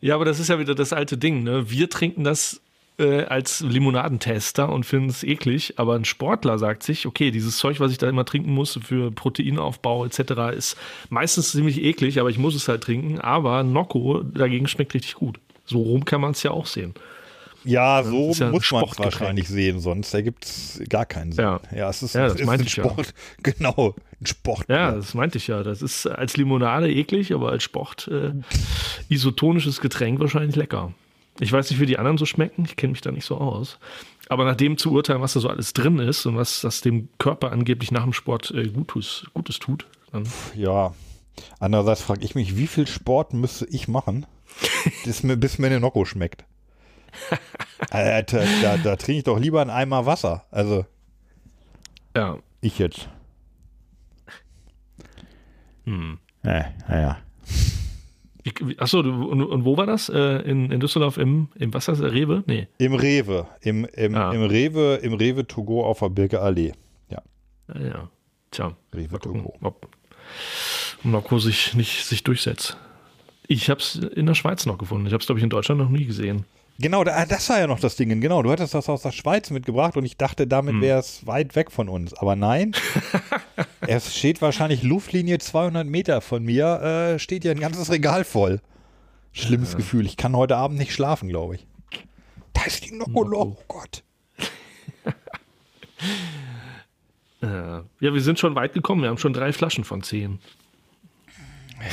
Ja, 0.00 0.14
aber 0.14 0.24
das 0.24 0.38
ist 0.38 0.48
ja 0.48 0.58
wieder 0.60 0.76
das 0.76 0.92
alte 0.92 1.18
Ding. 1.18 1.42
Ne? 1.42 1.70
Wir 1.70 1.90
trinken 1.90 2.22
das 2.22 2.60
äh, 2.98 3.24
als 3.24 3.60
Limonadentester 3.60 4.68
und 4.68 4.84
finden 4.84 5.08
es 5.08 5.22
eklig, 5.22 5.74
aber 5.76 5.94
ein 5.94 6.04
Sportler 6.04 6.58
sagt 6.58 6.82
sich, 6.82 7.06
okay, 7.06 7.30
dieses 7.30 7.58
Zeug, 7.58 7.80
was 7.80 7.92
ich 7.92 7.98
da 7.98 8.08
immer 8.08 8.24
trinken 8.24 8.52
muss 8.52 8.78
für 8.82 9.10
Proteinaufbau 9.10 10.04
etc., 10.04 10.56
ist 10.56 10.76
meistens 11.08 11.52
ziemlich 11.52 11.82
eklig, 11.82 12.20
aber 12.20 12.30
ich 12.30 12.38
muss 12.38 12.54
es 12.54 12.68
halt 12.68 12.82
trinken. 12.82 13.20
Aber 13.20 13.62
Nocco 13.62 14.22
dagegen 14.22 14.66
schmeckt 14.68 14.94
richtig 14.94 15.14
gut. 15.14 15.38
So 15.64 15.80
rum 15.82 16.04
kann 16.04 16.20
man 16.20 16.32
es 16.32 16.42
ja 16.42 16.50
auch 16.50 16.66
sehen. 16.66 16.94
Ja, 17.64 18.02
so 18.02 18.30
ist 18.30 18.38
ja 18.40 18.50
muss 18.50 18.70
man 18.70 18.84
es 18.84 18.98
wahrscheinlich 18.98 19.48
sehen, 19.48 19.80
sonst 19.80 20.14
ergibt 20.14 20.44
es 20.44 20.80
gar 20.88 21.04
keinen 21.04 21.32
Sinn. 21.32 21.44
Ja. 21.44 21.88
es 21.90 22.02
ist, 22.02 22.14
Ja, 22.14 22.26
es 22.26 22.32
das 22.32 22.40
ist 22.40 22.46
meinte 22.46 22.64
ein 22.64 22.66
ich 22.66 22.76
ja. 22.76 22.84
Sport. 22.84 23.14
Genau, 23.42 23.94
ein 24.20 24.26
Sport. 24.26 24.64
Ja, 24.68 24.92
das 24.92 25.14
meinte 25.14 25.38
ich 25.38 25.48
ja. 25.48 25.62
Das 25.62 25.82
ist 25.82 26.06
als 26.06 26.36
Limonade 26.36 26.90
eklig, 26.90 27.34
aber 27.34 27.50
als 27.50 27.62
Sport 27.64 28.08
äh, 28.08 28.32
isotonisches 29.08 29.80
Getränk 29.80 30.20
wahrscheinlich 30.20 30.56
lecker. 30.56 30.92
Ich 31.40 31.52
weiß 31.52 31.70
nicht, 31.70 31.80
wie 31.80 31.86
die 31.86 31.98
anderen 31.98 32.18
so 32.18 32.26
schmecken. 32.26 32.64
Ich 32.64 32.76
kenne 32.76 32.92
mich 32.92 33.00
da 33.00 33.10
nicht 33.12 33.24
so 33.24 33.38
aus. 33.38 33.78
Aber 34.28 34.44
nach 34.44 34.56
dem 34.56 34.76
zu 34.76 34.92
urteilen, 34.92 35.22
was 35.22 35.34
da 35.34 35.40
so 35.40 35.48
alles 35.48 35.72
drin 35.72 35.98
ist 35.98 36.26
und 36.26 36.36
was 36.36 36.60
das 36.60 36.80
dem 36.80 37.08
Körper 37.18 37.52
angeblich 37.52 37.90
nach 37.92 38.02
dem 38.04 38.12
Sport 38.12 38.50
äh, 38.50 38.68
Gutes, 38.68 39.26
Gutes 39.34 39.58
tut, 39.58 39.86
dann 40.12 40.24
Ja. 40.54 40.94
Andererseits 41.60 42.02
frage 42.02 42.24
ich 42.24 42.34
mich, 42.34 42.56
wie 42.56 42.66
viel 42.66 42.86
Sport 42.88 43.32
müsste 43.32 43.64
ich 43.66 43.86
machen, 43.86 44.26
bis 45.04 45.22
mir, 45.22 45.36
bis 45.36 45.58
mir 45.58 45.68
eine 45.68 45.78
Nocco 45.80 46.04
schmeckt? 46.04 46.44
Alter, 47.90 48.44
da, 48.60 48.76
da 48.76 48.96
trinke 48.96 49.18
ich 49.18 49.24
doch 49.24 49.38
lieber 49.38 49.60
einen 49.60 49.70
Eimer 49.70 50.04
Wasser. 50.04 50.44
Also, 50.50 50.84
ja. 52.16 52.38
ich 52.60 52.78
jetzt. 52.80 53.08
Hm. 55.84 56.18
Ja, 56.44 56.66
naja. 56.88 57.18
Wie- 57.18 57.18
wie- 57.18 57.27
Achso, 58.78 59.00
und, 59.00 59.42
und 59.42 59.64
wo 59.64 59.76
war 59.76 59.86
das? 59.86 60.08
Äh, 60.08 60.42
in, 60.50 60.70
in 60.70 60.80
Düsseldorf 60.80 61.18
im, 61.18 61.48
im 61.56 61.74
was 61.74 61.88
heißt 61.88 62.00
das? 62.02 62.12
Rewe? 62.12 62.44
Nee. 62.46 62.68
Im 62.78 62.94
Rewe. 62.94 63.46
Im, 63.60 63.84
im, 63.94 64.14
Ah. 64.14 64.32
im 64.32 64.42
Rewe, 64.42 64.96
im 65.02 65.14
Rewe 65.14 65.46
To 65.46 65.62
Go 65.64 65.84
auf 65.84 65.98
der 65.98 66.08
Birke 66.08 66.40
Allee. 66.40 66.72
Ja, 67.10 67.22
Ja, 67.74 67.80
ja. 67.86 68.10
Tja, 68.50 68.76
Rewe 68.94 69.18
To 69.18 69.32
Go. 69.32 69.54
ob 69.60 69.88
Nocco 71.04 71.38
sich 71.38 71.74
nicht 71.74 72.04
sich 72.06 72.24
durchsetzt. 72.24 72.76
Ich 73.46 73.70
habe 73.70 73.80
es 73.80 73.94
in 73.96 74.26
der 74.26 74.34
Schweiz 74.34 74.66
noch 74.66 74.78
gefunden. 74.78 75.06
Ich 75.06 75.12
habe 75.12 75.20
es, 75.20 75.26
glaube 75.26 75.38
ich, 75.38 75.44
in 75.44 75.50
Deutschland 75.50 75.80
noch 75.80 75.88
nie 75.90 76.04
gesehen. 76.06 76.44
Genau, 76.80 77.02
da, 77.02 77.26
das 77.26 77.48
war 77.48 77.58
ja 77.58 77.66
noch 77.66 77.80
das 77.80 77.96
Ding. 77.96 78.20
Genau, 78.20 78.40
du 78.42 78.50
hattest 78.52 78.72
das 78.72 78.88
aus 78.88 79.02
der 79.02 79.10
Schweiz 79.10 79.50
mitgebracht 79.50 79.96
und 79.96 80.04
ich 80.04 80.16
dachte, 80.16 80.46
damit 80.46 80.74
Hm. 80.74 80.80
wäre 80.80 81.00
es 81.00 81.26
weit 81.26 81.56
weg 81.56 81.72
von 81.72 81.88
uns. 81.88 82.14
Aber 82.14 82.36
nein, 82.36 82.72
es 83.80 84.16
steht 84.16 84.40
wahrscheinlich 84.40 84.84
Luftlinie 84.84 85.38
200 85.38 85.86
Meter 85.86 86.20
von 86.20 86.44
mir, 86.44 87.14
äh, 87.14 87.18
steht 87.18 87.42
hier 87.42 87.50
ein 87.50 87.58
ganzes 87.60 87.90
Regal 87.90 88.22
voll. 88.24 88.60
Schlimmes 89.32 89.76
Gefühl. 89.76 90.06
Ich 90.06 90.16
kann 90.16 90.36
heute 90.36 90.56
Abend 90.56 90.78
nicht 90.78 90.92
schlafen, 90.92 91.28
glaube 91.28 91.56
ich. 91.56 91.66
Da 92.54 92.62
ist 92.64 92.86
die 92.86 92.94
Nocco 92.94 93.24
noch. 93.24 93.38
Oh 93.38 93.56
Gott. 93.68 94.02
Äh, 97.40 97.46
ja, 97.46 97.84
wir 98.00 98.20
sind 98.20 98.40
schon 98.40 98.56
weit 98.56 98.72
gekommen. 98.72 99.02
Wir 99.02 99.10
haben 99.10 99.18
schon 99.18 99.32
drei 99.32 99.52
Flaschen 99.52 99.84
von 99.84 100.02
zehn. 100.02 100.40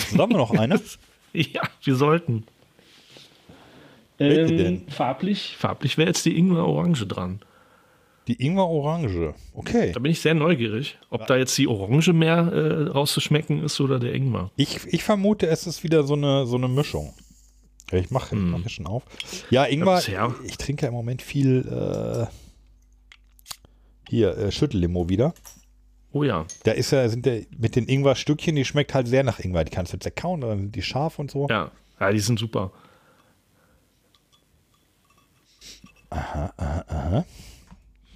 Sollen 0.09 0.31
wir 0.31 0.37
noch 0.37 0.51
eine? 0.51 0.81
Ja, 1.33 1.61
wir 1.83 1.95
sollten. 1.95 2.45
Welche 4.17 4.55
denn? 4.55 4.87
Farblich, 4.89 5.55
farblich 5.57 5.97
wäre 5.97 6.07
jetzt 6.09 6.25
die 6.25 6.37
Ingwer 6.37 6.65
Orange 6.65 7.05
dran. 7.07 7.41
Die 8.27 8.43
Ingwer-Orange. 8.43 9.35
Okay. 9.53 9.91
Da 9.91 9.99
bin 9.99 10.11
ich 10.11 10.19
sehr 10.19 10.33
neugierig, 10.33 10.97
ob 11.11 11.27
da 11.27 11.37
jetzt 11.37 11.55
die 11.59 11.67
Orange 11.67 12.11
mehr 12.11 12.37
äh, 12.51 12.87
rauszuschmecken 12.89 13.63
ist 13.63 13.79
oder 13.79 13.99
der 13.99 14.15
Ingwer. 14.15 14.49
Ich, 14.55 14.79
ich 14.87 15.03
vermute, 15.03 15.45
es 15.45 15.67
ist 15.67 15.83
wieder 15.83 16.03
so 16.03 16.15
eine, 16.15 16.47
so 16.47 16.55
eine 16.55 16.67
Mischung. 16.67 17.13
Ja, 17.91 17.99
ich 17.99 18.09
mache 18.09 18.31
Hm. 18.31 18.49
mach 18.49 18.61
hier 18.61 18.69
schon 18.69 18.87
auf. 18.87 19.03
Ja, 19.51 19.65
Ingwer, 19.65 19.97
bisher- 19.97 20.33
ich 20.43 20.57
trinke 20.57 20.83
ja 20.83 20.87
im 20.87 20.95
Moment 20.95 21.21
viel 21.21 21.67
äh, 21.67 22.25
hier, 24.09 24.35
äh, 24.37 24.51
Schüttellimo 24.51 25.07
wieder. 25.09 25.33
Oh 26.11 26.23
ja, 26.23 26.45
Da 26.63 26.71
ist 26.71 26.91
ja, 26.91 27.07
sind 27.09 27.25
ja 27.27 27.33
mit 27.57 27.75
den 27.75 27.87
Ingwer-Stückchen, 27.87 28.55
die 28.55 28.65
schmeckt 28.65 28.93
halt 28.93 29.07
sehr 29.07 29.23
nach 29.23 29.39
Ingwer. 29.39 29.65
Die 29.65 29.71
kannst 29.71 29.93
du 29.93 29.99
zerkauen, 29.99 30.41
dann 30.41 30.57
sind 30.59 30.75
die 30.75 30.81
scharf 30.81 31.19
und 31.19 31.29
so. 31.29 31.47
ja. 31.49 31.71
Ja, 31.99 32.11
die 32.11 32.19
sind 32.19 32.37
super. 32.39 32.71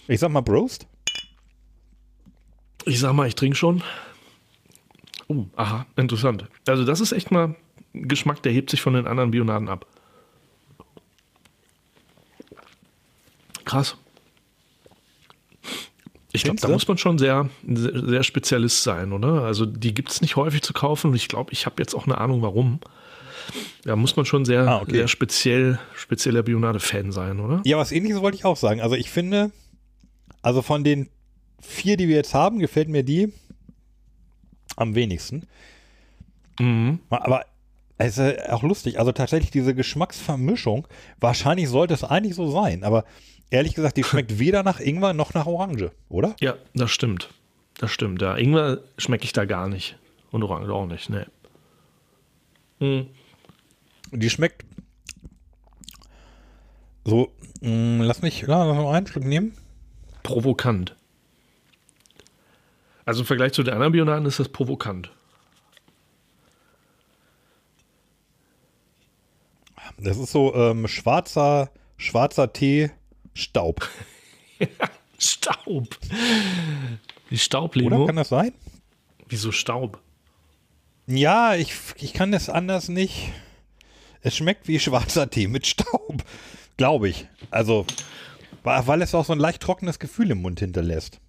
Ich 0.08 0.20
sag 0.20 0.32
mal 0.32 0.41
Broast. 0.41 0.88
Ich 2.86 3.00
sag 3.00 3.14
mal, 3.14 3.28
ich 3.28 3.36
trinke 3.36 3.56
schon. 3.56 3.84
Oh, 5.28 5.45
aha, 5.56 5.86
interessant. 5.95 6.45
Also 6.68 6.84
das 6.86 7.02
ist 7.02 7.12
echt 7.12 7.30
mal 7.30 7.56
ein 7.93 8.08
Geschmack, 8.08 8.41
der 8.41 8.52
hebt 8.52 8.70
sich 8.70 8.82
von 8.82 8.93
den 8.93 9.06
anderen 9.06 9.32
Bionaden 9.32 9.70
ab. 9.70 9.86
Krass. 13.66 13.95
Ich 16.32 16.43
glaube, 16.43 16.60
da 16.60 16.68
muss 16.68 16.88
man 16.88 16.97
schon 16.97 17.18
sehr, 17.18 17.50
sehr, 17.68 18.08
sehr 18.08 18.24
Spezialist 18.24 18.84
sein, 18.84 19.14
oder? 19.14 19.43
Also 19.43 19.66
die 19.66 19.93
gibt 19.93 20.10
es 20.10 20.22
nicht 20.22 20.36
häufig 20.36 20.62
zu 20.62 20.74
kaufen 20.74 21.12
und 21.12 21.16
ich 21.16 21.28
glaube, 21.28 21.52
ich 21.54 21.66
habe 21.66 21.76
jetzt 21.80 21.93
auch 21.93 22.06
eine 22.06 22.18
Ahnung, 22.18 22.41
warum. 22.41 22.80
Da 23.84 23.95
muss 23.95 24.16
man 24.16 24.26
schon 24.26 24.45
sehr, 24.45 24.68
Ah, 24.68 24.82
okay. 24.82 24.91
sehr 24.97 25.08
speziell, 25.08 25.80
spezieller 25.95 26.43
Bionade-Fan 26.43 27.12
sein, 27.12 27.39
oder? 27.39 27.62
Ja, 27.66 27.78
was 27.78 27.91
ähnliches 27.91 28.22
wollte 28.22 28.38
ich 28.38 28.45
auch 28.45 28.58
sagen. 28.58 28.82
Also 28.82 28.95
ich 28.95 29.10
finde, 29.10 29.52
also 30.41 30.62
von 30.62 30.84
den 30.84 31.10
vier, 31.62 31.97
die 31.97 32.08
wir 32.08 32.16
jetzt 32.16 32.34
haben, 32.34 32.60
gefällt 32.60 32.89
mir 32.89 33.04
die 33.04 33.34
am 34.76 34.95
wenigsten. 34.95 35.43
Mhm. 36.60 37.00
Aber 37.10 37.45
es 37.97 38.18
ist 38.18 38.50
auch 38.50 38.64
lustig. 38.64 39.00
Also 39.00 39.12
tatsächlich 39.12 39.52
diese 39.52 39.76
Geschmacksvermischung, 39.76 40.88
wahrscheinlich 41.20 41.68
sollte 41.70 41.93
es 41.93 42.04
eigentlich 42.04 42.36
so 42.36 42.50
sein. 42.50 42.84
Aber 42.84 43.04
ehrlich 43.50 43.76
gesagt, 43.76 43.97
die 43.97 44.04
schmeckt 44.04 44.39
weder 44.39 44.64
nach 44.64 44.80
Ingwer 44.80 45.14
noch 45.14 45.34
nach 45.34 45.45
Orange, 45.47 45.91
oder? 46.08 46.36
Ja, 46.39 46.56
das 46.74 46.91
stimmt. 46.91 47.30
Das 47.78 47.91
stimmt. 47.91 48.22
Ja, 48.22 48.36
Ingwer 48.38 48.80
schmecke 48.97 49.26
ich 49.26 49.34
da 49.34 49.45
gar 49.45 49.68
nicht. 49.68 49.97
Und 50.32 50.43
Orange 50.43 50.70
auch 50.74 50.86
nicht, 50.86 51.10
ne. 51.10 51.28
Hm. 52.80 53.08
Die 54.12 54.30
schmeckt 54.30 54.66
so, 57.05 57.32
mh, 57.62 58.03
lass 58.03 58.22
mich, 58.22 58.41
ja, 58.41 58.64
lass 58.66 58.76
mal 58.78 58.93
einen 58.95 59.07
Stück 59.07 59.26
nehmen. 59.26 59.53
Provokant. 60.24 60.95
Also 63.05 63.22
im 63.22 63.26
Vergleich 63.26 63.53
zu 63.53 63.64
den 63.64 63.74
anderen 63.74 63.93
Bionaden 63.93 64.26
ist 64.28 64.39
das 64.39 64.49
provokant. 64.49 65.12
Das 69.97 70.18
ist 70.18 70.32
so 70.32 70.53
ähm, 70.53 70.88
schwarzer, 70.88 71.72
schwarzer 71.97 72.53
Tee, 72.53 72.91
Staub. 73.34 73.88
Staub. 75.18 75.97
Die 77.30 77.34
Oder 77.34 77.38
Staublimo. 77.38 78.05
kann 78.05 78.16
das 78.18 78.30
sein? 78.30 78.53
Wieso 79.28 79.51
Staub? 79.51 79.99
Ja, 81.07 81.55
ich, 81.55 81.74
ich 81.97 82.14
kann 82.14 82.32
das 82.32 82.49
anders 82.49 82.88
nicht. 82.89 83.32
Es 84.22 84.36
schmeckt 84.36 84.67
wie 84.67 84.80
schwarzer 84.80 85.30
Tee 85.30 85.47
mit 85.47 85.65
Staub. 85.67 86.24
Glaube 86.78 87.09
ich. 87.09 87.28
Also, 87.51 87.86
weil 88.63 89.01
es 89.01 89.15
auch 89.15 89.26
so 89.26 89.34
ein 89.34 89.39
leicht 89.39 89.61
trockenes 89.61 89.99
Gefühl 89.99 90.32
im 90.32 90.41
Mund 90.41 90.59
hinterlässt. 90.59 91.20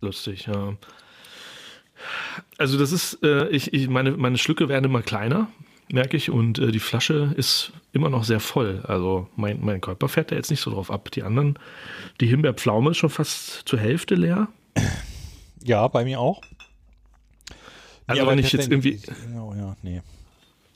Lustig, 0.00 0.46
ja. 0.46 0.76
Also 2.56 2.78
das 2.78 2.92
ist, 2.92 3.22
äh, 3.22 3.48
ich, 3.48 3.72
ich, 3.74 3.88
meine, 3.88 4.12
meine 4.12 4.38
Schlücke 4.38 4.68
werden 4.68 4.86
immer 4.86 5.02
kleiner, 5.02 5.48
merke 5.90 6.16
ich, 6.16 6.30
und 6.30 6.58
äh, 6.58 6.72
die 6.72 6.78
Flasche 6.78 7.34
ist 7.36 7.72
immer 7.92 8.08
noch 8.08 8.24
sehr 8.24 8.40
voll. 8.40 8.82
Also 8.86 9.28
mein, 9.36 9.60
mein 9.62 9.80
Körper 9.80 10.08
fährt 10.08 10.30
da 10.30 10.36
jetzt 10.36 10.50
nicht 10.50 10.60
so 10.60 10.70
drauf 10.70 10.90
ab. 10.90 11.10
Die 11.10 11.22
anderen, 11.22 11.58
die 12.20 12.26
Himbeerpflaume 12.26 12.92
ist 12.92 12.96
schon 12.98 13.10
fast 13.10 13.68
zur 13.68 13.78
Hälfte 13.78 14.14
leer. 14.14 14.48
Ja, 15.62 15.86
bei 15.88 16.04
mir 16.04 16.20
auch. 16.20 16.40
Also 18.06 18.14
Nee, 18.14 18.20
aber 18.20 18.30
wenn 18.30 18.38
ich 18.38 18.52
jetzt 18.52 18.70
irgendwie, 18.70 19.00
Oh, 19.36 19.54
ja, 19.54 19.76
nee. 19.82 20.00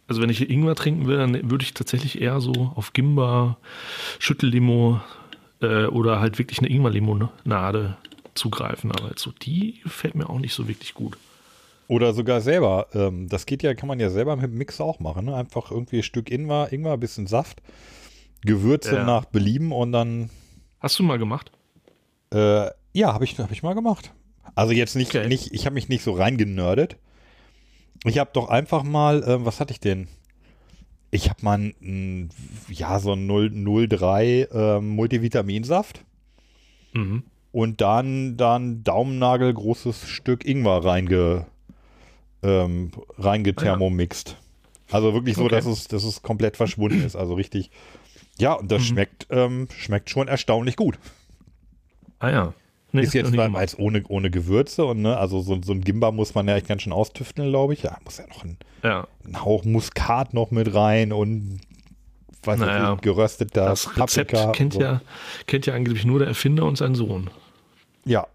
Also 0.08 0.20
wenn 0.22 0.30
ich 0.30 0.48
Ingwer 0.50 0.74
trinken 0.74 1.06
will, 1.06 1.16
dann 1.16 1.50
würde 1.50 1.64
ich 1.64 1.74
tatsächlich 1.74 2.20
eher 2.20 2.40
so 2.40 2.72
auf 2.74 2.92
Gimba, 2.92 3.56
Schüttellimo 4.18 5.00
äh, 5.62 5.86
oder 5.86 6.20
halt 6.20 6.38
wirklich 6.38 6.58
eine 6.58 6.68
Ingwerlimonade 6.68 7.96
zugreifen. 8.34 8.92
Aber 8.92 9.08
jetzt 9.08 9.22
so 9.22 9.32
die 9.32 9.80
gefällt 9.82 10.14
mir 10.14 10.28
auch 10.28 10.38
nicht 10.38 10.54
so 10.54 10.68
wirklich 10.68 10.94
gut. 10.94 11.16
Oder 11.86 12.14
sogar 12.14 12.40
selber. 12.40 12.86
Ähm, 12.94 13.28
das 13.28 13.46
geht 13.46 13.62
ja, 13.62 13.74
kann 13.74 13.88
man 13.88 14.00
ja 14.00 14.08
selber 14.10 14.36
mit 14.36 14.46
dem 14.46 14.56
Mix 14.58 14.80
auch 14.80 15.00
machen. 15.00 15.26
Ne? 15.26 15.36
Einfach 15.36 15.70
irgendwie 15.70 15.98
ein 15.98 16.02
Stück 16.02 16.30
Ingwer, 16.30 16.72
Ingwer, 16.72 16.96
bisschen 16.96 17.26
Saft, 17.26 17.60
Gewürze 18.42 18.96
Ja. 18.96 19.04
nach 19.04 19.26
Belieben 19.26 19.72
und 19.72 19.92
dann. 19.92 20.30
Hast 20.80 20.98
du 20.98 21.02
mal 21.02 21.18
gemacht? 21.18 21.50
Äh, 22.32 22.70
ja, 22.92 23.12
habe 23.12 23.24
ich, 23.24 23.38
hab 23.38 23.50
ich 23.50 23.62
mal 23.62 23.74
gemacht. 23.74 24.12
Also 24.54 24.72
jetzt 24.72 24.96
nicht, 24.96 25.14
Okay. 25.14 25.28
nicht 25.28 25.52
ich 25.52 25.66
habe 25.66 25.74
mich 25.74 25.88
nicht 25.88 26.04
so 26.04 26.12
reingenördet. 26.12 26.96
Ich 28.04 28.18
habe 28.18 28.30
doch 28.32 28.48
einfach 28.48 28.82
mal, 28.82 29.22
äh, 29.22 29.44
was 29.44 29.60
hatte 29.60 29.72
ich 29.72 29.80
denn? 29.80 30.08
Ich 31.10 31.30
habe 31.30 31.44
mal 31.44 31.58
ein, 31.58 31.74
ein, 31.82 32.30
ja, 32.68 32.98
so 32.98 33.12
ein 33.12 33.26
0, 33.26 33.50
03 33.88 34.48
ähm, 34.52 34.88
Multivitaminsaft 34.90 36.04
Mhm. 36.92 37.24
und 37.52 37.80
dann 37.80 38.36
dann 38.36 38.84
Daumennagel 38.84 39.52
großes 39.52 40.06
Stück 40.08 40.44
Ingwer 40.44 40.84
reinge 40.84 41.46
ähm, 42.42 42.90
reingethermomixt. 43.18 44.36
Also 44.90 45.14
wirklich 45.14 45.34
so, 45.36 45.44
Okay. 45.44 45.54
dass 45.56 45.66
es, 45.66 45.88
dass 45.88 46.04
es 46.04 46.22
komplett 46.22 46.56
verschwunden 46.56 47.02
ist. 47.04 47.16
Also 47.16 47.34
richtig. 47.34 47.70
Ja, 48.38 48.52
und 48.52 48.70
das 48.70 48.82
schmeckt, 48.84 49.26
ähm, 49.30 49.66
schmeckt 49.76 50.10
schon 50.10 50.28
erstaunlich 50.28 50.76
gut. 50.76 50.98
Ah 52.18 52.30
ja. 52.30 52.54
Nee, 52.94 53.02
ist 53.02 53.12
jetzt 53.14 53.32
gemacht. 53.32 53.56
als 53.56 53.78
ohne, 53.78 54.02
ohne 54.08 54.30
Gewürze 54.30 54.84
und 54.84 55.02
ne, 55.02 55.16
also 55.16 55.40
so, 55.40 55.60
so 55.62 55.72
ein 55.72 55.80
Gimba 55.80 56.10
muss 56.12 56.34
man 56.34 56.46
ja 56.48 56.56
echt 56.56 56.68
ganz 56.68 56.82
schön 56.82 56.92
austüfteln, 56.92 57.50
glaube 57.50 57.74
ich. 57.74 57.82
Ja, 57.82 57.98
muss 58.04 58.18
ja 58.18 58.26
noch 58.28 58.44
ein, 58.44 58.56
Ja, 58.82 59.06
ein 59.26 59.44
Hauch 59.44 59.64
Muskat 59.64 60.32
noch 60.34 60.50
mit 60.50 60.72
rein 60.74 61.12
und 61.12 61.60
was 62.44 62.60
Naja, 62.60 62.94
ich, 62.94 63.00
gerösteter 63.00 63.64
das 63.66 63.96
Rezept 63.96 64.32
Paprika 64.32 64.52
kennt 64.52 64.72
so. 64.74 64.80
ja, 64.80 65.00
kennt 65.46 65.66
ja 65.66 65.74
angeblich 65.74 66.04
nur 66.04 66.18
der 66.18 66.28
Erfinder 66.28 66.64
und 66.66 66.76
sein 66.76 66.94
Sohn. 66.94 67.30
Ja. 68.04 68.26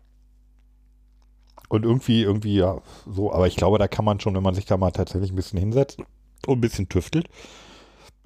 Und 1.70 1.86
irgendwie, 1.86 2.24
irgendwie, 2.24 2.55
ja, 2.57 2.82
so, 3.07 3.32
aber 3.32 3.45
ich 3.47 3.55
glaube, 3.55 3.78
da 3.78 3.88
kann 3.88 4.03
man 4.03 4.20
schon, 4.20 4.34
wenn 4.34 4.41
man 4.41 4.55
sich 4.55 4.66
da 4.66 4.78
mal 4.78 4.89
tatsächlich 4.91 5.32
ein 5.32 5.36
bisschen 5.36 5.60
hinsetzt 5.60 5.99
und 6.47 6.57
ein 6.57 6.62
bisschen 6.62 6.89
tüftelt, 6.89 7.30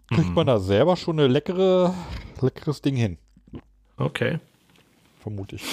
kriegt 0.09 0.29
Mhm. 0.29 0.33
man 0.35 0.47
da 0.47 0.59
selber 0.59 0.95
schon 0.95 1.19
eine 1.19 1.27
leckere, 1.27 1.93
leckeres 2.41 2.81
Ding 2.81 2.95
hin, 2.95 3.17
Okay. 3.97 4.39
vermute 5.19 5.57
ich. 5.57 5.63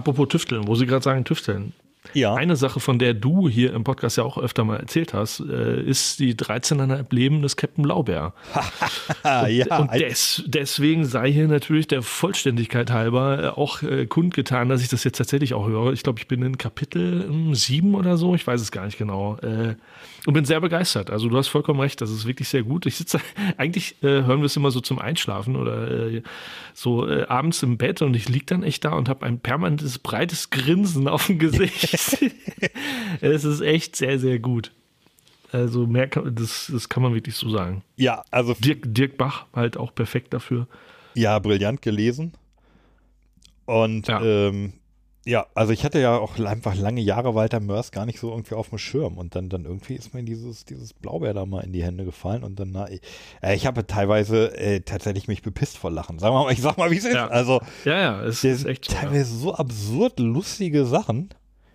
Apropos 0.00 0.28
Tüfteln, 0.28 0.66
wo 0.66 0.74
Sie 0.76 0.86
gerade 0.86 1.04
sagen 1.04 1.24
Tüfteln. 1.24 1.74
Ja. 2.14 2.34
Eine 2.34 2.56
Sache, 2.56 2.80
von 2.80 2.98
der 2.98 3.12
du 3.12 3.50
hier 3.50 3.74
im 3.74 3.84
Podcast 3.84 4.16
ja 4.16 4.24
auch 4.24 4.38
öfter 4.38 4.64
mal 4.64 4.78
erzählt 4.78 5.12
hast, 5.12 5.40
äh, 5.40 5.82
ist 5.82 6.18
die 6.18 6.34
13,5 6.34 7.14
Leben 7.14 7.42
des 7.42 7.56
Captain 7.56 7.82
Blaubeer. 7.82 8.32
ja, 9.48 9.78
und 9.78 9.92
des, 9.94 10.42
deswegen 10.46 11.04
sei 11.04 11.30
hier 11.30 11.46
natürlich 11.46 11.88
der 11.88 12.00
Vollständigkeit 12.00 12.90
halber 12.90 13.42
äh, 13.42 13.46
auch 13.48 13.82
äh, 13.82 14.06
kundgetan, 14.06 14.70
dass 14.70 14.80
ich 14.80 14.88
das 14.88 15.04
jetzt 15.04 15.18
tatsächlich 15.18 15.52
auch 15.52 15.68
höre. 15.68 15.92
Ich 15.92 16.02
glaube, 16.02 16.18
ich 16.18 16.26
bin 16.26 16.40
in 16.42 16.56
Kapitel 16.56 17.26
ähm, 17.28 17.54
7 17.54 17.94
oder 17.94 18.16
so, 18.16 18.34
ich 18.34 18.46
weiß 18.46 18.62
es 18.62 18.72
gar 18.72 18.86
nicht 18.86 18.96
genau. 18.96 19.36
Und 20.26 20.34
bin 20.34 20.44
sehr 20.44 20.60
begeistert. 20.60 21.10
Also 21.10 21.28
du 21.28 21.36
hast 21.38 21.48
vollkommen 21.48 21.80
recht, 21.80 22.00
das 22.00 22.10
ist 22.10 22.26
wirklich 22.26 22.48
sehr 22.48 22.62
gut. 22.62 22.84
Ich 22.86 22.96
sitze, 22.96 23.20
eigentlich 23.56 24.02
äh, 24.02 24.24
hören 24.24 24.40
wir 24.40 24.46
es 24.46 24.56
immer 24.56 24.70
so 24.70 24.80
zum 24.80 24.98
Einschlafen 24.98 25.56
oder 25.56 25.90
äh, 25.90 26.22
so 26.74 27.08
äh, 27.08 27.24
abends 27.24 27.62
im 27.62 27.78
Bett 27.78 28.02
und 28.02 28.14
ich 28.14 28.28
liege 28.28 28.46
dann 28.46 28.62
echt 28.62 28.84
da 28.84 28.90
und 28.92 29.08
habe 29.08 29.24
ein 29.24 29.40
permanentes 29.40 29.98
breites 29.98 30.50
Grinsen 30.50 31.08
auf 31.08 31.26
dem 31.26 31.38
Gesicht. 31.38 31.92
es 33.20 33.44
ist 33.44 33.60
echt 33.60 33.96
sehr, 33.96 34.18
sehr 34.18 34.38
gut. 34.38 34.72
Also 35.52 35.86
mehr 35.86 36.06
kann, 36.06 36.34
das, 36.34 36.70
das 36.72 36.88
kann 36.88 37.02
man 37.02 37.14
wirklich 37.14 37.34
so 37.34 37.48
sagen. 37.50 37.82
ja, 37.96 38.22
also 38.30 38.54
Dirk, 38.54 38.82
Dirk 38.84 39.16
Bach 39.16 39.46
halt 39.54 39.76
auch 39.76 39.94
perfekt 39.94 40.32
dafür. 40.32 40.68
Ja, 41.14 41.38
brillant 41.38 41.82
gelesen. 41.82 42.34
Und 43.64 44.06
ja, 44.06 44.22
ähm, 44.22 44.74
ja 45.26 45.46
also 45.54 45.72
ich 45.72 45.84
hatte 45.84 46.00
ja 46.00 46.16
auch 46.16 46.38
einfach 46.38 46.74
lange 46.74 47.00
Jahre 47.00 47.34
Walter 47.34 47.60
Mörs 47.60 47.92
gar 47.92 48.06
nicht 48.06 48.18
so 48.18 48.30
irgendwie 48.30 48.54
auf 48.54 48.70
dem 48.70 48.78
Schirm. 48.78 49.18
Und 49.18 49.34
dann, 49.34 49.48
dann 49.48 49.64
irgendwie 49.64 49.94
ist 49.94 50.14
mir 50.14 50.22
dieses, 50.22 50.64
dieses 50.64 50.92
Blaubeer 50.92 51.34
da 51.34 51.46
mal 51.46 51.60
in 51.60 51.72
die 51.72 51.82
Hände 51.82 52.04
gefallen. 52.04 52.44
Und 52.44 52.58
dann, 52.58 52.70
na, 52.72 52.90
ich, 52.90 53.00
äh, 53.42 53.54
ich 53.54 53.66
habe 53.66 53.86
teilweise 53.86 54.56
äh, 54.56 54.80
tatsächlich 54.80 55.28
mich 55.28 55.42
bepisst 55.42 55.78
vor 55.78 55.90
Lachen. 55.90 56.20
Wir 56.20 56.30
mal, 56.30 56.52
ich 56.52 56.60
sag 56.60 56.78
mal, 56.78 56.90
wie 56.90 56.96
es 56.96 57.04
ist. 57.04 57.14
Ja. 57.14 57.28
Also, 57.28 57.60
Ja, 57.84 57.98
ja, 57.98 58.22
es 58.22 58.44
ist 58.44 58.64
echt 58.64 58.86
so. 58.86 58.92
Ja. 58.92 59.00
teilweise 59.00 59.34
so 59.36 59.54
absurd 59.54 60.18
lustige 60.18 60.86
Sachen. 60.86 61.30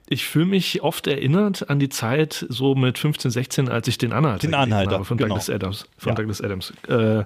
Ich 0.08 0.26
fühle 0.26 0.46
mich 0.46 0.84
oft 0.84 1.08
erinnert 1.08 1.70
an 1.70 1.80
die 1.80 1.90
Zeit 1.90 2.46
so 2.50 2.76
mit 2.76 2.98
15, 3.00 3.32
16, 3.32 3.70
als 3.70 3.88
ich 3.88 3.98
den 3.98 4.14
Anhalter 4.14 4.46
Den 4.48 4.54
Anhalter, 4.54 4.92
habe 4.92 5.06
von 5.06 5.18
genau. 5.18 5.30
Douglas 5.30 5.50
Adams. 5.50 5.88
Von 5.98 6.12
Ja. 6.12 6.16
Douglas 6.16 6.42
Adams. 6.42 6.74
Äh, 6.88 7.24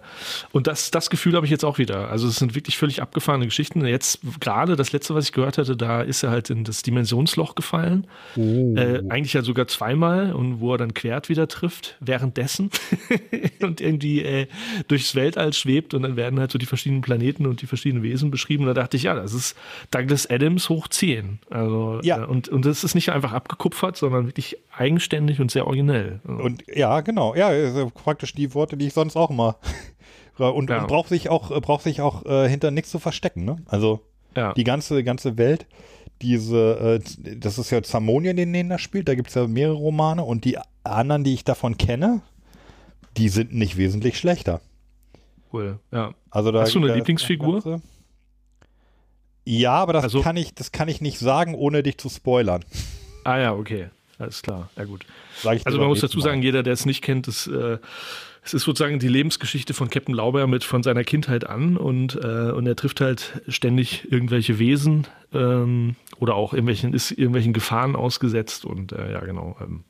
und 0.51 0.67
das, 0.67 0.89
das 0.91 1.09
Gefühl 1.09 1.35
habe 1.35 1.45
ich 1.45 1.51
jetzt 1.51 1.65
auch 1.65 1.77
wieder. 1.77 2.09
Also 2.09 2.27
es 2.27 2.37
sind 2.37 2.55
wirklich 2.55 2.77
völlig 2.77 3.01
abgefahrene 3.01 3.45
Geschichten. 3.45 3.85
Jetzt 3.85 4.21
gerade 4.39 4.75
das 4.77 4.91
letzte, 4.93 5.13
was 5.13 5.25
ich 5.25 5.31
gehört 5.33 5.57
hatte, 5.57 5.75
da 5.75 6.01
ist 6.01 6.23
er 6.23 6.29
halt 6.31 6.49
in 6.49 6.63
das 6.63 6.81
Dimensionsloch 6.83 7.55
gefallen. 7.55 8.07
Äh, 8.37 9.01
eigentlich 9.09 9.33
ja 9.33 9.41
sogar 9.41 9.67
zweimal 9.67 10.31
und 10.33 10.59
wo 10.61 10.73
er 10.73 10.77
dann 10.77 10.93
Quert 10.93 11.27
wieder 11.29 11.47
trifft, 11.49 11.97
währenddessen 11.99 12.69
und 13.61 13.81
irgendwie 13.81 14.21
äh, 14.23 14.47
durchs 14.87 15.15
Weltall 15.15 15.51
schwebt 15.53 15.93
und 15.93 16.03
dann 16.03 16.15
werden 16.15 16.39
halt 16.39 16.51
so 16.51 16.57
die 16.57 16.65
verschiedenen 16.65 17.01
Planeten 17.01 17.45
und 17.45 17.61
die 17.61 17.67
verschiedenen 17.67 18.03
Wesen 18.03 18.31
beschrieben. 18.31 18.63
Und 18.63 18.67
da 18.67 18.73
dachte 18.81 18.95
ich, 18.97 19.03
ja, 19.03 19.15
das 19.15 19.33
ist 19.33 19.57
Douglas 19.91 20.29
Adams 20.29 20.69
hoch 20.69 20.87
10. 20.87 21.39
Also, 21.49 21.99
Ja. 22.03 22.23
äh, 22.23 22.25
und, 22.25 22.47
und 22.49 22.68
das 22.69 22.83
ist 22.83 22.95
nicht 22.95 23.09
einfach 23.09 23.33
abgekupfert, 23.33 23.97
sondern 23.97 24.25
wirklich 24.27 24.57
eigenständig 24.75 25.39
und 25.41 25.51
sehr 25.51 25.67
originell. 25.67 26.21
Und 26.25 26.63
ja, 26.67 27.01
genau. 27.01 27.35
Ja, 27.35 27.47
also 27.47 27.89
praktisch 27.93 28.33
die 28.33 28.53
Worte, 28.53 28.77
die 28.77 28.87
ich 28.87 28.93
sonst 28.93 29.15
auch 29.15 29.29
immer. 29.29 29.57
Und, 30.37 30.69
Ja. 30.69 30.79
und 30.79 30.87
braucht 30.87 31.09
sich 31.09 31.27
auch, 31.27 31.51
äh, 31.51 31.59
braucht 31.59 31.83
sich 31.83 31.99
auch 31.99 32.25
äh, 32.25 32.47
hinter 32.47 32.71
nichts 32.71 32.91
zu 32.91 32.99
verstecken. 32.99 33.43
Ne? 33.43 33.57
Also 33.65 33.99
ja. 34.37 34.53
die 34.53 34.63
ganze, 34.63 35.03
ganze 35.03 35.37
Welt, 35.37 35.65
diese, 36.21 37.01
äh, 37.25 37.35
das 37.35 37.57
ist 37.57 37.71
ja 37.71 37.83
Zamonien, 37.83 38.37
den 38.37 38.53
den 38.53 38.69
da 38.69 38.77
spielt, 38.79 39.09
da 39.09 39.15
gibt 39.15 39.27
es 39.27 39.35
ja 39.35 39.45
mehrere 39.47 39.75
Romane 39.75 40.23
und 40.23 40.45
die 40.45 40.57
anderen, 40.85 41.25
die 41.25 41.33
ich 41.33 41.43
davon 41.43 41.77
kenne, 41.77 42.21
die 43.17 43.27
sind 43.27 43.53
nicht 43.53 43.75
wesentlich 43.75 44.17
schlechter. 44.17 44.61
cool. 45.51 45.79
Ja. 45.91 46.13
Also 46.31 46.51
da, 46.53 46.61
Hast 46.61 46.73
du 46.73 46.79
eine 46.79 46.95
Lieblingsfigur? 46.95 47.55
das 47.55 47.63
Ganze- 47.65 47.83
Ja, 49.45 49.73
aber 49.73 49.93
das 49.93 50.03
Also- 50.03 50.21
kann 50.21 50.37
ich, 50.37 50.53
das 50.53 50.71
kann 50.71 50.87
ich 50.87 51.01
nicht 51.01 51.19
sagen, 51.19 51.55
ohne 51.55 51.83
dich 51.83 51.97
zu 51.97 52.09
spoilern. 52.09 52.63
Ah 53.23 53.37
ja, 53.39 53.53
okay. 53.53 53.89
Alles 54.17 54.41
klar. 54.41 54.69
Ja 54.75 54.83
gut. 54.85 55.05
Also 55.63 55.77
man 55.79 55.87
muss 55.87 56.01
dazu 56.01 56.19
sagen, 56.19 56.41
jeder, 56.41 56.61
der 56.61 56.73
es 56.73 56.85
nicht 56.85 57.01
kennt, 57.01 57.27
ist, 57.29 57.47
äh, 57.47 57.77
es 58.43 58.53
ist 58.53 58.63
sozusagen 58.63 58.99
die 58.99 59.07
Lebensgeschichte 59.07 59.73
von 59.73 59.89
Captain 59.89 60.13
Lauber 60.13 60.45
mit 60.47 60.63
von 60.65 60.83
seiner 60.83 61.03
Kindheit 61.05 61.47
an 61.47 61.77
und, 61.77 62.15
äh, 62.15 62.51
und 62.51 62.67
er 62.67 62.75
trifft 62.75 62.99
halt 62.99 63.41
ständig 63.47 64.11
irgendwelche 64.11 64.59
Wesen 64.59 65.07
ähm, 65.33 65.95
oder 66.19 66.35
auch 66.35 66.53
irgendwelchen, 66.53 66.93
ist 66.93 67.11
irgendwelchen 67.11 67.53
Gefahren 67.53 67.95
ausgesetzt 67.95 68.65
und 68.65 68.91
äh, 68.91 69.13
ja, 69.13 69.19
genau. 69.21 69.55
Ähm, 69.61 69.83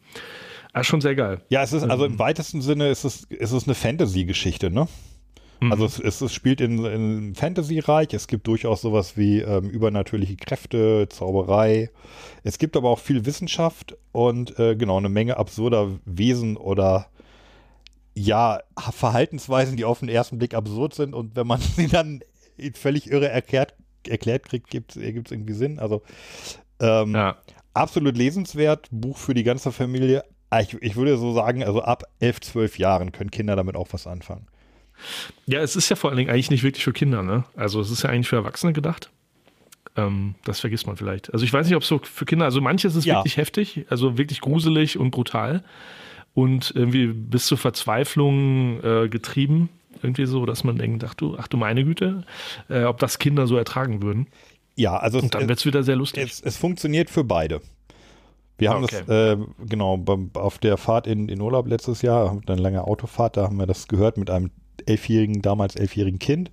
ah, 0.73 0.83
schon 0.83 1.01
sehr 1.01 1.15
geil. 1.15 1.41
Ja, 1.49 1.63
es 1.63 1.73
ist 1.73 1.83
also 1.83 2.05
Ähm. 2.05 2.13
im 2.13 2.19
weitesten 2.19 2.61
Sinne 2.61 2.89
ist 2.89 3.05
es, 3.05 3.23
ist 3.25 3.51
es 3.51 3.63
eine 3.65 3.73
Fantasy-Geschichte, 3.75 4.69
ne? 4.69 4.87
Mhm. 5.60 5.72
Also 5.72 5.86
es, 5.86 5.99
es, 5.99 6.22
es 6.22 6.34
spielt 6.34 6.62
in, 6.62 6.84
in 6.86 7.36
Fantasy-Reich. 7.36 8.14
Es 8.14 8.28
gibt 8.28 8.47
durchaus 8.47 8.82
sowas 8.82 9.18
wie 9.18 9.39
ähm, 9.41 9.70
übernatürliche 9.70 10.36
Kräfte, 10.38 11.07
Zauberei. 11.10 11.89
Es 12.43 12.57
gibt 12.57 12.78
aber 12.78 12.89
auch 12.89 12.99
viel 12.99 13.26
Wissenschaft 13.26 13.97
und 14.12 14.57
äh, 14.60 14.76
genau 14.76 14.97
eine 14.97 15.10
Menge 15.10 15.38
absurder 15.38 15.99
Wesen 16.05 16.57
oder 16.57 17.07
ja 18.16 18.60
Verhaltensweisen, 18.78 19.78
die 19.78 19.86
auf 19.86 19.99
den 19.99 20.10
ersten 20.10 20.38
Blick 20.39 20.53
absurd 20.53 20.93
sind 20.93 21.14
und 21.14 21.36
wenn 21.36 21.47
man 21.47 21.60
sie 21.76 21.88
dann 21.88 22.22
völlig 22.74 23.10
irre 23.10 23.30
erklärt, 23.30 23.76
erklärt 24.07 24.43
kriegt, 24.43 24.70
gibt 24.70 24.95
es 24.95 24.97
irgendwie 25.32 25.53
Sinn. 25.53 25.80
Also 25.80 26.01
ähm, 26.80 27.16
Ja. 27.16 27.38
absolut 27.74 28.18
lesenswert, 28.18 28.88
Buch 28.91 29.18
für 29.18 29.34
die 29.34 29.43
ganze 29.43 29.72
Familie. 29.72 30.24
Ah, 30.49 30.62
Ich, 30.62 30.74
ich 30.82 30.95
würde 30.95 31.18
so 31.18 31.34
sagen, 31.34 31.64
also 31.64 31.82
ab 31.82 32.03
11, 32.20 32.41
12 32.41 32.80
Jahren 32.80 33.12
können 33.12 33.32
Kinder 33.32 33.55
damit 33.55 33.76
auch 33.76 33.88
was 33.91 34.07
anfangen. 34.07 34.47
Ja, 35.45 35.59
es 35.61 35.75
ist 35.75 35.89
ja 35.89 35.95
vor 35.95 36.09
allen 36.09 36.17
Dingen 36.17 36.29
eigentlich 36.29 36.49
nicht 36.51 36.63
wirklich 36.63 36.83
für 36.83 36.93
Kinder, 36.93 37.23
ne? 37.23 37.43
Also 37.55 37.81
es 37.81 37.89
ist 37.91 38.03
ja 38.03 38.09
eigentlich 38.09 38.27
für 38.29 38.35
Erwachsene 38.37 38.73
gedacht. 38.73 39.09
Ähm, 39.95 40.35
das 40.45 40.59
vergisst 40.59 40.87
man 40.87 40.97
vielleicht. 40.97 41.33
Also 41.33 41.43
ich 41.45 41.51
weiß 41.53 41.65
nicht, 41.67 41.75
ob 41.75 41.81
es 41.83 41.87
so 41.87 41.99
für 42.03 42.25
Kinder, 42.25 42.45
also 42.45 42.61
manches 42.61 42.95
ist 42.95 43.05
Ja. 43.05 43.15
wirklich 43.17 43.37
heftig, 43.37 43.85
also 43.89 44.17
wirklich 44.17 44.41
gruselig 44.41 44.97
und 44.99 45.11
brutal 45.11 45.63
und 46.33 46.71
irgendwie 46.75 47.07
bis 47.07 47.47
zur 47.47 47.57
Verzweiflung 47.57 48.83
äh, 48.83 49.09
getrieben. 49.09 49.69
Irgendwie 50.01 50.25
so, 50.27 50.45
dass 50.45 50.63
man 50.63 50.77
denkt, 50.77 51.03
ach 51.03 51.13
du, 51.15 51.35
ach 51.37 51.47
du 51.47 51.57
meine 51.57 51.83
Güte, 51.83 52.23
äh, 52.69 52.83
ob 52.83 52.99
das 52.99 53.19
Kinder 53.19 53.47
so 53.47 53.57
ertragen 53.57 54.01
würden. 54.01 54.27
Ja, 54.75 54.95
also 54.95 55.19
Und 55.19 55.33
dann 55.35 55.49
wird 55.49 55.59
es 55.59 55.65
wieder 55.65 55.83
sehr 55.83 55.97
lustig. 55.97 56.23
es, 56.31 56.39
es 56.41 56.55
funktioniert 56.55 57.09
für 57.09 57.23
beide. 57.25 57.59
Wir 58.57 58.69
haben 58.69 58.83
Okay. 58.85 59.03
das, 59.07 59.33
äh, 59.33 59.37
genau, 59.67 60.01
auf 60.35 60.57
der 60.59 60.77
Fahrt 60.77 61.07
in, 61.07 61.27
in 61.27 61.41
Urlaub 61.41 61.67
letztes 61.67 62.01
Jahr, 62.01 62.39
eine 62.45 62.61
lange 62.61 62.83
Autofahrt, 62.83 63.35
da 63.35 63.43
haben 63.43 63.57
wir 63.57 63.65
das 63.65 63.87
gehört 63.87 64.17
mit 64.17 64.29
einem 64.29 64.51
elfjährigen, 64.88 65.41
damals 65.41 65.75
elfjährigen 65.75 66.19
Kind. 66.19 66.51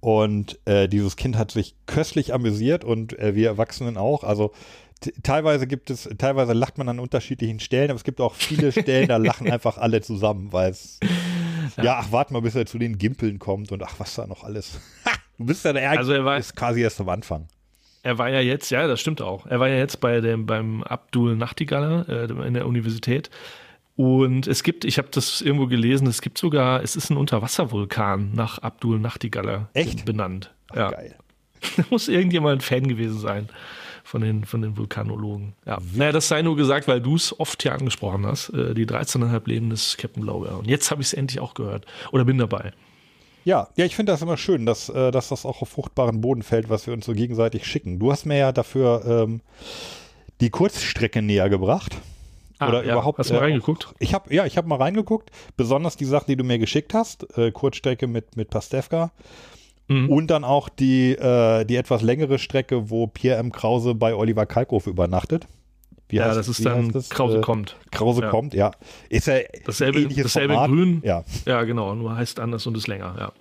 Und 0.00 0.58
äh, 0.64 0.88
dieses 0.88 1.16
Kind 1.16 1.36
hat 1.36 1.50
sich 1.50 1.74
köstlich 1.86 2.32
amüsiert 2.32 2.84
und 2.84 3.18
äh, 3.18 3.34
wir 3.34 3.48
Erwachsenen 3.48 3.96
auch. 3.98 4.24
Also 4.24 4.52
teilweise 5.22 5.66
gibt 5.66 5.90
es, 5.90 6.08
teilweise 6.18 6.52
lacht 6.54 6.78
man 6.78 6.88
an 6.88 6.98
unterschiedlichen 6.98 7.60
Stellen, 7.60 7.90
aber 7.90 7.96
es 7.96 8.04
gibt 8.04 8.20
auch 8.20 8.34
viele 8.34 8.72
Stellen, 8.72 9.08
da 9.08 9.18
lachen 9.18 9.50
einfach 9.50 9.76
alle 9.78 10.00
zusammen, 10.00 10.52
weil 10.52 10.70
es 10.70 10.98
ja. 11.76 11.98
ach, 11.98 12.12
warte 12.12 12.32
mal, 12.32 12.40
bis 12.42 12.54
er 12.54 12.66
zu 12.66 12.78
den 12.78 12.98
Gimpeln 12.98 13.38
kommt 13.38 13.72
und 13.72 13.82
ach, 13.82 13.94
was 13.98 14.14
da 14.14 14.26
noch 14.26 14.44
alles. 14.44 14.80
du 15.38 15.44
bist 15.46 15.64
ja 15.64 15.72
der 15.72 15.90
Also 15.90 16.12
er 16.12 16.24
war- 16.24 16.38
ist 16.38 16.56
quasi 16.56 16.80
erst 16.82 17.00
am 17.00 17.08
Anfang. 17.08 17.48
Er 18.02 18.16
war 18.16 18.30
ja 18.30 18.40
jetzt, 18.40 18.70
ja, 18.70 18.86
das 18.86 18.98
stimmt 19.00 19.20
auch. 19.20 19.44
Er 19.44 19.60
war 19.60 19.68
ja 19.68 19.76
jetzt 19.76 20.00
bei 20.00 20.22
dem, 20.22 20.46
beim 20.46 20.82
Abdul 20.82 21.36
Nachtigaller 21.36 22.08
äh, 22.08 22.46
in 22.46 22.54
der 22.54 22.66
Universität. 22.66 23.28
Und 24.00 24.46
es 24.46 24.62
gibt, 24.62 24.86
ich 24.86 24.96
habe 24.96 25.08
das 25.10 25.42
irgendwo 25.42 25.66
gelesen, 25.66 26.06
es 26.06 26.22
gibt 26.22 26.38
sogar, 26.38 26.82
es 26.82 26.96
ist 26.96 27.10
ein 27.10 27.18
Unterwasservulkan 27.18 28.32
nach 28.32 28.56
Abdul 28.56 28.98
Nachtigaller 28.98 29.68
Echt? 29.74 30.06
benannt. 30.06 30.54
Ach, 30.70 30.76
ja. 30.76 30.90
Geil. 30.90 31.16
Da 31.76 31.84
muss 31.90 32.08
irgendjemand 32.08 32.56
ein 32.56 32.60
Fan 32.62 32.88
gewesen 32.88 33.18
sein 33.18 33.50
von 34.02 34.22
den, 34.22 34.46
von 34.46 34.62
den 34.62 34.78
Vulkanologen. 34.78 35.52
Ja. 35.66 35.76
Naja, 35.94 36.12
das 36.12 36.28
sei 36.28 36.40
nur 36.40 36.56
gesagt, 36.56 36.88
weil 36.88 37.02
du 37.02 37.14
es 37.14 37.38
oft 37.38 37.60
hier 37.60 37.74
angesprochen 37.74 38.24
hast, 38.24 38.48
äh, 38.54 38.72
die 38.72 38.86
13,5 38.86 39.42
Leben 39.46 39.68
des 39.68 39.98
Captain 39.98 40.22
Blaubeer. 40.22 40.58
Und 40.58 40.66
jetzt 40.66 40.90
habe 40.90 41.02
ich 41.02 41.08
es 41.08 41.12
endlich 41.12 41.38
auch 41.38 41.52
gehört. 41.52 41.84
Oder 42.10 42.24
bin 42.24 42.38
dabei. 42.38 42.72
Ja, 43.44 43.68
ja, 43.76 43.84
ich 43.84 43.94
finde 43.94 44.12
das 44.12 44.22
immer 44.22 44.38
schön, 44.38 44.64
dass, 44.64 44.88
äh, 44.88 45.10
dass 45.10 45.28
das 45.28 45.44
auch 45.44 45.60
auf 45.60 45.68
fruchtbaren 45.68 46.22
Boden 46.22 46.42
fällt, 46.42 46.70
was 46.70 46.86
wir 46.86 46.94
uns 46.94 47.04
so 47.04 47.12
gegenseitig 47.12 47.66
schicken. 47.66 47.98
Du 47.98 48.10
hast 48.10 48.24
mir 48.24 48.38
ja 48.38 48.52
dafür 48.52 49.04
ähm, 49.04 49.42
die 50.40 50.48
Kurzstrecke 50.48 51.20
näher 51.20 51.50
gebracht. 51.50 51.98
Oder 52.60 52.80
Ah, 52.80 52.84
ja. 52.84 52.92
überhaupt. 52.92 53.18
Hast 53.18 53.30
du 53.30 53.34
mal 53.34 53.40
äh, 53.40 53.44
reingeguckt? 53.44 53.94
Ich 53.98 54.12
habe 54.14 54.34
ja, 54.34 54.44
ich 54.46 54.56
habe 54.56 54.68
mal 54.68 54.76
reingeguckt. 54.76 55.30
Besonders 55.56 55.96
die 55.96 56.04
Sachen, 56.04 56.26
die 56.28 56.36
du 56.36 56.44
mir 56.44 56.58
geschickt 56.58 56.92
hast. 56.94 57.26
Äh, 57.38 57.50
Kurzstrecke 57.52 58.06
mit, 58.06 58.36
mit 58.36 58.50
Pastewka. 58.50 59.12
Mhm. 59.88 60.08
Und 60.08 60.26
dann 60.28 60.44
auch 60.44 60.68
die, 60.68 61.12
äh, 61.12 61.64
die 61.64 61.76
etwas 61.76 62.02
längere 62.02 62.38
Strecke, 62.38 62.90
wo 62.90 63.06
Pierre 63.06 63.38
M. 63.38 63.50
Krause 63.50 63.94
bei 63.94 64.14
Oliver 64.14 64.46
Kalkofe 64.46 64.90
übernachtet. 64.90 65.46
Wie 66.08 66.16
Ja, 66.16 66.26
heißt- 66.30 66.34
das 66.36 66.48
ist 66.48 66.64
dann 66.66 66.90
das? 66.92 67.08
Krause 67.08 67.38
Äh, 67.38 67.40
kommt. 67.40 67.76
Krause 67.90 68.22
Ja. 68.22 68.28
kommt, 68.30 68.52
ja. 68.54 68.72
Ist 69.08 69.26
ja 69.26 69.38
Dasselbe, 69.64 70.06
dasselbe 70.08 70.54
Format. 70.54 70.70
Grün. 70.70 71.02
Ja. 71.04 71.24
Ja, 71.46 71.62
genau, 71.64 71.94
nur 71.94 72.14
heißt 72.16 72.40
anders 72.40 72.66
und 72.66 72.76
ist 72.76 72.88
länger, 72.88 73.14
ja. 73.18 73.32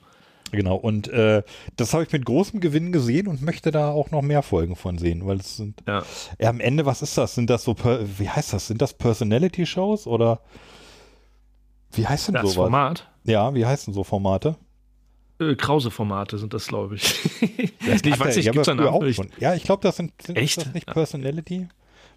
Genau, 0.52 0.76
und 0.76 1.08
äh, 1.10 1.43
das 1.76 1.93
habe 1.93 2.04
ich 2.04 2.12
mit 2.12 2.26
großem 2.26 2.60
Gewinn 2.60 2.91
gesehen 2.91 3.28
und 3.28 3.41
möchte 3.41 3.72
da 3.72 3.89
auch 3.91 4.12
noch 4.12 4.22
mehr 4.22 4.41
Folgen 4.41 4.76
von 4.76 4.97
sehen, 4.97 5.26
weil 5.28 5.38
es 5.38 5.58
sind, 5.58 5.84
Ja. 5.88 6.04
ja, 6.39 6.50
am 6.50 6.60
Ende, 6.60 6.86
was 6.86 7.02
ist 7.02 7.18
das? 7.18 7.36
Sind 7.36 7.50
das 7.50 7.64
so, 7.64 7.74
per, 7.74 8.00
wie 8.20 8.30
heißt 8.30 8.54
das? 8.54 8.68
Sind 8.68 8.82
das 8.82 8.93
Personality-Shows 8.93 10.08
oder 10.08 10.41
wie 11.91 12.08
heißt 12.08 12.28
denn 12.28 12.36
Das 12.36 12.43
sowas? 12.43 12.56
Format. 12.56 13.08
Ja, 13.24 13.54
wie 13.54 13.66
heißen 13.66 13.93
so 13.93 14.04
Formate? 14.04 14.56
Äh, 15.39 15.56
Krause-Formate 15.56 16.38
sind 16.38 16.54
das, 16.54 16.68
glaube 16.68 16.95
ich. 16.95 17.04
Das 17.86 18.02
ich 18.04 18.20
weiß 18.20 18.36
nicht, 18.36 18.45
ja, 18.45 18.52
gibt 18.52 18.64
es 18.64 18.70
einen 18.70 18.80
früher 18.80 18.91
auch 18.91 19.08
schon. 19.14 19.30
Ja, 19.39 19.54
ich 19.56 19.64
glaube, 19.64 19.82
das 19.84 19.97
sind, 19.97 20.12
sind 20.22 20.36
Echt? 20.38 20.58
Ist 20.58 20.68
das 20.68 20.74
nicht. 20.74 20.88
Personality? 20.88 21.68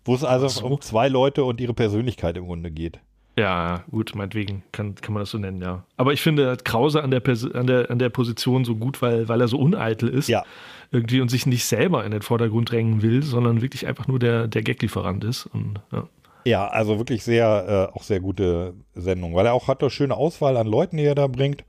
Wo 0.05 0.14
es 0.14 0.24
also 0.24 0.49
so. 0.49 0.66
um 0.66 0.80
zwei 0.80 1.09
Leute 1.09 1.45
und 1.45 1.61
ihre 1.61 1.74
Persönlichkeit 1.74 2.37
im 2.37 2.47
Grunde 2.47 2.70
geht. 2.70 2.99
Ja, 3.39 3.83
gut, 3.91 4.14
meinetwegen 4.14 4.62
kann, 4.72 4.95
kann 4.97 5.14
man 5.14 5.22
das 5.22 5.30
so 5.30 5.39
nennen, 5.39 5.62
ja. 5.62 5.85
Aber 5.97 6.12
ich 6.12 6.20
finde 6.20 6.57
Krause 6.62 7.03
an 7.03 7.11
der, 7.11 7.20
Pers- 7.24 7.51
an 7.55 7.66
der, 7.66 7.91
an 7.91 7.99
der 7.99 8.11
Position 8.11 8.64
so 8.66 8.76
gut, 8.76 9.01
weil, 9.01 9.26
weil 9.28 9.41
er 9.41 9.49
so 9.49 9.59
uneitel 9.59 10.09
ist. 10.09 10.28
Ja. 10.28 10.45
Irgendwie 10.91 11.22
und 11.22 11.30
sich 11.30 11.47
nicht 11.47 11.64
selber 11.64 12.05
in 12.05 12.11
den 12.11 12.20
Vordergrund 12.20 12.70
drängen 12.70 13.01
will, 13.01 13.22
sondern 13.22 13.62
wirklich 13.62 13.87
einfach 13.87 14.07
nur 14.07 14.18
der, 14.18 14.49
der 14.49 14.62
Gaglieferant 14.62 15.24
ist. 15.24 15.47
Und, 15.47 15.80
ja. 15.91 16.07
Ja, 16.45 16.68
also 16.68 16.99
wirklich 16.99 17.24
sehr, 17.24 17.89
äh, 17.93 17.97
auch 17.97 18.03
sehr 18.03 18.20
gute 18.20 18.74
Sendung, 18.95 19.35
weil 19.35 19.47
er 19.47 19.55
auch 19.55 19.68
hat 19.68 19.80
eine 19.80 19.91
schöne 19.91 20.14
Auswahl 20.16 20.57
an 20.59 20.66
Leuten, 20.66 20.99
die 20.99 21.05
er 21.05 21.14
da 21.14 21.28
bringt. 21.28 21.64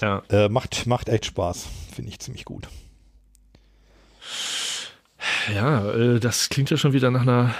ja. 0.00 0.22
Äh, 0.30 0.48
macht, 0.48 0.86
macht 0.88 1.08
echt 1.08 1.26
Spaß. 1.26 1.68
Finde 1.94 2.10
ich 2.10 2.18
ziemlich 2.18 2.44
gut. 2.44 2.66
Ja, 5.54 5.90
äh, 5.92 6.18
das 6.20 6.48
klingt 6.48 6.70
ja 6.70 6.76
schon 6.76 6.92
wieder 6.92 7.10
nach 7.10 7.22
einer 7.22 7.54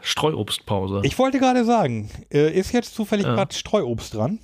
Streuobstpause. 0.00 1.00
Ich 1.04 1.18
wollte 1.18 1.38
gerade 1.38 1.64
sagen, 1.64 2.10
äh, 2.32 2.50
ist 2.52 2.72
jetzt 2.72 2.94
zufällig 2.94 3.26
Ja. 3.26 3.34
gerade 3.34 3.54
Streuobst 3.54 4.14
dran? 4.14 4.38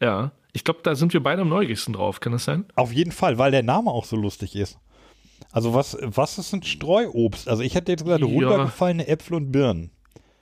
ja. 0.00 0.32
Ich 0.52 0.64
glaube, 0.64 0.80
da 0.82 0.96
sind 0.96 1.12
wir 1.12 1.22
beide 1.22 1.42
am 1.42 1.48
neugierigsten 1.48 1.92
drauf. 1.94 2.18
Kann 2.18 2.32
das 2.32 2.42
sein? 2.44 2.64
Auf 2.74 2.92
jeden 2.92 3.12
Fall, 3.12 3.38
weil 3.38 3.52
der 3.52 3.62
Name 3.62 3.88
auch 3.92 4.04
so 4.04 4.16
lustig 4.16 4.56
ist. 4.56 4.78
Also 5.52 5.74
was, 5.74 5.96
was 6.00 6.38
ist 6.38 6.52
ein 6.52 6.64
Streuobst? 6.64 7.48
Also 7.48 7.62
ich 7.62 7.76
hätte 7.76 7.92
jetzt 7.92 8.02
gesagt, 8.02 8.20
Ja. 8.22 8.26
runtergefallene 8.26 9.06
Äpfel 9.06 9.34
und 9.36 9.52
Birnen. 9.52 9.92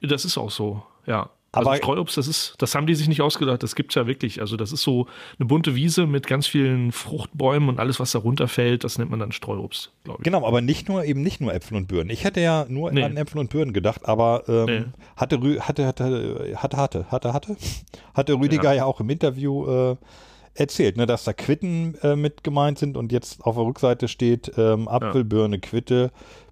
Das 0.01 0.25
ist 0.25 0.39
auch 0.39 0.51
so, 0.51 0.83
ja. 1.05 1.29
Also 1.51 1.71
Aber- 1.71 1.79
Streuobst, 1.79 2.17
das 2.19 2.29
ist, 2.29 2.55
das 2.59 2.75
haben 2.75 2.87
die 2.87 2.95
sich 2.95 3.09
nicht 3.09 3.23
ausgedacht, 3.23 3.63
das 3.63 3.75
gibt's 3.75 3.95
ja 3.95 4.07
wirklich. 4.07 4.43
Also 4.43 4.57
das 4.59 4.71
ist 4.71 4.83
so 4.83 5.07
eine 5.39 5.47
bunte 5.47 5.75
Wiese 5.75 6.07
mit 6.07 6.27
ganz 6.27 6.47
vielen 6.47 6.93
Fruchtbäumen 6.93 7.71
und 7.71 7.81
alles, 7.81 7.99
was 8.01 8.13
da 8.13 8.19
runterfällt, 8.19 8.85
das 8.85 8.99
nennt 8.99 9.11
man 9.11 9.19
dann 9.19 9.33
Streuobst, 9.33 9.91
glaube 10.05 10.19
ich. 10.21 10.25
Genau, 10.25 10.47
aber 10.47 10.61
nicht 10.61 10.89
nur 10.91 11.05
eben 11.05 11.23
nicht 11.23 11.41
nur 11.41 11.55
Äpfel 11.55 11.79
und 11.79 11.87
Birnen. 11.89 12.11
Ich 12.11 12.25
hätte 12.25 12.41
ja 12.43 12.67
nur 12.69 12.93
Nee. 12.93 13.03
an 13.03 13.17
Äpfel 13.17 13.39
und 13.39 13.49
Birnen 13.51 13.73
gedacht, 13.73 14.03
aber 14.05 14.43
ähm, 14.47 14.65
Nee. 14.67 14.85
hatte, 15.17 15.41
hatte, 15.67 15.87
hatte, 15.87 16.05
hatte, 16.55 16.83
hatte, 16.83 17.07
hatte, 17.11 17.33
hatte, 17.33 17.57
hatte 18.15 18.35
Rüdiger 18.35 18.75
ja. 18.75 18.85
auch 18.85 19.01
im 19.01 19.09
Interview 19.09 19.67
äh, 19.93 19.97
erzählt, 20.55 20.99
ne, 20.99 21.07
dass 21.07 21.25
da 21.25 21.33
Quitten 21.33 21.95
äh, 22.03 22.15
mit 22.15 22.45
gemeint 22.45 22.79
sind 22.79 22.99
und 22.99 23.11
jetzt 23.11 23.43
auf 23.45 23.55
der 23.57 23.65
Rückseite 23.65 24.09
steht 24.09 24.53
ähm, 24.59 24.87
Apfel, 24.87 25.25
Birne, 25.25 25.61
Quitte, 25.61 26.11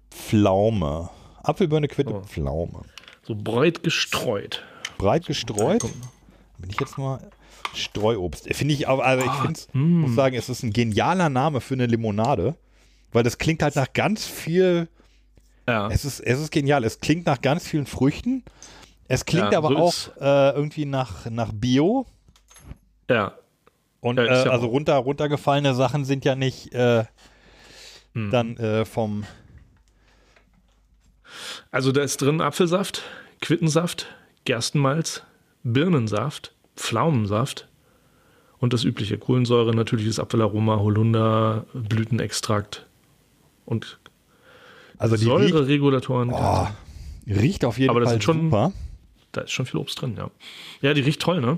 Pflaume. 0.09 1.09
Apfel, 1.43 1.67
Birne, 1.67 1.87
Quitte, 1.87 2.15
Oh. 2.15 2.21
Pflaume. 2.21 2.81
So 3.23 3.35
breit 3.35 3.83
gestreut. 3.83 4.63
Breit 4.97 5.25
gestreut. 5.25 5.81
Bin 6.57 6.69
ich 6.69 6.79
jetzt 6.79 6.97
mal 6.97 7.19
Streuobst. 7.73 8.53
Finde 8.55 8.73
ich 8.73 8.87
auch, 8.87 8.99
also 8.99 9.23
ich 9.23 9.29
Ah, 9.29 9.41
finde 9.43 9.59
mm. 9.73 10.01
muss 10.01 10.15
sagen, 10.15 10.35
es 10.35 10.49
ist 10.49 10.63
ein 10.63 10.73
genialer 10.73 11.29
Name 11.29 11.61
für 11.61 11.75
eine 11.75 11.85
Limonade, 11.85 12.55
weil 13.11 13.23
das 13.23 13.37
klingt 13.37 13.61
halt 13.61 13.75
nach 13.75 13.93
ganz 13.93 14.25
viel 14.25 14.87
Ja. 15.67 15.87
es 15.89 16.05
ist, 16.05 16.19
es 16.21 16.39
ist 16.39 16.51
genial. 16.51 16.83
Es 16.83 16.99
klingt 16.99 17.25
nach 17.25 17.41
ganz 17.41 17.67
vielen 17.67 17.85
Früchten. 17.85 18.43
Es 19.07 19.25
klingt 19.25 19.51
Ja, 19.51 19.57
aber 19.59 19.69
so 19.69 19.77
auch 19.77 19.93
äh, 20.19 20.51
irgendwie 20.55 20.85
nach, 20.85 21.29
nach 21.29 21.51
Bio. 21.53 22.05
ja. 23.09 23.33
Und 23.99 24.17
Ja, 24.17 24.23
äh, 24.25 24.45
ja 24.45 24.51
also 24.51 24.67
runter, 24.67 24.95
runtergefallene 24.95 25.73
Sachen 25.75 26.05
sind 26.05 26.23
ja 26.25 26.35
nicht 26.35 26.73
äh, 26.73 27.05
Hm. 28.13 28.31
dann 28.31 28.57
äh, 28.57 28.85
vom. 28.85 29.25
Also 31.71 31.91
da 31.91 32.01
ist 32.01 32.21
drin 32.21 32.41
Apfelsaft, 32.41 33.03
Quittensaft, 33.41 34.07
Gerstenmalz, 34.47 35.23
Birnensaft, 35.63 36.53
Pflaumensaft 36.77 37.67
und 38.59 38.71
das 38.71 38.85
übliche 38.85 39.17
Kohlensäure, 39.17 39.75
natürliches 39.75 40.19
Apfelaroma, 40.19 40.77
Holunder, 40.79 41.65
Blütenextrakt 41.73 42.85
und 43.65 43.99
Also 44.97 45.17
die 45.17 45.25
riecht, 45.29 45.53
Säureregulatoren. 45.53 46.29
oh, 46.31 46.67
riecht 47.27 47.65
auf 47.65 47.77
jeden 47.77 47.89
Aber 47.89 47.99
das 47.99 48.11
Fall 48.11 48.21
schon- 48.21 48.43
super. 48.45 48.71
Da 49.33 49.41
ist 49.41 49.51
schon 49.51 49.65
viel 49.65 49.79
Obst 49.81 50.01
drin, 50.01 50.15
ja. 50.17 50.31
Ja, 50.81 50.93
die 50.93 51.01
riecht 51.01 51.21
toll, 51.21 51.41
ne? 51.41 51.57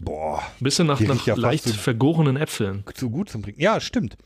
Boah, 0.00 0.42
bisschen 0.58 0.86
nach, 0.86 0.98
nach 1.00 1.14
riecht 1.16 1.26
ja 1.26 1.34
leicht 1.36 1.64
so- 1.64 1.74
vergorenen 1.74 2.36
Äpfeln. 2.38 2.82
zu 2.94 3.10
gut 3.10 3.28
zum 3.28 3.42
Trinken. 3.42 3.60
Ja, 3.60 3.78
stimmt. 3.80 4.16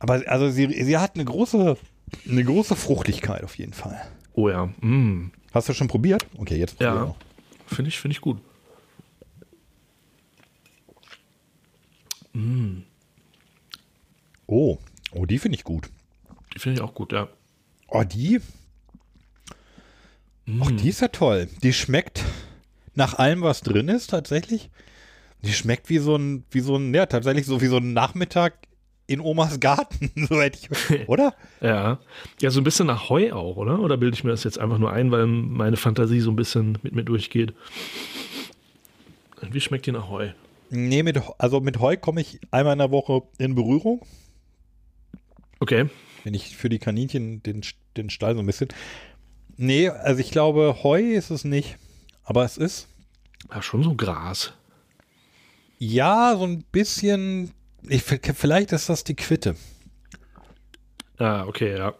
Aber 0.00 0.22
also 0.26 0.50
sie, 0.50 0.66
sie 0.84 0.98
hat 0.98 1.14
eine 1.14 1.24
große, 1.24 1.76
eine 2.28 2.44
große 2.44 2.74
Fruchtigkeit 2.74 3.44
auf 3.44 3.56
jeden 3.58 3.72
Fall. 3.74 4.00
Oh 4.34 4.48
ja, 4.48 4.66
mm. 4.80 5.30
Hast 5.52 5.68
du 5.68 5.72
schon 5.72 5.88
probiert? 5.88 6.26
Okay, 6.36 6.58
jetzt 6.58 6.80
ja. 6.80 7.14
Finde 7.66 7.88
ich, 7.88 7.98
finde 7.98 8.12
ich 8.12 8.20
gut. 8.20 8.38
Oh, 14.46 14.78
oh, 15.12 15.26
die 15.26 15.38
finde 15.38 15.56
ich 15.56 15.64
gut. 15.64 15.90
Die 16.54 16.58
finde 16.58 16.80
ich 16.80 16.82
auch 16.82 16.94
gut, 16.94 17.12
ja. 17.12 17.28
Oh, 17.88 18.04
die. 18.04 18.40
Ach, 20.60 20.70
die 20.70 20.88
ist 20.88 21.00
ja 21.00 21.08
toll. 21.08 21.48
Die 21.62 21.72
schmeckt 21.72 22.22
nach 22.94 23.14
allem, 23.14 23.42
was 23.42 23.62
drin 23.62 23.88
ist, 23.88 24.10
tatsächlich. 24.10 24.70
Die 25.42 25.52
schmeckt 25.52 25.88
wie 25.88 25.98
so 25.98 26.16
ein, 26.16 26.44
wie 26.50 26.60
so 26.60 26.76
ein, 26.76 26.92
ja, 26.94 27.06
tatsächlich 27.06 27.46
so 27.46 27.60
wie 27.60 27.66
so 27.66 27.78
ein 27.78 27.92
Nachmittag 27.92 28.54
in 29.06 29.20
Omas 29.20 29.60
Garten. 29.60 30.10
so 30.28 30.40
hätte 30.40 30.58
ich, 30.60 31.08
oder? 31.08 31.34
Ja. 31.60 31.98
Ja, 32.40 32.50
so 32.50 32.60
ein 32.60 32.64
bisschen 32.64 32.86
nach 32.86 33.08
Heu 33.10 33.32
auch, 33.32 33.56
oder? 33.56 33.80
Oder 33.80 33.96
bilde 33.96 34.16
ich 34.16 34.24
mir 34.24 34.30
das 34.30 34.44
jetzt 34.44 34.58
einfach 34.58 34.78
nur 34.78 34.92
ein, 34.92 35.10
weil 35.10 35.26
meine 35.26 35.76
Fantasie 35.76 36.20
so 36.20 36.30
ein 36.30 36.36
bisschen 36.36 36.78
mit 36.82 36.94
mir 36.94 37.04
durchgeht? 37.04 37.52
Wie 39.50 39.60
schmeckt 39.60 39.86
die 39.86 39.92
nach 39.92 40.08
Heu? 40.08 40.30
Nee, 40.70 41.02
mit, 41.02 41.20
also 41.38 41.60
mit 41.60 41.78
Heu 41.80 41.96
komme 41.96 42.20
ich 42.22 42.40
einmal 42.50 42.72
in 42.72 42.78
der 42.78 42.90
Woche 42.90 43.22
in 43.38 43.54
Berührung. 43.54 44.00
Okay. 45.60 45.88
Wenn 46.24 46.34
ich 46.34 46.56
für 46.56 46.68
die 46.68 46.78
Kaninchen 46.78 47.42
den, 47.42 47.62
den 47.96 48.10
Stall 48.10 48.34
so 48.34 48.40
ein 48.40 48.46
bisschen. 48.46 48.68
Nee, 49.56 49.88
also 49.90 50.20
ich 50.20 50.30
glaube, 50.30 50.78
Heu 50.82 51.00
ist 51.00 51.30
es 51.30 51.44
nicht. 51.44 51.76
Aber 52.24 52.44
es 52.44 52.56
ist, 52.56 52.88
Ja, 53.52 53.60
schon 53.60 53.82
so 53.82 53.94
Gras. 53.94 54.54
ja, 55.78 56.34
so 56.36 56.44
ein 56.44 56.64
bisschen. 56.72 57.50
Ich, 57.88 58.02
vielleicht 58.02 58.72
ist 58.72 58.88
das 58.88 59.04
die 59.04 59.14
Quitte. 59.14 59.56
Ah, 61.18 61.44
okay, 61.46 61.76
ja. 61.76 61.94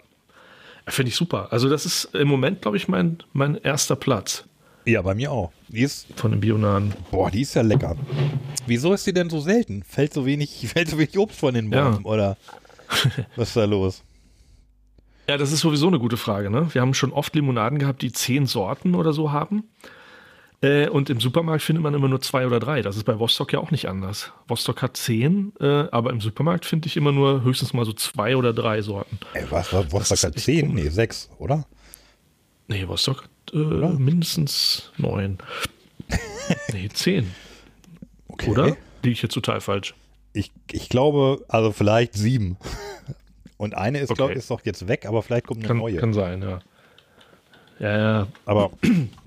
Ja, 0.86 0.92
Finde 0.92 1.08
ich 1.10 1.16
super. 1.16 1.48
Also, 1.52 1.68
das 1.68 1.86
ist 1.86 2.14
im 2.14 2.28
Moment, 2.28 2.62
glaube 2.62 2.76
ich, 2.76 2.88
mein, 2.88 3.18
mein 3.32 3.56
erster 3.56 3.96
Platz 3.96 4.44
Ja, 4.84 5.02
bei 5.02 5.14
mir 5.14 5.30
auch. 5.32 5.52
Die 5.68 5.80
ist, 5.82 6.06
von 6.16 6.30
den 6.30 6.40
Bionaden. 6.40 6.92
boah, 7.10 7.30
die 7.30 7.42
ist 7.42 7.54
ja 7.54 7.62
lecker. 7.62 7.96
Wieso 8.66 8.92
ist 8.92 9.06
die 9.06 9.12
denn 9.12 9.30
so 9.30 9.40
selten? 9.40 9.82
Fällt 9.82 10.12
so 10.14 10.26
wenig, 10.26 10.66
fällt 10.72 10.88
so 10.88 10.98
wenig 10.98 11.16
Obst 11.18 11.38
von 11.38 11.54
den 11.54 11.72
Ja. 11.72 11.90
Bäumen, 11.90 12.04
oder? 12.04 12.36
Was 13.36 13.48
ist 13.48 13.56
da 13.56 13.64
los? 13.64 14.02
Ja, 15.28 15.38
das 15.38 15.52
ist 15.52 15.60
sowieso 15.60 15.88
eine 15.88 15.98
gute 15.98 16.18
Frage. 16.18 16.50
Ne? 16.50 16.68
Wir 16.74 16.82
haben 16.82 16.92
schon 16.92 17.12
oft 17.12 17.34
Limonaden 17.34 17.78
gehabt, 17.78 18.02
die 18.02 18.12
zehn 18.12 18.44
Sorten 18.46 18.94
oder 18.94 19.12
so 19.14 19.32
haben. 19.32 19.64
Äh, 20.64 20.88
und 20.88 21.10
im 21.10 21.20
Supermarkt 21.20 21.62
findet 21.62 21.82
man 21.82 21.92
immer 21.94 22.08
nur 22.08 22.20
zwei 22.20 22.46
oder 22.46 22.58
drei. 22.58 22.80
Das 22.80 22.96
ist 22.96 23.04
bei 23.04 23.18
Vostok 23.18 23.52
ja 23.52 23.58
auch 23.58 23.70
nicht 23.70 23.86
anders. 23.88 24.32
Vostok 24.48 24.80
hat 24.82 24.96
zehn, 24.96 25.52
äh, 25.60 25.88
aber 25.90 26.10
im 26.10 26.20
Supermarkt 26.20 26.64
finde 26.64 26.86
ich 26.88 26.96
immer 26.96 27.12
nur 27.12 27.42
höchstens 27.42 27.72
mal 27.74 27.84
so 27.84 27.92
zwei 27.92 28.36
oder 28.36 28.52
drei 28.54 28.80
Sorten. 28.80 29.18
Ey, 29.34 29.44
was, 29.50 29.72
was, 29.72 30.10
ist 30.10 30.24
echt 30.24 30.38
Zehn? 30.40 30.68
komisch. 30.68 30.84
Nee, 30.84 30.88
sechs, 30.90 31.28
oder? 31.38 31.66
Nee, 32.68 32.88
Vostok 32.88 33.24
hat 33.24 33.30
äh, 33.52 33.58
mindestens 33.58 34.90
neun. 34.96 35.38
nee, 36.72 36.88
zehn. 36.92 37.34
Okay. 38.28 38.50
Oder? 38.50 38.64
Liege 39.02 39.12
ich 39.12 39.22
jetzt 39.22 39.34
total 39.34 39.60
falsch? 39.60 39.94
Ich, 40.32 40.50
ich 40.72 40.88
glaube, 40.88 41.44
also 41.48 41.72
vielleicht 41.72 42.14
sieben. 42.14 42.56
Und 43.58 43.74
eine 43.74 43.98
ist, 44.00 44.10
Okay. 44.10 44.16
glaub, 44.16 44.30
ist 44.30 44.50
doch 44.50 44.62
jetzt 44.64 44.88
weg, 44.88 45.04
aber 45.06 45.22
vielleicht 45.22 45.46
kommt 45.46 45.60
eine 45.60 45.68
Kann, 45.68 45.76
neue. 45.76 45.96
kann 45.96 46.12
sein, 46.14 46.42
ja. 46.42 46.58
Ja, 47.78 47.98
ja. 47.98 48.26
Aber. 48.46 48.70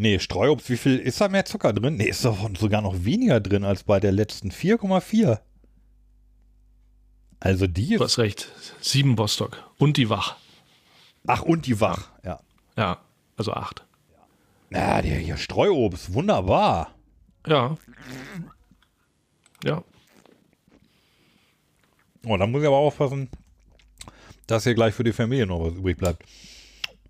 Nee, 0.00 0.20
Streuobst, 0.20 0.70
wie 0.70 0.76
viel 0.76 0.96
ist 0.96 1.20
da 1.20 1.28
mehr 1.28 1.44
Zucker 1.44 1.72
drin? 1.72 1.96
Nee, 1.96 2.04
ist 2.08 2.24
doch 2.24 2.48
sogar 2.56 2.82
noch 2.82 3.04
weniger 3.04 3.40
drin 3.40 3.64
als 3.64 3.82
bei 3.82 3.98
der 3.98 4.12
letzten 4.12 4.52
4,4. 4.52 5.40
Also 7.40 7.66
die 7.66 7.88
Du 7.88 7.94
ist. 7.96 8.00
hast 8.02 8.18
recht. 8.18 8.48
Sieben 8.80 9.18
Vostok. 9.18 9.68
Und 9.76 9.96
die 9.96 10.08
Wach. 10.08 10.36
Ach, 11.26 11.42
und 11.42 11.66
die 11.66 11.80
Wach. 11.80 12.10
Ja. 12.24 12.38
Ja, 12.76 13.00
also 13.36 13.52
acht. 13.52 13.84
Na, 14.70 15.02
der 15.02 15.18
hier 15.18 15.36
Streuobst, 15.36 16.12
wunderbar. 16.14 16.94
Ja. 17.44 17.76
Ja. 19.64 19.82
Oh, 22.24 22.36
da 22.36 22.46
muss 22.46 22.60
ich 22.62 22.68
aber 22.68 22.76
aufpassen, 22.76 23.30
dass 24.46 24.62
hier 24.62 24.74
gleich 24.74 24.94
für 24.94 25.02
die 25.04 25.12
Familie 25.12 25.46
noch 25.46 25.58
was 25.60 25.74
übrig 25.74 25.96
bleibt. 25.96 26.22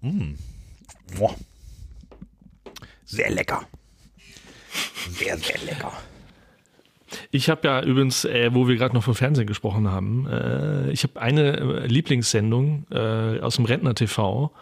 Mm. 0.01 0.35
Sehr 3.09 3.31
lecker. 3.31 3.67
Sehr, 5.11 5.39
sehr 5.39 5.59
lecker. 5.65 5.93
Ich 7.31 7.49
habe 7.49 7.67
ja 7.67 7.83
übrigens, 7.83 8.27
äh, 8.27 8.51
wo 8.53 8.69
wir 8.69 8.77
gerade 8.77 8.95
noch 8.95 9.03
vom 9.03 9.15
Fernsehen 9.15 9.47
gesprochen 9.47 9.91
haben, 9.91 10.27
äh, 10.27 10.91
ich 10.91 11.05
habe 11.05 11.19
eine 11.21 11.57
äh, 11.57 11.87
Lieblingssendung 11.87 12.87
äh, 12.91 13.41
aus 13.41 13.57
dem 13.57 13.65
Rentner-TV, 13.65 14.53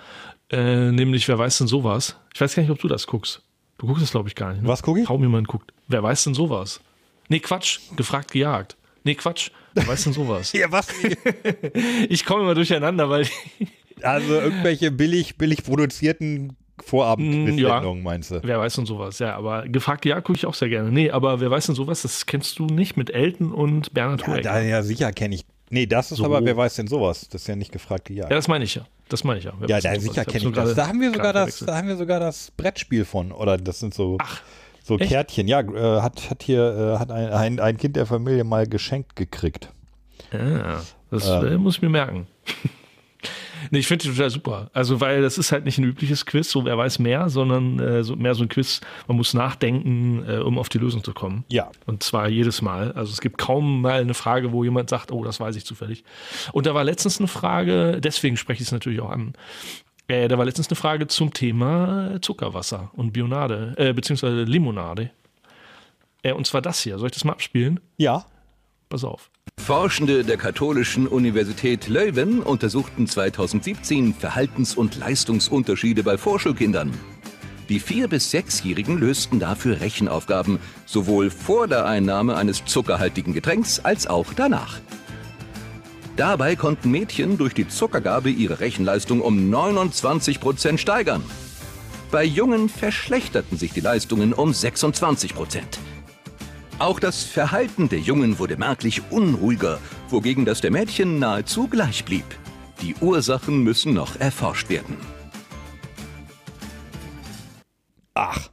äh, 0.51 0.93
nämlich 0.93 1.27
Wer 1.27 1.39
weiß 1.39 1.59
denn 1.59 1.67
sowas? 1.67 2.17
Ich 2.35 2.41
weiß 2.41 2.55
gar 2.55 2.63
nicht, 2.63 2.71
ob 2.71 2.79
du 2.79 2.87
das 2.87 3.09
guckst. 3.09 3.43
Du 3.79 3.89
guckst 3.89 4.05
es, 4.05 4.13
glaube 4.13 4.29
ich, 4.29 4.37
gar 4.37 4.53
nicht. 4.53 4.63
Ne? 4.63 4.69
Was 4.69 4.83
guck 4.83 4.97
ich? 4.99 5.07
Kaum 5.07 5.23
jemand 5.23 5.49
guckt. 5.49 5.73
Wer 5.89 6.05
weiß 6.05 6.23
denn 6.23 6.35
sowas? 6.35 6.81
Nee, 7.29 7.41
Quatsch. 7.41 7.81
Gefragt, 7.97 8.31
gejagt. 8.31 8.77
Nee, 9.03 9.17
Quatsch. 9.17 9.51
Wer 9.75 9.89
weiß 9.89 10.05
denn 10.05 10.13
sowas? 10.13 10.53
Ja, 10.55 10.71
was? 10.71 10.87
Ich 12.09 12.25
komme 12.25 12.43
immer 12.45 12.55
durcheinander, 12.55 13.11
weil 13.11 13.27
Also 14.03 14.35
irgendwelche 14.35 14.93
billig, 14.93 15.37
billig 15.37 15.65
produzierten 15.65 16.57
Vorabendquizsendungen, 16.85 18.03
meinst 18.03 18.31
du? 18.31 18.41
Wer 18.43 18.59
weiß 18.59 18.75
denn 18.77 18.87
sowas? 18.87 19.19
Ja, 19.19 19.37
aber 19.37 19.67
gefragt 19.69 20.05
ja, 20.05 20.21
gucke 20.21 20.37
ich 20.39 20.47
auch 20.47 20.55
sehr 20.55 20.69
gerne. 20.69 20.91
Nee, 20.91 21.11
aber 21.11 21.41
wer 21.41 21.51
weiß 21.51 21.67
denn 21.67 21.75
sowas? 21.75 22.03
Das 22.03 22.27
kennst 22.27 22.59
du 22.59 22.67
nicht 22.67 22.97
mit 22.97 23.11
Elton 23.11 23.53
und 23.53 23.93
Bernhard 23.95 24.27
Ja, 24.27 24.41
da, 24.41 24.61
ja 24.61 24.83
sicher 24.83 25.13
kenne 25.13 25.35
ich. 25.37 25.47
Nee, 25.71 25.87
das 25.87 26.13
ist 26.13 26.19
So. 26.19 26.25
aber, 26.25 26.45
wer 26.45 26.57
weiß 26.57 26.77
denn 26.77 26.87
sowas? 26.87 27.29
Das 27.29 27.43
ist 27.43 27.49
ja 27.49 27.57
nicht 27.57 27.73
gefragt, 27.73 28.09
ja. 28.11 28.25
Ja, 28.25 28.29
das 28.29 28.47
meine 28.47 28.65
ich 28.65 28.75
ja. 28.77 28.87
Das 29.09 29.25
meine 29.25 29.39
ich 29.39 29.45
ja. 29.47 29.53
Wer 29.59 29.69
Ja, 29.69 29.81
da 29.81 29.99
sicher 30.01 30.25
kenne 30.25 30.49
ich 30.49 30.55
das. 30.55 30.75
Da 30.75 30.87
haben 30.89 31.01
wir 31.01 31.13
sogar 31.13 31.33
das, 31.33 31.59
da 31.61 31.77
haben 31.77 31.89
wir 31.89 31.97
sogar 31.97 32.21
das 32.21 32.51
Brettspiel 32.57 33.05
von. 33.05 33.33
Oder 33.33 33.57
das 33.57 33.81
sind 33.81 33.95
so, 33.95 34.17
Ach, 34.21 34.41
so 34.85 34.99
echt? 34.99 35.11
Kärtchen. 35.11 35.49
Ja, 35.49 35.61
äh, 35.61 36.01
hat, 36.03 36.31
hat 36.31 36.43
hier, 36.43 36.95
äh, 36.97 36.99
hat 36.99 37.11
ein, 37.11 37.31
ein, 37.33 37.61
ein 37.61 37.77
Kind 37.79 37.97
der 37.97 38.07
Familie 38.07 38.45
mal 38.45 38.67
geschenkt 38.67 39.17
gekriegt. 39.17 39.71
Ja, 40.33 40.83
das 41.11 41.29
Ähm. 41.29 41.47
äh, 41.47 41.59
muss 41.59 41.77
ich 41.77 41.83
mir 41.83 41.89
merken. 41.89 42.27
nee, 43.71 43.79
ich 43.79 43.87
finde 43.87 44.05
die 44.05 44.11
total 44.11 44.31
super. 44.31 44.71
Also, 44.73 45.01
weil 45.01 45.23
das 45.23 45.39
ist 45.39 45.53
halt 45.53 45.65
nicht 45.65 45.79
ein 45.79 45.85
übliches 45.85 46.27
Quiz, 46.27 46.51
so 46.51 46.65
wer 46.65 46.77
weiß 46.77 46.99
mehr, 46.99 47.29
sondern 47.29 47.79
äh, 47.79 48.05
so, 48.05 48.17
mehr 48.17 48.35
so 48.35 48.43
ein 48.43 48.49
Quiz, 48.49 48.81
man 49.07 49.17
muss 49.17 49.35
nachdenken, 49.35 50.25
äh, 50.29 50.39
um 50.39 50.59
auf 50.59 50.69
die 50.69 50.79
Lösung 50.79 51.03
zu 51.05 51.13
kommen. 51.13 51.45
Ja. 51.49 51.71
Und 51.87 52.03
zwar 52.03 52.29
jedes 52.29 52.63
Mal. 52.63 52.93
Also 52.93 53.13
es 53.13 53.21
gibt 53.21 53.39
kaum 53.39 53.83
mal 53.83 54.01
eine 54.01 54.15
Frage, 54.15 54.53
wo 54.53 54.65
jemand 54.65 54.91
sagt, 54.91 55.13
oh, 55.13 55.25
das 55.25 55.41
weiß 55.41 55.57
ich 55.57 55.65
zufällig. 55.65 56.05
Und 56.53 56.67
da 56.67 56.75
war 56.75 56.85
letztens 56.85 57.19
eine 57.19 57.29
Frage, 57.29 58.01
deswegen 58.01 58.37
spreche 58.37 58.63
ich 58.63 58.69
es 58.69 58.73
natürlich 58.73 59.01
auch 59.01 59.11
an. 59.11 59.35
Ja, 60.09 60.29
da 60.29 60.39
war 60.39 60.45
letztens 60.45 60.69
eine 60.69 60.77
Frage 60.77 61.09
zum 61.09 61.33
Thema 61.33 62.19
Zuckerwasser 62.23 62.91
und 62.95 63.13
Bionade, 63.13 63.75
äh, 63.77 63.93
beziehungsweise 63.93 64.45
Limonade. 64.45 65.11
Äh, 66.23 66.33
und 66.33 66.47
zwar 66.47 66.63
das 66.63 66.81
hier. 66.81 66.99
Soll 66.99 67.09
ich 67.09 67.15
das 67.15 67.25
mal 67.25 67.33
abspielen? 67.33 67.81
Ja. 67.97 68.25
Pass 68.89 69.03
auf. 69.03 69.31
Forschende 69.67 70.23
der 70.23 70.37
Katholischen 70.37 71.09
Universität 71.09 71.89
Leuven 71.89 72.41
untersuchten 72.41 73.09
2017 73.09 74.15
Verhaltens- 74.15 74.77
und 74.77 74.97
Leistungsunterschiede 74.97 76.05
bei 76.05 76.17
Vorschulkindern. 76.17 76.93
Die 77.69 77.81
vier- 77.81 78.07
bis 78.07 78.31
sechsjährigen 78.31 78.97
lösten 78.97 79.41
dafür 79.41 79.81
Rechenaufgaben, 79.81 80.61
sowohl 80.85 81.31
vor 81.31 81.67
der 81.67 81.85
Einnahme 81.85 82.37
eines 82.37 82.65
zuckerhaltigen 82.65 83.35
Getränks 83.35 83.81
als 83.81 84.07
auch 84.07 84.35
danach. 84.37 84.79
Dabei 86.15 86.55
konnten 86.55 86.93
Mädchen 86.93 87.37
durch 87.37 87.53
die 87.53 87.67
Zuckergabe 87.67 88.31
ihre 88.31 88.61
Rechenleistung 88.61 89.21
um 89.21 89.51
29 89.51 90.39
Prozent 90.39 90.79
steigern. 90.79 91.25
Bei 92.13 92.23
Jungen 92.23 92.69
verschlechterten 92.69 93.59
sich 93.59 93.73
die 93.73 93.81
Leistungen 93.81 94.33
um 94.33 94.53
26 94.53 95.35
Prozent. 95.35 95.81
Auch 96.79 97.01
das 97.01 97.25
Verhalten 97.25 97.89
der 97.89 98.01
Jungen 98.01 98.39
wurde 98.39 98.59
merklich 98.59 99.01
unruhiger, 99.11 99.79
wogegen 100.11 100.45
das 100.45 100.61
der 100.61 100.71
Mädchen 100.71 101.19
nahezu 101.19 101.69
gleich 101.69 102.05
blieb. 102.05 102.27
Die 102.83 102.95
Ursachen 103.01 103.63
müssen 103.63 103.95
noch 103.95 104.21
erforscht 104.21 104.69
werden. 104.69 104.99
Ach. 108.13 108.51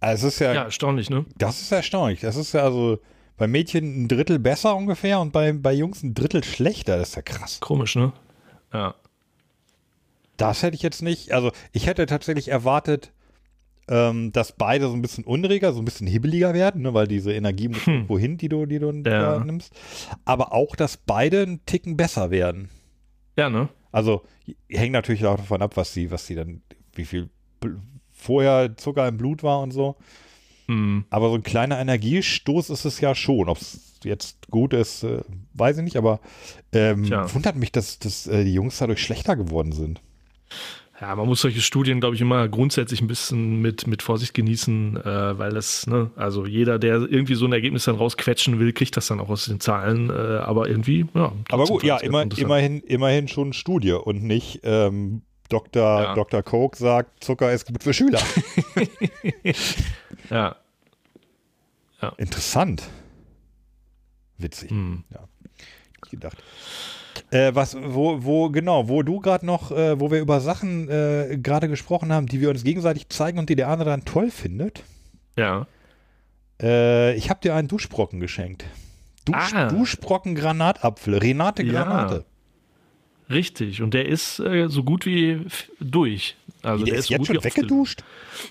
Also 0.00 0.26
es 0.26 0.34
ist 0.34 0.40
ja, 0.40 0.52
Ja, 0.52 0.62
erstaunlich, 0.64 1.10
ne? 1.10 1.24
das 1.36 1.60
ist 1.60 1.70
erstaunlich. 1.70 2.20
Das 2.20 2.34
ist 2.36 2.52
ja 2.52 2.62
also 2.62 2.98
bei 3.36 3.46
Mädchen 3.46 4.02
ein 4.04 4.08
Drittel 4.08 4.40
besser 4.40 4.74
ungefähr 4.74 5.20
und 5.20 5.32
bei, 5.32 5.52
bei 5.52 5.72
Jungs 5.72 6.02
ein 6.02 6.14
Drittel 6.14 6.42
schlechter. 6.42 6.98
Das 6.98 7.10
ist 7.10 7.14
ja 7.16 7.22
krass. 7.22 7.60
Komisch, 7.60 7.94
ne? 7.94 8.12
Ja. 8.72 8.94
Das 10.36 10.64
hätte 10.64 10.74
ich 10.74 10.82
jetzt 10.82 11.02
nicht. 11.02 11.32
Also 11.32 11.52
ich 11.70 11.86
hätte 11.86 12.06
tatsächlich 12.06 12.48
erwartet, 12.48 13.12
ähm, 13.88 14.32
dass 14.32 14.52
beide 14.52 14.88
so 14.88 14.94
ein 14.94 15.02
bisschen 15.02 15.24
unreger, 15.24 15.72
so 15.72 15.80
ein 15.80 15.84
bisschen 15.84 16.06
hibbeliger 16.06 16.54
werden, 16.54 16.82
ne, 16.82 16.94
weil 16.94 17.06
diese 17.06 17.32
Energie 17.32 17.68
muss 17.68 17.86
wohin, 18.08 18.38
die 18.38 18.48
du, 18.48 18.66
die 18.66 18.78
du 18.78 18.92
da 19.02 19.38
nimmst. 19.44 19.72
Aber 20.24 20.52
auch, 20.52 20.76
dass 20.76 20.96
beide 20.96 21.42
einen 21.42 21.64
Ticken 21.66 21.96
besser 21.96 22.30
werden. 22.30 22.68
Ja, 23.36 23.50
ne? 23.50 23.68
Also 23.92 24.22
hängt 24.68 24.92
natürlich 24.92 25.24
auch 25.26 25.36
davon 25.36 25.62
ab, 25.62 25.76
was 25.76 25.92
sie, 25.92 26.10
was 26.10 26.26
sie 26.26 26.34
dann, 26.34 26.62
wie 26.94 27.04
viel 27.04 27.30
vorher 28.10 28.76
Zucker 28.76 29.06
im 29.06 29.16
Blut 29.16 29.42
war 29.42 29.60
und 29.60 29.72
so. 29.72 29.96
Hm. 30.66 31.04
Aber 31.10 31.28
so 31.28 31.34
ein 31.34 31.42
kleiner 31.42 31.78
Energiestoß 31.78 32.70
ist 32.70 32.84
es 32.84 33.00
ja 33.00 33.14
schon. 33.14 33.48
Ob 33.48 33.58
es 33.58 33.98
jetzt 34.02 34.50
gut 34.50 34.72
ist, 34.72 35.04
äh, 35.04 35.22
weiß 35.54 35.78
ich 35.78 35.84
nicht, 35.84 35.96
aber 35.96 36.20
ähm, 36.72 37.08
wundert 37.10 37.56
mich, 37.56 37.72
dass, 37.72 37.98
dass 37.98 38.26
äh, 38.26 38.44
die 38.44 38.54
Jungs 38.54 38.78
dadurch 38.78 39.02
schlechter 39.02 39.36
geworden 39.36 39.72
sind. 39.72 40.00
Ja, 41.00 41.14
man 41.16 41.26
muss 41.26 41.40
solche 41.40 41.60
Studien, 41.60 42.00
glaube 42.00 42.14
ich, 42.14 42.20
immer 42.20 42.48
grundsätzlich 42.48 43.00
ein 43.00 43.08
bisschen 43.08 43.60
mit, 43.60 43.86
mit 43.86 44.02
Vorsicht 44.02 44.32
genießen, 44.32 44.96
äh, 44.96 45.38
weil 45.38 45.52
das, 45.52 45.86
ne, 45.86 46.10
also 46.14 46.46
jeder, 46.46 46.78
der 46.78 46.94
irgendwie 46.94 47.34
so 47.34 47.46
ein 47.46 47.52
Ergebnis 47.52 47.84
dann 47.84 47.96
rausquetschen 47.96 48.60
will, 48.60 48.72
kriegt 48.72 48.96
das 48.96 49.08
dann 49.08 49.18
auch 49.18 49.28
aus 49.28 49.46
den 49.46 49.58
Zahlen, 49.58 50.10
äh, 50.10 50.12
aber 50.12 50.68
irgendwie, 50.68 51.06
ja. 51.14 51.32
Aber 51.50 51.64
gut, 51.64 51.82
ja, 51.82 51.98
immer, 51.98 52.24
immerhin, 52.36 52.80
immerhin 52.80 53.26
schon 53.26 53.52
Studie 53.52 53.92
und 53.92 54.22
nicht 54.22 54.60
ähm, 54.62 55.22
Dr. 55.48 56.02
Ja. 56.02 56.14
Dr. 56.14 56.42
Coke 56.42 56.78
sagt, 56.78 57.24
Zucker 57.24 57.52
ist 57.52 57.66
gut 57.66 57.82
für 57.82 57.92
Schüler. 57.92 58.20
Ja, 60.30 60.56
Interessant. 62.18 62.82
Witzig. 64.36 64.70
Hm. 64.70 65.04
Ja. 65.10 65.28
Nicht 66.02 66.10
gedacht. 66.10 66.42
Äh, 67.34 67.54
was, 67.54 67.76
wo, 67.82 68.22
wo, 68.22 68.48
genau, 68.50 68.88
wo 68.88 69.02
du 69.02 69.18
gerade 69.18 69.44
noch, 69.44 69.72
äh, 69.72 69.98
wo 69.98 70.10
wir 70.12 70.20
über 70.20 70.40
Sachen 70.40 70.88
äh, 70.88 71.36
gerade 71.42 71.68
gesprochen 71.68 72.12
haben, 72.12 72.26
die 72.26 72.40
wir 72.40 72.48
uns 72.48 72.62
gegenseitig 72.62 73.08
zeigen 73.08 73.40
und 73.40 73.48
die 73.50 73.56
der 73.56 73.68
andere 73.68 73.90
dann 73.90 74.04
toll 74.04 74.30
findet. 74.30 74.84
ja. 75.36 75.66
Äh, 76.62 77.16
ich 77.16 77.30
habe 77.30 77.40
dir 77.42 77.56
einen 77.56 77.66
Duschbrocken 77.66 78.20
geschenkt. 78.20 78.64
Dusch, 79.24 79.52
Ah. 79.52 79.66
Duschbrocken 79.68 80.36
Granatapfel, 80.36 81.18
Renate 81.18 81.64
Ja. 81.64 81.72
Granate. 81.82 82.24
Richtig. 83.28 83.82
Und 83.82 83.92
der 83.94 84.06
ist 84.06 84.38
äh, 84.38 84.68
so 84.68 84.84
gut 84.84 85.04
wie 85.04 85.40
durch. 85.80 86.36
Also 86.64 86.84
der 86.84 86.94
ist 86.94 87.06
so 87.06 87.14
jetzt 87.14 87.26
schon 87.26 87.44
weggeduscht? 87.44 88.00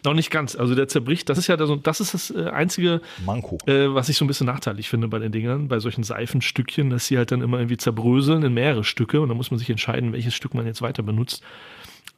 Noch 0.03 0.13
nicht 0.13 0.31
ganz. 0.31 0.55
Also 0.55 0.75
der 0.75 0.87
zerbricht. 0.87 1.29
Das 1.29 1.37
ist 1.37 1.47
ja 1.47 1.57
das, 1.57 1.69
das, 1.81 1.99
ist 1.99 2.13
das 2.13 2.31
äh, 2.31 2.49
einzige, 2.49 3.01
Manko. 3.25 3.57
äh, 3.65 3.93
was 3.93 4.09
ich 4.09 4.17
so 4.17 4.25
ein 4.25 4.27
bisschen 4.27 4.47
nachteilig 4.47 4.89
finde 4.89 5.07
bei 5.07 5.19
den 5.19 5.31
Dingern, 5.31 5.67
bei 5.67 5.79
solchen 5.79 6.03
Seifenstückchen, 6.03 6.89
dass 6.89 7.07
sie 7.07 7.17
halt 7.17 7.31
dann 7.31 7.41
immer 7.41 7.57
irgendwie 7.57 7.77
zerbröseln 7.77 8.43
in 8.43 8.53
mehrere 8.53 8.83
Stücke 8.83 9.21
und 9.21 9.29
dann 9.29 9.37
muss 9.37 9.51
man 9.51 9.57
sich 9.57 9.69
entscheiden, 9.69 10.13
welches 10.13 10.33
Stück 10.33 10.53
man 10.53 10.65
jetzt 10.65 10.81
weiter 10.81 11.03
benutzt. 11.03 11.43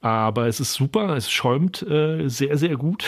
Aber 0.02 0.48
es 0.48 0.60
ist 0.60 0.74
super, 0.74 1.16
es 1.16 1.32
schäumt 1.32 1.82
äh, 1.82 2.28
sehr, 2.28 2.58
sehr 2.58 2.76
gut. 2.76 3.06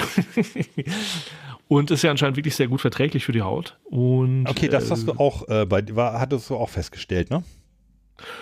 und 1.68 1.92
ist 1.92 2.02
ja 2.02 2.12
anscheinend 2.12 2.38
wirklich 2.38 2.56
sehr 2.56 2.68
gut 2.68 2.82
verträglich 2.82 3.26
für 3.26 3.34
die 3.34 3.42
Haut. 3.42 3.78
Und, 3.86 4.48
Okay, 4.48 4.68
das 4.68 4.88
äh, 4.88 4.92
hast 4.92 5.08
du 5.08 5.14
auch 5.14 5.48
äh, 5.48 5.66
bei 5.66 5.84
war, 5.96 6.20
hattest 6.20 6.50
du 6.50 6.56
auch 6.56 6.70
festgestellt, 6.70 7.30
ne? 7.30 7.44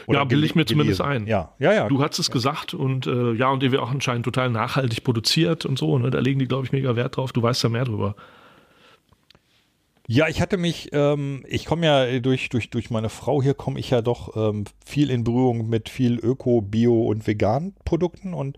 Ja, 0.07 0.23
bilde 0.23 0.45
ich 0.45 0.55
mir 0.55 0.65
zumindest 0.65 1.01
ein. 1.01 1.27
Ja, 1.27 1.53
ja, 1.59 1.73
ja. 1.73 1.87
Du 1.87 2.01
hast 2.01 2.17
es 2.19 2.31
gesagt 2.31 2.73
und 2.73 3.07
äh, 3.07 3.33
ja, 3.33 3.49
und 3.49 3.61
der 3.61 3.71
wird 3.71 3.81
auch 3.81 3.91
anscheinend 3.91 4.25
total 4.25 4.49
nachhaltig 4.49 5.03
produziert 5.03 5.65
und 5.65 5.77
so. 5.77 5.97
Ne? 5.97 6.11
Da 6.11 6.19
legen 6.19 6.39
die, 6.39 6.47
glaube 6.47 6.65
ich, 6.65 6.71
mega 6.71 6.95
Wert 6.95 7.17
drauf. 7.17 7.33
Du 7.33 7.41
weißt 7.41 7.63
da 7.63 7.69
mehr 7.69 7.85
drüber. 7.85 8.15
Ja, 10.07 10.27
ich 10.27 10.39
hatte 10.39 10.57
mich, 10.57 10.89
ähm, 10.93 11.43
ich 11.47 11.65
komme 11.65 11.85
ja 11.87 12.19
durch, 12.19 12.49
durch, 12.49 12.69
durch 12.69 12.91
meine 12.91 13.09
Frau 13.09 13.41
hier, 13.41 13.55
komme 13.55 13.79
ich 13.79 13.89
ja 13.89 14.01
doch 14.01 14.35
ähm, 14.35 14.65
viel 14.85 15.09
in 15.09 15.23
Berührung 15.23 15.67
mit 15.67 15.89
viel 15.89 16.19
Öko, 16.19 16.61
Bio 16.61 17.07
und 17.07 17.25
veganen 17.25 17.73
Produkten 17.85 18.35
und 18.35 18.57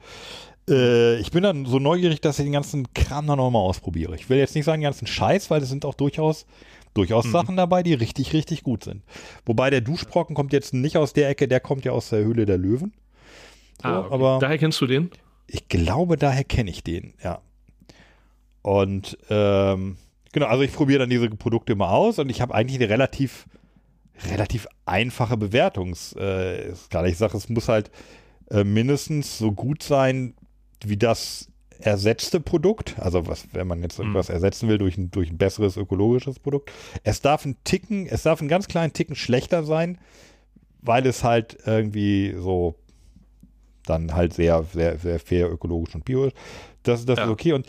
äh, 0.70 1.18
ich 1.20 1.32
bin 1.32 1.44
dann 1.44 1.66
so 1.66 1.80
neugierig, 1.80 2.20
dass 2.20 2.40
ich 2.40 2.46
den 2.46 2.52
ganzen 2.52 2.92
Kram 2.94 3.28
dann 3.28 3.38
nochmal 3.38 3.62
ausprobiere. 3.62 4.16
Ich 4.16 4.30
will 4.30 4.38
jetzt 4.38 4.56
nicht 4.56 4.66
sagen 4.66 4.82
den 4.82 4.88
ganzen 4.88 5.08
Scheiß, 5.08 5.50
weil 5.50 5.62
es 5.62 5.70
sind 5.70 5.86
auch 5.86 5.94
durchaus, 5.94 6.46
durchaus 6.98 7.26
Mhm. 7.26 7.32
Sachen 7.32 7.56
dabei, 7.58 7.84
die 7.84 7.94
richtig, 7.94 8.34
richtig 8.34 8.64
gut 8.64 8.84
sind. 8.84 9.04
Wobei 9.46 9.70
der 9.70 9.82
Duschbrocken 9.82 10.36
kommt 10.36 10.52
jetzt 10.54 10.74
nicht 10.74 10.98
aus 10.98 11.14
der 11.14 11.30
Ecke, 11.30 11.48
der 11.48 11.60
kommt 11.60 11.86
ja 11.86 11.92
aus 11.94 12.10
der 12.10 12.24
Höhle 12.24 12.46
der 12.46 12.58
Löwen. 12.58 12.94
So, 13.82 13.88
Ah, 13.88 14.00
okay. 14.00 14.14
aber 14.14 14.38
Daher 14.42 14.58
kennst 14.58 14.82
du 14.82 14.88
den? 14.88 15.12
ich 15.48 15.68
glaube, 15.70 16.18
daher 16.18 16.44
kenne 16.44 16.70
ich 16.72 16.84
den, 16.84 17.14
ja. 17.24 17.40
Und 18.62 19.18
ähm, 19.30 19.98
genau, 20.34 20.48
also 20.48 20.64
ich 20.64 20.74
probiere 20.74 21.00
dann 21.00 21.10
diese 21.10 21.30
Produkte 21.30 21.74
immer 21.74 21.92
aus 21.92 22.20
und 22.20 22.30
ich 22.30 22.42
habe 22.42 22.54
eigentlich 22.54 22.82
eine 22.82 22.90
relativ, 22.90 23.46
relativ 24.30 24.68
einfache 24.86 25.38
Bewertungsskala. 25.38 27.08
ich 27.08 27.18
sage, 27.18 27.38
es 27.38 27.48
muss 27.50 27.70
halt 27.70 27.92
äh, 28.50 28.64
mindestens 28.64 29.38
so 29.38 29.52
gut 29.52 29.84
sein 29.84 30.34
wie 30.84 30.98
das 30.98 31.50
ersetzte 31.80 32.40
Produkt. 32.40 32.96
Also 33.00 33.28
was, 33.28 33.48
wenn 33.54 33.68
man 33.68 33.82
jetzt 33.82 34.00
irgendwas 34.00 34.30
ersetzen 34.30 34.68
will 34.70 34.78
durch 34.78 34.98
ein, 34.98 35.12
durch 35.12 35.30
ein 35.30 35.38
besseres 35.38 35.78
ökologisches 35.78 36.40
Produkt. 36.40 36.72
Es 37.04 37.22
darf 37.22 37.46
ein 37.46 37.56
Ticken, 37.64 38.08
es 38.08 38.24
darf 38.24 38.40
einen 38.40 38.50
ganz 38.50 38.68
kleinen 38.68 38.94
Ticken 38.94 39.16
schlechter 39.16 39.64
sein, 39.64 39.98
weil 40.82 41.06
es 41.06 41.24
halt 41.24 41.58
irgendwie 41.66 42.34
so 42.38 42.76
dann 43.86 44.14
halt 44.14 44.34
sehr, 44.34 44.64
sehr, 44.74 44.98
sehr 44.98 45.20
fair, 45.20 45.50
ökologisch 45.52 45.96
und 45.96 46.04
bio 46.06 46.26
ist. 46.26 46.36
Das, 46.84 47.06
das 47.06 47.18
Ja. 47.20 47.26
ist 47.26 47.30
okay. 47.30 47.54
Und 47.54 47.68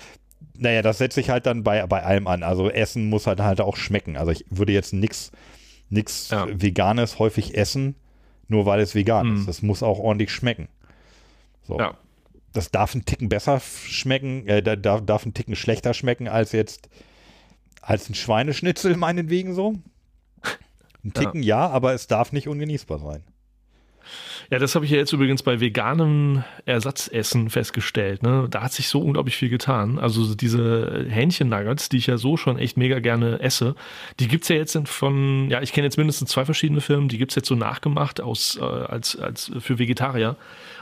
naja, 0.56 0.82
das 0.82 0.98
setze 0.98 1.20
ich 1.20 1.30
halt 1.30 1.46
dann 1.46 1.62
bei, 1.62 1.86
bei 1.86 2.02
allem 2.02 2.26
an. 2.26 2.42
Also 2.42 2.68
Essen 2.70 3.08
muss 3.08 3.26
halt 3.26 3.40
halt 3.40 3.60
auch 3.60 3.76
schmecken. 3.76 4.16
Also 4.16 4.32
ich 4.32 4.44
würde 4.50 4.72
jetzt 4.72 4.92
nichts 4.92 5.30
nix 5.90 6.30
Ja. 6.30 6.46
Veganes 6.50 7.18
häufig 7.18 7.56
essen, 7.56 7.94
nur 8.48 8.66
weil 8.66 8.80
es 8.80 8.94
vegan 8.94 9.28
Mhm. 9.30 9.36
ist. 9.36 9.48
Das 9.48 9.62
muss 9.62 9.82
auch 9.82 9.98
ordentlich 9.98 10.30
schmecken. 10.30 10.68
So. 11.62 11.78
Ja. 11.78 11.96
Das 12.52 12.70
darf 12.70 12.94
ein 12.94 13.04
Ticken 13.04 13.28
besser 13.28 13.60
schmecken, 13.60 14.46
äh, 14.46 14.62
da 14.62 14.76
darf, 14.76 15.04
darf 15.04 15.26
ein 15.26 15.34
Ticken 15.34 15.56
schlechter 15.56 15.94
schmecken 15.94 16.28
als 16.28 16.52
jetzt 16.52 16.88
als 17.82 18.08
ein 18.08 18.14
Schweineschnitzel 18.14 18.96
meinetwegen 18.96 19.54
so. 19.54 19.74
Ein 21.04 21.12
Ja. 21.14 21.20
Ticken 21.22 21.42
ja, 21.42 21.68
aber 21.68 21.94
es 21.94 22.06
darf 22.06 22.32
nicht 22.32 22.48
ungenießbar 22.48 22.98
sein. 22.98 23.22
Ja, 24.50 24.58
das 24.58 24.74
habe 24.74 24.86
ich 24.86 24.90
ja 24.90 24.96
jetzt 24.96 25.12
übrigens 25.12 25.42
bei 25.42 25.60
veganem 25.60 26.42
Ersatzessen 26.64 27.50
festgestellt. 27.50 28.22
Ne? 28.22 28.46
Da 28.50 28.62
hat 28.62 28.72
sich 28.72 28.88
so 28.88 29.00
unglaublich 29.00 29.36
viel 29.36 29.50
getan. 29.50 29.98
Also 29.98 30.34
diese 30.34 31.04
Hähnchen-Nuggets, 31.08 31.90
die 31.90 31.98
ich 31.98 32.06
ja 32.06 32.16
so 32.16 32.38
schon 32.38 32.58
echt 32.58 32.78
mega 32.78 32.98
gerne 32.98 33.40
esse, 33.40 33.74
die 34.20 34.26
gibt's 34.26 34.48
ja 34.48 34.56
jetzt 34.56 34.78
von, 34.86 35.50
ja, 35.50 35.60
ich 35.60 35.72
kenne 35.72 35.86
jetzt 35.86 35.98
mindestens 35.98 36.30
zwei 36.30 36.46
verschiedene 36.46 36.80
Firmen, 36.80 37.08
die 37.08 37.18
gibt's 37.18 37.34
jetzt 37.34 37.48
so 37.48 37.56
nachgemacht 37.56 38.22
aus, 38.22 38.58
äh, 38.58 38.64
als, 38.64 39.16
als 39.18 39.52
für 39.58 39.78
Vegetarier. 39.78 40.36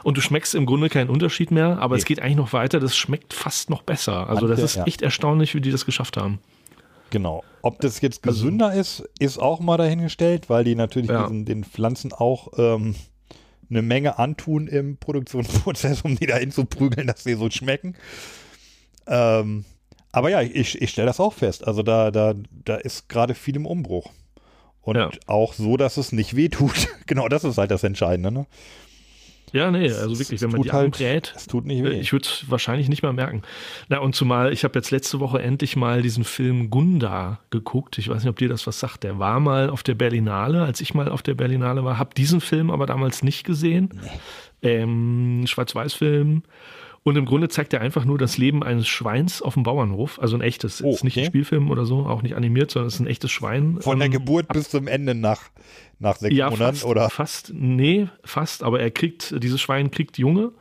Und 0.06 0.16
du 0.16 0.20
schmeckst 0.20 0.54
im 0.54 0.66
Grunde 0.66 0.88
keinen 0.88 1.10
Unterschied 1.10 1.50
mehr, 1.50 1.78
aber 1.80 1.96
es 1.96 2.02
Nee. 2.02 2.06
geht 2.06 2.20
eigentlich 2.22 2.36
noch 2.36 2.52
weiter. 2.52 2.78
Das 2.78 2.96
schmeckt 2.96 3.34
fast 3.34 3.70
noch 3.70 3.82
besser. 3.82 4.28
Also 4.30 4.46
das 4.46 4.60
ist 4.60 4.76
echt 4.86 5.02
erstaunlich, 5.02 5.52
wie 5.56 5.60
die 5.60 5.72
das 5.72 5.84
geschafft 5.84 6.16
haben. 6.16 6.38
Genau. 7.10 7.42
Ob 7.60 7.80
das 7.80 8.00
jetzt 8.00 8.24
Also 8.24 8.44
gesünder 8.44 8.72
ist, 8.72 9.02
ist 9.18 9.38
auch 9.38 9.58
mal 9.58 9.76
dahingestellt, 9.78 10.48
weil 10.48 10.62
die 10.62 10.76
natürlich 10.76 11.10
Ja. 11.10 11.24
diesen, 11.24 11.44
den 11.44 11.64
Pflanzen 11.64 12.12
auch 12.12 12.52
ähm, 12.56 12.94
eine 13.68 13.82
Menge 13.82 14.16
antun 14.20 14.68
im 14.68 14.96
Produktionsprozess, 14.96 16.02
um 16.02 16.14
die 16.16 16.26
dahin 16.26 16.52
zu 16.52 16.66
prügeln, 16.66 17.08
dass 17.08 17.24
sie 17.24 17.34
so 17.34 17.50
schmecken. 17.50 17.96
Ähm, 19.08 19.64
aber 20.12 20.30
ja, 20.30 20.40
ich, 20.40 20.80
ich 20.80 20.90
stelle 20.90 21.06
das 21.06 21.18
auch 21.18 21.32
fest. 21.32 21.66
Also 21.66 21.82
da, 21.82 22.12
da, 22.12 22.34
da 22.64 22.76
ist 22.76 23.08
gerade 23.08 23.34
viel 23.34 23.56
im 23.56 23.66
Umbruch. 23.66 24.10
Und 24.82 24.94
Ja. 24.96 25.10
auch 25.26 25.52
so, 25.52 25.76
dass 25.76 25.96
es 25.96 26.12
nicht 26.12 26.36
weh 26.36 26.48
tut. 26.48 26.86
genau 27.06 27.26
das 27.26 27.42
ist 27.42 27.58
halt 27.58 27.72
das 27.72 27.82
Entscheidende. 27.82 28.30
Ne? 28.30 28.46
Ja, 29.56 29.70
nee, 29.70 29.90
also 29.90 30.18
wirklich, 30.18 30.40
wenn 30.42 30.50
man 30.50 30.62
die 30.62 30.72
halt, 30.72 30.94
anbrät, 30.94 31.32
es 31.34 31.46
tut 31.46 31.64
nicht 31.64 31.80
äh, 31.80 31.84
weh. 31.84 32.00
ich 32.00 32.12
würde 32.12 32.26
es 32.26 32.44
wahrscheinlich 32.48 32.88
nicht 32.88 33.02
mal 33.02 33.12
merken. 33.12 33.42
Na, 33.88 33.98
und 33.98 34.14
zumal, 34.14 34.52
ich 34.52 34.64
habe 34.64 34.78
jetzt 34.78 34.90
letzte 34.90 35.18
Woche 35.20 35.40
endlich 35.40 35.76
mal 35.76 36.02
diesen 36.02 36.24
Film 36.24 36.70
Gunda 36.70 37.40
geguckt. 37.50 37.98
Ich 37.98 38.08
weiß 38.08 38.22
nicht, 38.22 38.30
ob 38.30 38.36
dir 38.36 38.48
das 38.48 38.66
was 38.66 38.78
sagt. 38.80 39.02
Der 39.04 39.18
war 39.18 39.40
mal 39.40 39.70
auf 39.70 39.82
der 39.82 39.94
Berlinale, 39.94 40.62
als 40.62 40.80
ich 40.80 40.94
mal 40.94 41.08
auf 41.08 41.22
der 41.22 41.34
Berlinale 41.34 41.84
war. 41.84 41.98
Habe 41.98 42.14
diesen 42.14 42.40
Film 42.40 42.70
aber 42.70 42.86
damals 42.86 43.22
nicht 43.22 43.44
gesehen. 43.44 44.00
Ähm, 44.62 45.44
Schwarz-Weiß-Film. 45.46 46.42
Und 47.02 47.14
im 47.16 47.24
Grunde 47.24 47.48
zeigt 47.48 47.72
er 47.72 47.80
einfach 47.82 48.04
nur 48.04 48.18
das 48.18 48.36
Leben 48.36 48.64
eines 48.64 48.88
Schweins 48.88 49.40
auf 49.40 49.54
dem 49.54 49.62
Bauernhof. 49.62 50.18
Also 50.20 50.36
ein 50.36 50.40
echtes. 50.40 50.82
Oh, 50.82 50.90
ist 50.90 51.04
nicht 51.04 51.16
ein. 51.16 51.24
Spielfilm 51.26 51.70
oder 51.70 51.86
so, 51.86 52.00
auch 52.00 52.22
nicht 52.22 52.34
animiert, 52.34 52.72
sondern 52.72 52.88
es 52.88 52.94
ist 52.94 53.00
ein 53.00 53.06
echtes 53.06 53.30
Schwein. 53.30 53.78
Von 53.80 54.00
der 54.00 54.06
Ähm, 54.06 54.12
Geburt 54.12 54.48
bis 54.48 54.70
zum 54.70 54.88
Ende 54.88 55.14
nach, 55.14 55.40
nach 55.98 56.16
sechs 56.16 56.34
ja, 56.34 56.50
Monaten, 56.50 56.76
fast, 56.76 56.84
oder? 56.84 57.10
Fast, 57.10 57.52
nee, 57.54 58.08
fast, 58.24 58.62
aber 58.62 58.80
er 58.80 58.90
kriegt, 58.90 59.42
dieses 59.42 59.60
Schwein 59.60 59.90
kriegt 59.90 60.18
Junge, 60.18 60.52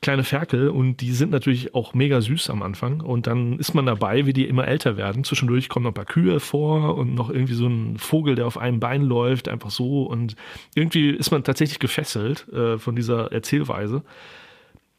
kleine 0.00 0.24
Ferkel 0.24 0.68
und 0.68 0.96
die 1.00 1.12
sind 1.12 1.30
natürlich 1.30 1.74
auch 1.74 1.94
mega 1.94 2.20
süß 2.20 2.50
am 2.50 2.62
Anfang 2.62 3.00
und 3.00 3.26
dann 3.26 3.58
ist 3.58 3.74
man 3.74 3.86
dabei, 3.86 4.26
wie 4.26 4.32
die 4.32 4.46
immer 4.46 4.66
älter 4.66 4.96
werden. 4.96 5.24
Zwischendurch 5.24 5.68
kommen 5.68 5.84
noch 5.84 5.92
ein 5.92 5.94
paar 5.94 6.04
Kühe 6.04 6.40
vor 6.40 6.96
und 6.96 7.14
noch 7.14 7.30
irgendwie 7.30 7.54
so 7.54 7.66
ein 7.66 7.98
Vogel, 7.98 8.34
der 8.34 8.46
auf 8.46 8.58
einem 8.58 8.80
Bein 8.80 9.02
läuft, 9.02 9.48
einfach 9.48 9.70
so 9.70 10.04
und 10.04 10.36
irgendwie 10.74 11.10
ist 11.10 11.30
man 11.30 11.44
tatsächlich 11.44 11.78
gefesselt 11.78 12.48
äh, 12.52 12.78
von 12.78 12.96
dieser 12.96 13.32
Erzählweise. 13.32 14.02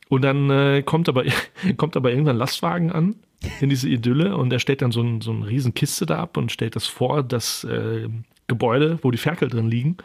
Und 0.10 0.22
dann 0.22 0.49
äh, 0.49 0.84
kommt, 0.84 1.10
aber, 1.10 1.23
kommt 1.77 1.98
aber 1.98 2.11
irgendwann 2.11 2.35
ein 2.35 2.40
Lastwagen 2.40 2.91
an 2.91 3.15
in 3.60 3.69
diese 3.69 3.90
Idylle 3.90 4.38
und 4.38 4.53
er 4.53 4.60
stellt 4.60 4.81
dann 4.81 4.91
so, 4.91 5.02
ein, 5.02 5.22
so 5.22 5.31
eine 5.31 5.48
riesen 5.48 5.73
Kiste 5.73 6.06
da 6.06 6.19
ab 6.19 6.38
und 6.38 6.52
stellt 6.52 6.76
das 6.76 6.85
vor, 6.85 7.23
das 7.23 7.64
äh, 7.65 8.07
Gebäude, 8.54 9.00
wo 9.02 9.12
die 9.12 9.18
Ferkel 9.18 9.50
drin 9.50 9.70
liegen. 9.70 9.98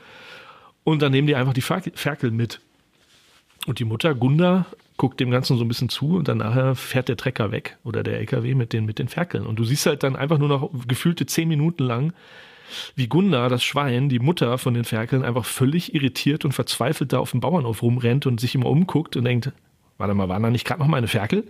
Und 0.85 1.03
dann 1.03 1.12
nehmen 1.12 1.27
die 1.27 1.37
einfach 1.37 1.53
die 1.53 1.61
Ferkel, 1.61 2.31
mit. 2.31 2.61
Und 3.66 3.79
die 3.79 3.85
Mutter, 3.85 4.15
Gunda, 4.15 4.66
guckt 4.97 5.20
dem 5.20 5.31
Ganzen 5.31 5.59
so 5.59 5.65
ein 5.65 5.69
bisschen 5.69 5.91
zu 5.91 6.16
und 6.16 6.29
dann 6.29 6.39
nachher 6.39 6.75
fährt 6.75 7.09
der 7.09 7.16
Trecker 7.16 7.53
weg 7.53 7.77
oder 7.85 8.03
der 8.03 8.19
LKW 8.19 8.55
mit 8.55 8.73
den, 8.73 8.87
mit 8.87 8.99
den 8.99 9.09
Ferkeln. 9.09 9.47
Und 9.47 9.59
du 9.59 9.65
siehst 9.65 9.85
halt 9.87 10.03
dann 10.03 10.16
einfach 10.16 10.39
nur 10.39 10.49
noch 10.49 10.70
gefühlte 10.89 11.27
zehn 11.27 11.49
Minuten 11.49 11.85
lang, 11.85 12.15
wie 12.97 13.07
Gunda, 13.07 13.49
das 13.49 13.62
Schwein, 13.62 14.09
die 14.09 14.19
Mutter 14.19 14.59
von 14.59 14.75
den 14.75 14.85
Ferkeln, 14.85 15.25
einfach 15.25 15.45
völlig 15.45 15.95
irritiert 15.95 16.45
und 16.45 16.53
verzweifelt 16.53 17.12
da 17.12 17.19
auf 17.19 17.31
dem 17.31 17.41
Bauernhof 17.41 17.83
rumrennt 17.83 18.27
und 18.27 18.41
sich 18.41 18.55
immer 18.55 18.70
umguckt 18.70 19.16
und 19.16 19.25
denkt, 19.25 19.53
warte 19.99 20.15
mal, 20.15 20.29
waren 20.29 20.43
da 20.43 20.51
nicht 20.51 20.66
gerade 20.66 20.81
noch 20.81 20.89
meine 20.89 21.09
Ferkel? 21.09 21.45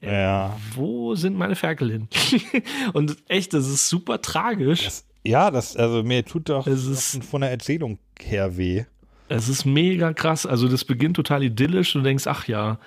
Ja. 0.00 0.56
Wo 0.74 1.14
sind 1.14 1.36
meine 1.36 1.56
Ferkel 1.56 1.90
hin? 1.90 2.08
und 2.94 3.16
echt, 3.28 3.52
das 3.52 3.68
ist 3.68 3.88
super 3.88 4.22
tragisch. 4.22 4.84
Das, 4.84 5.04
ja, 5.24 5.50
das, 5.50 5.76
also 5.76 6.02
mir 6.02 6.24
tut 6.24 6.48
doch 6.48 6.66
Es 6.66 6.86
ist- 6.86 7.24
von 7.24 7.40
der 7.42 7.50
Erzählung 7.50 7.98
her 8.22 8.56
weh. 8.56 8.84
Es 9.28 9.48
ist 9.48 9.64
mega 9.64 10.12
krass. 10.12 10.44
Also 10.46 10.66
das 10.68 10.84
beginnt 10.84 11.14
total 11.16 11.42
idyllisch 11.44 11.94
und 11.94 12.02
du 12.02 12.08
denkst, 12.08 12.26
ach 12.26 12.48
ja, 12.48 12.78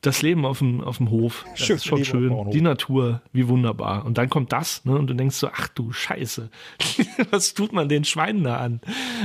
das 0.00 0.20
Leben 0.22 0.44
auf 0.44 0.58
dem, 0.58 0.82
auf 0.82 0.98
dem 0.98 1.08
Hof, 1.10 1.46
das 1.52 1.60
Schön 1.60 1.76
ist 1.76 1.86
schon 1.86 1.98
Leben 1.98 2.10
schön. 2.10 2.50
Die 2.50 2.60
Natur, 2.60 3.22
wie 3.32 3.48
wunderbar. 3.48 4.04
Und 4.04 4.18
dann 4.18 4.28
kommt 4.28 4.52
das, 4.52 4.84
ne? 4.84 4.98
Und 4.98 5.06
du 5.06 5.14
denkst 5.14 5.36
so, 5.36 5.48
ach 5.48 5.68
du 5.68 5.92
Scheiße, 5.92 6.50
was 7.30 7.54
tut 7.54 7.72
man 7.72 7.88
den 7.88 8.04
Schweinen 8.04 8.44
da 8.44 8.56
an? 8.58 8.80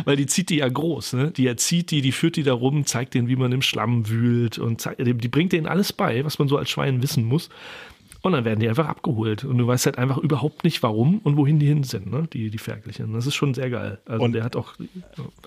Weil 0.06 0.15
die 0.15 0.26
zieht 0.27 0.49
die 0.49 0.57
ja 0.57 0.69
groß, 0.69 1.14
ne? 1.14 1.31
Die 1.31 1.48
erzieht 1.48 1.91
die, 1.91 2.02
die 2.02 2.11
führt 2.14 2.38
die 2.38 2.44
da 2.44 2.53
rum, 2.53 2.86
zeigt 2.86 3.14
denen, 3.14 3.27
wie 3.27 3.36
man 3.36 3.52
im 3.52 3.61
Schlamm 3.61 4.07
wühlt 4.07 4.57
und 4.57 4.80
zeigt, 4.80 4.99
die, 5.06 5.14
die 5.15 5.27
bringt 5.27 5.52
denen 5.52 5.68
alles 5.68 5.91
bei, 5.91 6.23
was 6.23 6.40
man 6.40 6.48
so 6.48 6.56
als 6.57 6.69
Schwein 6.69 7.02
wissen 7.02 7.26
muss. 7.26 7.49
Und 8.21 8.33
dann 8.33 8.43
werden 8.45 8.59
die 8.59 8.67
einfach 8.67 8.87
abgeholt. 8.87 9.45
Und 9.45 9.57
du 9.57 9.65
weißt 9.67 9.85
halt 9.85 9.97
einfach 9.97 10.17
überhaupt 10.17 10.63
nicht, 10.65 10.83
warum 10.83 11.19
und 11.19 11.37
wohin 11.37 11.57
die 11.59 11.67
hin 11.67 11.83
sind, 11.83 12.11
ne? 12.11 12.27
Die, 12.33 12.49
die 12.49 12.57
Ferkelchen. 12.57 13.13
Das 13.13 13.25
ist 13.25 13.35
schon 13.35 13.53
sehr 13.53 13.69
geil. 13.69 13.99
Also 14.05 14.25
Und- 14.25 14.33
der 14.33 14.43
hat 14.43 14.55
auch. 14.55 14.73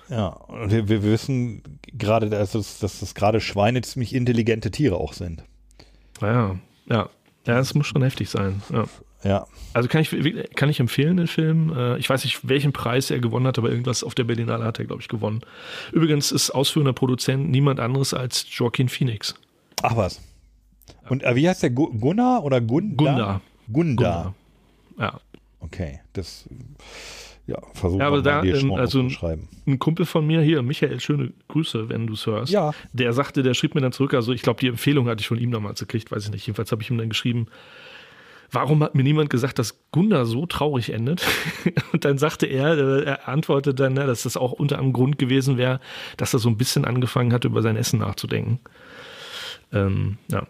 Ja, 0.09 0.27
und 0.27 0.71
wir, 0.71 0.89
wir 0.89 1.03
wissen 1.03 1.61
gerade, 1.97 2.29
dass, 2.29 2.55
es, 2.55 2.79
dass 2.79 2.99
das 2.99 3.13
gerade 3.13 3.39
Schweine 3.41 3.81
ziemlich 3.83 4.15
intelligente 4.15 4.71
Tiere 4.71 4.95
auch 4.97 5.13
sind. 5.13 5.43
Ja, 6.21 6.55
ja. 6.89 7.09
Ja, 7.45 7.59
es 7.59 7.73
muss 7.75 7.87
schon 7.87 8.01
heftig 8.01 8.29
sein. 8.29 8.61
Ja. 8.71 8.85
Ja. 9.25 9.47
Also 9.73 9.87
kann 9.87 10.01
ich, 10.01 10.09
kann 10.55 10.69
ich 10.69 10.79
empfehlen, 10.79 11.17
den 11.17 11.27
Film. 11.27 11.71
Äh, 11.75 11.97
Ich 11.97 12.09
weiß 12.09 12.23
nicht, 12.25 12.47
welchen 12.47 12.73
Preis 12.73 13.09
er 13.11 13.19
gewonnen 13.19 13.47
hat, 13.47 13.57
aber 13.57 13.69
irgendwas 13.69 14.03
auf 14.03 14.15
der 14.15 14.23
Berlinale 14.25 14.65
hat 14.65 14.79
er, 14.79 14.85
glaube 14.85 15.01
ich, 15.01 15.07
gewonnen. 15.07 15.41
Übrigens 15.91 16.31
ist 16.31 16.51
ausführender 16.51 16.93
Produzent 16.93 17.49
niemand 17.49 17.79
anderes 17.79 18.13
als 18.13 18.45
Joaquin 18.49 18.89
Phoenix. 18.89 19.35
Ach 19.81 19.95
was. 19.95 20.21
Und 21.09 21.23
äh, 21.23 21.35
wie 21.35 21.47
heißt 21.47 21.63
der? 21.63 21.69
Gu- 21.71 21.93
Gunnar 21.99 22.43
oder 22.43 22.61
Gunda? 22.61 22.95
Gunda. 22.97 23.41
Gunda. 23.71 24.33
Ja. 24.99 25.19
Okay, 25.59 25.99
das 26.13 26.47
ja, 27.47 27.57
versuchen 27.73 27.99
Ja, 28.01 28.07
aber 28.07 28.17
wir 28.17 28.21
da, 28.23 28.43
ähm, 28.43 28.71
also- 28.73 29.03
zu 29.03 29.09
schreiben. 29.09 29.47
Ein 29.65 29.79
Kumpel 29.79 30.05
von 30.05 30.25
mir 30.27 30.41
hier, 30.41 30.61
Michael, 30.61 30.99
schöne 30.99 31.31
Grüße, 31.47 31.87
wenn 31.89 32.05
du 32.07 32.13
es 32.13 32.25
hörst. 32.25 32.51
Ja. 32.51 32.71
Der 32.91 33.13
sagte, 33.13 33.43
der 33.43 33.53
schrieb 33.53 33.75
mir 33.75 33.81
dann 33.81 33.91
zurück, 33.93 34.13
also 34.13 34.33
ich 34.33 34.41
glaube, 34.41 34.59
die 34.59 34.67
Empfehlung 34.67 35.07
hatte 35.07 35.21
ich 35.21 35.27
von 35.27 35.37
ihm 35.37 35.51
damals 35.51 35.79
gekriegt, 35.79 36.11
weiß 36.11 36.25
ich 36.25 36.31
nicht. 36.31 36.45
Jedenfalls 36.47 36.71
habe 36.73 36.81
ich 36.81 36.89
ihm 36.89 36.97
dann 36.97 37.07
geschrieben, 37.09 37.47
warum 38.51 38.83
hat 38.83 38.93
mir 38.95 39.03
niemand 39.03 39.29
gesagt, 39.29 39.57
dass 39.59 39.79
Gunda 39.91 40.25
so 40.25 40.45
traurig 40.45 40.91
endet? 40.91 41.25
Und 41.93 42.03
dann 42.05 42.17
sagte 42.17 42.45
er, 42.45 42.77
äh, 42.77 43.03
er 43.03 43.27
antwortete 43.29 43.73
dann, 43.73 43.93
ne, 43.93 44.05
dass 44.05 44.23
das 44.23 44.35
auch 44.37 44.51
unter 44.51 44.77
einem 44.79 44.91
Grund 44.93 45.17
gewesen 45.17 45.57
wäre, 45.57 45.79
dass 46.17 46.33
er 46.33 46.39
so 46.39 46.49
ein 46.49 46.57
bisschen 46.57 46.83
angefangen 46.85 47.31
hat, 47.31 47.45
über 47.45 47.61
sein 47.61 47.77
Essen 47.77 47.99
nachzudenken. 47.99 48.59
Ähm, 49.71 50.17
ja. 50.29 50.45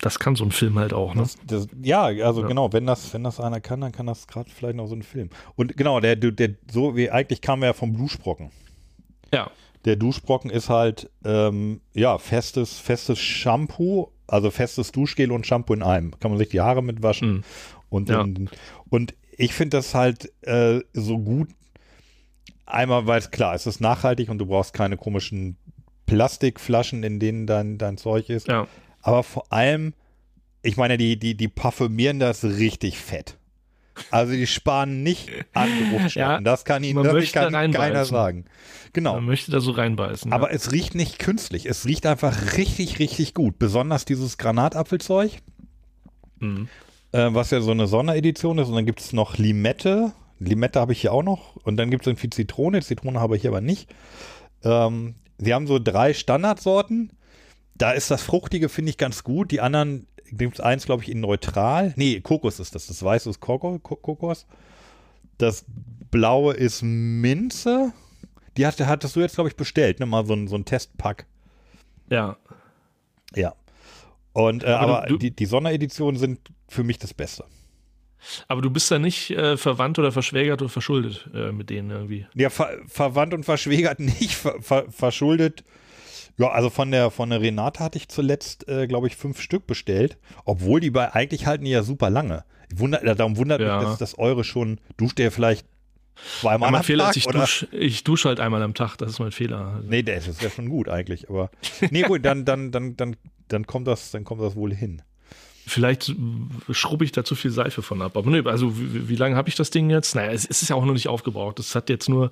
Das 0.00 0.18
kann 0.18 0.36
so 0.36 0.44
ein 0.44 0.50
Film 0.52 0.78
halt 0.78 0.92
auch, 0.92 1.14
ne? 1.14 1.22
Das, 1.22 1.36
das, 1.46 1.68
ja, 1.82 2.04
also 2.04 2.42
Ja. 2.42 2.46
genau, 2.48 2.72
wenn 2.72 2.86
das, 2.86 3.12
wenn 3.14 3.24
das 3.24 3.40
einer 3.40 3.60
kann, 3.60 3.80
dann 3.80 3.92
kann 3.92 4.06
das 4.06 4.26
gerade 4.26 4.50
vielleicht 4.50 4.76
noch 4.76 4.86
so 4.88 4.94
ein 4.94 5.02
Film. 5.02 5.30
Und 5.54 5.76
genau, 5.76 6.00
der, 6.00 6.16
der, 6.16 6.32
der 6.32 6.50
so 6.70 6.96
wie 6.96 7.10
eigentlich 7.10 7.40
kam 7.40 7.62
er 7.62 7.68
ja 7.68 7.72
vom 7.72 7.96
Duschbrocken. 7.96 8.50
Ja. 9.32 9.50
Der 9.86 9.96
Duschbrocken 9.96 10.50
ist 10.50 10.68
halt 10.68 11.10
ähm, 11.24 11.80
ja 11.94 12.18
festes, 12.18 12.78
festes 12.78 13.18
Shampoo, 13.18 14.08
also 14.26 14.50
festes 14.50 14.92
Duschgel 14.92 15.32
und 15.32 15.46
Shampoo 15.46 15.72
in 15.74 15.82
einem. 15.82 16.18
Kann 16.20 16.30
man 16.30 16.38
sich 16.38 16.48
die 16.50 16.60
Haare 16.60 16.82
mit 16.82 17.02
waschen. 17.02 17.30
Mhm. 17.36 17.44
Und, 17.88 18.08
Ja. 18.10 18.16
dann, 18.18 18.50
und 18.90 19.14
ich 19.38 19.54
finde 19.54 19.78
das 19.78 19.94
halt 19.94 20.30
äh, 20.42 20.80
so 20.92 21.18
gut. 21.18 21.48
Einmal, 22.66 23.06
weil 23.06 23.20
es 23.20 23.30
klar, 23.30 23.54
es 23.54 23.66
ist 23.66 23.80
nachhaltig 23.80 24.28
und 24.28 24.38
du 24.38 24.46
brauchst 24.46 24.72
keine 24.72 24.96
komischen 24.96 25.56
Plastikflaschen, 26.06 27.02
in 27.04 27.20
denen 27.20 27.46
dein, 27.46 27.78
dein 27.78 27.96
Zeug 27.96 28.28
ist. 28.28 28.48
Ja. 28.48 28.66
Aber 29.06 29.22
vor 29.22 29.52
allem, 29.52 29.94
ich 30.62 30.76
meine, 30.76 30.98
die, 30.98 31.16
die, 31.16 31.36
die 31.36 31.46
parfümieren 31.46 32.18
das 32.18 32.42
richtig 32.42 32.98
fett. 32.98 33.38
Also 34.10 34.32
die 34.32 34.48
sparen 34.48 35.04
nicht 35.04 35.30
an 35.54 35.68
Geruchsstoffen. 35.78 36.20
Ja, 36.20 36.40
das 36.40 36.64
kann 36.64 36.82
ihnen 36.82 37.04
das 37.04 37.12
möchte 37.12 37.38
kann 37.38 37.54
ihnen 37.54 37.72
keiner 37.72 38.04
sagen. 38.04 38.46
Genau. 38.94 39.14
Man 39.14 39.26
möchte 39.26 39.52
da 39.52 39.60
so 39.60 39.70
reinbeißen. 39.70 40.32
Aber 40.32 40.48
ja. 40.50 40.56
es 40.56 40.72
riecht 40.72 40.96
nicht 40.96 41.20
künstlich. 41.20 41.66
Es 41.66 41.86
riecht 41.86 42.04
einfach 42.04 42.56
richtig, 42.56 42.98
richtig 42.98 43.32
gut. 43.32 43.60
Besonders 43.60 44.06
dieses 44.06 44.38
Granatapfelzeug, 44.38 45.30
Mhm. 46.40 46.68
äh, 47.12 47.28
was 47.32 47.52
ja 47.52 47.60
so 47.60 47.70
eine 47.70 47.86
Sonderedition 47.86 48.58
ist. 48.58 48.66
Und 48.66 48.74
dann 48.74 48.86
gibt 48.86 49.00
es 49.00 49.12
noch 49.12 49.38
Limette. 49.38 50.14
Limette 50.40 50.80
habe 50.80 50.92
ich 50.92 51.00
hier 51.00 51.12
auch 51.12 51.22
noch. 51.22 51.54
Und 51.62 51.76
dann 51.76 51.92
gibt 51.92 52.02
es 52.02 52.08
irgendwie 52.08 52.30
Zitrone. 52.30 52.82
Zitrone 52.82 53.20
habe 53.20 53.36
ich 53.36 53.42
hier 53.42 53.50
aber 53.50 53.60
nicht. 53.60 53.88
Ähm, 54.64 55.14
sie 55.38 55.54
haben 55.54 55.68
so 55.68 55.78
drei 55.78 56.12
Standardsorten. 56.12 57.12
Da 57.78 57.92
ist 57.92 58.10
das 58.10 58.22
Fruchtige, 58.22 58.68
finde 58.68 58.90
ich, 58.90 58.98
ganz 58.98 59.22
gut. 59.24 59.50
Die 59.50 59.60
anderen 59.60 60.06
gibt 60.30 60.54
es 60.54 60.60
eins, 60.60 60.86
glaube 60.86 61.02
ich, 61.02 61.10
in 61.10 61.20
neutral. 61.20 61.92
Nee, 61.96 62.20
Kokos 62.20 62.58
ist 62.60 62.74
das. 62.74 62.86
Das 62.86 63.02
Weiße 63.02 63.28
ist 63.30 63.40
Koko, 63.40 63.78
Ko- 63.78 63.96
Kokos. 63.96 64.46
Das 65.38 65.64
Blaue 66.10 66.54
ist 66.54 66.82
Minze. 66.82 67.92
Die 68.56 68.66
hat, 68.66 68.80
hattest 68.80 69.14
du 69.16 69.20
jetzt, 69.20 69.34
glaube 69.34 69.50
ich, 69.50 69.56
bestellt. 69.56 70.00
Ne? 70.00 70.06
Mal 70.06 70.24
so 70.26 70.32
ein, 70.34 70.48
so 70.48 70.56
ein 70.56 70.64
Testpack. 70.64 71.26
ja. 72.10 72.36
Ja. 73.34 73.54
Und, 74.32 74.64
äh, 74.64 74.68
Aber 74.68 74.98
aber 74.98 75.06
du- 75.08 75.16
die, 75.18 75.30
die 75.34 75.46
Sondereditionen 75.46 76.18
sind 76.18 76.40
für 76.68 76.84
mich 76.84 76.98
das 76.98 77.12
Beste. 77.14 77.44
Aber 78.48 78.60
du 78.62 78.70
bist 78.70 78.90
da 78.90 78.98
nicht 78.98 79.30
äh, 79.30 79.56
verwandt 79.56 79.98
oder 79.98 80.12
verschwägert 80.12 80.60
oder 80.62 80.68
verschuldet 80.68 81.28
äh, 81.34 81.52
mit 81.52 81.70
denen 81.70 81.90
irgendwie. 81.90 82.26
Ja, 82.34 82.50
ver 82.50 82.70
verwandt 82.86 83.34
und 83.34 83.44
verschwägert 83.44 83.98
nicht, 84.00 84.34
ver 84.34 84.60
ver 84.62 84.90
verschuldet. 84.90 85.64
Ja, 86.38 86.48
also 86.50 86.68
von 86.70 86.90
der, 86.90 87.10
von 87.10 87.30
der 87.30 87.40
Renate 87.40 87.80
hatte 87.82 87.98
ich 87.98 88.08
zuletzt, 88.08 88.68
äh, 88.68 88.86
glaube 88.86 89.06
ich, 89.06 89.16
fünf 89.16 89.40
Stück 89.40 89.66
bestellt. 89.66 90.18
Obwohl 90.44 90.80
die 90.80 90.90
bei 90.90 91.12
eigentlich 91.14 91.46
halten 91.46 91.64
die 91.64 91.70
ja 91.70 91.82
super 91.82 92.10
lange. 92.10 92.44
Wunder, 92.74 93.02
äh, 93.02 93.14
darum 93.14 93.36
wundert 93.36 93.60
Ja. 93.60 93.78
mich, 93.78 93.88
dass 93.88 93.98
das 93.98 94.18
eure 94.18 94.44
schon, 94.44 94.78
duscht 94.96 95.18
ihr 95.18 95.32
vielleicht 95.32 95.66
zweimal 96.40 96.70
mein 96.70 96.80
am 96.80 96.84
Fehler 96.84 97.04
Tag, 97.04 97.16
ist, 97.16 97.26
ich 97.26 97.26
dusche 97.26 97.68
ich 97.72 98.04
dusch 98.04 98.24
halt 98.24 98.40
einmal 98.40 98.62
am 98.62 98.74
Tag, 98.74 98.96
das 98.96 99.10
ist 99.10 99.18
mein 99.18 99.32
Fehler. 99.32 99.82
Nee, 99.86 100.02
das 100.02 100.26
ist 100.28 100.42
ja 100.42 100.50
schon 100.50 100.68
gut 100.68 100.88
eigentlich, 100.88 101.28
aber 101.28 101.50
nee, 101.90 102.02
gut, 102.02 102.24
dann, 102.24 102.44
dann, 102.44 102.70
dann, 102.70 102.96
dann, 102.96 103.16
dann 103.48 103.66
kommt 103.66 103.86
das, 103.86 104.10
dann 104.10 104.24
kommt 104.24 104.42
das 104.42 104.56
wohl 104.56 104.74
hin. 104.74 105.02
Vielleicht 105.68 106.14
schrubbe 106.70 107.04
ich 107.04 107.10
da 107.10 107.24
zu 107.24 107.34
viel 107.34 107.50
Seife 107.50 107.82
von 107.82 108.00
ab. 108.00 108.16
Aber 108.16 108.30
nee, 108.30 108.40
also 108.48 108.78
wie, 108.78 109.08
wie 109.08 109.16
lange 109.16 109.34
habe 109.34 109.48
ich 109.48 109.56
das 109.56 109.70
Ding 109.70 109.90
jetzt? 109.90 110.14
Naja, 110.14 110.30
es, 110.30 110.44
ist 110.44 110.68
ja 110.68 110.76
auch 110.76 110.84
noch 110.84 110.92
nicht 110.92 111.08
aufgebraucht. 111.08 111.58
Es 111.58 111.74
hat 111.74 111.90
jetzt 111.90 112.08
nur 112.08 112.30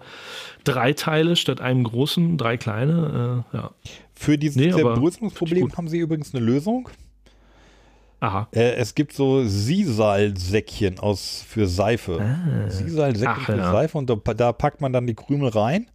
drei 0.62 0.92
Teile 0.92 1.34
statt 1.34 1.60
einem 1.60 1.82
großen, 1.82 2.38
drei 2.38 2.56
kleine. 2.56 3.44
Äh, 3.52 3.56
ja. 3.56 3.70
Für 4.14 4.38
dieses 4.38 4.56
Nee, 4.56 4.70
Zerbröselungsproblem 4.70 5.76
haben 5.76 5.88
sie 5.88 5.98
übrigens 5.98 6.32
eine 6.32 6.44
Lösung. 6.44 6.88
Aha. 8.20 8.46
Äh, 8.52 8.74
es 8.76 8.94
gibt 8.94 9.12
so 9.12 9.44
Sisal-Säckchen 9.44 11.00
aus 11.00 11.44
für 11.46 11.66
Seife. 11.66 12.24
Sisal-Säckchen 12.68 13.36
Ach, 13.42 13.46
für 13.46 13.56
ja. 13.56 13.72
Seife 13.72 13.98
und 13.98 14.08
da, 14.08 14.14
da 14.14 14.52
packt 14.52 14.80
man 14.80 14.92
dann 14.92 15.08
die 15.08 15.14
Krümel 15.14 15.48
rein 15.48 15.86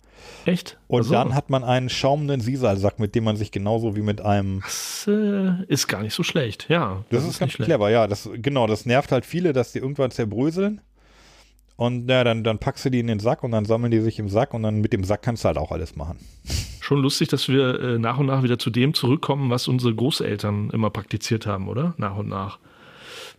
Echt? 0.46 0.78
Und 0.88 1.00
Also, 1.00 1.14
dann 1.14 1.36
hat 1.36 1.50
man 1.50 1.64
einen 1.64 1.90
schaumenden 1.90 2.42
Sisalsack, 2.42 3.00
mit 3.00 3.16
dem 3.16 3.24
man 3.24 3.36
sich 3.36 3.52
genauso 3.52 3.96
wie 3.96 4.02
mit 4.02 4.22
einem. 4.22 4.62
Das 4.62 5.06
äh, 5.08 5.64
ist 5.68 5.88
gar 5.88 6.02
nicht 6.02 6.14
so 6.14 6.24
schlecht, 6.24 6.68
ja. 6.70 7.04
Das, 7.10 7.24
ist, 7.24 7.40
ganz 7.40 7.42
nicht 7.42 7.56
schlecht. 7.56 7.70
clever, 7.70 7.90
ja. 7.90 8.08
Das, 8.08 8.30
genau, 8.34 8.68
das 8.68 8.86
nervt 8.86 9.12
halt 9.12 9.26
viele, 9.26 9.54
dass 9.54 9.72
die 9.72 9.80
irgendwann 9.80 10.12
zerbröseln. 10.12 10.82
Und 11.76 12.10
ja, 12.10 12.26
dann, 12.26 12.44
dann 12.44 12.60
packst 12.60 12.84
du 12.84 12.90
die 12.90 13.00
in 13.00 13.08
den 13.08 13.20
Sack 13.22 13.42
und 13.42 13.52
dann 13.52 13.64
sammeln 13.64 13.90
die 13.92 14.02
sich 14.02 14.20
im 14.20 14.28
Sack 14.28 14.54
und 14.54 14.64
dann 14.64 14.82
mit 14.82 14.92
dem 14.92 15.06
Sack 15.06 15.22
kannst 15.22 15.46
du 15.46 15.48
halt 15.48 15.58
auch 15.58 15.72
alles 15.72 15.96
machen. 15.96 16.18
Schon 16.82 17.02
lustig, 17.02 17.30
dass 17.30 17.48
wir 17.48 17.80
äh, 17.80 18.00
nach 18.00 18.18
und 18.18 18.26
nach 18.26 18.44
wieder 18.44 18.60
zu 18.60 18.70
dem 18.70 18.94
zurückkommen, 18.94 19.50
was 19.50 19.68
unsere 19.68 19.96
Großeltern 19.96 20.72
immer 20.72 20.90
praktiziert 20.90 21.46
haben, 21.46 21.70
oder? 21.70 21.94
Nach 21.98 22.18
und 22.18 22.28
nach. 22.28 22.60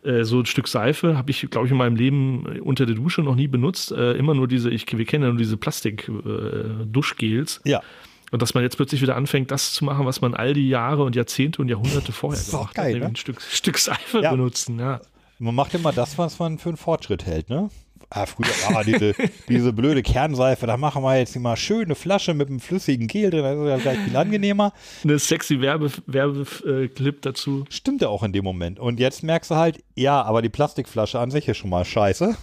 Äh, 0.02 0.24
so 0.24 0.40
ein 0.40 0.46
Stück 0.46 0.68
Seife 0.68 1.16
habe 1.16 1.30
ich, 1.30 1.46
glaube 1.50 1.66
ich, 1.66 1.72
in 1.72 1.78
meinem 1.78 1.96
Leben 1.96 2.56
äh, 2.56 2.60
unter 2.60 2.86
der 2.86 2.94
Dusche 2.94 3.22
noch 3.22 3.34
nie 3.34 3.48
benutzt. 3.48 3.92
Äh, 3.92 4.12
immer 4.12 4.34
nur 4.34 4.48
diese, 4.48 4.70
ich, 4.70 4.86
wir 4.96 5.04
kennen 5.04 5.24
ja 5.24 5.30
nur 5.30 5.38
diese 5.38 5.56
Plastik-Duschgels. 5.56 7.60
Ja. 7.64 7.82
Und 8.30 8.42
dass 8.42 8.54
man 8.54 8.62
jetzt 8.62 8.76
plötzlich 8.76 9.02
wieder 9.02 9.16
anfängt, 9.16 9.50
das 9.50 9.74
zu 9.74 9.84
machen, 9.84 10.06
was 10.06 10.20
man 10.20 10.34
all 10.34 10.54
die 10.54 10.68
Jahre 10.68 11.02
und 11.02 11.16
Jahrzehnte 11.16 11.60
und 11.60 11.68
Jahrhunderte 11.68 12.12
vorher 12.12 12.42
gemacht 12.42 12.74
geil, 12.74 12.84
hat, 12.84 12.92
nämlich 12.92 13.02
ne? 13.02 13.08
ein 13.12 13.16
Stück, 13.16 13.42
Stück 13.42 13.78
Seife 13.78 14.20
Ja. 14.22 14.30
benutzen. 14.30 14.78
Ja. 14.78 15.00
Man 15.38 15.54
macht 15.54 15.74
immer 15.74 15.92
das, 15.92 16.16
was 16.16 16.38
man 16.38 16.58
für 16.58 16.68
einen 16.68 16.76
Fortschritt 16.76 17.26
hält, 17.26 17.50
ne? 17.50 17.70
Ah, 18.12 18.26
früher, 18.26 18.48
ah, 18.74 18.82
diese, 18.82 19.14
diese 19.48 19.72
blöde 19.72 20.02
Kernseife, 20.02 20.66
da 20.66 20.76
machen 20.76 21.02
wir 21.04 21.16
jetzt 21.16 21.36
mal 21.38 21.56
schöne 21.56 21.94
Flasche 21.94 22.34
mit 22.34 22.48
einem 22.48 22.58
flüssigen 22.58 23.06
Gel 23.06 23.30
drin, 23.30 23.42
das 23.44 23.56
ist 23.56 23.68
ja 23.68 23.76
gleich 23.92 23.98
viel 24.04 24.16
angenehmer. 24.16 24.72
Eine 25.04 25.18
sexy 25.20 25.60
Werbeclip 25.60 26.02
Werbe, 26.06 26.44
äh, 26.66 27.12
dazu. 27.20 27.64
Stimmt 27.70 28.02
ja 28.02 28.08
auch 28.08 28.24
in 28.24 28.32
dem 28.32 28.42
Moment. 28.44 28.80
Und 28.80 28.98
jetzt 28.98 29.22
merkst 29.22 29.52
du 29.52 29.54
halt, 29.54 29.82
ja, 29.94 30.20
aber 30.22 30.42
die 30.42 30.48
Plastikflasche 30.48 31.20
an 31.20 31.30
sich 31.30 31.46
ist 31.46 31.58
schon 31.58 31.70
mal 31.70 31.84
scheiße. 31.84 32.36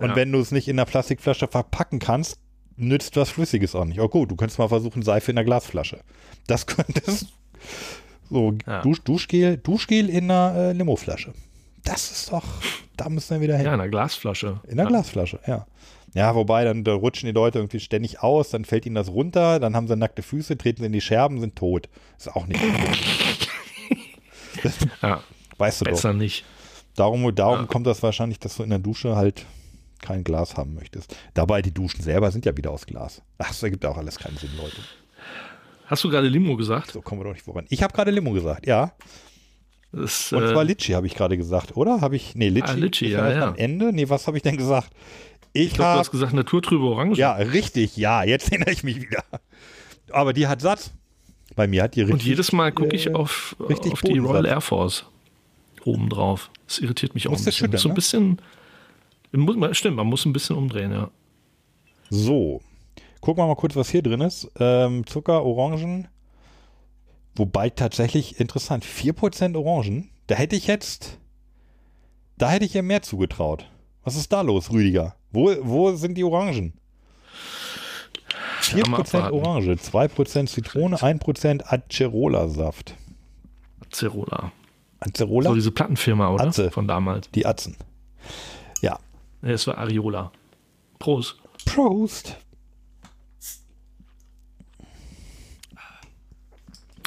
Und 0.00 0.08
Ja. 0.08 0.16
wenn 0.16 0.32
du 0.32 0.40
es 0.40 0.50
nicht 0.50 0.66
in 0.66 0.76
der 0.76 0.86
Plastikflasche 0.86 1.46
verpacken 1.46 2.00
kannst, 2.00 2.38
nützt 2.76 3.16
was 3.16 3.30
Flüssiges 3.30 3.76
auch 3.76 3.84
nicht. 3.84 4.00
Oh 4.00 4.08
gut, 4.08 4.32
du 4.32 4.34
könntest 4.36 4.58
mal 4.58 4.68
versuchen, 4.68 5.02
Seife 5.02 5.30
in 5.30 5.36
der 5.36 5.44
Glasflasche. 5.44 6.00
Das 6.48 6.66
könntest 6.66 7.28
so 8.28 8.54
Ja. 8.66 8.82
Dusch, 8.82 9.02
Duschgel, 9.04 9.56
Duschgel 9.58 10.10
in 10.10 10.24
einer 10.30 10.56
äh, 10.56 10.72
Limoflasche. 10.72 11.32
Das 11.84 12.10
ist 12.10 12.32
doch, 12.32 12.44
da 12.96 13.08
müssen 13.08 13.34
wir 13.36 13.40
wieder 13.42 13.56
hin. 13.56 13.66
Ja, 13.66 13.74
in 13.74 13.80
einer 13.80 13.90
Glasflasche. 13.90 14.60
In 14.66 14.76
der 14.76 14.84
ja. 14.86 14.90
Glasflasche, 14.90 15.38
ja. 15.46 15.66
Ja, 16.14 16.34
wobei, 16.34 16.64
dann 16.64 16.84
da 16.84 16.94
rutschen 16.94 17.26
die 17.26 17.32
Leute 17.32 17.58
irgendwie 17.58 17.80
ständig 17.80 18.22
aus, 18.22 18.50
dann 18.50 18.64
fällt 18.64 18.86
ihnen 18.86 18.94
das 18.94 19.08
runter, 19.10 19.58
dann 19.58 19.74
haben 19.74 19.88
sie 19.88 19.96
nackte 19.96 20.22
Füße, 20.22 20.56
treten 20.56 20.80
sie 20.82 20.86
in 20.86 20.92
die 20.92 21.00
Scherben, 21.00 21.40
sind 21.40 21.56
tot. 21.56 21.88
Ist 22.16 22.34
auch 22.34 22.46
nicht 22.46 22.60
gut. 22.62 23.48
Ja, 25.02 25.20
Weißt 25.58 25.80
du 25.80 25.84
doch. 25.84 25.92
besser 25.92 26.12
nicht. 26.14 26.44
Darum, 26.96 27.34
darum 27.34 27.60
Ja. 27.60 27.66
kommt 27.66 27.86
das 27.86 28.02
wahrscheinlich, 28.02 28.38
dass 28.38 28.56
du 28.56 28.62
in 28.62 28.70
der 28.70 28.78
Dusche 28.78 29.14
halt 29.16 29.44
kein 30.00 30.24
Glas 30.24 30.56
haben 30.56 30.74
möchtest. 30.74 31.14
Dabei, 31.34 31.60
die 31.60 31.72
Duschen 31.74 32.02
selber 32.02 32.30
sind 32.30 32.46
ja 32.46 32.56
wieder 32.56 32.70
aus 32.70 32.86
Glas. 32.86 33.20
Ach, 33.38 33.48
das 33.48 33.62
ergibt 33.62 33.84
auch 33.84 33.96
alles 33.98 34.18
keinen 34.18 34.36
Sinn, 34.38 34.50
Leute. 34.56 34.76
Hast 35.86 36.02
du 36.04 36.08
gerade 36.08 36.28
Limo 36.28 36.56
gesagt? 36.56 36.92
So 36.92 37.02
kommen 37.02 37.20
wir 37.20 37.24
doch 37.24 37.32
nicht 37.34 37.44
voran. 37.44 37.66
Ich 37.68 37.82
habe 37.82 37.92
gerade 37.92 38.10
Limo 38.10 38.30
gesagt, 38.32 38.66
ja. 38.66 38.92
Das, 39.94 40.32
Und 40.32 40.42
äh, 40.42 40.52
zwar 40.52 40.64
Litschi 40.64 40.92
habe 40.92 41.06
ich 41.06 41.14
gerade 41.14 41.36
gesagt, 41.36 41.76
oder? 41.76 42.00
Habe 42.00 42.16
ich, 42.16 42.34
nee, 42.34 42.48
Litschi. 42.48 42.72
Ah, 42.72 42.74
Litschi, 42.74 43.08
ja, 43.10 43.30
ja. 43.30 43.48
Am 43.48 43.56
Ende? 43.56 43.92
Nee, 43.92 44.08
was 44.08 44.26
habe 44.26 44.36
ich 44.36 44.42
denn 44.42 44.56
gesagt? 44.56 44.90
Ich, 45.52 45.66
ich 45.66 45.74
glaube, 45.74 45.94
du 45.94 45.98
hast 46.00 46.10
gesagt 46.10 46.32
naturtrübe 46.32 46.84
Orange. 46.84 47.18
Ja, 47.18 47.34
richtig, 47.34 47.96
ja, 47.96 48.24
jetzt 48.24 48.50
erinnere 48.50 48.72
ich 48.72 48.82
mich 48.82 49.00
wieder. 49.00 49.22
Aber 50.10 50.32
die 50.32 50.46
hat 50.46 50.60
Satz. 50.60 50.92
Bei 51.54 51.68
mir 51.68 51.84
hat 51.84 51.94
die 51.94 52.00
richtig. 52.00 52.14
Und 52.14 52.24
jedes 52.24 52.52
Mal 52.52 52.72
gucke 52.72 52.96
ich 52.96 53.06
äh, 53.06 53.12
auf, 53.12 53.54
richtig 53.68 53.92
auf 53.92 54.00
die. 54.00 54.18
Royal 54.18 54.46
Air 54.46 54.60
Force 54.60 55.04
oben 55.84 56.08
drauf. 56.08 56.50
Das 56.66 56.78
irritiert 56.78 57.14
mich 57.14 57.28
auch 57.28 57.36
ein 57.36 57.44
bisschen. 57.44 57.76
so 57.76 57.88
ein 57.88 57.90
ne? 57.90 57.94
bisschen. 57.94 58.40
Muss, 59.32 59.76
stimmt, 59.76 59.96
man 59.96 60.06
muss 60.06 60.24
ein 60.24 60.32
bisschen 60.32 60.56
umdrehen, 60.56 60.92
ja. 60.92 61.10
So. 62.10 62.60
Gucken 63.20 63.42
wir 63.42 63.46
mal 63.46 63.56
kurz, 63.56 63.74
was 63.74 63.90
hier 63.90 64.02
drin 64.02 64.20
ist. 64.20 64.50
Ähm, 64.58 65.06
Zucker, 65.06 65.44
Orangen. 65.44 66.08
Wobei 67.36 67.70
tatsächlich 67.70 68.38
interessant, 68.40 68.84
4% 68.84 69.56
Orangen. 69.56 70.10
Da 70.26 70.34
hätte 70.36 70.56
ich 70.56 70.66
jetzt. 70.66 71.18
Da 72.38 72.50
hätte 72.50 72.64
ich 72.64 72.74
ihr 72.74 72.82
mehr 72.82 73.02
zugetraut. 73.02 73.68
Was 74.02 74.16
ist 74.16 74.32
da 74.32 74.42
los, 74.42 74.70
Rüdiger? 74.70 75.16
Wo, 75.32 75.54
wo 75.62 75.92
sind 75.96 76.14
die 76.14 76.24
Orangen? 76.24 76.74
Ja, 78.74 78.86
mal 78.88 79.00
4% 79.00 79.18
abwarten. 79.18 79.34
Orange, 79.34 79.70
2% 79.72 80.46
Zitrone, 80.46 80.96
1% 80.96 81.62
Acerola-Saft. 81.64 82.94
Cerola. 83.92 84.52
Acerola? 85.00 85.50
So 85.50 85.54
diese 85.54 85.70
Plattenfirma, 85.70 86.30
oder? 86.30 86.44
Atze. 86.44 86.70
Von 86.70 86.88
damals. 86.88 87.30
die 87.30 87.46
Atzen. 87.46 87.76
Ja. 88.80 88.98
Es 89.42 89.66
war 89.66 89.78
Ariola. 89.78 90.32
Prost. 90.98 91.36
Prost. 91.66 92.36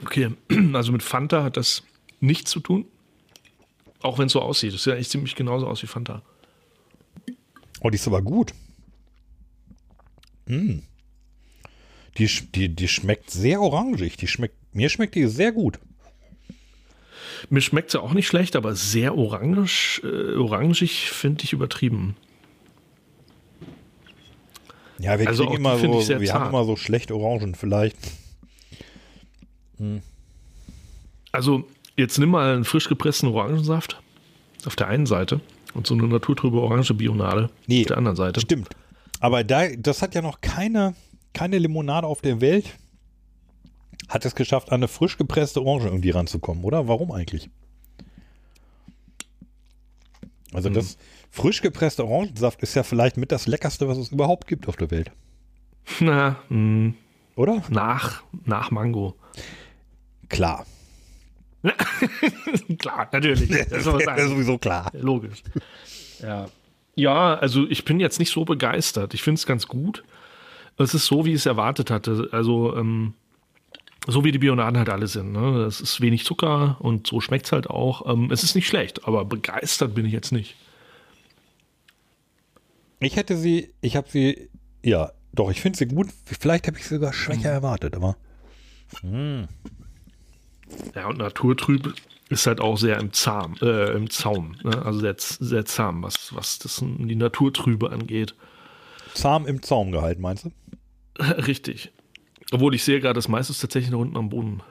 Okay, 0.03 0.31
also 0.73 0.91
mit 0.91 1.03
Fanta 1.03 1.43
hat 1.43 1.57
das 1.57 1.83
nichts 2.19 2.51
zu 2.51 2.59
tun. 2.59 2.85
Auch 4.01 4.19
wenn 4.19 4.27
es 4.27 4.33
so 4.33 4.41
aussieht. 4.41 4.73
Das 4.73 4.83
sieht 4.83 4.93
ja 4.93 4.99
echt 4.99 5.09
ziemlich 5.09 5.35
genauso 5.35 5.67
aus 5.67 5.81
wie 5.81 5.87
Fanta. 5.87 6.21
Oh, 7.81 7.89
die 7.89 7.95
ist 7.95 8.07
aber 8.07 8.21
gut. 8.21 8.53
Mm. 10.45 10.79
Die, 12.17 12.27
die, 12.55 12.69
die 12.69 12.87
schmeckt 12.87 13.29
sehr 13.31 13.61
orangig. 13.61 14.17
Die 14.17 14.27
schmeckt, 14.27 14.55
mir 14.73 14.89
schmeckt 14.89 15.15
die 15.15 15.27
sehr 15.27 15.51
gut. 15.51 15.79
Mir 17.49 17.61
schmeckt 17.61 17.91
sie 17.91 18.01
auch 18.01 18.13
nicht 18.13 18.27
schlecht, 18.27 18.55
aber 18.55 18.75
sehr 18.75 19.15
orange, 19.15 20.01
äh, 20.03 20.35
orangig 20.35 21.11
finde 21.11 21.43
ich 21.43 21.53
übertrieben. 21.53 22.15
Ja, 24.99 25.19
wir 25.19 25.27
Also 25.27 25.43
kriegen 25.45 25.57
immer 25.57 25.77
so, 25.77 26.07
wir 26.07 26.15
haben 26.15 26.25
zart. 26.25 26.49
immer 26.49 26.65
so 26.65 26.75
schlecht 26.75 27.11
Orangen 27.11 27.53
vielleicht. 27.53 27.97
Also, 31.31 31.65
jetzt 31.95 32.17
nimm 32.17 32.29
mal 32.29 32.53
einen 32.53 32.63
frisch 32.65 32.89
gepressten 32.89 33.29
Orangensaft 33.29 34.01
auf 34.65 34.75
der 34.75 34.87
einen 34.87 35.05
Seite 35.05 35.39
und 35.73 35.87
so 35.87 35.93
eine 35.93 36.07
naturtrübe 36.07 36.59
orange 36.59 36.93
Bionade 36.93 37.49
Nee, 37.67 37.81
auf 37.81 37.87
der 37.87 37.97
anderen 37.97 38.17
Seite. 38.17 38.39
Stimmt. 38.39 38.69
Aber 39.19 39.43
da, 39.43 39.67
das 39.75 40.01
hat 40.01 40.15
ja 40.15 40.21
noch 40.21 40.41
keine, 40.41 40.95
keine 41.33 41.57
Limonade 41.57 42.07
auf 42.07 42.21
der 42.21 42.41
Welt 42.41 42.77
hat 44.09 44.25
es 44.25 44.35
geschafft, 44.35 44.69
an 44.71 44.75
eine 44.75 44.87
frisch 44.87 45.17
gepresste 45.17 45.61
Orange 45.61 45.87
irgendwie 45.87 46.11
ranzukommen, 46.11 46.63
oder? 46.63 46.87
Warum 46.87 47.11
eigentlich? 47.11 47.49
Also 50.53 50.69
das 50.69 50.97
frisch 51.29 51.61
gepresste 51.61 52.05
Orangensaft 52.05 52.61
ist 52.61 52.73
ja 52.75 52.83
vielleicht 52.83 53.17
mit 53.17 53.31
das 53.31 53.47
leckerste, 53.47 53.87
was 53.87 53.97
es 53.97 54.09
überhaupt 54.09 54.47
gibt 54.47 54.67
auf 54.69 54.77
der 54.77 54.91
Welt, 54.91 55.11
Na, 55.99 56.37
mh, 56.49 56.93
oder? 57.35 57.61
nach, 57.69 58.23
nach 58.45 58.71
Mango. 58.71 59.15
Klar. 60.29 60.65
Klar, 62.79 63.09
natürlich. 63.11 63.49
Das 63.69 63.85
man 63.85 63.99
Das 63.99 64.23
ist 64.23 64.29
sowieso 64.29 64.57
klar. 64.57 64.91
Logisch. 64.93 65.43
Ja. 66.21 66.47
Ja, 66.95 67.35
also 67.35 67.67
ich 67.67 67.85
bin 67.85 67.99
jetzt 67.99 68.19
nicht 68.19 68.31
so 68.31 68.45
begeistert. 68.45 69.13
Ich 69.13 69.21
finde 69.21 69.39
es 69.39 69.45
ganz 69.45 69.67
gut. 69.67 70.03
Es 70.77 70.93
ist 70.93 71.05
so, 71.05 71.25
wie 71.25 71.29
ich 71.29 71.37
es 71.37 71.45
erwartet 71.45 71.91
hatte. 71.91 72.29
Also, 72.31 72.75
ähm, 72.75 73.13
so 74.07 74.23
wie 74.23 74.31
die 74.31 74.39
Bionaden 74.39 74.77
halt 74.77 74.89
alle 74.89 75.07
sind. 75.07 75.31
Ne? 75.31 75.63
Es 75.65 75.81
ist 75.81 76.01
wenig 76.01 76.23
Zucker 76.23 76.77
und 76.79 77.07
so 77.07 77.19
schmeckt 77.19 77.45
es 77.45 77.51
halt 77.51 77.69
auch. 77.69 78.11
Ähm, 78.11 78.31
es 78.31 78.43
ist 78.43 78.55
nicht 78.55 78.67
schlecht, 78.67 79.05
aber 79.07 79.25
begeistert 79.25 79.93
bin 79.93 80.05
ich 80.05 80.13
jetzt 80.13 80.31
nicht. 80.31 80.55
Ich 82.99 83.15
hätte 83.15 83.35
sie, 83.37 83.73
ich 83.81 83.95
habe 83.95 84.09
sie, 84.09 84.49
ja, 84.83 85.11
doch, 85.33 85.51
ich 85.51 85.61
finde 85.61 85.77
sie 85.77 85.87
gut. 85.87 86.07
Vielleicht 86.25 86.67
habe 86.67 86.77
ich 86.77 86.87
sie 86.87 86.95
sogar 86.95 87.13
schwächer 87.13 87.51
erwartet, 87.51 87.95
aber 87.95 88.17
Ja, 90.95 91.07
und 91.07 91.17
naturtrüb 91.17 91.93
ist 92.29 92.45
halt 92.47 92.59
auch 92.59 92.77
sehr 92.77 92.99
im 92.99 93.13
Zahm, 93.13 93.55
äh, 93.61 93.91
im 93.93 94.09
Zaum. 94.09 94.55
Ne? 94.63 94.83
Also 94.83 94.99
sehr, 94.99 95.15
sehr 95.17 95.65
zahm, 95.65 96.03
was, 96.03 96.35
was 96.35 96.59
das, 96.59 96.83
die 96.83 97.15
Naturtrübe 97.15 97.91
angeht. 97.91 98.35
zahm 99.13 99.47
im 99.47 99.61
Zaum 99.61 99.91
gehalten, 99.91 100.21
meinst 100.21 100.45
du? 100.45 100.51
Richtig. 101.23 101.91
Obwohl 102.51 102.75
ich 102.75 102.83
sehe 102.83 102.99
gerade, 102.99 103.15
das 103.15 103.27
meiste 103.27 103.51
ist 103.51 103.59
tatsächlich 103.59 103.91
noch 103.91 103.99
unten 103.99 104.17
am 104.17 104.29
Boden. 104.29 104.61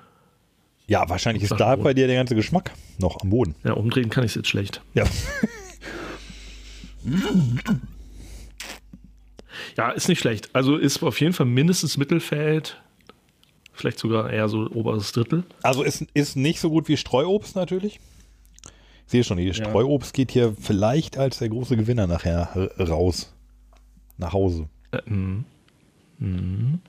Ja, 0.87 1.09
wahrscheinlich 1.09 1.43
ist 1.43 1.59
da 1.59 1.75
bei 1.77 1.95
dir 1.95 2.07
der 2.07 2.17
ganze 2.17 2.35
Geschmack 2.35 2.73
noch 2.99 3.21
am 3.21 3.31
Boden. 3.31 3.57
Ja, 3.65 3.73
umdrehen 3.73 4.09
kann 4.09 4.23
ich 4.25 4.31
es 4.33 4.35
jetzt 4.37 4.49
schlecht. 4.49 4.83
Ja. 4.95 5.05
Ja, 9.77 9.91
ist 9.91 10.09
nicht 10.09 10.21
schlecht. 10.21 10.51
Also 10.55 10.77
ist 10.77 11.03
auf 11.03 11.21
jeden 11.21 11.33
Fall 11.33 11.47
mindestens 11.47 11.97
Mittelfeld. 11.97 12.81
Vielleicht 13.77 13.99
sogar 13.99 14.31
eher 14.31 14.49
so 14.49 14.71
oberes 14.71 15.13
Drittel. 15.13 15.45
Also 15.63 15.83
ist, 15.83 16.07
ist 16.15 16.35
nicht 16.35 16.61
so 16.61 16.71
gut 16.71 16.89
wie 16.89 16.97
Streuobst 16.97 17.57
natürlich. 17.57 18.01
Ich 19.05 19.13
sehe 19.13 19.23
schon, 19.23 19.37
die 19.37 19.53
Streuobst 19.53 20.15
geht 20.15 20.33
hier 20.33 20.55
vielleicht 20.59 21.19
als 21.19 21.39
der 21.39 21.51
große 21.51 21.77
Gewinner 21.77 22.07
nachher 22.07 22.71
raus. 22.79 23.33
Nach 24.17 24.33
Hause. 24.33 24.69
Äh, 24.93 25.11
mm, 25.11 25.45
mm. 26.19 26.81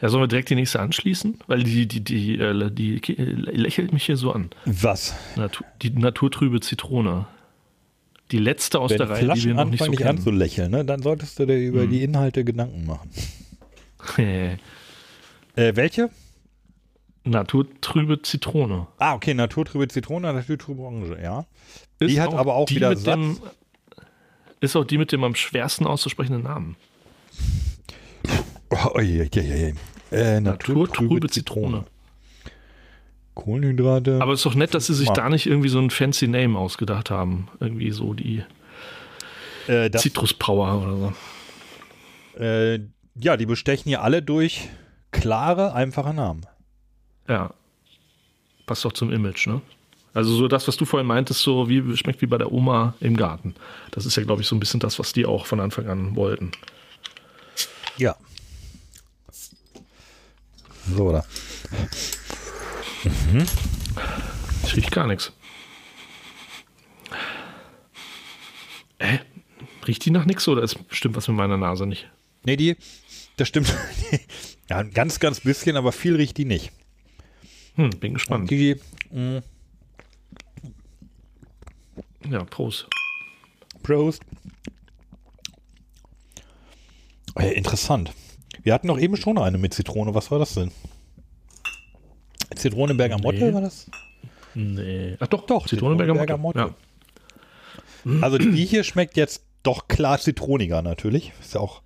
Ja, 0.00 0.08
sollen 0.08 0.22
wir 0.22 0.28
direkt 0.28 0.50
die 0.50 0.54
nächste 0.54 0.80
anschließen? 0.80 1.38
Weil 1.48 1.64
die, 1.64 1.86
die, 1.86 2.00
die, 2.02 2.38
äh, 2.38 2.70
die, 2.70 2.96
äh, 2.96 3.22
lächelt 3.24 3.92
mich 3.92 4.06
hier 4.06 4.16
so 4.16 4.32
an. 4.32 4.50
Was? 4.64 5.14
Natur, 5.36 5.66
die 5.82 5.90
naturtrübe 5.90 6.60
Zitrone. 6.60 7.26
Die 8.30 8.38
letzte 8.38 8.78
aus 8.78 8.90
Wenn 8.90 8.98
der 8.98 9.10
Reihe, 9.10 9.18
die 9.18 9.24
Flaschen 9.24 9.46
wir 9.48 9.54
noch 9.54 9.64
nicht 9.66 9.82
so 9.82 9.90
nicht 9.90 9.98
kennen. 9.98 10.18
anzulächeln, 10.18 10.70
ne, 10.70 10.84
dann 10.84 11.02
solltest 11.02 11.38
du 11.38 11.46
dir 11.46 11.58
über 11.58 11.86
die 11.86 12.02
Inhalte 12.02 12.44
Gedanken 12.44 12.86
machen. 12.86 13.10
Äh, 15.56 15.76
welche? 15.76 16.10
Naturtrübe 17.24 18.22
Zitrone. 18.22 18.88
Ah, 18.98 19.14
okay, 19.14 19.34
naturtrübe 19.34 19.86
Zitrone, 19.88 20.32
naturtrübe 20.32 20.82
Orange, 20.82 21.18
ja. 21.22 21.46
Ist 22.00 22.10
Die 22.10 22.20
hat 22.20 22.34
aber 22.34 22.54
auch 22.54 22.66
die 22.66 22.76
wieder 22.76 22.90
mit 22.90 22.98
Satz. 22.98 23.14
dem, 23.14 23.38
Ist 24.60 24.74
auch 24.76 24.84
die 24.84 24.98
mit 24.98 25.12
dem 25.12 25.22
am 25.22 25.34
schwersten 25.34 25.86
auszusprechenden 25.86 26.42
Namen. 26.42 26.76
Oh, 28.70 28.76
oh, 28.94 29.00
je, 29.00 29.28
je, 29.32 29.40
je. 29.42 29.74
Äh, 30.10 30.40
Naturtrübe 30.40 31.28
Zitrone. 31.28 31.84
Kohlenhydrate. 33.34 34.20
Aber 34.20 34.32
es 34.32 34.40
ist 34.40 34.46
doch 34.46 34.54
nett, 34.54 34.74
dass 34.74 34.86
sie 34.86 34.94
sich 34.94 35.08
Mal. 35.08 35.14
da 35.14 35.28
nicht 35.28 35.46
irgendwie 35.46 35.68
so 35.68 35.78
ein 35.78 35.90
fancy 35.90 36.28
Name 36.28 36.58
ausgedacht 36.58 37.10
haben. 37.10 37.48
Irgendwie 37.60 37.90
so 37.92 38.12
die 38.14 38.42
äh, 39.68 39.90
Citrus 39.96 40.34
Power 40.34 40.82
oder 40.82 40.96
so. 42.36 42.42
äh, 42.42 42.80
ja, 43.14 43.36
die 43.36 43.46
bestechen 43.46 43.88
hier 43.88 44.02
alle 44.02 44.22
durch 44.22 44.68
klare, 45.12 45.74
einfache 45.74 46.12
Namen. 46.12 46.46
Ja. 47.28 47.54
Passt 48.66 48.84
doch 48.84 48.92
zum 48.92 49.12
Image, 49.12 49.46
ne? 49.46 49.60
Also 50.14 50.34
so 50.34 50.46
das, 50.46 50.68
was 50.68 50.76
du 50.76 50.84
vorhin 50.84 51.06
meintest, 51.06 51.40
so 51.40 51.68
wie 51.68 51.96
schmeckt 51.96 52.20
wie 52.20 52.26
bei 52.26 52.36
der 52.36 52.52
Oma 52.52 52.94
im 53.00 53.16
Garten. 53.16 53.54
Das 53.92 54.04
ist 54.04 54.16
ja, 54.16 54.24
glaube 54.24 54.42
ich, 54.42 54.48
so 54.48 54.54
ein 54.54 54.60
bisschen 54.60 54.80
das, 54.80 54.98
was 54.98 55.12
die 55.12 55.24
auch 55.24 55.46
von 55.46 55.60
Anfang 55.60 55.88
an 55.88 56.16
wollten. 56.16 56.52
Ja. 57.96 58.16
So, 60.94 61.08
oder? 61.08 61.24
Ich 64.64 64.76
riech 64.76 64.90
gar 64.90 65.06
nichts. 65.06 65.32
Äh, 68.98 69.18
riecht 69.86 70.04
die 70.04 70.10
nach 70.10 70.26
nichts 70.26 70.46
oder 70.46 70.62
ist 70.62 70.88
bestimmt 70.88 71.16
was 71.16 71.26
mit 71.28 71.36
meiner 71.36 71.56
Nase 71.56 71.86
nicht? 71.86 72.08
Nee, 72.44 72.56
die, 72.56 72.76
das 73.36 73.48
stimmt. 73.48 73.72
ja, 74.72 74.78
ein 74.78 74.90
ganz, 74.90 75.20
ganz 75.20 75.40
bisschen, 75.40 75.76
aber 75.76 75.92
viel 75.92 76.16
riecht 76.16 76.38
die 76.38 76.46
nicht. 76.46 76.72
Hm, 77.74 77.90
bin 78.00 78.14
gespannt. 78.14 78.50
Die, 78.50 78.76
mh, 79.10 79.42
Ja, 82.30 82.42
Prost. 82.44 82.88
Prost. 83.82 84.22
Äh, 87.38 87.52
interessant. 87.52 88.12
Wir 88.62 88.72
hatten 88.72 88.86
doch 88.88 88.98
eben 88.98 89.16
schon 89.18 89.36
eine 89.36 89.58
mit 89.58 89.74
Zitrone. 89.74 90.14
Was 90.14 90.30
war 90.30 90.38
das 90.38 90.54
denn? 90.54 90.70
Zitrone 92.56 92.94
Bergamotte 92.94 93.44
Nee. 93.44 93.52
war 93.52 93.60
das? 93.60 93.90
Nee. 94.54 95.16
Ach 95.20 95.26
doch, 95.26 95.44
Doch, 95.46 95.66
Zitronenberger 95.66 96.14
Zitronenberger 96.14 96.74
Ja. 98.04 98.22
Also 98.22 98.38
die 98.38 98.64
hier 98.64 98.84
schmeckt 98.84 99.18
jetzt 99.18 99.44
doch 99.62 99.86
klar 99.86 100.18
zitroniger 100.18 100.80
natürlich. 100.80 101.32
Ist 101.40 101.54
ja 101.54 101.60
auch 101.60 101.82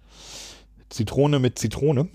Zitrone 0.88 1.40
mit 1.40 1.58
Zitrone. 1.58 2.08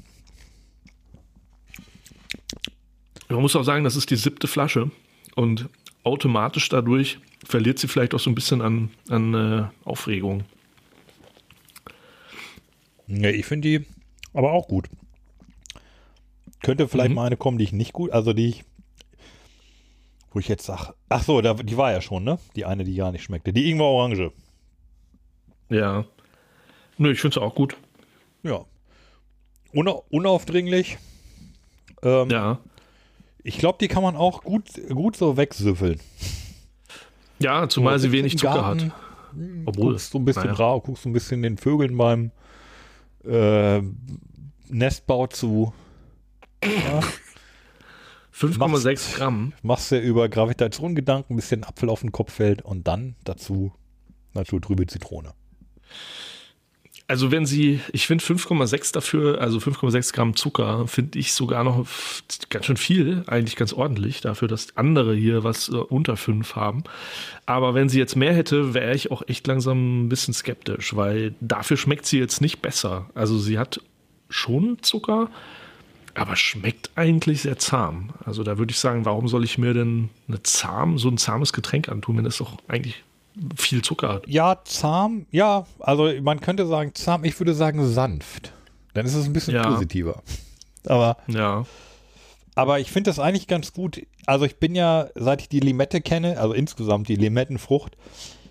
Man 3.31 3.41
muss 3.41 3.55
auch 3.55 3.63
sagen, 3.63 3.83
das 3.83 3.95
ist 3.95 4.09
die 4.09 4.15
siebte 4.15 4.47
Flasche 4.47 4.91
und 5.35 5.69
automatisch 6.03 6.69
dadurch 6.69 7.19
verliert 7.45 7.79
sie 7.79 7.87
vielleicht 7.87 8.13
auch 8.13 8.19
so 8.19 8.29
ein 8.29 8.35
bisschen 8.35 8.61
an, 8.61 8.91
an 9.09 9.33
äh, 9.33 9.63
Aufregung. 9.85 10.43
Ja, 13.07 13.29
ich 13.29 13.45
finde 13.45 13.79
die 13.79 13.85
aber 14.33 14.51
auch 14.51 14.67
gut. 14.67 14.87
Könnte 16.63 16.87
vielleicht 16.87 17.09
Mhm. 17.09 17.15
mal 17.15 17.25
eine 17.25 17.37
kommen, 17.37 17.57
die 17.57 17.63
ich 17.63 17.73
nicht 17.73 17.93
gut, 17.93 18.11
also 18.11 18.33
die 18.33 18.47
ich, 18.49 18.63
wo 20.31 20.39
ich 20.39 20.47
jetzt 20.47 20.65
sag, 20.65 20.93
ach 21.09 21.23
so, 21.23 21.41
da, 21.41 21.55
die 21.55 21.75
war 21.77 21.91
ja 21.91 22.01
schon, 22.01 22.23
ne? 22.23 22.39
Die 22.55 22.65
eine, 22.65 22.83
die 22.83 22.95
gar 22.95 23.11
nicht 23.11 23.23
schmeckte. 23.23 23.51
Die 23.51 23.69
Ingwer 23.69 23.85
Orange. 23.87 24.31
Ja. 25.69 26.05
Nö, 26.97 27.11
ich 27.11 27.19
finde 27.19 27.37
es 27.39 27.43
auch 27.43 27.55
gut. 27.55 27.75
Ja. 28.43 28.65
Una 29.73 29.91
unaufdringlich. 30.09 30.97
Ähm, 32.03 32.29
Ja. 32.29 32.59
Ich 33.43 33.57
glaube, 33.57 33.77
die 33.81 33.87
kann 33.87 34.03
man 34.03 34.15
auch 34.15 34.43
gut, 34.43 34.65
gut 34.89 35.15
so 35.15 35.37
wegsüffeln. 35.37 35.99
Ja, 37.39 37.67
zumal 37.67 37.97
sie 37.99 38.11
wenig 38.11 38.37
Zucker 38.37 38.53
Garten, 38.53 38.91
hat. 38.91 38.91
Obwohl. 39.65 39.93
Guckst 39.93 40.11
so 40.11 40.19
ein 40.19 40.25
bisschen 40.25 40.43
naja. 40.43 40.55
drauf, 40.55 40.83
guckst 40.83 41.03
so 41.03 41.09
ein 41.09 41.13
bisschen 41.13 41.41
den 41.41 41.57
Vögeln 41.57 41.97
beim 41.97 42.31
äh, 43.25 43.81
Nestbau 44.69 45.27
zu. 45.27 45.73
5,6 48.33 49.15
Gramm. 49.15 49.53
Machst 49.63 49.91
du 49.91 49.99
über 49.99 50.29
Gravitationsgedanken, 50.29 51.33
ein 51.33 51.37
bisschen 51.37 51.63
Apfel 51.63 51.89
auf 51.89 52.01
den 52.01 52.11
Kopf 52.11 52.33
fällt 52.33 52.61
und 52.61 52.87
dann 52.87 53.15
dazu 53.23 53.73
naturtrübe 54.33 54.85
Zitrone. 54.87 55.33
Also 57.11 57.29
wenn 57.29 57.45
sie, 57.45 57.81
ich 57.91 58.07
finde 58.07 58.23
5,6 58.23 58.93
dafür, 58.93 59.41
also 59.41 59.57
5,6 59.57 60.13
Gramm 60.13 60.37
Zucker, 60.37 60.87
finde 60.87 61.19
ich 61.19 61.33
sogar 61.33 61.65
noch 61.65 61.85
ganz 62.49 62.65
schön 62.65 62.77
viel, 62.77 63.25
eigentlich 63.27 63.57
ganz 63.57 63.73
ordentlich, 63.73 64.21
dafür, 64.21 64.47
dass 64.47 64.77
andere 64.77 65.13
hier 65.13 65.43
was 65.43 65.67
äh, 65.67 65.73
unter 65.73 66.15
5 66.15 66.55
haben. 66.55 66.85
Aber 67.45 67.73
wenn 67.73 67.89
sie 67.89 67.99
jetzt 67.99 68.15
mehr 68.15 68.33
hätte, 68.33 68.73
wäre 68.73 68.95
ich 68.95 69.11
auch 69.11 69.23
echt 69.27 69.45
langsam 69.45 70.05
ein 70.05 70.07
bisschen 70.07 70.33
skeptisch, 70.33 70.95
weil 70.95 71.35
dafür 71.41 71.75
schmeckt 71.75 72.05
sie 72.05 72.17
jetzt 72.17 72.39
nicht 72.39 72.61
besser. 72.61 73.09
Also 73.13 73.37
sie 73.37 73.59
hat 73.59 73.81
schon 74.29 74.77
Zucker, 74.81 75.29
aber 76.13 76.37
schmeckt 76.37 76.91
eigentlich 76.95 77.41
sehr 77.41 77.57
zahm. 77.57 78.11
Also 78.23 78.43
da 78.43 78.57
würde 78.57 78.71
ich 78.71 78.79
sagen, 78.79 79.03
warum 79.03 79.27
soll 79.27 79.43
ich 79.43 79.57
mir 79.57 79.73
denn 79.73 80.11
eine 80.29 80.41
zahm, 80.43 80.97
so 80.97 81.09
ein 81.09 81.17
zahmes 81.17 81.51
Getränk 81.51 81.89
antun, 81.89 82.15
wenn 82.15 82.25
es 82.25 82.37
doch 82.37 82.57
eigentlich 82.69 83.03
viel 83.55 83.81
Zucker 83.81 84.09
hat? 84.09 84.27
Ja, 84.27 84.61
zahm, 84.65 85.25
ja, 85.31 85.65
also 85.79 86.09
man 86.21 86.41
könnte 86.41 86.65
sagen 86.67 86.91
zahm, 86.93 87.23
ich 87.23 87.39
würde 87.39 87.53
sagen 87.53 87.85
sanft. 87.87 88.53
Dann 88.93 89.05
ist 89.05 89.13
es 89.15 89.25
ein 89.25 89.33
bisschen 89.33 89.55
Ja. 89.55 89.69
positiver. 89.69 90.21
Aber 90.85 91.17
Ja. 91.27 91.65
Aber 92.55 92.79
ich 92.81 92.91
finde 92.91 93.09
das 93.09 93.19
eigentlich 93.19 93.47
ganz 93.47 93.71
gut. 93.73 94.01
Also 94.25 94.43
ich 94.45 94.57
bin 94.57 94.75
ja, 94.75 95.07
seit 95.15 95.41
ich 95.41 95.47
die 95.49 95.61
Limette 95.61 96.01
kenne, 96.01 96.37
also 96.37 96.53
insgesamt 96.53 97.07
die 97.07 97.15
Limettenfrucht, 97.15 97.95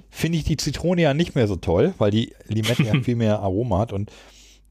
finde 0.09 0.39
ich 0.39 0.45
die 0.45 0.57
Zitrone 0.57 1.03
ja 1.03 1.13
nicht 1.15 1.35
mehr 1.35 1.47
so 1.47 1.57
toll, 1.57 1.95
weil 1.99 2.11
die 2.11 2.35
Limette 2.49 2.83
ja 2.83 2.95
viel 3.03 3.17
mehr 3.17 3.41
Aroma 3.41 3.79
hat. 3.79 3.93
Und 3.93 4.11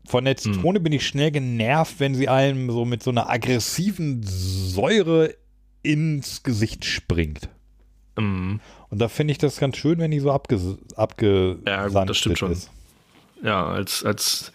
von 0.06 0.26
der 0.26 0.36
Zitrone 0.38 0.80
bin 0.80 0.92
ich 0.94 1.06
schnell 1.06 1.30
genervt, 1.30 2.00
wenn 2.00 2.16
sie 2.16 2.28
einem 2.28 2.72
so 2.72 2.84
mit 2.86 3.04
so 3.04 3.12
einer 3.12 3.30
aggressiven 3.30 4.22
Säure 4.24 5.36
ins 5.84 6.42
Gesicht 6.42 6.84
springt. 6.84 7.50
Mm. 8.20 8.60
Und 8.90 9.00
da 9.00 9.08
finde 9.08 9.32
ich 9.32 9.38
das 9.38 9.58
ganz 9.58 9.78
schön, 9.78 10.00
wenn 10.00 10.12
die 10.12 10.20
so 10.20 10.32
abges 10.32 10.78
abgesanftet 10.96 11.68
Ja, 11.68 11.88
gut, 11.88 12.10
das 12.10 12.18
stimmt 12.18 12.40
schon. 12.40 12.52
ist. 12.52 12.70
Ja, 13.44 13.66
als, 13.68 14.04
als 14.04 14.52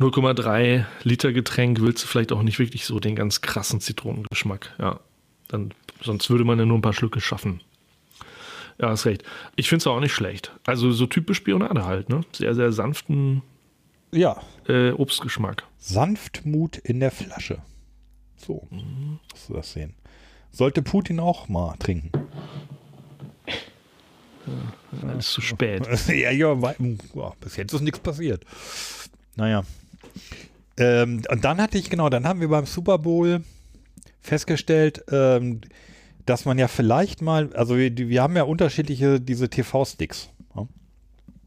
0,3 0.00 0.84
Liter 1.02 1.32
Getränk 1.32 1.80
willst 1.80 2.04
du 2.04 2.06
vielleicht 2.06 2.32
auch 2.32 2.42
nicht 2.42 2.58
wirklich 2.58 2.84
so 2.84 3.00
den 3.00 3.16
ganz 3.16 3.40
krassen 3.40 3.80
Zitronengeschmack. 3.80 4.74
Ja, 4.78 5.00
dann, 5.48 5.72
sonst 6.02 6.30
würde 6.30 6.44
man 6.44 6.58
ja 6.58 6.64
nur 6.64 6.78
ein 6.78 6.82
paar 6.82 6.92
Schlücke 6.92 7.20
schaffen. 7.20 7.60
Ja, 8.80 8.90
hast 8.90 9.06
recht. 9.06 9.24
Ich 9.56 9.68
finde 9.68 9.82
es 9.82 9.86
auch 9.88 9.98
nicht 9.98 10.12
schlecht. 10.14 10.52
Also 10.64 10.92
so 10.92 11.06
typisch 11.06 11.42
Bionade 11.42 11.84
halt, 11.84 12.08
ne? 12.08 12.20
Sehr, 12.32 12.54
sehr 12.54 12.70
sanften 12.70 13.42
Ja, 14.12 14.40
äh, 14.68 14.92
Obstgeschmack. 14.92 15.64
Sanftmut 15.78 16.76
in 16.76 17.00
der 17.00 17.10
Flasche. 17.10 17.58
So, 18.36 18.68
musst 18.70 19.48
du 19.48 19.54
das 19.54 19.72
sehen. 19.72 19.94
Sollte 20.52 20.80
Putin 20.82 21.18
auch 21.18 21.48
mal 21.48 21.74
trinken. 21.80 22.12
Ist 25.18 25.32
zu 25.32 25.40
spät. 25.40 25.86
ja, 26.08 26.30
ja, 26.30 26.54
ja, 26.54 27.32
bis 27.40 27.56
jetzt 27.56 27.72
ist 27.72 27.80
nichts 27.82 28.00
passiert. 28.00 28.44
Naja. 29.36 29.62
Ähm, 30.76 31.22
und 31.28 31.44
dann 31.44 31.60
hatte 31.60 31.78
ich, 31.78 31.90
genau, 31.90 32.08
dann 32.08 32.26
haben 32.26 32.40
wir 32.40 32.48
beim 32.48 32.66
Super 32.66 32.98
Bowl 32.98 33.42
festgestellt, 34.20 35.04
ähm, 35.10 35.60
dass 36.26 36.44
man 36.44 36.58
ja 36.58 36.68
vielleicht 36.68 37.22
mal, 37.22 37.52
also 37.54 37.76
wir, 37.76 37.96
wir 37.96 38.22
haben 38.22 38.36
ja 38.36 38.42
unterschiedliche, 38.44 39.20
diese 39.20 39.48
TV-Sticks. 39.48 40.30
Ja? 40.54 40.66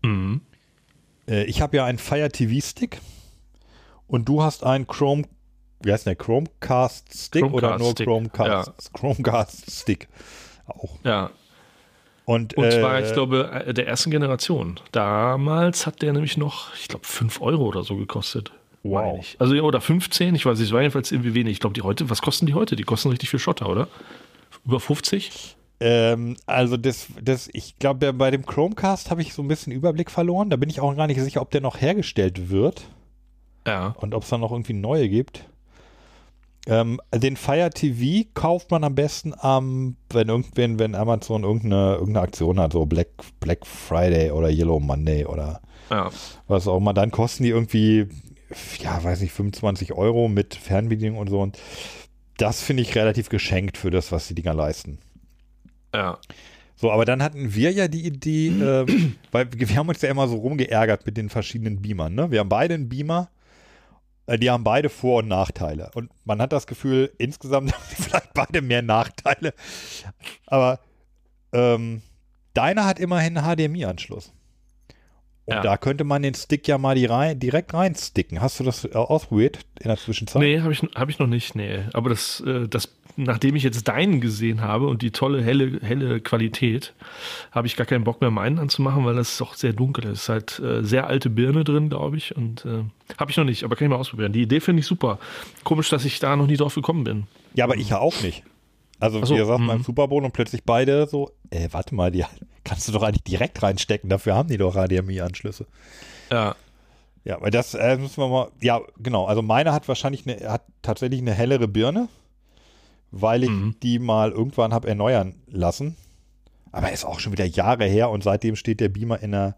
Mhm. 0.02 0.42
Äh, 1.28 1.44
ich 1.44 1.62
habe 1.62 1.78
ja 1.78 1.86
einen 1.86 2.00
Fire 2.00 2.30
TV-Stick 2.30 3.00
und 4.08 4.28
du 4.28 4.44
hast 4.44 4.64
einen 4.64 4.88
Chrome, 4.88 5.24
wie 5.82 5.92
heißt 5.92 6.06
der, 6.06 6.16
Chromecast-Stick 6.16 7.46
oder 7.46 7.78
nur 7.78 7.96
Chromecast, 7.96 8.94
Chromecast-Stick 8.94 10.08
auch. 10.68 10.98
Ja. 11.04 11.32
Und, 12.32 12.54
Und 12.56 12.72
zwar, 12.72 13.00
äh, 13.00 13.06
ich 13.06 13.14
glaube, 13.14 13.52
äh, 13.68 13.74
der 13.74 13.88
ersten 13.88 14.10
Generation. 14.12 14.80
Damals 14.92 15.86
hat 15.86 16.02
der 16.02 16.14
nämlich 16.14 16.38
noch, 16.38 16.74
ich 16.76 16.88
glaube, 16.88 17.06
5 17.06 17.42
Euro 17.42 17.66
oder 17.66 17.84
so 17.84 17.96
gekostet. 17.98 18.52
Wow. 18.84 19.24
Also, 19.38 19.54
ja, 19.54 19.62
oder 19.64 19.82
15, 19.82 20.34
ich 20.36 20.46
weiß 20.46 20.58
nicht, 20.58 20.68
es 20.70 20.74
war 20.74 20.82
jedenfalls 20.82 21.12
irgendwie 21.12 21.34
wenig. 21.34 21.54
Ich 21.54 21.60
glaube, 21.60 21.74
die 21.74 21.82
heute, 21.82 22.10
was 22.10 22.22
kosten 22.22 22.46
die 22.46 22.54
heute? 22.54 22.76
Die 22.76 22.84
kosten 22.84 23.10
richtig 23.10 23.30
viel 23.30 23.40
Schotter, 23.40 23.70
oder? 23.70 23.88
Über 24.66 24.80
50? 24.80 25.56
Ähm, 25.82 26.38
also 26.46 26.78
das, 26.78 27.08
das, 27.22 27.50
ich 27.54 27.78
glaube, 27.80 28.14
bei 28.14 28.32
dem 28.32 28.46
Chromecast 28.46 29.12
habe 29.12 29.22
ich 29.22 29.34
so 29.34 29.42
ein 29.42 29.48
bisschen 29.48 29.74
Überblick 29.74 30.10
verloren. 30.10 30.50
Da 30.50 30.56
bin 30.56 30.70
ich 30.70 30.80
auch 30.80 30.96
gar 30.96 31.08
nicht 31.08 31.20
sicher, 31.20 31.42
ob 31.42 31.52
der 31.52 31.62
noch 31.62 31.82
hergestellt 31.82 32.50
wird 32.50 32.84
Ja. 33.68 33.96
und 34.00 34.14
ob 34.14 34.24
es 34.24 34.30
da 34.30 34.38
noch 34.38 34.52
irgendwie 34.52 34.74
neue 34.74 35.10
gibt. 35.10 35.44
Ähm, 36.68 37.00
den 37.14 37.38
Fire 37.38 37.72
TV 37.72 38.28
kauft 38.34 38.70
man 38.70 38.84
am 38.84 38.94
besten 38.94 39.34
am, 39.38 39.96
wenn 40.12 40.30
irgendwen, 40.30 40.78
wenn 40.78 40.94
Amazon 40.94 41.44
irgendeine, 41.44 41.94
irgendeine 41.96 42.22
Aktion 42.22 42.60
hat, 42.60 42.74
so 42.74 42.86
Black, 42.86 43.08
Black 43.40 43.66
Friday 43.66 44.32
oder 44.32 44.50
Yellow 44.50 44.80
Monday 44.80 45.26
oder 45.26 45.62
Ja. 45.90 46.10
was 46.48 46.68
auch 46.68 46.78
immer, 46.78 46.94
dann 46.94 47.10
kosten 47.10 47.44
die 47.44 47.50
irgendwie, 47.50 48.08
ja, 48.80 49.04
weiß 49.04 49.22
nicht, 49.22 49.32
25 49.34 49.94
Euro 49.94 50.28
mit 50.28 50.54
Fernbedienung 50.54 51.18
und 51.18 51.30
so. 51.30 51.42
Und 51.42 51.58
das 52.38 52.62
finde 52.62 52.84
ich 52.84 52.96
relativ 52.96 53.30
geschenkt 53.30 53.78
für 53.78 53.90
das, 53.90 54.12
was 54.12 54.28
die 54.28 54.36
Dinger 54.36 54.54
leisten. 54.54 55.00
Ja. 55.96 56.20
So, 56.76 56.92
aber 56.92 57.06
dann 57.06 57.22
hatten 57.22 57.54
wir 57.54 57.72
ja 57.72 57.88
die 57.88 58.06
Idee, 58.06 58.48
ähm, 58.50 59.16
weil 59.32 59.48
wir 59.52 59.76
haben 59.76 59.90
uns 59.90 60.02
ja 60.02 60.10
immer 60.10 60.28
so 60.28 60.36
rumgeärgert 60.38 61.06
mit 61.08 61.18
den 61.18 61.30
verschiedenen 61.30 61.82
Beamern. 61.82 62.14
Ne? 62.14 62.30
Wir 62.32 62.40
haben 62.40 62.50
beide 62.50 62.76
einen 62.76 62.88
Beamer, 62.90 63.30
äh, 63.30 63.41
die 64.38 64.50
haben 64.50 64.64
beide 64.64 64.90
Vor- 64.90 65.20
und 65.20 65.28
Nachteile. 65.28 65.92
Und 65.96 66.12
man 66.26 66.42
hat 66.42 66.52
das 66.54 66.68
Gefühl, 66.68 67.12
insgesamt 67.18 67.74
haben 67.74 67.84
sie 67.90 68.02
vielleicht 68.04 68.34
beide 68.34 68.62
mehr 68.62 68.82
Nachteile. 68.82 69.54
Aber 70.48 70.80
ähm, 71.54 72.02
deiner 72.54 72.86
hat 72.86 73.00
immerhin 73.00 73.38
einen 73.38 73.56
HDMI-Anschluss. 73.56 74.34
Und 75.46 75.56
Ja. 75.56 75.62
da 75.62 75.78
könnte 75.78 76.04
man 76.04 76.22
den 76.22 76.36
Stick 76.36 76.68
ja 76.68 76.78
mal 76.78 76.96
die 76.96 77.06
rein, 77.08 77.40
direkt 77.40 77.74
reinsticken. 77.74 78.42
Hast 78.42 78.60
du 78.60 78.64
das 78.64 78.86
äh, 78.86 78.94
ausprobiert 78.94 79.60
in 79.80 79.88
der 79.88 79.98
Zwischenzeit? 79.98 80.40
Nee, 80.42 80.62
habe 80.62 80.72
ich, 80.72 80.82
hab 80.96 81.10
ich 81.10 81.18
noch 81.20 81.28
nicht, 81.28 81.56
nee. 81.56 81.84
Aber 81.94 82.10
das, 82.10 82.42
äh, 82.42 82.68
das, 82.68 82.90
nachdem 83.16 83.56
ich 83.56 83.64
jetzt 83.64 83.88
deinen 83.88 84.22
gesehen 84.22 84.62
habe 84.62 84.88
und 84.88 85.02
die 85.02 85.12
tolle, 85.12 85.44
helle, 85.44 85.80
helle 85.82 86.20
Qualität, 86.20 86.94
habe 87.52 87.68
ich 87.68 87.76
gar 87.76 87.86
keinen 87.86 88.04
Bock 88.04 88.22
mehr, 88.22 88.32
meinen 88.32 88.60
anzumachen, 88.60 89.06
weil 89.06 89.16
das 89.16 89.38
doch 89.38 89.54
sehr 89.54 89.74
dunkel 89.74 90.06
ist. 90.06 90.12
Es 90.12 90.22
ist 90.24 90.30
halt 90.30 90.60
äh, 90.60 90.84
sehr 90.84 91.08
alte 91.08 91.30
Birne 91.30 91.64
drin, 91.64 91.90
glaube 91.90 92.18
ich. 92.18 92.36
Und 92.36 92.66
äh, 92.66 92.84
habe 93.18 93.32
ich 93.32 93.38
noch 93.38 93.44
nicht, 93.44 93.64
aber 93.64 93.76
kann 93.76 93.86
ich 93.86 93.90
mal 93.90 93.98
ausprobieren. 93.98 94.34
Die 94.34 94.42
Idee 94.42 94.60
finde 94.60 94.82
ich 94.82 94.88
super. 94.88 95.20
Komisch, 95.64 95.90
dass 95.90 96.06
ich 96.06 96.20
da 96.20 96.36
noch 96.36 96.48
nie 96.48 96.58
drauf 96.58 96.76
gekommen 96.76 97.04
bin. 97.04 97.28
Ja, 97.54 97.66
aber 97.66 97.76
ich 97.76 97.90
ja 97.90 98.00
auch 98.00 98.22
nicht. 98.22 98.44
Also 99.00 99.26
so, 99.26 99.36
wir 99.36 99.46
saßen 99.46 99.64
mhm. 99.64 99.68
beim 99.68 99.84
Super 99.84 100.08
Bowl 100.08 100.24
und 100.24 100.32
plötzlich 100.32 100.64
beide 100.64 101.08
so, 101.08 101.32
äh, 101.50 101.68
warte 101.72 101.96
mal, 101.96 102.12
die 102.12 102.24
kannst 102.64 102.88
du 102.88 102.92
doch 102.92 103.04
eigentlich 103.04 103.24
direkt 103.24 103.62
reinstecken, 103.64 104.10
dafür 104.10 104.36
haben 104.36 104.48
die 104.48 104.58
doch 104.58 104.76
HDMI-Anschlüsse. 104.76 105.66
Ja. 106.32 106.56
Ja, 107.24 107.40
weil 107.40 107.52
das 107.52 107.74
äh, 107.76 107.98
müssen 107.98 108.18
wir 108.18 108.28
mal, 108.28 108.48
ja, 108.62 108.80
genau, 108.98 109.26
also 109.26 109.42
meine 109.42 109.74
hat 109.74 109.88
wahrscheinlich 109.88 110.28
eine, 110.28 110.50
hat 110.50 110.64
tatsächlich 110.82 111.22
eine 111.22 111.34
hellere 111.34 111.68
Birne, 111.68 112.10
weil 113.12 113.44
ich 113.44 113.50
Mhm. 113.50 113.76
die 113.84 114.00
mal 114.00 114.32
irgendwann 114.32 114.74
habe 114.74 114.88
erneuern 114.88 115.36
lassen. 115.48 115.96
Aber 116.72 116.92
ist 116.92 117.06
auch 117.06 117.20
schon 117.20 117.34
wieder 117.34 117.46
Jahre 117.46 117.86
her 117.86 118.10
und 118.10 118.24
seitdem 118.24 118.56
steht 118.56 118.80
der 118.80 118.90
Beamer 118.90 119.22
in 119.22 119.32
der, 119.32 119.56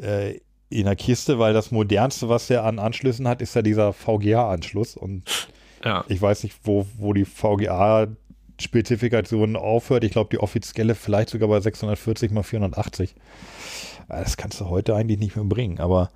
äh, 0.00 0.38
in 0.70 0.84
der 0.84 0.96
Kiste, 0.96 1.38
weil 1.38 1.52
das 1.52 1.70
modernste, 1.72 2.28
was 2.28 2.46
der 2.46 2.64
an 2.64 2.78
Anschlüssen 2.78 3.26
hat, 3.28 3.42
ist 3.42 3.54
ja 3.54 3.62
dieser 3.62 3.92
VGA-Anschluss 3.92 4.96
und 4.96 5.48
Ja. 5.84 6.04
ich 6.08 6.22
weiß 6.22 6.44
nicht, 6.44 6.56
wo, 6.64 6.86
wo 6.96 7.12
die 7.12 7.24
VGA-Spezifikation 7.24 9.56
aufhört. 9.56 10.04
Ich 10.04 10.12
glaube, 10.12 10.30
die 10.30 10.38
offizielle 10.38 10.94
vielleicht 10.94 11.30
sogar 11.30 11.48
bei 11.48 11.58
640 11.60 12.30
mal 12.30 12.42
480. 12.44 13.14
Äh, 14.08 14.22
Das 14.22 14.36
kannst 14.36 14.60
du 14.60 14.68
heute 14.68 14.94
eigentlich 14.94 15.18
nicht 15.18 15.34
mehr 15.36 15.44
bringen, 15.44 15.80
aber 15.80 16.10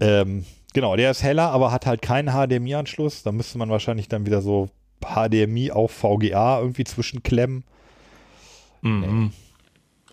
ähm, 0.00 0.44
genau, 0.72 0.96
der 0.96 1.10
ist 1.10 1.22
heller, 1.22 1.50
aber 1.50 1.70
hat 1.70 1.86
halt 1.86 2.02
keinen 2.02 2.30
HDMI-Anschluss. 2.32 3.22
Da 3.22 3.32
müsste 3.32 3.58
man 3.58 3.68
wahrscheinlich 3.70 4.08
dann 4.08 4.26
wieder 4.26 4.40
so 4.42 4.68
HDMI 5.04 5.70
auf 5.70 5.92
VGA 5.92 6.60
irgendwie 6.60 6.84
zwischenklemmen. 6.84 7.64
Mhm. 8.82 9.32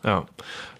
Ja. 0.03 0.25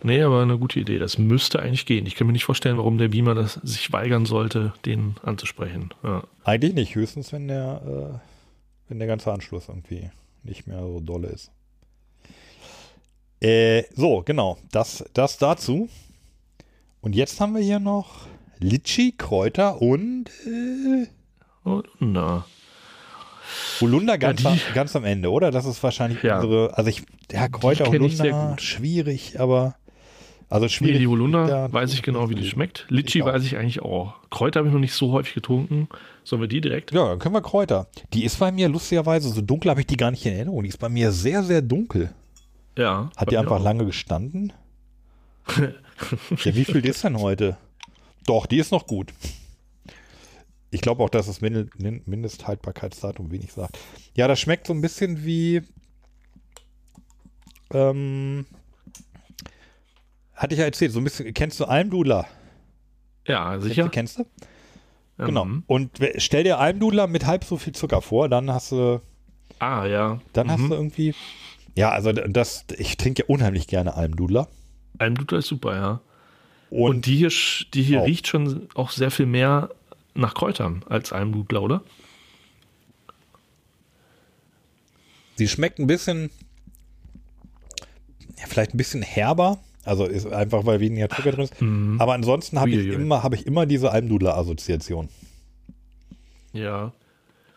Nee, 0.02 0.22
aber 0.22 0.42
eine 0.42 0.58
gute 0.58 0.80
Idee. 0.80 0.98
Das 0.98 1.18
müsste 1.18 1.60
eigentlich 1.60 1.86
gehen. 1.86 2.06
Ich 2.06 2.16
kann 2.16 2.28
mir 2.28 2.34
nicht 2.34 2.46
vorstellen, 2.46 2.78
warum 2.78 2.98
der 2.98 3.10
Beamer 3.10 3.36
das 3.36 3.54
sich 3.64 3.92
weigern 3.92 4.26
sollte, 4.26 4.74
den 4.86 5.16
anzusprechen. 5.24 5.94
Ja. 6.04 6.24
Eigentlich 6.44 6.74
nicht, 6.74 6.96
höchstens 6.96 7.32
wenn 7.32 7.48
der, 7.48 7.82
äh, 7.86 8.20
wenn 8.90 9.00
der 9.00 9.08
ganze 9.08 9.32
Anschluss 9.32 9.68
irgendwie 9.68 10.10
nicht 10.44 10.68
mehr 10.68 10.82
so 10.82 11.00
dolle 11.00 11.28
ist. 11.28 11.52
Äh, 13.40 13.84
so, 13.96 14.22
genau, 14.24 14.58
das, 14.72 15.04
das 15.14 15.38
dazu. 15.38 15.90
Und 17.02 17.16
jetzt 17.16 17.40
haben 17.40 17.56
wir 17.56 17.62
hier 17.62 17.80
noch 17.80 18.28
Litschi, 18.60 19.14
Kräuter 19.18 19.82
und 19.82 20.30
äh, 20.46 21.08
Und, 21.64 21.88
na. 22.00 22.46
Holunder 23.82 24.18
ganz, 24.18 24.44
Ja, 24.44 24.52
die- 24.54 24.62
am, 24.68 24.74
ganz 24.74 24.96
am 24.96 25.04
Ende, 25.06 25.32
oder? 25.32 25.52
Das 25.52 25.66
ist 25.66 25.82
wahrscheinlich 25.84 26.22
Ja. 26.24 26.36
unsere, 26.40 26.78
also 26.78 26.90
ich, 26.90 27.04
ja, 27.32 27.48
Kräuter 27.48 27.86
Holunder, 27.88 28.50
gut. 28.50 28.62
schwierig, 28.62 29.40
aber, 29.40 29.76
also 30.50 30.66
Nee, 30.66 30.70
schwierig. 30.70 30.98
die 31.00 31.08
Holunder 31.08 31.72
weiß 31.72 31.94
ich 31.94 32.02
genau, 32.04 32.30
wie 32.30 32.36
die 32.36 32.48
schmeckt. 32.48 32.86
Litschi 32.90 33.20
Ich 33.20 33.26
weiß 33.26 33.44
ich 33.46 33.58
eigentlich 33.58 33.82
auch. 33.82 34.16
Kräuter 34.30 34.60
habe 34.60 34.68
ich 34.70 34.74
noch 34.74 34.80
nicht 34.82 34.94
so 34.94 35.12
häufig 35.12 35.34
getrunken. 35.34 35.88
Sollen 36.24 36.42
wir 36.42 36.48
die 36.48 36.62
direkt? 36.62 36.92
Ja, 36.92 37.10
dann 37.10 37.20
können 37.20 37.34
wir 37.36 37.42
Kräuter. 37.42 37.88
Die 38.14 38.24
ist 38.26 38.38
bei 38.40 38.52
mir 38.52 38.70
lustigerweise, 38.70 39.30
so 39.30 39.42
dunkel 39.42 39.72
habe 39.72 39.80
ich 39.82 39.88
die 39.88 39.98
gar 39.98 40.12
nicht 40.12 40.26
in 40.26 40.34
Erinnerung. 40.34 40.62
Die 40.64 40.70
ist 40.70 40.78
bei 40.80 40.90
mir 40.90 41.12
sehr, 41.12 41.42
sehr 41.44 41.62
dunkel. 41.62 42.12
Ja. 42.78 43.10
Hat 43.18 43.32
die 43.32 43.38
einfach 43.38 43.60
auch. 43.60 43.64
lange 43.64 43.86
gestanden? 43.86 44.54
ja, 45.58 46.56
wie 46.56 46.66
viel 46.66 46.86
ist 46.86 47.04
denn 47.04 47.18
heute? 47.20 47.58
Doch, 48.28 48.46
die 48.46 48.58
ist 48.58 48.72
noch 48.72 48.86
gut. 48.88 49.14
Ich 50.72 50.82
glaube 50.82 51.04
auch, 51.04 51.10
dass 51.10 51.26
das 51.28 51.42
Mindesthaltbarkeitsdatum 51.42 53.30
wenig 53.32 53.52
sagt. 53.52 53.78
Ja, 54.16 54.28
das 54.28 54.40
schmeckt 54.40 54.68
so 54.68 54.74
ein 54.74 54.82
bisschen 54.82 55.26
wie. 55.26 55.62
Ähm, 57.74 58.46
hatte 60.34 60.54
ich 60.54 60.60
ja 60.60 60.66
erzählt, 60.66 60.92
so 60.92 61.00
ein 61.00 61.04
bisschen. 61.04 61.34
Kennst 61.34 61.60
du 61.60 61.66
Almdudler? 61.66 62.26
Ja, 63.28 63.60
sicher. 63.60 63.90
Kennst 63.90 64.20
du? 64.20 64.26
Ja, 65.18 65.26
Genau. 65.26 65.46
mhm. 65.46 65.64
Und 65.68 66.00
we- 66.00 66.14
stell 66.18 66.44
dir 66.44 66.58
Almdudler 66.60 67.08
mit 67.08 67.26
halb 67.26 67.44
so 67.44 67.58
viel 67.58 67.74
Zucker 67.74 68.02
vor, 68.02 68.30
dann 68.30 68.50
hast 68.52 68.72
du. 68.72 69.02
Ah, 69.60 69.86
ja. 69.86 70.20
Dann 70.34 70.50
hast 70.50 70.60
Mhm. 70.62 70.70
du 70.70 70.76
irgendwie. 70.76 71.14
Ja, 71.76 71.92
also 71.92 72.12
das. 72.12 72.66
Ich 72.78 72.98
trinke 72.98 73.24
ja 73.24 73.28
unheimlich 73.30 73.68
gerne 73.68 73.96
Almdudler. 73.96 74.48
Almdudler 74.98 75.40
ist 75.40 75.48
super, 75.48 75.76
ja. 75.76 76.02
Und, 76.70 76.90
Und, 76.96 77.06
die 77.06 77.18
hier, 77.18 77.30
die 77.74 77.84
hier 77.84 78.02
Auch. 78.02 78.06
riecht 78.08 78.28
schon 78.28 78.70
auch 78.76 78.92
sehr 78.92 79.12
viel 79.12 79.26
mehr 79.26 79.70
nach 80.14 80.34
Kräutern 80.34 80.84
als 80.88 81.12
Almdudler, 81.14 81.62
oder? 81.62 81.84
sie 85.36 85.48
schmeckt 85.48 85.80
ein 85.80 85.88
bisschen. 85.88 86.30
Ja, 88.38 88.46
vielleicht 88.48 88.74
ein 88.74 88.78
bisschen 88.78 89.02
herber. 89.02 89.60
Also 89.84 90.06
ist 90.06 90.28
einfach, 90.28 90.66
weil 90.66 90.80
weniger 90.80 91.10
Zucker 91.10 91.32
drin 91.32 91.44
ist. 91.46 91.56
Aber 92.00 92.14
ansonsten 92.14 92.60
habe 92.60 92.70
ich, 92.70 92.88
immer, 92.88 93.24
hab 93.24 93.34
ich 93.34 93.48
immer 93.48 93.66
diese 93.66 93.92
Almdudler-Assoziation. 93.92 95.10
Ja. 96.54 96.92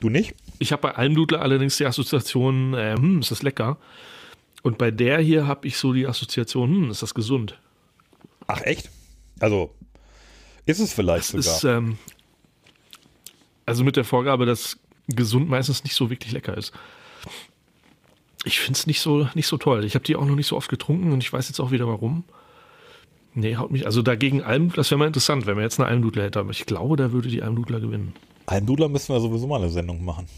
Du 0.00 0.08
nicht? 0.08 0.34
Ich 0.58 0.72
habe 0.72 0.80
bei 0.82 0.94
Almdudler 0.94 1.42
allerdings 1.42 1.76
die 1.76 1.84
Assoziation, 1.84 2.72
äh, 2.74 2.94
hm, 2.96 3.20
ist 3.20 3.30
das 3.30 3.42
lecker. 3.42 3.76
Und 4.62 4.78
bei 4.78 4.90
der 4.90 5.18
hier 5.20 5.46
habe 5.46 5.66
ich 5.68 5.76
so 5.76 5.92
die 5.92 6.06
Assoziation, 6.06 6.70
hm, 6.70 6.90
ist 6.90 7.02
das 7.02 7.12
gesund. 7.14 7.58
Ach, 8.46 8.62
echt? 8.62 8.90
Also, 9.40 9.74
ist 10.64 10.80
es 10.80 10.94
vielleicht 10.94 11.34
Das 11.34 11.44
sogar. 11.44 11.56
ist, 11.56 11.64
ähm, 11.64 11.98
also 13.66 13.84
mit 13.84 13.96
der 13.96 14.04
Vorgabe, 14.04 14.46
dass 14.46 14.78
gesund 15.08 15.48
meistens 15.48 15.84
nicht 15.84 15.94
so 15.94 16.10
wirklich 16.10 16.32
lecker 16.32 16.56
ist. 16.56 16.72
Ich 18.44 18.60
finde 18.60 18.78
es 18.78 18.86
nicht 18.86 19.00
so, 19.00 19.28
nicht 19.34 19.46
so 19.46 19.56
toll. 19.56 19.84
Ich 19.84 19.94
habe 19.94 20.04
die 20.04 20.16
auch 20.16 20.24
noch 20.24 20.36
nicht 20.36 20.46
so 20.46 20.56
oft 20.56 20.68
getrunken 20.68 21.12
und 21.12 21.22
ich 21.22 21.32
weiß 21.32 21.48
jetzt 21.48 21.60
auch 21.60 21.70
wieder 21.70 21.86
warum. 21.88 22.24
Nee, 23.34 23.56
haut 23.56 23.72
mich. 23.72 23.86
Also 23.86 24.02
dagegen 24.02 24.42
Alm, 24.42 24.72
das 24.74 24.90
wäre 24.90 24.98
mal 24.98 25.06
interessant, 25.06 25.46
wenn 25.46 25.56
wir 25.56 25.64
jetzt 25.64 25.80
eine 25.80 25.88
Almdudler 25.88 26.24
hätten. 26.24 26.38
Aber 26.38 26.50
ich 26.50 26.66
glaube, 26.66 26.96
da 26.96 27.12
würde 27.12 27.28
die 27.28 27.42
Almdudler 27.42 27.80
gewinnen. 27.80 28.14
Almdudler 28.46 28.88
müssen 28.88 29.14
wir 29.14 29.20
sowieso 29.20 29.46
mal 29.46 29.60
eine 29.60 29.70
Sendung 29.70 30.04
machen. 30.04 30.28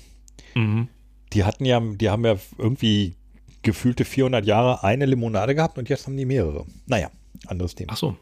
Mhm. 0.54 0.88
Die 1.32 1.44
hatten 1.44 1.64
ja, 1.64 1.80
die 1.80 2.08
haben 2.08 2.24
ja 2.24 2.36
irgendwie 2.56 3.14
gefühlte 3.62 4.04
400 4.04 4.46
Jahre 4.46 4.84
eine 4.84 5.06
Limonade 5.06 5.54
gehabt 5.54 5.76
und 5.76 5.88
jetzt 5.88 6.06
haben 6.06 6.16
die 6.16 6.24
mehrere. 6.24 6.64
Naja, 6.86 7.10
anderes 7.46 7.74
Thema. 7.74 7.92
Ach 7.92 7.96
so. 7.96 8.16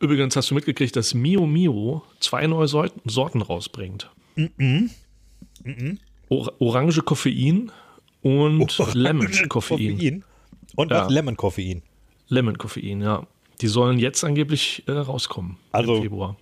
Übrigens 0.00 0.34
hast 0.34 0.50
du 0.50 0.54
mitgekriegt, 0.54 0.96
dass 0.96 1.14
Mio 1.14 1.46
Mio 1.46 2.02
zwei 2.20 2.46
neue 2.46 2.66
Sorten, 2.68 3.42
rausbringt. 3.42 4.10
Or 6.28 6.52
Orange 6.60 7.02
Koffein 7.02 7.70
und 8.22 8.78
Lemon 8.94 9.30
Koffein. 9.48 10.24
Und 10.76 10.90
Ja. 10.90 11.04
was? 11.04 11.12
Lemon 11.12 11.36
Koffein. 11.36 11.82
Lemon 12.28 12.56
Koffein, 12.56 13.00
ja. 13.02 13.26
Die 13.60 13.66
sollen 13.66 13.98
jetzt 13.98 14.24
angeblich 14.24 14.84
äh, 14.86 14.92
rauskommen. 14.92 15.56
Also- 15.72 15.96
Im 15.96 16.02
Februar. 16.02 16.36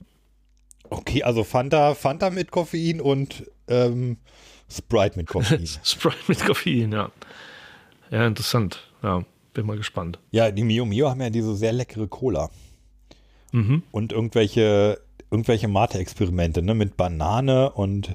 Okay, 0.90 1.22
also 1.22 1.44
Fanta, 1.44 1.94
Fanta 1.94 2.30
mit 2.30 2.50
Koffein 2.50 3.00
und 3.02 3.44
ähm, 3.66 4.16
Sprite 4.70 5.18
mit 5.18 5.26
Koffein. 5.26 5.66
Sprite 5.82 6.16
mit 6.28 6.44
Koffein, 6.46 6.92
ja. 6.92 7.10
Ja, 8.10 8.26
interessant. 8.26 8.88
Ja, 9.02 9.22
bin 9.52 9.66
mal 9.66 9.76
gespannt. 9.76 10.18
ja, 10.30 10.50
die 10.50 10.62
Mio 10.64 10.86
Mio 10.86 11.10
haben 11.10 11.20
ja 11.20 11.28
diese 11.28 11.54
sehr 11.56 11.72
leckere 11.72 12.06
Cola. 12.06 12.50
Mhm. 13.52 13.82
Und 13.90 14.12
irgendwelche, 14.12 15.00
irgendwelche 15.30 15.68
Mate-Experimente, 15.68 16.62
ne? 16.62 16.74
Mit 16.74 16.96
Banane 16.96 17.70
und 17.70 18.14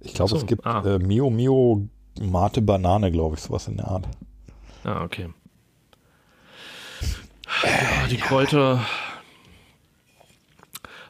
ich 0.00 0.14
glaube, 0.14 0.30
so, 0.30 0.36
es 0.36 0.46
gibt 0.46 0.64
ah. 0.64 0.82
äh, 0.84 0.98
Mio 0.98 1.30
Mio 1.30 1.88
Mate 2.20 2.62
Banane, 2.62 3.10
glaube 3.10 3.36
ich, 3.36 3.42
sowas 3.42 3.68
in 3.68 3.76
der 3.76 3.88
Art. 3.88 4.08
Ja, 4.84 5.02
okay. 5.02 5.28
Ja, 7.64 8.06
die 8.08 8.16
Kräuter 8.16 8.84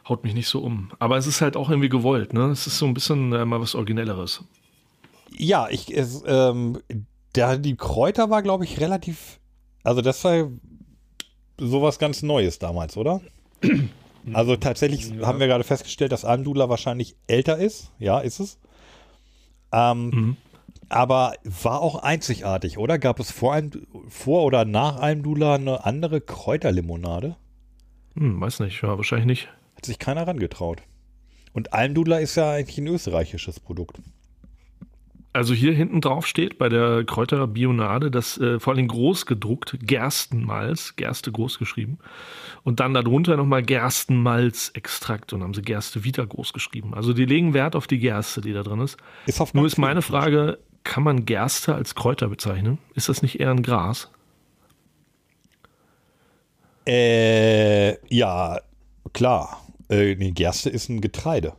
haut 0.07 0.23
mich 0.23 0.33
nicht 0.33 0.47
so 0.47 0.59
um. 0.59 0.91
Aber 0.99 1.17
es 1.17 1.27
ist 1.27 1.41
halt 1.41 1.55
auch 1.55 1.69
irgendwie 1.69 1.89
gewollt, 1.89 2.33
ne? 2.33 2.45
Es 2.45 2.67
ist 2.67 2.77
so 2.79 2.85
ein 2.85 2.93
bisschen 2.93 3.31
äh, 3.33 3.45
mal 3.45 3.61
was 3.61 3.75
Originelleres. 3.75 4.43
Ja, 5.31 5.67
ich, 5.69 5.95
es, 5.95 6.23
ähm, 6.25 6.79
der, 7.35 7.57
die 7.57 7.75
Kräuter 7.75 8.29
war, 8.29 8.41
glaube 8.41 8.65
ich, 8.65 8.79
relativ, 8.79 9.39
also 9.83 10.01
das 10.01 10.23
war 10.23 10.49
sowas 11.59 11.99
ganz 11.99 12.23
Neues 12.23 12.59
damals, 12.59 12.97
oder? 12.97 13.21
Also 14.33 14.57
tatsächlich 14.57 15.09
Ja. 15.09 15.25
haben 15.25 15.39
wir 15.39 15.47
gerade 15.47 15.63
festgestellt, 15.63 16.11
dass 16.11 16.25
Almdudler 16.25 16.69
wahrscheinlich 16.69 17.15
älter 17.27 17.57
ist. 17.57 17.91
Ja, 17.99 18.19
ist 18.19 18.39
es. 18.39 18.59
Ähm, 19.71 20.09
Mhm. 20.09 20.37
Aber 20.89 21.33
war 21.43 21.81
auch 21.81 21.95
einzigartig, 22.03 22.77
oder? 22.77 22.99
Gab 22.99 23.19
es 23.19 23.31
vor, 23.31 23.53
Alm, 23.53 23.71
vor 24.07 24.43
oder 24.43 24.65
nach 24.65 24.97
Almdudler 24.97 25.53
eine 25.53 25.85
andere 25.85 26.19
Kräuterlimonade? 26.19 27.37
Hm, 28.15 28.41
weiß 28.41 28.59
nicht, 28.61 28.81
ja, 28.81 28.97
wahrscheinlich 28.97 29.25
nicht. 29.27 29.47
Hat 29.75 29.85
sich 29.85 29.99
keiner 29.99 30.27
rangetraut. 30.27 30.81
Und 31.53 31.73
Almdudler 31.73 32.19
ist 32.19 32.35
ja 32.35 32.51
eigentlich 32.51 32.77
ein 32.79 32.87
österreichisches 32.87 33.59
Produkt. 33.59 33.99
Also 35.31 35.53
hier 35.53 35.73
hinten 35.73 36.01
drauf 36.01 36.25
steht 36.25 36.57
bei 36.57 36.69
der 36.69 37.03
Kräuterbionade, 37.03 38.09
das 38.09 38.39
äh, 38.39 38.59
vor 38.59 38.73
allem 38.73 38.87
groß 38.87 39.27
gedruckt, 39.27 39.77
Gerstenmalz, 39.81 40.95
Gerste 40.95 41.31
groß 41.31 41.59
geschrieben. 41.59 41.99
Und 42.63 42.79
dann 42.79 42.95
darunter 42.95 43.37
nochmal 43.37 43.61
Gerstenmalzextrakt 43.61 45.31
und 45.33 45.43
haben 45.43 45.53
sie 45.53 45.61
Gerste 45.61 46.03
wieder 46.03 46.25
groß 46.25 46.51
geschrieben. 46.51 46.95
Also 46.95 47.13
die 47.13 47.25
legen 47.25 47.53
Wert 47.53 47.75
auf 47.75 47.85
die 47.85 47.99
Gerste, 47.99 48.41
die 48.41 48.53
da 48.53 48.63
drin 48.63 48.81
ist. 48.81 48.97
Ist 49.27 49.53
Nur 49.53 49.67
ist 49.67 49.77
meine 49.77 50.01
Frage, 50.01 50.57
kann 50.83 51.03
man 51.03 51.25
Gerste 51.25 51.75
als 51.75 51.93
Kräuter 51.93 52.27
bezeichnen? 52.27 52.79
Ist 52.95 53.09
das 53.09 53.21
nicht 53.21 53.39
eher 53.39 53.51
ein 53.51 53.61
Gras? 53.61 54.09
Äh, 56.87 57.97
ja, 58.13 58.59
klar. 59.13 59.61
Äh, 59.89 60.15
nee, 60.15 60.31
Gerste 60.31 60.71
ist 60.71 60.89
ein 60.89 61.01
Getreide. 61.01 61.53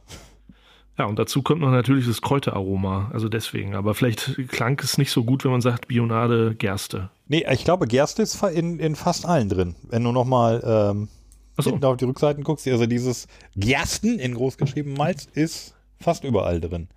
Ja, 1.00 1.06
und 1.06 1.18
dazu 1.18 1.40
kommt 1.40 1.62
noch 1.62 1.70
natürlich 1.70 2.06
das 2.06 2.20
Kräuteraroma, 2.20 3.08
also 3.10 3.30
deswegen. 3.30 3.74
Aber 3.74 3.94
vielleicht 3.94 4.36
klang 4.48 4.78
es 4.80 4.98
nicht 4.98 5.10
so 5.10 5.24
gut, 5.24 5.44
wenn 5.44 5.50
man 5.50 5.62
sagt 5.62 5.88
Bionade, 5.88 6.54
Gerste. 6.54 7.08
Nee, 7.26 7.46
ich 7.50 7.64
glaube, 7.64 7.86
Gerste 7.86 8.20
ist 8.20 8.42
in, 8.42 8.78
in 8.78 8.94
fast 8.96 9.24
allen 9.24 9.48
drin. 9.48 9.76
Wenn 9.88 10.04
du 10.04 10.12
nochmal 10.12 10.62
ähm, 10.62 11.08
so. 11.56 11.70
hinten 11.70 11.86
auf 11.86 11.96
die 11.96 12.04
Rückseiten 12.04 12.44
guckst, 12.44 12.68
also 12.68 12.84
dieses 12.84 13.28
Gersten 13.56 14.18
in 14.18 14.34
großgeschrieben 14.34 14.92
Malz 14.92 15.26
ist 15.32 15.74
fast 15.98 16.22
überall 16.22 16.60
drin. 16.60 16.88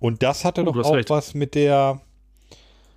Und 0.00 0.24
das 0.24 0.44
hatte 0.44 0.62
Oh, 0.62 0.72
doch 0.72 0.86
auch 0.86 0.96
recht. 0.96 1.08
was 1.08 1.34
mit 1.34 1.54
der, 1.54 2.00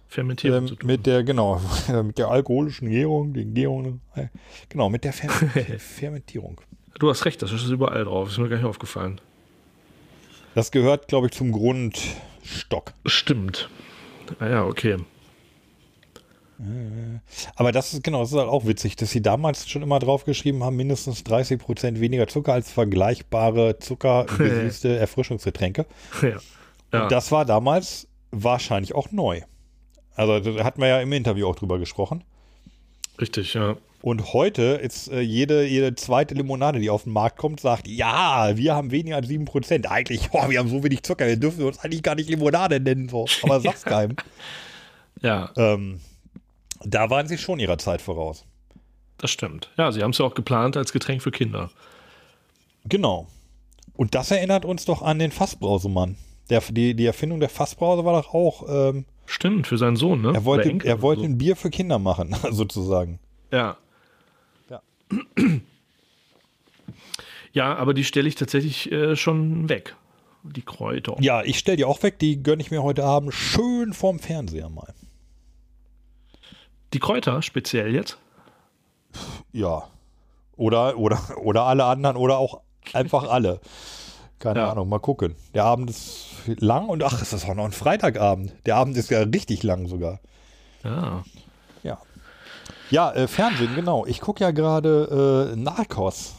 Fermentierung 0.07 0.57
ähm, 0.57 0.67
zu 0.69 0.75
tun. 0.75 0.87
mit 0.87 1.05
der, 1.05 1.23
genau, 1.23 1.61
mit 2.03 2.17
der 2.17 2.29
alkoholischen 2.29 2.89
Gärung, 2.89 3.35
den 3.35 3.53
Gärungen, 3.53 4.01
äh, 4.15 4.25
genau, 4.69 4.89
mit 4.89 5.03
der 5.03 5.13
Fer 5.13 5.29
Fermentierung. 5.77 6.59
Du 6.97 7.11
hast 7.11 7.25
recht, 7.25 7.43
das 7.43 7.51
ist 7.51 7.69
überall 7.69 8.05
drauf. 8.05 8.29
Ist 8.29 8.39
mir 8.39 8.49
gar 8.49 8.57
nicht 8.57 8.65
aufgefallen. 8.65 9.21
Das 10.55 10.71
gehört, 10.71 11.07
glaube 11.07 11.27
ich, 11.27 11.33
zum 11.33 11.51
Grundstock. 11.51 12.93
Stimmt. 13.05 13.69
Ah 14.39 14.47
ja, 14.47 14.65
okay. 14.65 14.97
Aber 17.55 17.71
das 17.71 17.93
ist 17.93 18.03
genau, 18.03 18.21
das 18.21 18.31
ist 18.31 18.37
halt 18.37 18.49
auch 18.49 18.65
witzig, 18.67 18.95
dass 18.95 19.09
sie 19.09 19.21
damals 19.21 19.67
schon 19.67 19.81
immer 19.81 19.97
draufgeschrieben 19.97 20.63
haben, 20.63 20.75
mindestens 20.75 21.23
30 21.23 21.59
Prozent 21.59 21.99
weniger 21.99 22.27
Zucker 22.27 22.53
als 22.53 22.71
vergleichbare 22.71 23.79
zuckergesüßte 23.79 24.97
Erfrischungsgetränke. 24.99 25.85
Ja. 26.21 26.29
ja. 26.93 27.03
Und 27.03 27.11
das 27.11 27.31
war 27.31 27.45
damals 27.45 28.07
wahrscheinlich 28.31 28.93
auch 28.93 29.11
neu. 29.11 29.41
Also 30.13 30.39
da 30.39 30.63
hatten 30.63 30.81
wir 30.81 30.87
ja 30.87 31.01
im 31.01 31.11
Interview 31.13 31.47
auch 31.47 31.55
drüber 31.55 31.79
gesprochen. 31.79 32.23
Richtig, 33.19 33.53
ja. 33.53 33.77
Und 34.01 34.33
heute 34.33 34.63
ist 34.63 35.09
äh, 35.09 35.19
jede, 35.19 35.65
jede 35.65 35.93
zweite 35.95 36.33
Limonade, 36.33 36.79
die 36.79 36.89
auf 36.89 37.03
den 37.03 37.13
Markt 37.13 37.37
kommt, 37.37 37.59
sagt, 37.59 37.87
ja, 37.87 38.57
wir 38.57 38.73
haben 38.73 38.89
weniger 38.89 39.17
als 39.17 39.27
7 39.27 39.45
Prozent. 39.45 39.89
Eigentlich, 39.91 40.29
oh, 40.31 40.49
wir 40.49 40.57
haben 40.57 40.69
so 40.69 40.83
wenig 40.83 41.03
Zucker, 41.03 41.27
wir 41.27 41.37
dürfen 41.37 41.63
uns 41.63 41.79
eigentlich 41.79 42.01
gar 42.01 42.15
nicht 42.15 42.29
Limonade 42.29 42.79
nennen. 42.79 43.09
So. 43.09 43.27
Aber 43.43 43.59
sag's 43.61 43.83
keinem. 43.83 44.15
Ja, 45.21 45.51
Ähm, 45.55 45.99
da 46.83 47.11
waren 47.11 47.27
sie 47.27 47.37
schon 47.37 47.59
ihrer 47.59 47.77
Zeit 47.77 48.01
voraus. 48.01 48.43
das 49.19 49.29
stimmt. 49.29 49.69
Ja, 49.77 49.91
sie 49.91 50.01
haben 50.01 50.11
es 50.11 50.17
ja 50.17 50.25
auch 50.25 50.33
geplant 50.33 50.75
als 50.77 50.91
Getränk 50.93 51.21
für 51.21 51.29
Kinder. 51.29 51.69
Genau. 52.85 53.27
Und 53.93 54.15
das 54.15 54.31
erinnert 54.31 54.65
uns 54.65 54.85
doch 54.85 55.03
an 55.03 55.19
den 55.19 55.31
Fassbrausemann. 55.31 56.15
Der, 56.49 56.61
die, 56.71 56.95
die 56.95 57.05
Erfindung 57.05 57.39
der 57.39 57.49
Fassbrause 57.49 58.03
war 58.03 58.19
doch 58.19 58.33
auch, 58.33 58.65
ähm, 58.67 59.05
Stimmt, 59.31 59.65
für 59.65 59.77
seinen 59.77 59.95
Sohn, 59.95 60.21
ne? 60.21 60.33
er 60.33 60.43
wollte, 60.43 60.85
er 60.85 61.01
wollte 61.01 61.21
so. 61.21 61.27
ein 61.27 61.37
Bier 61.37 61.55
für 61.55 61.69
Kinder 61.69 61.99
machen, 61.99 62.35
sozusagen. 62.51 63.17
Ja. 63.51 63.77
Ja. 64.69 64.81
Ja, 67.53 67.75
aber 67.75 67.93
die 67.93 68.05
stelle 68.05 68.29
ich 68.29 68.35
tatsächlich 68.35 68.89
äh, 68.93 69.17
schon 69.17 69.67
weg. 69.67 69.97
Die 70.43 70.61
Kräuter. 70.61 71.17
Ja, 71.19 71.43
ich 71.43 71.59
stell 71.59 71.75
die 71.75 71.83
auch 71.83 72.01
weg, 72.01 72.17
die 72.17 72.41
gönne 72.41 72.61
ich 72.61 72.71
mir 72.71 72.81
heute 72.81 73.03
Abend 73.03 73.33
schön 73.33 73.91
vorm 73.91 74.19
Fernseher 74.19 74.69
mal. 74.69 74.93
Die 76.93 76.99
Kräuter 76.99 77.41
speziell 77.41 77.93
jetzt? 77.93 78.17
Ja. 79.51 79.89
Oder, 80.55 80.97
oder, 80.97 81.19
oder 81.43 81.63
alle 81.63 81.83
anderen 81.83 82.15
oder 82.15 82.37
auch 82.37 82.61
einfach 82.93 83.29
alle. 83.29 83.59
Keine 84.41 84.59
Ja. 84.59 84.71
Ahnung, 84.71 84.89
mal 84.89 84.99
gucken. 84.99 85.35
Der 85.53 85.63
Abend 85.65 85.89
ist 85.89 86.25
lang 86.59 86.89
und 86.89 87.03
ach, 87.03 87.21
ist 87.21 87.31
das 87.31 87.45
auch 87.45 87.53
noch 87.53 87.63
ein 87.65 87.71
Freitagabend. 87.71 88.51
Der 88.65 88.75
Abend 88.75 88.97
ist 88.97 89.09
ja 89.11 89.19
richtig 89.21 89.63
lang 89.63 89.87
sogar. 89.87 90.19
Ja. 90.83 91.23
Ja. 91.83 91.97
Ja, 92.89 93.11
äh, 93.13 93.27
Fernsehen, 93.27 93.75
genau. 93.75 94.05
Ich 94.05 94.19
gucke 94.19 94.43
ja 94.43 94.51
gerade 94.51 95.51
äh, 95.53 95.55
Narcos. 95.55 96.33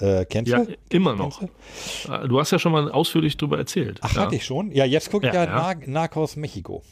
Äh, 0.00 0.24
kennst 0.24 0.50
Ja, 0.50 0.64
du? 0.64 0.74
immer 0.90 1.14
noch. 1.14 1.38
Kennst 1.38 2.08
du? 2.08 2.28
Du 2.28 2.40
hast 2.40 2.50
ja 2.50 2.58
schon 2.58 2.72
mal 2.72 2.90
ausführlich 2.90 3.36
drüber 3.36 3.58
erzählt. 3.58 3.98
Ach, 4.02 4.12
ja. 4.14 4.22
hatte 4.22 4.34
ich 4.34 4.44
schon? 4.44 4.72
Ja, 4.72 4.84
jetzt 4.84 5.10
gucke 5.10 5.28
ich 5.28 5.32
ja, 5.32 5.44
Ja, 5.44 5.50
ja. 5.50 5.56
Nar 5.56 5.76
Narcos 5.86 6.36
Mexiko. 6.36 6.82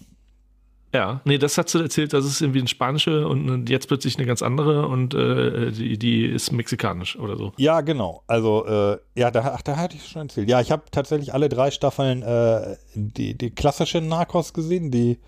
Ja, 0.95 1.21
nee, 1.25 1.37
das 1.37 1.59
hast 1.59 1.75
du 1.75 1.81
erzählt, 1.81 2.15
das 2.15 2.25
ist 2.25 2.41
irgendwie 2.41 2.61
eine 2.61 2.69
spanische 2.69 3.29
und 3.29 3.69
jetzt 3.69 3.89
plötzlich 3.89 4.17
eine 4.17 4.27
ganz 4.27 4.43
andere 4.43 4.87
und 4.87 5.13
äh, 5.13 5.71
die, 5.71 5.99
die 5.99 6.25
ist 6.25 6.51
mexikanisch 6.51 7.19
oder 7.19 7.37
so. 7.37 7.53
Ja, 7.59 7.83
genau. 7.83 8.23
Also, 8.27 8.65
äh, 8.67 8.99
ja, 9.15 9.31
da, 9.31 9.53
ach, 9.55 9.63
da 9.63 9.77
hatte 9.77 9.97
ich 9.97 10.09
schon 10.09 10.23
erzählt. 10.23 10.49
Ja, 10.49 10.61
ich 10.61 10.71
habe 10.71 10.85
tatsächlich 10.91 11.35
alle 11.35 11.51
drei 11.51 11.71
Staffeln 11.71 12.23
äh, 12.23 12.77
die, 12.95 13.37
die 13.37 13.51
klassische 13.51 14.01
Narcos 14.01 14.55
gesehen, 14.55 14.91
die 14.91 15.19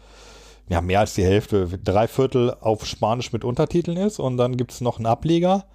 ja 0.71 0.81
mehr 0.81 1.01
als 1.01 1.15
die 1.15 1.25
Hälfte, 1.25 1.67
drei 1.83 2.09
Viertel 2.09 2.55
auf 2.61 2.87
Spanisch 2.87 3.33
mit 3.33 3.45
Untertiteln 3.45 3.99
ist. 3.99 4.19
Und 4.19 4.39
dann 4.39 4.57
gibt 4.57 4.73
es 4.73 4.81
noch 4.81 4.97
einen 4.97 5.07
Ableger, 5.07 5.67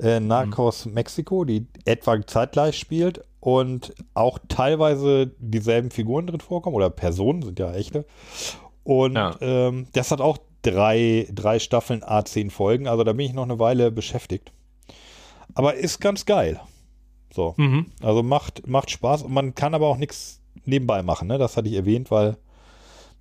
äh, 0.00 0.18
Narcos 0.18 0.86
Mexiko, 0.86 1.44
die 1.44 1.68
etwa 1.84 2.26
zeitgleich 2.26 2.76
spielt 2.76 3.22
und 3.38 3.94
auch 4.14 4.38
teilweise 4.48 5.32
dieselben 5.38 5.90
Figuren 5.90 6.26
drin 6.26 6.40
vorkommen 6.40 6.74
oder 6.74 6.90
Personen, 6.90 7.42
sind 7.42 7.58
ja 7.58 7.72
echte. 7.72 8.04
Und 8.84 9.14
Ja. 9.14 9.36
ähm, 9.40 9.86
das 9.92 10.10
hat 10.10 10.20
auch 10.20 10.38
drei, 10.62 11.28
drei 11.32 11.58
Staffeln, 11.58 12.02
A10 12.02 12.50
Folgen. 12.50 12.86
Also 12.88 13.04
da 13.04 13.12
bin 13.12 13.26
ich 13.26 13.32
noch 13.32 13.42
eine 13.44 13.58
Weile 13.58 13.90
beschäftigt. 13.90 14.52
Aber 15.54 15.74
ist 15.74 16.00
ganz 16.00 16.24
geil. 16.26 16.60
So. 17.34 17.54
Mhm. 17.56 17.86
Also 18.02 18.22
macht, 18.22 18.66
macht 18.66 18.90
Spaß 18.90 19.22
und 19.22 19.32
man 19.32 19.54
kann 19.54 19.74
aber 19.74 19.86
auch 19.88 19.96
nichts 19.96 20.40
nebenbei 20.64 21.02
machen, 21.02 21.28
ne? 21.28 21.38
Das 21.38 21.56
hatte 21.56 21.68
ich 21.68 21.74
erwähnt, 21.74 22.10
weil 22.10 22.36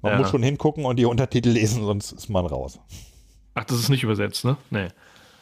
man 0.01 0.13
Ja. 0.13 0.17
muss 0.19 0.29
schon 0.29 0.43
hingucken 0.43 0.85
und 0.85 0.97
die 0.97 1.05
Untertitel 1.05 1.49
lesen, 1.51 1.83
sonst 1.83 2.11
ist 2.11 2.29
man 2.29 2.45
raus. 2.45 2.79
Ach, 3.53 3.63
das 3.65 3.79
ist 3.79 3.89
nicht 3.89 4.03
übersetzt, 4.03 4.45
ne? 4.45 4.57
Nee. 4.69 4.88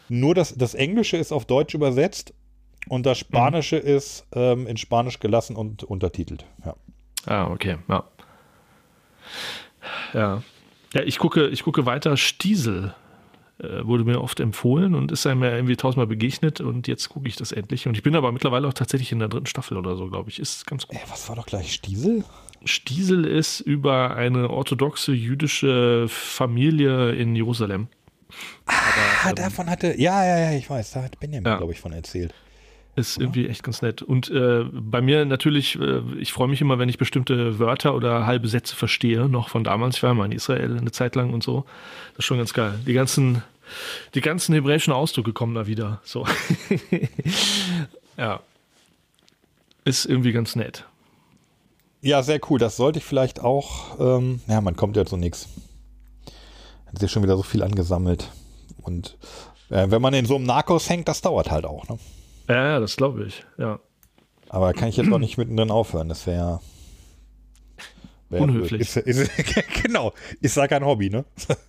Nur 0.07 0.33
das, 0.35 0.55
das 0.55 0.73
Englische 0.73 1.17
ist 1.17 1.31
auf 1.31 1.45
Deutsch 1.45 1.73
übersetzt 1.75 2.33
und 2.87 3.05
das 3.05 3.17
Spanische 3.19 3.75
ist 3.77 4.25
ähm, 4.33 4.65
in 4.67 4.77
Spanisch 4.77 5.19
gelassen 5.19 5.55
und 5.55 5.83
untertitelt. 5.83 6.45
Ja. 6.65 6.75
Ah, 7.25 7.51
okay, 7.51 7.77
ja. 7.87 8.03
Ja. 10.14 10.44
Ja, 10.94 11.02
ich 11.03 11.20
gucke, 11.20 11.48
ich 11.48 11.64
gucke 11.64 11.86
weiter 11.86 12.18
Stiesel. 12.18 12.94
Äh, 13.61 13.86
wurde 13.86 14.06
mir 14.06 14.22
oft 14.22 14.40
empfohlen 14.40 14.95
und 14.95 15.11
ist 15.11 15.28
einem 15.28 15.44
ja 15.44 15.53
irgendwie 15.53 15.76
tausendmal 15.76 16.07
begegnet 16.07 16.61
und 16.61 16.88
jetzt 16.88 17.10
gucke 17.10 17.28
ich 17.28 17.36
das 17.36 17.52
endlich. 17.52 17.88
Und 17.88 17.98
ich 17.98 18.03
bin 18.03 18.16
aber 18.16 18.32
mittlerweile 18.32 18.66
auch 18.70 18.74
tatsächlich 18.74 19.11
in 19.11 19.20
der 19.20 19.28
dritten 19.28 19.48
Staffel 19.48 19.76
oder 19.78 19.98
so, 19.98 20.07
glaube 20.07 20.30
ich. 20.30 20.40
Ist 20.40 20.66
ganz 20.66 20.88
gut. 20.88 20.95
Äh, 20.95 21.02
was 21.10 21.28
war 21.28 21.36
doch 21.36 21.45
gleich 21.45 21.74
Stiesel? 21.74 22.24
Stiesel 22.64 23.26
ist 23.26 23.60
über 23.60 24.16
eine 24.16 24.49
orthodoxe 24.49 25.11
jüdische 25.11 26.06
Familie 26.07 27.11
in 27.11 27.36
Jerusalem. 27.36 27.88
Ah, 28.66 29.34
davon 29.34 29.70
hatte, 29.70 29.99
ja, 29.99 30.24
ja, 30.26 30.52
ja, 30.52 30.57
ich 30.57 30.70
weiß, 30.70 30.91
da 30.91 31.03
hat 31.03 31.20
Benjamin, 31.20 31.45
Ja. 31.52 31.57
glaube 31.57 31.74
ich, 31.74 31.82
von 31.82 31.91
erzählt. 31.91 32.34
Ist 32.99 33.17
irgendwie 33.17 33.47
echt 33.47 33.63
ganz 33.63 33.81
nett. 33.81 34.01
Und 34.01 34.30
äh, 34.30 34.65
bei 34.71 35.01
mir 35.01 35.23
natürlich, 35.23 35.80
äh, 35.80 36.01
ich 36.19 36.34
freue 36.34 36.49
mich 36.49 36.59
immer, 36.59 36.80
wenn 36.80 36.89
ich 36.89 36.97
bestimmte 36.97 37.57
Wörter 37.57 37.95
oder 37.95 38.26
halbe 38.26 38.49
Sätze 38.49 38.76
verstehe, 38.76 39.30
noch 39.30 39.47
von 39.47 39.63
damals. 39.63 39.95
Ich 39.95 40.03
war 40.03 40.13
mal 40.13 40.26
in 40.26 40.34
Israel 40.34 40.77
eine 40.77 40.91
Zeit 40.91 41.15
lang 41.15 41.34
und 41.34 41.41
so. 41.41 41.63
Das 42.09 42.19
ist 42.19 42.26
schon 42.26 42.39
ganz 42.39 42.53
geil. 42.53 42.77
Die 42.85 42.93
ganzen, 42.93 43.41
die 44.15 44.21
ganzen 44.21 44.53
hebräischen 44.53 44.91
Ausdrücke 44.91 45.31
kommen 45.31 45.55
da 45.55 45.65
wieder. 45.65 46.01
So. 46.03 46.26
ja. 48.17 48.41
Ist 49.85 50.05
irgendwie 50.05 50.34
ganz 50.34 50.57
nett. 50.57 50.85
Ja, 52.01 52.21
sehr 52.21 52.41
cool. 52.49 52.59
Das 52.59 52.76
sollte 52.76 52.99
ich 52.99 53.05
vielleicht 53.05 53.39
auch, 53.39 53.97
ähm, 53.99 54.41
ja, 54.47 54.59
man 54.59 54.76
kommt 54.76 54.97
ja 54.97 55.05
zu 55.05 55.15
nichts. 55.15 55.47
Hat 56.85 56.99
sich 56.99 57.11
schon 57.11 57.23
wieder 57.23 57.38
so 57.38 57.43
viel 57.43 57.63
angesammelt. 57.63 58.30
Und 58.81 59.17
äh, 59.69 59.89
wenn 59.89 60.01
man 60.01 60.13
in 60.13 60.26
so 60.26 60.35
einem 60.35 60.45
Narcos 60.45 60.89
hängt, 60.89 61.07
das 61.07 61.21
dauert 61.21 61.49
halt 61.49 61.65
auch, 61.65 61.88
ne? 61.88 61.97
Ja, 62.49 62.55
ja, 62.67 62.80
das 62.80 62.95
glaube 62.97 63.26
ich, 63.26 63.45
ja. 63.57 63.80
Aber 64.49 64.73
kann 64.73 64.89
ich 64.89 64.97
jetzt 64.97 65.11
auch 65.11 65.19
nicht 65.19 65.38
mittendrin 65.38 65.69
aufhören. 65.69 66.09
Das 66.09 66.26
wäre 66.26 66.59
wär 68.30 68.41
Unhöflich. 68.41 68.81
Ist, 68.81 68.97
ist, 68.97 69.31
genau, 69.84 70.13
ist 70.41 70.57
ja 70.57 70.67
kein 70.67 70.84
Hobby, 70.85 71.09
ne? 71.09 71.26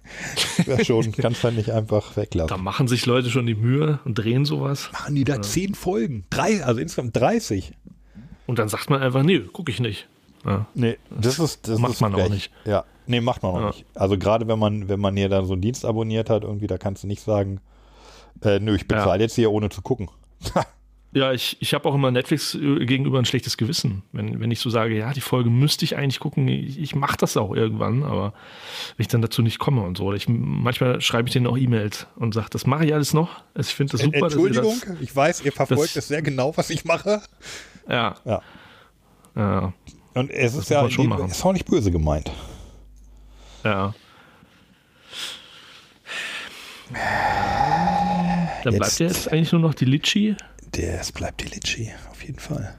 Wär 0.66 0.84
schon, 0.84 1.12
kannst 1.12 1.44
halt 1.44 1.56
nicht 1.56 1.70
einfach 1.70 2.12
Da 2.14 2.22
weglassen. 2.22 2.62
machen 2.62 2.88
sich 2.88 3.04
Leute 3.06 3.30
schon 3.30 3.46
die 3.46 3.54
Mühe 3.54 3.98
und 4.04 4.14
drehen 4.14 4.44
sowas. 4.44 4.90
Machen 4.92 5.14
die 5.14 5.24
da 5.24 5.42
zehn 5.42 5.74
Folgen? 5.74 6.24
Drei, 6.30 6.64
also 6.64 6.80
insgesamt 6.80 7.16
30. 7.16 7.72
Und 8.46 8.58
dann 8.58 8.68
sagt 8.68 8.90
man 8.90 9.00
einfach, 9.02 9.22
nee, 9.22 9.40
gucke 9.40 9.70
ich 9.70 9.80
nicht. 9.80 10.08
Ja. 10.44 10.66
Nee, 10.74 10.96
das 11.10 11.38
ist 11.38 11.68
das 11.68 11.78
macht 11.78 11.92
ist 11.92 12.00
man 12.00 12.14
auch 12.14 12.28
nicht. 12.30 12.50
Ja, 12.64 12.84
nee, 13.06 13.20
macht 13.20 13.42
man 13.42 13.52
auch 13.52 13.60
Ja. 13.60 13.66
nicht. 13.68 13.84
Also 13.94 14.16
gerade 14.16 14.48
wenn 14.48 14.58
man 14.58 14.88
wenn 14.88 15.00
man 15.00 15.16
hier 15.16 15.28
dann 15.28 15.44
so 15.44 15.52
einen 15.52 15.62
Dienst 15.62 15.84
abonniert 15.84 16.30
hat, 16.30 16.44
irgendwie, 16.44 16.66
da 16.66 16.78
kannst 16.78 17.02
du 17.02 17.06
nicht 17.06 17.22
sagen, 17.22 17.60
äh, 18.42 18.58
nö, 18.58 18.74
ich 18.74 18.88
bezahle 18.88 19.22
jetzt 19.22 19.34
hier 19.34 19.50
ohne 19.52 19.68
zu 19.68 19.82
gucken. 19.82 20.08
Ja, 21.12 21.32
ich, 21.32 21.56
ich 21.58 21.74
habe 21.74 21.88
auch 21.88 21.94
immer 21.96 22.12
Netflix 22.12 22.54
äh, 22.54 22.86
gegenüber 22.86 23.18
ein 23.18 23.24
schlechtes 23.24 23.56
Gewissen. 23.56 24.04
Wenn, 24.12 24.38
wenn 24.38 24.52
ich 24.52 24.60
so 24.60 24.70
sage, 24.70 24.96
ja, 24.96 25.12
die 25.12 25.20
Folge 25.20 25.50
müsste 25.50 25.84
ich 25.84 25.96
eigentlich 25.96 26.20
gucken, 26.20 26.46
ich, 26.46 26.78
ich 26.78 26.94
mache 26.94 27.16
das 27.16 27.36
auch 27.36 27.52
irgendwann, 27.52 28.04
aber 28.04 28.32
wenn 28.96 29.02
ich 29.02 29.08
dann 29.08 29.20
dazu 29.20 29.42
nicht 29.42 29.58
komme 29.58 29.82
und 29.82 29.96
so. 29.98 30.04
Oder 30.04 30.16
ich, 30.16 30.28
manchmal 30.28 31.00
schreibe 31.00 31.26
ich 31.28 31.32
denen 31.32 31.48
auch 31.48 31.58
E-Mails 31.58 32.06
und 32.14 32.32
sage, 32.32 32.46
das 32.50 32.64
mache 32.64 32.86
ich 32.86 32.94
alles 32.94 33.12
noch. 33.12 33.42
Also 33.54 33.70
Ich 33.70 33.74
finde 33.74 33.90
das 33.90 34.02
super. 34.02 34.20
dass 34.20 34.36
ihr 34.36 34.46
Entschuldigung, 34.46 34.80
ich 35.00 35.16
weiß, 35.16 35.40
ihr 35.44 35.50
verfolgt 35.50 35.96
das- 35.96 36.06
sehr 36.06 36.22
genau, 36.22 36.56
was 36.56 36.70
ich 36.70 36.84
mache. 36.84 37.20
Das, 37.86 37.92
ja, 37.92 38.14
Ja. 38.24 38.42
ja, 39.34 39.72
Und 40.14 40.30
es 40.30 40.52
ist 40.52 40.56
muss 40.58 40.68
ja 40.68 40.88
schon 40.90 41.08
machen. 41.08 41.28
ist 41.28 41.44
auch 41.44 41.52
nicht 41.52 41.66
böse 41.66 41.90
gemeint. 41.90 42.30
ja. 43.64 43.92
Dann 48.64 48.74
Jetzt- 48.74 48.80
bleibt 48.80 48.98
ja 49.00 49.06
jetzt 49.06 49.32
eigentlich 49.32 49.52
nur 49.52 49.60
noch 49.60 49.74
die 49.74 49.84
Litchi. 49.86 50.36
Das 50.72 51.12
bleibt 51.12 51.40
die 51.42 51.48
Litschi, 51.48 51.90
auf 52.10 52.22
jeden 52.24 52.38
Fall. 52.38 52.74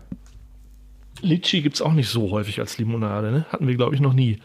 Litchi 1.21 1.61
gibt 1.61 1.75
es 1.75 1.81
auch 1.81 1.93
nicht 1.93 2.09
so 2.09 2.31
häufig 2.31 2.59
als 2.59 2.77
Limonade, 2.77 3.31
ne? 3.31 3.45
Hatten 3.49 3.67
wir, 3.67 3.75
glaube 3.75 3.95
ich, 3.95 4.01
noch 4.01 4.13
nie. 4.13 4.39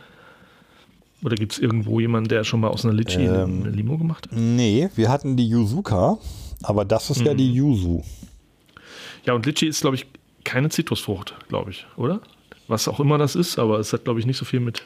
Oder 1.22 1.36
gibt 1.36 1.52
es 1.52 1.58
irgendwo 1.58 1.98
jemanden, 2.00 2.28
der 2.28 2.44
schon 2.44 2.60
mal 2.60 2.68
aus 2.68 2.84
einer 2.84 2.92
Litchi 2.94 3.22
Ähm, 3.24 3.62
eine 3.64 3.70
Limo 3.70 3.96
gemacht 3.96 4.26
hat? 4.26 4.32
Nee, 4.38 4.90
wir 4.94 5.08
hatten 5.08 5.36
die 5.36 5.48
Yuzuka, 5.48 6.18
aber 6.62 6.84
das 6.84 7.08
ist 7.10 7.22
ja 7.22 7.32
Mhm. 7.32 7.38
die 7.38 7.52
Yuzu. 7.54 8.04
Ja, 9.24 9.32
und 9.32 9.46
Litchi 9.46 9.66
ist, 9.66 9.80
glaube 9.80 9.96
ich, 9.96 10.06
keine 10.44 10.68
Zitrusfrucht, 10.68 11.34
glaube 11.48 11.70
ich, 11.70 11.86
oder? 11.96 12.20
Was 12.68 12.86
auch 12.88 13.00
immer 13.00 13.16
das 13.16 13.34
ist, 13.34 13.58
aber 13.58 13.78
es 13.78 13.92
hat, 13.92 14.04
glaube 14.04 14.20
ich, 14.20 14.26
nicht 14.26 14.36
so 14.36 14.44
viel 14.44 14.60
mit. 14.60 14.82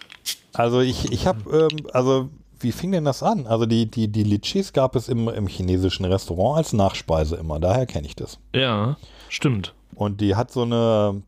Also 0.52 0.80
ich, 0.80 1.10
ich 1.12 1.26
habe, 1.26 1.68
ähm, 1.72 1.86
also 1.92 2.28
wie 2.60 2.72
fing 2.72 2.92
denn 2.92 3.04
das 3.04 3.22
an? 3.22 3.46
Also 3.46 3.66
die, 3.66 3.86
die, 3.90 4.08
die 4.08 4.22
Litchis 4.22 4.72
gab 4.72 4.94
es 4.96 5.08
im, 5.08 5.28
im 5.28 5.46
chinesischen 5.46 6.04
Restaurant 6.04 6.58
als 6.58 6.72
Nachspeise 6.72 7.36
immer, 7.36 7.58
daher 7.60 7.86
kenne 7.86 8.06
ich 8.06 8.16
das. 8.16 8.38
Ja, 8.54 8.96
stimmt. 9.28 9.74
Und 9.94 10.20
die 10.20 10.34
hat 10.36 10.50
so 10.50 10.62
eine, 10.62 11.22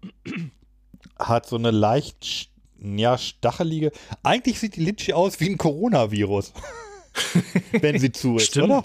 hat 1.19 1.47
so 1.47 1.57
eine 1.57 1.71
leicht, 1.71 2.49
ja, 2.81 3.19
stachelige, 3.19 3.93
eigentlich 4.23 4.59
sieht 4.61 4.77
die 4.77 4.85
Litschi 4.85 5.13
aus 5.13 5.41
wie 5.41 5.49
ein 5.51 5.59
Coronavirus. 5.59 6.53
wenn 7.73 7.99
sie 7.99 8.11
zu 8.11 8.37
ist, 8.37 8.47
Stimmt. 8.47 8.65
oder? 8.65 8.83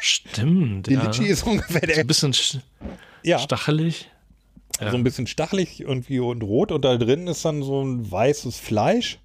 Stimmt. 0.00 0.86
Die 0.86 0.94
ja. 0.94 1.02
Litschi 1.02 1.24
ist 1.26 1.42
ungefähr 1.44 1.80
so 1.80 1.86
der, 1.86 1.98
ein 1.98 2.06
bisschen 2.06 2.32
sch- 2.32 2.60
ja, 3.24 3.38
stachelig. 3.40 4.08
so 4.78 4.86
ein 4.96 5.02
bisschen 5.02 5.26
stachelig 5.26 5.80
irgendwie 5.80 6.20
und 6.20 6.42
rot 6.44 6.70
und 6.70 6.84
da 6.84 6.96
drin 6.96 7.26
ist 7.26 7.44
dann 7.44 7.62
so 7.64 7.82
ein 7.82 8.08
weißes 8.08 8.58
Fleisch. 8.58 9.18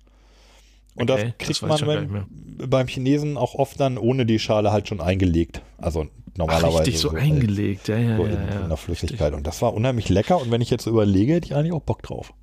Und 0.95 1.09
Okay, 1.09 1.23
das 1.23 1.31
das 1.37 1.47
kriegt 1.59 1.63
weiß 1.63 1.81
man 1.85 2.27
beim, 2.57 2.69
beim 2.69 2.87
Chinesen 2.87 3.37
auch 3.37 3.55
oft 3.55 3.79
dann 3.79 3.97
ohne 3.97 4.25
die 4.25 4.37
Schale 4.39 4.71
halt 4.71 4.87
schon 4.87 5.01
eingelegt. 5.01 5.61
Also 5.77 6.01
Ach, 6.07 6.37
normalerweise. 6.37 6.79
richtig 6.79 6.99
so, 6.99 7.09
als- 7.09 7.21
eingelegt. 7.23 7.87
Ja, 7.87 7.97
ja, 7.97 8.17
So 8.17 8.25
ja, 8.25 8.31
in, 8.33 8.47
ja. 8.47 8.59
in 8.61 8.67
der 8.69 8.77
Flüssigkeit. 8.77 9.33
Und 9.33 9.47
das 9.47 9.61
war 9.61 9.73
unheimlich 9.73 10.09
lecker. 10.09 10.39
Und 10.39 10.51
wenn 10.51 10.61
ich 10.61 10.69
jetzt 10.69 10.85
überlege, 10.85 11.33
hätte 11.33 11.47
ich 11.47 11.55
eigentlich 11.55 11.73
auch 11.73 11.81
Bock 11.81 12.03
drauf. 12.03 12.33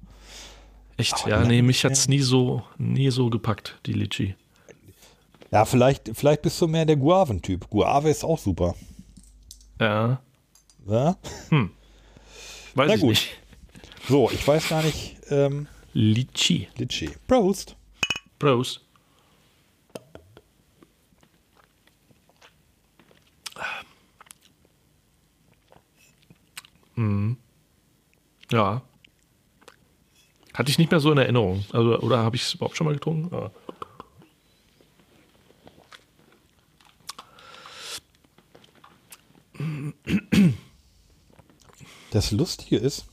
Echt, 0.97 1.15
Aber 1.23 1.31
ja, 1.31 1.45
nee, 1.45 1.63
mich 1.63 1.85
hat 1.85 1.93
es 1.93 2.09
nie 2.09 2.19
so, 2.21 2.63
nie 2.77 3.11
so 3.11 3.31
gepackt, 3.31 3.79
die 3.87 3.93
Litchi. 3.93 4.35
Ja, 5.53 5.65
vielleicht, 5.65 6.11
vielleicht 6.15 6.43
bist 6.43 6.61
du 6.61 6.69
mehr 6.69 6.85
der 6.87 6.97
Guaventyp. 6.97 7.71
Guave 7.71 8.11
ist 8.11 8.23
auch 8.25 8.39
super. 8.39 8.75
Ja, 9.81 10.21
Ja? 10.89 11.17
weiß 11.51 11.69
Na 12.75 12.95
ich 12.95 13.01
gut. 13.01 13.11
nicht. 13.11 13.29
So, 14.09 14.31
ich 14.31 14.47
weiß 14.47 14.69
gar 14.69 14.83
nicht. 14.83 15.17
Ähm, 15.31 15.67
Litchi. 15.93 16.69
Litschi. 16.77 17.11
Prost. 17.27 17.77
Prost. 18.41 18.81
Mhm. 26.97 27.37
Ja. 28.51 28.83
Hatte 30.55 30.71
ich 30.71 30.79
nicht 30.79 30.91
mehr 30.91 31.01
so 31.01 31.13
in 31.13 31.19
Erinnerung. 31.19 31.65
Also, 31.73 32.01
oder 32.01 32.19
habe 32.19 32.37
ich 32.37 32.43
es 32.43 32.55
überhaupt 32.55 32.77
schon 32.77 32.87
mal 32.87 32.95
getrunken? 32.95 33.33
Ja. 33.33 33.51
Das 42.11 42.33
Lustige 42.33 42.77
ist, 42.77 43.05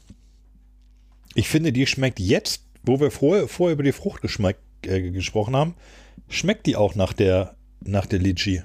ich 1.35 1.47
finde, 1.49 1.71
die 1.71 1.85
schmeckt 1.85 2.19
jetzt, 2.19 2.63
wo 2.83 2.99
wir 2.99 3.11
vorher, 3.11 3.47
vorher 3.47 3.73
über 3.73 3.83
die 3.83 3.91
Frucht 3.91 4.21
geschmeck, 4.21 4.57
äh, 4.85 5.11
gesprochen 5.11 5.55
haben, 5.55 5.75
schmeckt 6.29 6.65
die 6.65 6.75
auch 6.75 6.95
nach 6.95 7.13
der, 7.13 7.55
nach 7.81 8.05
der 8.05 8.19
Litschi. 8.19 8.61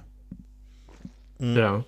ja. 1.38 1.84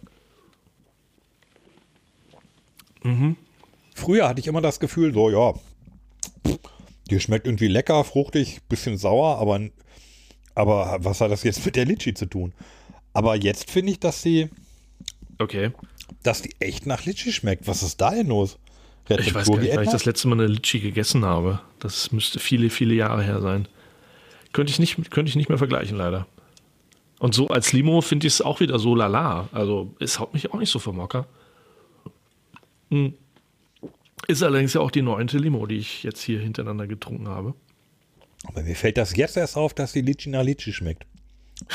Früher 3.95 4.29
hatte 4.29 4.41
ich 4.41 4.47
immer 4.47 4.63
das 4.63 4.81
Gefühl, 4.81 5.13
so, 5.13 5.31
ja, 5.31 5.55
die 7.11 7.21
schmeckt 7.21 7.47
irgendwie 7.47 7.69
lecker, 7.69 8.03
fruchtig, 8.05 8.61
bisschen 8.69 8.97
sauer, 8.97 9.39
aber, 9.39 9.61
aber 10.55 10.97
was 11.01 11.21
hat 11.21 11.31
das 11.31 11.43
jetzt 11.43 11.65
mit 11.67 11.77
der 11.77 11.85
Litschi 11.85 12.15
zu 12.15 12.27
tun? 12.27 12.53
Aber 13.13 13.37
jetzt 13.37 13.71
finde 13.71 13.93
ich, 13.93 14.01
dass 14.01 14.23
sie, 14.23 14.49
Okay. 15.39 15.71
dass 16.23 16.43
die 16.43 16.55
echt 16.61 16.87
nach 16.87 17.05
Litschi 17.05 17.31
schmeckt. 17.33 17.67
Was 17.69 17.83
ist 17.83 18.01
da 18.01 18.11
denn 18.11 18.29
los? 18.29 18.59
Ich 19.09 19.35
weiß 19.35 19.49
gar 19.49 19.59
nicht, 19.59 19.77
weil 19.77 19.85
ich 19.85 19.91
das 19.91 20.07
letzte 20.07 20.29
Mal 20.29 20.41
eine 20.41 20.47
Litschi 20.47 20.81
gegessen 20.81 21.25
habe. 21.27 21.61
Das 21.79 22.11
müsste 22.11 22.41
viele, 22.41 22.71
viele 22.71 22.95
Jahre 22.95 23.23
her 23.23 23.43
sein. 23.43 23.69
Könnte 24.55 24.71
ich 24.71 24.79
nicht, 24.79 25.11
könnte 25.11 25.29
ich 25.29 25.37
nicht 25.37 25.49
mehr 25.49 25.59
vergleichen, 25.59 25.99
leider. 25.99 26.29
Und 27.19 27.35
so 27.35 27.49
als 27.49 27.73
Limo 27.73 28.01
finde 28.01 28.29
ich 28.29 28.35
es 28.35 28.41
auch 28.41 28.61
wieder 28.61 28.79
so 28.79 28.95
lala. 28.95 29.49
Also 29.51 29.93
es 29.99 30.21
haut 30.21 30.33
mich 30.33 30.53
auch 30.53 30.59
nicht 30.61 30.71
so 30.71 30.79
vom 30.79 31.01
Hocker. 31.03 31.27
Hm. 32.91 33.15
Ist 34.29 34.45
allerdings 34.45 34.73
ja 34.73 34.81
auch 34.81 34.93
die 34.93 35.03
neunte 35.03 35.39
Limo, 35.39 35.67
die 35.67 35.79
ich 35.79 36.05
jetzt 36.05 36.23
hier 36.23 36.39
hintereinander 36.39 36.87
getrunken 36.87 37.27
habe. 37.27 37.55
Aber 38.45 38.63
mir 38.63 38.77
fällt 38.77 38.97
das 38.97 39.17
jetzt 39.17 39.37
erst 39.37 39.57
auf, 39.57 39.75
dass 39.75 39.93
die 39.93 40.03
Litschi 40.03 40.31
nach 40.31 40.45
Litschi 40.45 40.73
schmeckt. 40.73 41.05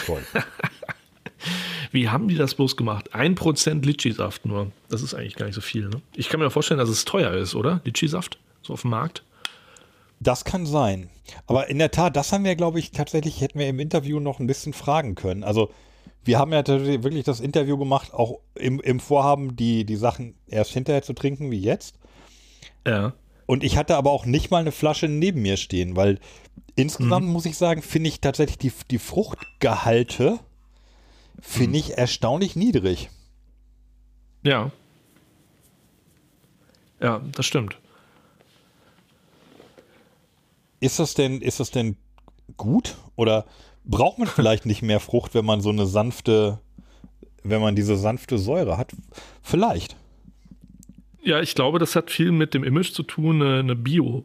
Toll. 0.05 0.23
Wie 1.91 2.07
haben 2.07 2.29
die 2.29 2.35
das 2.35 2.55
bloß 2.55 2.77
gemacht? 2.77 3.13
Ein 3.13 3.35
Prozent 3.35 3.85
Litschi-Saft 3.85 4.45
nur. 4.45 4.71
Das 4.87 5.01
ist 5.01 5.13
eigentlich 5.13 5.35
gar 5.35 5.47
nicht 5.47 5.55
so 5.55 5.61
viel. 5.61 5.89
Ne? 5.89 6.01
Ich 6.15 6.29
kann 6.29 6.39
mir 6.39 6.49
vorstellen, 6.49 6.79
dass 6.79 6.89
es 6.89 7.03
teuer 7.03 7.33
ist, 7.33 7.55
oder? 7.55 7.81
Litschi-Saft? 7.83 8.39
So 8.61 8.71
auf 8.71 8.83
dem 8.83 8.91
Markt? 8.91 9.23
Das 10.19 10.43
kann 10.43 10.65
sein. 10.65 11.09
Aber 11.47 11.69
in 11.69 11.79
der 11.79 11.91
Tat, 11.91 12.15
das 12.15 12.31
haben 12.31 12.43
wir, 12.43 12.55
glaube 12.55 12.79
ich, 12.79 12.91
tatsächlich, 12.91 13.41
hätten 13.41 13.59
wir 13.59 13.67
im 13.67 13.79
Interview 13.79 14.19
noch 14.19 14.39
ein 14.39 14.47
bisschen 14.47 14.73
fragen 14.73 15.15
können. 15.15 15.43
Also, 15.43 15.69
wir 16.23 16.37
haben 16.37 16.51
ja 16.51 16.63
tatsächlich 16.63 17.03
wirklich 17.03 17.23
das 17.23 17.39
Interview 17.39 17.77
gemacht, 17.77 18.13
auch 18.13 18.39
im, 18.55 18.79
im 18.81 18.99
Vorhaben, 18.99 19.55
die, 19.55 19.85
die 19.85 19.95
Sachen 19.95 20.35
erst 20.47 20.71
hinterher 20.71 21.01
zu 21.01 21.13
trinken, 21.13 21.51
wie 21.51 21.59
jetzt. 21.59 21.95
Ja. 22.85 23.13
Und 23.45 23.63
ich 23.63 23.77
hatte 23.77 23.95
aber 23.95 24.11
auch 24.11 24.25
nicht 24.25 24.51
mal 24.51 24.59
eine 24.59 24.71
Flasche 24.71 25.07
neben 25.07 25.41
mir 25.41 25.57
stehen, 25.57 25.95
weil 25.95 26.19
insgesamt 26.75 27.27
muss 27.27 27.45
ich 27.45 27.57
sagen, 27.57 27.81
finde 27.81 28.09
ich 28.09 28.21
tatsächlich 28.21 28.59
die, 28.59 28.71
die 28.91 28.99
Fruchtgehalte, 28.99 30.39
finde 31.41 31.79
ich 31.79 31.97
erstaunlich 31.97 32.55
niedrig. 32.55 33.09
Ja. 34.43 34.71
Ja, 37.01 37.21
das 37.31 37.45
stimmt. 37.45 37.78
Ist 40.79 40.99
das 40.99 41.13
denn, 41.13 41.41
ist 41.41 41.59
das 41.59 41.71
denn 41.71 41.95
gut? 42.57 42.95
Oder 43.15 43.45
braucht 43.85 44.17
man 44.19 44.27
vielleicht 44.27 44.65
nicht 44.65 44.81
mehr 44.81 44.99
Frucht, 44.99 45.33
wenn 45.35 45.45
man 45.45 45.61
so 45.61 45.69
eine 45.69 45.85
sanfte, 45.85 46.59
wenn 47.43 47.61
man 47.61 47.75
diese 47.75 47.97
sanfte 47.97 48.37
Säure 48.37 48.77
hat? 48.77 48.91
Vielleicht. 49.41 49.95
Ja, 51.21 51.41
ich 51.41 51.53
glaube, 51.55 51.79
das 51.79 51.95
hat 51.95 52.11
viel 52.11 52.31
mit 52.31 52.53
dem 52.53 52.63
Image 52.63 52.93
zu 52.93 53.03
tun, 53.03 53.41
eine, 53.41 53.75
Bio, 53.75 54.23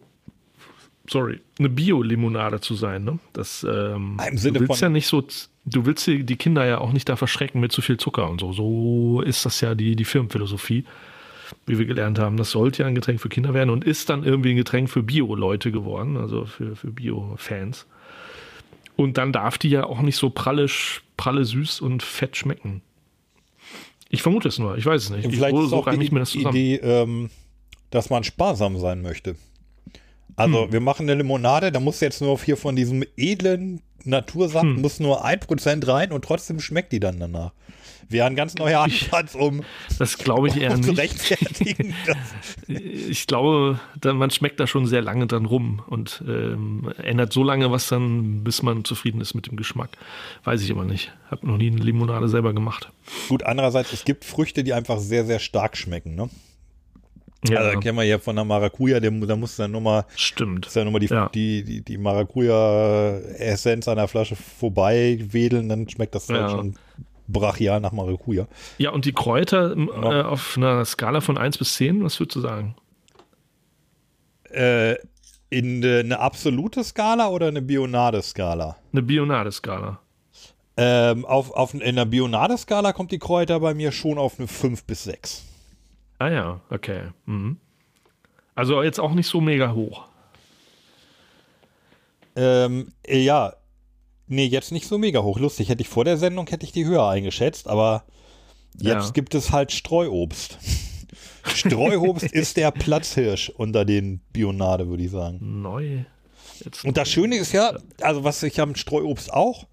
sorry, 1.08 1.40
eine 1.58 1.68
Bio-Limonade 1.68 2.60
zu 2.60 2.74
sein. 2.74 3.04
Ne? 3.04 3.18
Das, 3.32 3.66
ähm, 3.68 4.14
Ah, 4.18 4.26
im 4.26 4.38
Sinne 4.38 4.54
du 4.54 4.60
willst 4.68 4.78
von- 4.78 4.86
ja 4.86 4.90
nicht 4.90 5.08
so, 5.08 5.22
du 5.66 5.86
willst 5.86 6.06
die, 6.06 6.24
die 6.24 6.36
Kinder 6.36 6.64
ja 6.64 6.78
auch 6.78 6.92
nicht 6.92 7.08
da 7.08 7.16
verschrecken 7.16 7.60
mit 7.60 7.72
zu 7.72 7.82
viel 7.82 7.96
Zucker 7.96 8.30
und 8.30 8.40
so. 8.40 8.52
So 8.52 9.22
ist 9.22 9.44
das 9.44 9.60
ja 9.60 9.74
die, 9.74 9.96
die 9.96 10.04
Firmenphilosophie, 10.04 10.84
wie 11.66 11.78
wir 11.78 11.86
gelernt 11.86 12.18
haben. 12.18 12.36
Das 12.36 12.50
sollte 12.50 12.82
ja 12.82 12.88
ein 12.88 12.94
Getränk 12.94 13.20
für 13.20 13.28
Kinder 13.28 13.54
werden 13.54 13.70
und 13.70 13.84
ist 13.84 14.08
dann 14.10 14.24
irgendwie 14.24 14.50
ein 14.50 14.56
Getränk 14.56 14.90
für 14.90 15.02
Bio-Leute 15.02 15.72
geworden, 15.72 16.16
also 16.16 16.44
für, 16.46 16.76
für 16.76 16.90
Bio-Fans. 16.90 17.86
Und 18.96 19.18
dann 19.18 19.32
darf 19.32 19.58
die 19.58 19.70
ja 19.70 19.84
auch 19.84 20.00
nicht 20.02 20.16
so 20.16 20.30
pralle, 20.30 20.66
pralle 21.16 21.44
süß 21.44 21.80
und 21.80 22.02
fett 22.02 22.36
schmecken. 22.36 22.82
Ich 24.08 24.22
vermute 24.22 24.48
es 24.48 24.58
nur, 24.58 24.76
ich 24.78 24.86
weiß 24.86 25.02
es 25.04 25.10
nicht. 25.10 25.26
Ich, 25.26 25.34
Vielleicht 25.34 25.56
so 25.56 25.64
ist 25.64 25.72
auch 25.72 25.90
die 25.90 26.02
ich 26.02 26.12
mir 26.12 26.20
das 26.20 26.30
zusammen. 26.30 26.54
Idee, 26.56 26.76
ähm, 26.76 27.30
dass 27.90 28.10
man 28.10 28.22
sparsam 28.22 28.78
sein 28.78 29.02
möchte. 29.02 29.36
Also 30.36 30.64
Hm. 30.64 30.72
wir 30.72 30.80
machen 30.80 31.08
eine 31.08 31.20
Limonade, 31.20 31.72
da 31.72 31.80
muss 31.80 32.00
jetzt 32.00 32.20
nur 32.20 32.38
hier 32.40 32.56
von 32.56 32.76
diesem 32.76 33.04
edlen 33.16 33.80
Natursaft, 34.04 34.64
Hm. 34.64 34.80
muss 34.80 35.00
nur 35.00 35.24
1% 35.24 35.86
rein 35.88 36.12
und 36.12 36.24
trotzdem 36.24 36.60
schmeckt 36.60 36.92
die 36.92 37.00
dann 37.00 37.18
danach. 37.18 37.52
Wäre 38.08 38.26
ein 38.26 38.36
ganz 38.36 38.54
neuer 38.56 38.80
Ansatz, 38.80 39.34
um, 39.34 39.62
Das 39.98 40.18
glaube 40.18 40.48
ich 40.48 40.56
eher 40.56 40.72
um 40.74 40.80
Ich 42.68 43.26
glaube, 43.26 43.78
man 44.02 44.30
schmeckt 44.30 44.60
da 44.60 44.66
schon 44.66 44.86
sehr 44.86 45.02
lange 45.02 45.26
dran 45.26 45.44
rum 45.46 45.82
und 45.86 46.22
ähm, 46.26 46.92
ändert 47.02 47.32
so 47.32 47.42
lange 47.42 47.70
was 47.70 47.88
dann, 47.88 48.44
bis 48.44 48.62
man 48.62 48.84
zufrieden 48.84 49.20
ist 49.20 49.34
mit 49.34 49.46
dem 49.46 49.56
Geschmack. 49.56 49.90
Weiß 50.44 50.62
ich 50.62 50.70
aber 50.70 50.84
nicht. 50.84 51.12
Hab 51.30 51.42
noch 51.44 51.56
nie 51.56 51.70
eine 51.70 51.80
Limonade 51.82 52.28
selber 52.28 52.52
gemacht. 52.52 52.90
Gut, 53.28 53.42
andererseits, 53.42 53.92
es 53.92 54.04
gibt 54.04 54.24
Früchte, 54.24 54.64
die 54.64 54.72
einfach 54.72 54.98
sehr, 54.98 55.24
sehr 55.24 55.38
stark 55.38 55.76
schmecken. 55.76 56.14
Ne? 56.14 56.28
Ja, 57.46 57.58
Also 57.58 57.80
kennen 57.80 57.98
wir 57.98 58.04
ja 58.04 58.18
von 58.18 58.36
der 58.36 58.44
Maracuja, 58.46 59.00
dem, 59.00 59.26
da 59.26 59.36
muss 59.36 59.56
dann 59.56 59.70
nochmal 59.72 60.06
stimmt. 60.16 60.64
ist 60.66 60.76
ja 60.76 60.84
nochmal 60.84 61.00
die, 61.00 61.08
Ja. 61.08 61.28
die, 61.28 61.62
die, 61.62 61.82
die 61.82 61.98
Maracuja-Essenz 61.98 63.86
an 63.88 63.96
der 63.96 64.08
Flasche 64.08 64.34
vorbei 64.36 65.18
wedeln, 65.30 65.68
dann 65.68 65.86
schmeckt 65.88 66.14
das 66.14 66.28
Ja. 66.28 66.36
halt 66.42 66.50
schon 66.52 66.74
brachial 67.28 67.80
nach 67.80 67.92
Maracuja. 67.92 68.46
Ja, 68.78 68.90
und 68.90 69.04
die 69.04 69.12
Kräuter 69.12 69.72
ähm, 69.72 69.90
Ja. 70.02 70.20
äh, 70.20 70.22
auf 70.24 70.56
einer 70.56 70.84
Skala 70.84 71.20
von 71.20 71.38
1 71.38 71.58
bis 71.58 71.74
10, 71.74 72.04
was 72.04 72.18
würdest 72.20 72.36
du 72.36 72.40
sagen? 72.40 72.76
Äh, 74.50 74.96
in 75.50 75.82
äh, 75.82 76.00
eine 76.00 76.18
absolute 76.20 76.82
Skala 76.84 77.28
oder 77.28 77.48
eine 77.48 77.62
Bionade-Skala? 77.62 78.76
Eine 78.92 79.02
Bionade-Skala. 79.02 80.00
Ähm, 80.76 81.24
auf, 81.24 81.52
auf, 81.52 81.72
in 81.74 81.96
der 81.96 82.04
Bionade-Skala 82.04 82.92
kommt 82.92 83.12
die 83.12 83.18
Kräuter 83.20 83.60
bei 83.60 83.74
mir 83.74 83.92
schon 83.92 84.18
auf 84.18 84.38
eine 84.38 84.48
5 84.48 84.84
bis 84.84 85.04
6. 85.04 85.44
Ah 86.18 86.28
ja, 86.28 86.60
okay. 86.70 87.02
Mhm. 87.26 87.58
Also 88.56 88.82
jetzt 88.82 88.98
auch 89.00 89.12
nicht 89.14 89.26
so 89.28 89.40
mega 89.40 89.72
hoch. 89.72 90.04
Ähm, 92.36 92.88
äh, 93.06 93.18
ja, 93.22 93.52
nee, 94.26 94.46
jetzt 94.46 94.72
nicht 94.72 94.86
so 94.88 94.98
mega 94.98 95.22
hoch. 95.22 95.38
Lustig, 95.38 95.68
hätte 95.68 95.82
ich 95.82 95.88
vor 95.88 96.04
der 96.04 96.16
Sendung, 96.16 96.46
hätte 96.48 96.64
ich 96.66 96.72
die 96.72 96.84
höher 96.86 97.08
eingeschätzt, 97.08 97.68
aber 97.68 98.04
jetzt 98.76 99.06
Ja. 99.06 99.10
gibt 99.10 99.34
es 99.34 99.52
halt 99.52 99.72
Streuobst. 99.72 100.58
Streuobst 101.44 102.24
ist 102.32 102.56
der 102.56 102.70
Platzhirsch 102.70 103.50
unter 103.50 103.84
den 103.84 104.20
Bionade, 104.32 104.88
würde 104.88 105.02
ich 105.04 105.10
sagen. 105.10 105.62
Neu. 105.62 106.04
Jetzt 106.64 106.84
Und 106.84 106.96
das 106.96 107.08
Schöne 107.08 107.36
ist 107.36 107.52
ja, 107.52 107.76
also 108.00 108.24
was 108.24 108.42
ich 108.42 108.60
am 108.60 108.74
Streuobst 108.76 109.32
auch, 109.32 109.66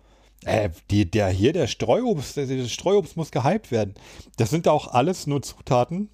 äh, 0.44 0.70
die, 0.90 1.10
der 1.10 1.30
hier, 1.30 1.54
der 1.54 1.68
Streuobst, 1.68 2.36
der, 2.38 2.48
der 2.48 2.66
Streuobst 2.68 3.16
muss 3.16 3.32
gehypt 3.32 3.72
werden. 3.72 3.94
Das 4.38 4.50
sind 4.50 4.68
auch 4.68 4.88
alles 4.88 5.28
nur 5.28 5.42
Zutaten, 5.44 6.10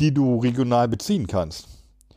die 0.00 0.12
du 0.14 0.38
regional 0.38 0.88
beziehen 0.88 1.26
kannst. 1.26 1.68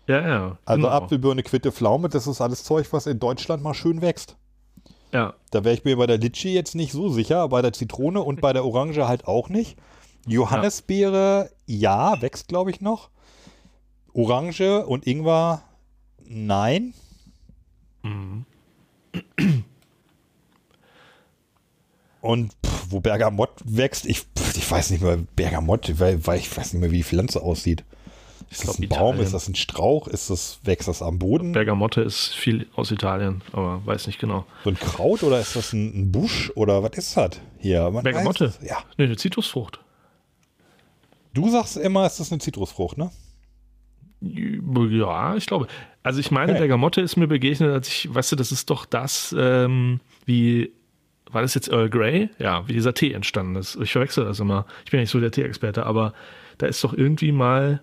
ja, 0.07 0.25
ja. 0.27 0.57
Also 0.65 0.83
genau. 0.83 0.93
Apfel, 0.93 1.19
Birne, 1.19 1.43
Quitte, 1.43 1.71
Pflaume, 1.73 2.07
das 2.09 2.25
ist 2.27 2.39
alles 2.41 2.63
Zeug, 2.63 2.87
was 2.91 3.05
in 3.05 3.19
Deutschland 3.19 3.61
mal 3.61 3.73
schön 3.73 4.01
wächst. 4.01 4.37
Ja, 5.11 5.33
Da 5.51 5.63
wäre 5.63 5.73
ich 5.73 5.83
mir 5.85 5.97
bei 5.97 6.05
der 6.07 6.17
Litschi 6.19 6.53
jetzt 6.53 6.75
nicht 6.75 6.91
so 6.91 7.09
sicher, 7.09 7.47
bei 7.49 7.61
der 7.61 7.73
Zitrone 7.73 8.21
und 8.21 8.41
bei 8.41 8.53
der 8.53 8.63
Orange 8.65 9.07
halt 9.07 9.27
auch 9.27 9.49
nicht. 9.49 9.77
Johannisbeere, 10.27 11.49
ja, 11.65 12.21
wächst 12.21 12.47
glaube 12.47 12.69
ich 12.71 12.81
noch. 12.81 13.09
Orange 14.13 14.85
und 14.85 15.07
Ingwer, 15.07 15.63
nein. 16.27 16.93
Und 22.21 22.53
pff, 22.65 22.85
wo 22.89 22.99
Bergamott 22.99 23.51
wächst, 23.65 24.05
ich, 24.05 24.19
pff, 24.19 24.57
ich 24.57 24.69
weiß 24.69 24.89
nicht 24.91 25.01
mehr, 25.01 25.17
Bergamott, 25.35 25.99
weil, 25.99 26.25
weil 26.27 26.39
ich 26.39 26.55
weiß 26.55 26.73
nicht 26.73 26.81
mehr, 26.81 26.91
wie 26.91 26.97
die 26.97 27.03
Pflanze 27.03 27.41
aussieht. 27.41 27.83
Ist 28.51 28.67
das 28.67 28.79
ein 28.79 28.89
Baum? 28.89 29.09
Italien. 29.15 29.25
Ist 29.25 29.33
das 29.33 29.47
ein 29.47 29.55
Strauch? 29.55 30.07
Ist 30.07 30.29
das, 30.29 30.59
wächst 30.63 30.87
das 30.87 31.01
am 31.01 31.19
Boden? 31.19 31.51
Bergamotte 31.51 32.01
ist 32.01 32.33
viel 32.33 32.67
aus 32.75 32.89
Italien, 32.91 33.41
aber 33.51 33.85
weiß 33.85 34.07
nicht 34.07 34.19
genau. 34.19 34.45
So 34.63 34.71
ein 34.71 34.79
Kraut 34.79 35.21
oder 35.23 35.39
ist 35.39 35.55
das 35.55 35.71
ein, 35.73 35.87
ein 35.95 36.11
Busch 36.11 36.51
oder 36.55 36.81
was 36.81 36.93
ist 36.93 37.15
das 37.15 37.39
hier? 37.59 37.89
Man 37.91 38.03
Bergamotte? 38.03 38.53
Ja. 38.61 38.77
Nee, 38.97 39.05
eine 39.05 39.17
Zitrusfrucht. 39.17 39.79
Du 41.33 41.49
sagst 41.49 41.77
immer, 41.77 42.05
es 42.05 42.19
ist 42.19 42.31
eine 42.31 42.39
Zitrusfrucht, 42.39 42.97
ne? 42.97 43.11
Ja, 44.21 45.35
ich 45.35 45.45
glaube. 45.45 45.67
Also 46.03 46.19
ich 46.19 46.31
meine, 46.31 46.51
Okay. 46.53 46.61
Bergamotte 46.61 47.01
ist 47.01 47.15
mir 47.17 47.27
begegnet, 47.27 47.71
als 47.71 47.87
ich, 47.87 48.13
weißt 48.13 48.31
du, 48.31 48.35
das 48.35 48.51
ist 48.51 48.69
doch 48.69 48.85
das, 48.85 49.33
ähm, 49.37 49.99
wie, 50.25 50.71
war 51.31 51.41
das 51.41 51.53
jetzt 51.53 51.69
Earl 51.69 51.89
Grey? 51.89 52.29
Ja, 52.39 52.67
wie 52.67 52.73
dieser 52.73 52.93
Tee 52.93 53.13
entstanden 53.13 53.55
ist. 53.55 53.77
Ich 53.81 53.91
verwechsel 53.91 54.25
das 54.25 54.39
immer. 54.39 54.65
Ich 54.85 54.91
bin 54.91 54.97
ja 54.97 55.01
nicht 55.03 55.11
so 55.11 55.19
der 55.19 55.31
Tee-Experte, 55.31 55.85
aber 55.85 56.13
da 56.57 56.65
ist 56.67 56.83
doch 56.83 56.93
irgendwie 56.93 57.31
mal, 57.31 57.81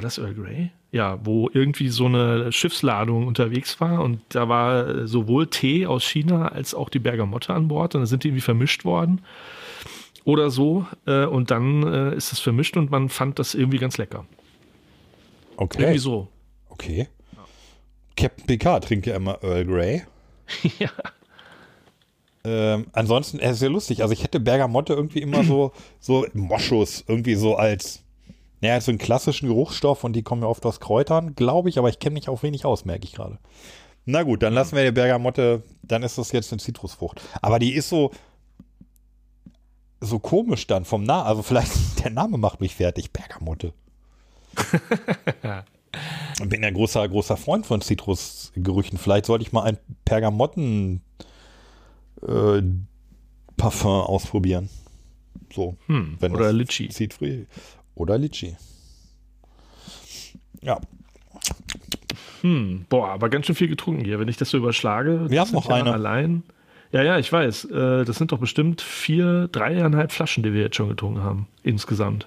war 0.00 0.02
das 0.02 0.16
Earl 0.16 0.34
Grey? 0.34 0.70
Ja, 0.92 1.18
wo 1.22 1.50
irgendwie 1.52 1.90
so 1.90 2.06
eine 2.06 2.50
Schiffsladung 2.52 3.26
unterwegs 3.26 3.80
war 3.80 4.02
und 4.02 4.22
da 4.30 4.48
war 4.48 4.88
äh, 4.88 5.06
sowohl 5.06 5.46
Tee 5.46 5.86
aus 5.86 6.04
China 6.04 6.48
als 6.48 6.74
auch 6.74 6.88
die 6.88 6.98
Bergamotte 6.98 7.52
an 7.52 7.68
Bord 7.68 7.94
und 7.94 8.00
dann 8.00 8.06
sind 8.06 8.24
die 8.24 8.28
irgendwie 8.28 8.40
vermischt 8.40 8.86
worden 8.86 9.20
oder 10.24 10.48
so 10.50 10.86
äh, 11.06 11.26
und 11.26 11.50
dann 11.50 11.82
äh, 11.82 12.16
ist 12.16 12.32
es 12.32 12.40
vermischt 12.40 12.78
und 12.78 12.90
man 12.90 13.10
fand 13.10 13.38
das 13.38 13.54
irgendwie 13.54 13.76
ganz 13.76 13.98
lecker. 13.98 14.24
Okay. 15.56 15.82
Irgendwie 15.82 15.98
so. 15.98 16.28
Okay. 16.70 17.08
Captain 18.16 18.46
Picard 18.46 18.84
trinkt 18.84 19.06
ja 19.06 19.16
immer 19.16 19.38
Earl 19.42 19.66
Grey. 19.66 20.02
ja. 20.78 20.90
Ähm, 22.42 22.86
ansonsten, 22.92 23.38
es 23.38 23.56
ist 23.56 23.62
ja 23.62 23.68
lustig. 23.68 24.00
Also 24.00 24.14
ich 24.14 24.22
hätte 24.22 24.40
Bergamotte 24.40 24.94
irgendwie 24.94 25.20
immer 25.20 25.44
so, 25.44 25.72
so 26.00 26.26
Moschus 26.32 27.04
irgendwie 27.06 27.34
so 27.34 27.56
als, 27.56 28.02
naja, 28.60 28.80
so 28.80 28.90
einen 28.90 28.98
klassischen 28.98 29.48
Geruchsstoff 29.48 30.04
und 30.04 30.14
die 30.14 30.22
kommen 30.22 30.42
ja 30.42 30.48
oft 30.48 30.64
aus 30.66 30.80
Kräutern, 30.80 31.34
glaube 31.34 31.68
ich, 31.68 31.78
aber 31.78 31.88
ich 31.88 31.98
kenne 31.98 32.14
mich 32.14 32.28
auch 32.28 32.42
wenig 32.42 32.64
aus, 32.64 32.84
merke 32.84 33.04
ich 33.04 33.12
gerade. 33.12 33.38
Na 34.04 34.22
gut, 34.22 34.42
dann 34.42 34.54
lassen 34.54 34.76
wir 34.76 34.84
die 34.84 34.92
Bergamotte, 34.92 35.62
dann 35.82 36.02
ist 36.02 36.18
das 36.18 36.32
jetzt 36.32 36.52
eine 36.52 36.60
Zitrusfrucht. 36.60 37.20
Aber 37.42 37.58
die 37.58 37.74
ist 37.74 37.88
so, 37.88 38.10
so 40.00 40.18
komisch 40.18 40.66
dann 40.66 40.84
vom 40.84 41.04
Namen. 41.04 41.26
Also 41.26 41.42
vielleicht, 41.42 41.72
der 42.04 42.10
Name 42.10 42.38
macht 42.38 42.60
mich 42.60 42.74
fertig, 42.74 43.12
Bergamotte. 43.12 43.72
Ich 46.40 46.48
bin 46.48 46.62
ja 46.62 46.70
großer, 46.70 47.08
großer 47.08 47.36
Freund 47.36 47.66
von 47.66 47.80
Zitrusgerüchen. 47.80 48.96
Vielleicht 48.96 49.26
sollte 49.26 49.42
ich 49.42 49.52
mal 49.52 49.64
ein 49.64 49.78
Pergamotten 50.04 51.02
äh, 52.26 52.62
Parfum 53.56 53.90
ausprobieren. 53.90 54.70
So. 55.52 55.76
Hm, 55.86 56.16
wenn 56.20 56.32
oder 56.34 56.52
Litchi. 56.52 56.88
Zieht 56.88 57.14
free. 57.14 57.44
Oder 57.94 58.18
Litchi. 58.18 58.56
Ja. 60.62 60.80
Hm, 62.42 62.86
boah, 62.88 63.08
aber 63.10 63.28
ganz 63.28 63.46
schön 63.46 63.54
viel 63.54 63.68
getrunken 63.68 64.04
hier. 64.04 64.18
Wenn 64.18 64.28
ich 64.28 64.36
das 64.36 64.50
so 64.50 64.56
überschlage, 64.58 65.28
Wir 65.30 65.40
haben 65.40 65.52
noch 65.52 65.68
ja 65.68 65.76
eine. 65.76 65.92
Allein. 65.92 66.42
Ja, 66.92 67.02
ja, 67.02 67.18
ich 67.18 67.30
weiß. 67.32 67.66
Äh, 67.66 68.04
das 68.04 68.16
sind 68.16 68.32
doch 68.32 68.38
bestimmt 68.38 68.80
vier, 68.80 69.48
dreieinhalb 69.48 70.10
Flaschen, 70.12 70.42
die 70.42 70.52
wir 70.52 70.62
jetzt 70.62 70.76
schon 70.76 70.88
getrunken 70.88 71.22
haben. 71.22 71.46
Insgesamt. 71.62 72.26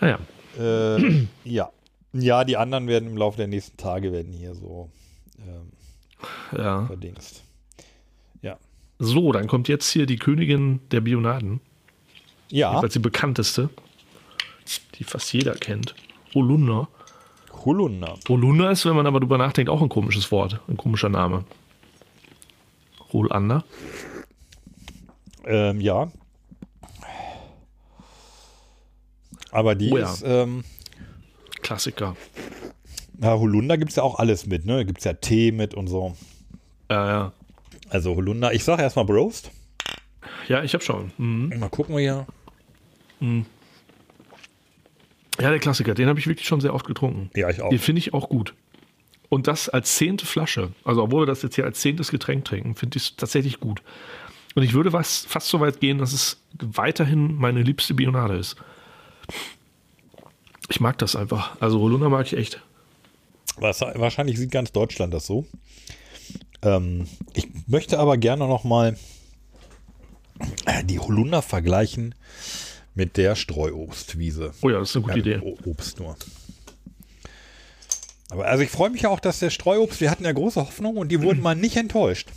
Naja. 0.00 0.18
Äh, 0.58 1.26
ja. 1.44 1.70
Ja, 2.12 2.44
die 2.44 2.56
anderen 2.56 2.86
werden 2.88 3.08
im 3.08 3.16
Laufe 3.16 3.36
der 3.36 3.46
nächsten 3.46 3.76
Tage 3.76 4.12
werden 4.12 4.32
hier 4.32 4.54
so 4.54 4.90
ähm, 5.38 6.58
Ja. 6.58 6.86
verdingst. 6.86 7.44
Ja. 8.42 8.58
So, 8.98 9.32
dann 9.32 9.46
kommt 9.46 9.68
jetzt 9.68 9.90
hier 9.90 10.06
die 10.06 10.16
Königin 10.16 10.80
der 10.90 11.00
Bionaden. 11.00 11.60
Ja, 12.50 12.70
Jedenfalls 12.70 12.92
die 12.94 12.98
bekannteste. 12.98 13.70
Die 14.96 15.04
fast 15.04 15.32
jeder 15.32 15.54
kennt. 15.54 15.94
Holunder. 16.34 16.88
Holunder. 17.64 18.16
Holunder 18.28 18.70
ist, 18.70 18.84
wenn 18.86 18.94
man 18.96 19.06
aber 19.06 19.20
drüber 19.20 19.38
nachdenkt, 19.38 19.70
auch 19.70 19.82
ein 19.82 19.88
komisches 19.88 20.30
Wort. 20.30 20.60
Ein 20.68 20.76
komischer 20.76 21.08
Name. 21.08 21.44
Holander. 23.12 23.64
Ähm, 25.46 25.80
ja. 25.80 26.10
Aber 29.50 29.74
die 29.74 29.90
Oh 29.90 29.98
ja. 29.98 30.12
ist, 30.12 30.22
ähm, 30.24 30.62
Klassiker. 31.62 32.16
ja, 33.20 33.32
Holunder 33.38 33.76
gibt 33.78 33.90
es 33.90 33.96
ja 33.96 34.02
auch 34.04 34.18
alles 34.18 34.46
mit, 34.46 34.64
ne? 34.64 34.84
Gibt 34.86 34.98
es 34.98 35.04
ja 35.04 35.14
Tee 35.14 35.50
mit 35.50 35.74
und 35.74 35.88
so. 35.88 36.16
Ja, 36.90 37.06
ja. 37.08 37.32
Also 37.88 38.14
Holunder, 38.14 38.52
ich 38.52 38.62
sage 38.62 38.82
erstmal 38.82 39.04
Broast. 39.04 39.50
Ja, 40.46 40.62
ich 40.62 40.74
hab 40.74 40.82
schon. 40.82 41.10
Mhm. 41.18 41.58
Mal 41.58 41.68
gucken 41.68 41.96
wir 41.96 42.00
hier. 43.20 43.46
Ja, 45.40 45.50
der 45.50 45.58
Klassiker, 45.58 45.94
den 45.94 46.08
habe 46.08 46.18
ich 46.18 46.26
wirklich 46.26 46.46
schon 46.46 46.60
sehr 46.60 46.74
oft 46.74 46.86
getrunken. 46.86 47.30
Ja, 47.34 47.48
ich 47.48 47.62
auch. 47.62 47.70
Den 47.70 47.78
finde 47.78 48.00
ich 48.00 48.12
auch 48.12 48.28
gut. 48.28 48.54
Und 49.28 49.46
das 49.46 49.68
als 49.68 49.94
zehnte 49.94 50.26
Flasche, 50.26 50.72
also 50.84 51.04
obwohl 51.04 51.22
wir 51.22 51.26
das 51.26 51.42
jetzt 51.42 51.54
hier 51.54 51.64
als 51.64 51.80
zehntes 51.80 52.10
Getränk 52.10 52.44
trinken, 52.44 52.74
finde 52.74 52.98
ich 52.98 53.04
es 53.04 53.16
tatsächlich 53.16 53.60
gut. 53.60 53.80
Und 54.54 54.64
ich 54.64 54.72
würde 54.72 54.92
was, 54.92 55.24
fast 55.24 55.48
so 55.48 55.60
weit 55.60 55.80
gehen, 55.80 55.98
dass 55.98 56.12
es 56.12 56.40
weiterhin 56.58 57.36
meine 57.36 57.62
liebste 57.62 57.94
Bionade 57.94 58.36
ist. 58.36 58.56
Ich 60.68 60.80
mag 60.80 60.98
das 60.98 61.14
einfach. 61.14 61.56
Also 61.60 61.80
Holunder 61.80 62.08
mag 62.08 62.26
ich 62.26 62.36
echt. 62.36 62.60
Was, 63.56 63.80
wahrscheinlich 63.80 64.38
sieht 64.38 64.50
ganz 64.50 64.72
Deutschland 64.72 65.14
das 65.14 65.26
so. 65.26 65.46
Ähm, 66.62 67.06
ich 67.34 67.48
möchte 67.66 67.98
aber 67.98 68.16
gerne 68.16 68.48
noch 68.48 68.64
mal 68.64 68.96
die 70.84 70.98
Holunder 70.98 71.42
vergleichen 71.42 72.14
mit 72.94 73.16
der 73.16 73.34
Streuobstwiese. 73.36 74.52
Oh 74.62 74.68
ja, 74.70 74.78
das 74.78 74.90
ist 74.90 74.96
eine 74.96 75.04
gute 75.14 75.30
Ja, 75.30 75.36
Idee. 75.38 75.56
Obst 75.64 75.98
nur. 76.00 76.16
Aber 78.30 78.46
also 78.46 78.62
ich 78.62 78.70
freue 78.70 78.90
mich 78.90 79.02
ja 79.02 79.08
auch, 79.08 79.20
dass 79.20 79.38
der 79.40 79.50
Streuobst, 79.50 80.00
wir 80.00 80.10
hatten 80.10 80.24
ja 80.24 80.32
große 80.32 80.60
Hoffnung 80.60 80.96
und 80.96 81.08
die 81.10 81.20
wurden 81.22 81.40
mal 81.40 81.54
nicht 81.56 81.76
enttäuscht. 81.76 82.28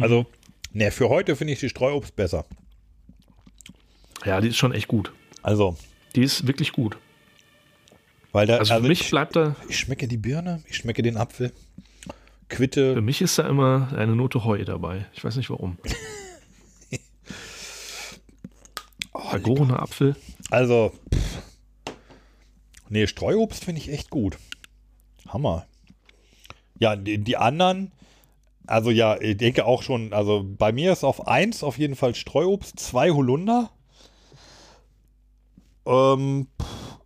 Also, 0.00 0.26
ne, 0.72 0.90
für 0.90 1.08
heute 1.08 1.36
finde 1.36 1.52
ich 1.52 1.60
die 1.60 1.68
Streuobst 1.68 2.16
besser. 2.16 2.46
Ja, 4.24 4.40
die 4.40 4.48
ist 4.48 4.56
schon 4.56 4.72
echt 4.72 4.88
gut. 4.88 5.12
Also, 5.42 5.76
Die 6.14 6.22
ist 6.22 6.46
wirklich 6.46 6.72
gut. 6.72 6.96
weil 8.32 8.46
da, 8.46 8.58
Also 8.58 8.74
für 8.74 8.80
mich 8.82 9.00
ich, 9.02 9.10
bleibt 9.10 9.36
da, 9.36 9.56
ich 9.68 9.78
schmecke 9.78 10.06
die 10.08 10.16
Birne, 10.18 10.62
ich 10.68 10.76
schmecke 10.76 11.02
den 11.02 11.16
Apfel. 11.16 11.52
Für 12.50 12.56
Quitte, 12.56 13.00
mich 13.00 13.22
ist 13.22 13.38
da 13.38 13.48
immer 13.48 13.92
eine 13.96 14.16
Note 14.16 14.44
Heu 14.44 14.64
dabei. 14.64 15.06
Ich 15.14 15.24
weiß 15.24 15.36
nicht 15.36 15.50
warum. 15.50 15.78
Vergorener 19.30 19.80
Apfel. 19.80 20.16
also, 20.50 20.92
pff. 21.14 21.42
nee, 22.88 23.06
Streuobst 23.06 23.64
finde 23.64 23.80
ich 23.80 23.90
echt 23.90 24.10
gut. 24.10 24.36
Hammer. 25.28 25.66
Ja, 26.78 26.96
die, 26.96 27.18
die 27.18 27.36
anderen, 27.36 27.92
also 28.66 28.90
ja, 28.90 29.20
ich 29.20 29.36
denke 29.36 29.66
auch 29.66 29.82
schon, 29.82 30.12
also 30.12 30.44
bei 30.44 30.72
mir 30.72 30.92
ist 30.92 31.04
auf 31.04 31.28
1 31.28 31.62
auf 31.62 31.78
jeden 31.78 31.94
Fall 31.94 32.14
Streuobst, 32.14 32.78
2 32.80 33.10
Holunder. 33.10 33.70
Ähm, 35.86 36.48
pff. 36.60 36.98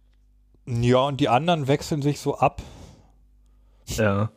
ja, 0.66 0.98
und 0.98 1.20
die 1.20 1.28
anderen 1.28 1.66
wechseln 1.68 2.02
sich 2.02 2.20
so 2.20 2.38
ab. 2.38 2.62
Ja. 3.86 4.30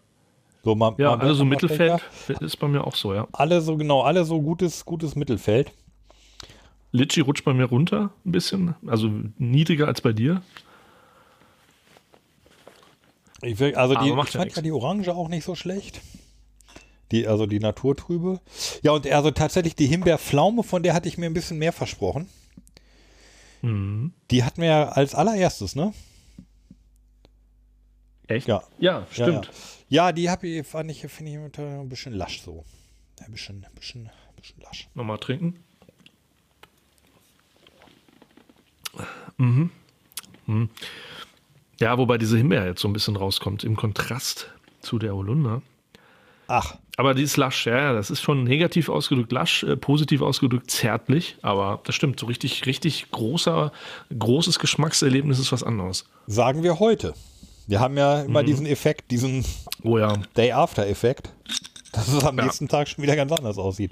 So 0.68 0.76
mal, 0.76 0.96
Ja, 0.98 1.16
mal 1.16 1.22
alle 1.22 1.34
so 1.34 1.46
Mittelfeld. 1.46 2.02
schlechter. 2.26 2.46
Ist 2.46 2.58
bei 2.58 2.68
mir 2.68 2.86
auch 2.86 2.94
so, 2.94 3.14
ja. 3.14 3.26
Alle 3.32 3.62
so, 3.62 3.78
genau, 3.78 4.02
alle 4.02 4.26
so 4.26 4.42
gutes, 4.42 4.84
gutes 4.84 5.16
Mittelfeld. 5.16 5.72
Litchi 6.92 7.22
rutscht 7.22 7.46
bei 7.46 7.54
mir 7.54 7.64
runter 7.64 8.10
ein 8.26 8.34
bisschen. 8.34 8.76
Also 8.86 9.10
niedriger 9.38 9.88
als 9.88 10.02
bei 10.02 10.12
dir. 10.12 10.42
Ich 13.44 13.58
will, 13.60 13.76
also 13.76 13.96
die, 13.96 14.10
ich 14.10 14.30
fand 14.32 14.58
ja 14.58 14.62
die 14.62 14.74
Orange 14.74 15.16
auch 15.16 15.30
nicht 15.30 15.46
so 15.46 15.56
schlecht. 15.56 16.02
Die, 17.14 17.28
also 17.28 17.46
die 17.46 17.62
Naturtrübe. 17.62 18.42
Ja, 18.82 18.92
und 18.92 19.10
also 19.10 19.32
tatsächlich 19.32 19.74
die 19.74 19.88
Himbeerpflaume, 19.88 20.64
von 20.64 20.84
der 20.84 20.94
hatte 20.94 21.08
ich 21.08 21.18
mir 21.18 21.28
ein 21.28 21.34
bisschen 21.34 21.60
mehr 21.60 21.72
versprochen. 21.72 22.28
Mhm. 23.62 24.12
Die 24.32 24.44
hatten 24.44 24.60
wir 24.60 24.68
ja 24.68 24.90
als 24.90 25.16
allererstes, 25.16 25.78
ne? 25.78 25.94
Echt? 28.28 28.50
Ja. 28.50 28.64
Ja, 28.80 29.08
stimmt. 29.10 29.30
Ja, 29.30 29.42
ja. 29.44 29.77
Ja 29.90 30.12
die 30.12 30.30
habe 30.30 30.48
ich, 30.48 30.68
fand 30.68 30.92
ich, 30.92 31.02
finde 31.02 31.32
ich 31.32 31.60
ein 31.60 31.90
bisschen 31.90 32.14
lasch 32.14 32.42
so. 32.42 32.64
Ein 33.26 33.32
bisschen, 33.32 33.66
ein 33.66 33.74
bisschen, 33.76 34.08
ein 34.08 34.36
bisschen 34.42 34.62
lasch. 34.62 34.88
Nochmal 34.94 35.18
trinken. 35.18 35.56
Mhm. 39.38 39.70
Mhm. 40.46 40.70
Ja, 41.80 41.98
wobei 41.98 42.18
diese 42.18 42.38
Himbeer 42.38 42.66
jetzt 42.66 42.82
so 42.82 42.88
ein 42.88 42.94
bisschen 42.94 43.16
rauskommt, 43.16 43.64
im 43.64 43.76
Kontrast 43.76 44.50
zu 44.82 44.98
der 44.98 45.14
Holunder. 45.16 45.62
Ach, 46.48 46.78
Aber 46.96 47.14
die 47.14 47.24
ist 47.24 47.36
lasch, 47.36 47.68
ja, 47.68 47.76
ja, 47.78 47.94
das 47.94 48.10
ist 48.10 48.22
schon 48.22 48.46
negativ 48.46 48.88
ausgedrückt 48.88 49.32
lasch, 49.34 49.64
äh, 49.64 49.76
positiv 49.76 50.22
ausgedrückt 50.22 50.72
zärtlich, 50.72 51.36
aber 51.42 51.82
das 51.84 51.94
stimmt, 51.94 52.20
so 52.22 52.26
richtig, 52.26 52.66
richtig 52.66 53.12
großer, 53.12 53.74
großes 54.18 54.58
Geschmackserlebnis 54.58 55.40
ist 55.40 55.52
was 55.52 55.64
anderes. 55.64 56.06
sagen 56.26 56.64
wir 56.64 56.80
heute. 56.80 57.14
Wir 57.68 57.80
haben 57.82 57.98
ja 57.98 58.22
immer 58.22 58.44
diesen 58.44 58.66
Effekt, 58.66 59.12
diesen 59.12 59.46
Oh 59.84 59.98
ja, 59.98 60.14
Day-After-Effekt, 60.38 61.34
dass 61.92 62.08
es 62.08 62.24
am 62.24 62.38
Ja. 62.38 62.46
nächsten 62.46 62.68
Tag 62.70 62.88
schon 62.88 63.04
wieder 63.04 63.16
ganz 63.16 63.32
anders 63.32 63.58
aussieht. 63.58 63.92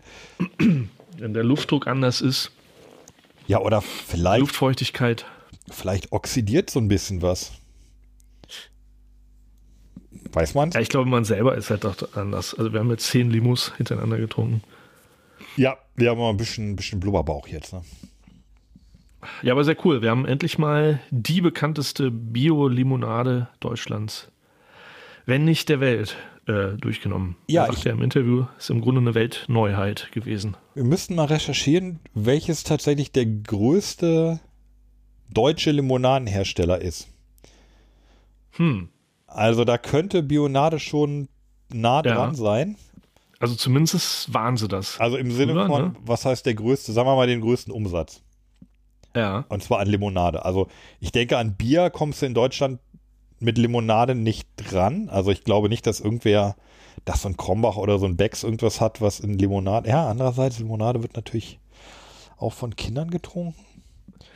wenn 1.17 1.33
der 1.33 1.43
Luftdruck 1.43 1.87
anders 1.87 2.21
ist, 2.21 2.51
Ja, 3.47 3.59
oder 3.59 3.81
vielleicht 3.81 4.39
Luftfeuchtigkeit. 4.39 5.25
Vielleicht 5.69 6.11
oxidiert 6.11 6.69
so 6.69 6.79
ein 6.79 6.87
bisschen 6.87 7.21
was. 7.21 7.51
Weiß 10.31 10.53
man? 10.53 10.71
Ja, 10.71 10.79
ich 10.79 10.89
glaube, 10.89 11.09
man 11.09 11.23
selber 11.25 11.55
ist 11.55 11.69
halt 11.69 11.83
doch 11.83 12.15
anders. 12.15 12.53
Also 12.53 12.73
wir 12.73 12.79
haben 12.79 12.89
jetzt 12.91 13.07
zehn 13.07 13.29
Limos 13.29 13.71
hintereinander 13.77 14.17
getrunken. 14.17 14.61
Ja, 15.57 15.77
wir 15.95 16.09
haben 16.09 16.17
mal 16.19 16.29
ein 16.29 16.37
bisschen, 16.37 16.71
ein 16.71 16.75
bisschen 16.75 16.99
Blubberbauch 16.99 17.47
jetzt. 17.47 17.73
Ne? 17.73 17.83
Ja, 19.41 19.53
aber 19.53 19.63
sehr 19.63 19.77
cool. 19.85 20.01
Wir 20.01 20.09
haben 20.11 20.25
endlich 20.25 20.57
mal 20.57 20.99
die 21.11 21.41
bekannteste 21.41 22.11
Bio-Limonade 22.11 23.47
Deutschlands, 23.59 24.31
wenn 25.25 25.45
nicht 25.45 25.69
der 25.69 25.79
Welt, 25.79 26.15
äh, 26.47 26.77
durchgenommen. 26.77 27.35
Ja, 27.47 27.67
ich- 27.71 27.83
ja 27.83 27.91
im 27.91 28.01
Interview, 28.01 28.45
ist 28.57 28.69
im 28.69 28.81
Grunde 28.81 29.01
eine 29.01 29.15
Weltneuheit 29.15 30.09
gewesen. 30.11 30.55
Wir 30.75 30.83
müssten 30.83 31.15
mal 31.15 31.25
recherchieren, 31.25 31.99
welches 32.13 32.63
tatsächlich 32.63 33.11
der 33.11 33.25
größte 33.25 34.39
deutsche 35.33 35.71
Limonadenhersteller 35.71 36.81
ist. 36.81 37.07
Hm. 38.51 38.89
Also 39.27 39.65
da 39.65 39.77
könnte 39.77 40.23
Bionade 40.23 40.79
schon 40.79 41.27
nah 41.73 41.97
Ja. 42.05 42.13
dran 42.15 42.35
sein. 42.35 42.75
Also 43.39 43.55
zumindest 43.55 44.33
waren 44.33 44.55
sie 44.55 44.67
das. 44.67 44.99
Also 44.99 45.17
im 45.17 45.31
Sinne 45.31 45.53
Früher, 45.53 45.67
von, 45.67 45.81
ne? 45.81 45.95
was 46.05 46.25
heißt 46.25 46.45
der 46.45 46.53
größte? 46.53 46.93
Sagen 46.93 47.07
wir 47.07 47.15
mal 47.15 47.27
den 47.27 47.41
größten 47.41 47.73
Umsatz. 47.73 48.21
Ja. 49.15 49.45
Und 49.49 49.63
zwar 49.63 49.79
an 49.79 49.87
Limonade. 49.87 50.45
Also 50.45 50.67
ich 50.99 51.11
denke, 51.11 51.37
an 51.37 51.55
Bier 51.55 51.89
kommst 51.89 52.21
du 52.21 52.25
in 52.25 52.33
Deutschland 52.33 52.79
mit 53.39 53.57
Limonade 53.57 54.15
nicht 54.15 54.47
dran. 54.57 55.09
Also 55.09 55.31
ich 55.31 55.43
glaube 55.43 55.69
nicht, 55.69 55.87
dass 55.87 55.99
irgendwer, 55.99 56.55
dass 57.05 57.21
so 57.21 57.29
ein 57.29 57.37
Krombach 57.37 57.77
oder 57.77 57.97
so 57.99 58.05
ein 58.05 58.17
Becks 58.17 58.43
irgendwas 58.43 58.81
hat, 58.81 59.01
was 59.01 59.19
in 59.19 59.37
Limonade. 59.37 59.89
Ja, 59.89 60.07
andererseits, 60.09 60.59
Limonade 60.59 61.01
wird 61.01 61.15
natürlich 61.15 61.59
auch 62.37 62.53
von 62.53 62.75
Kindern 62.75 63.09
getrunken. 63.09 63.74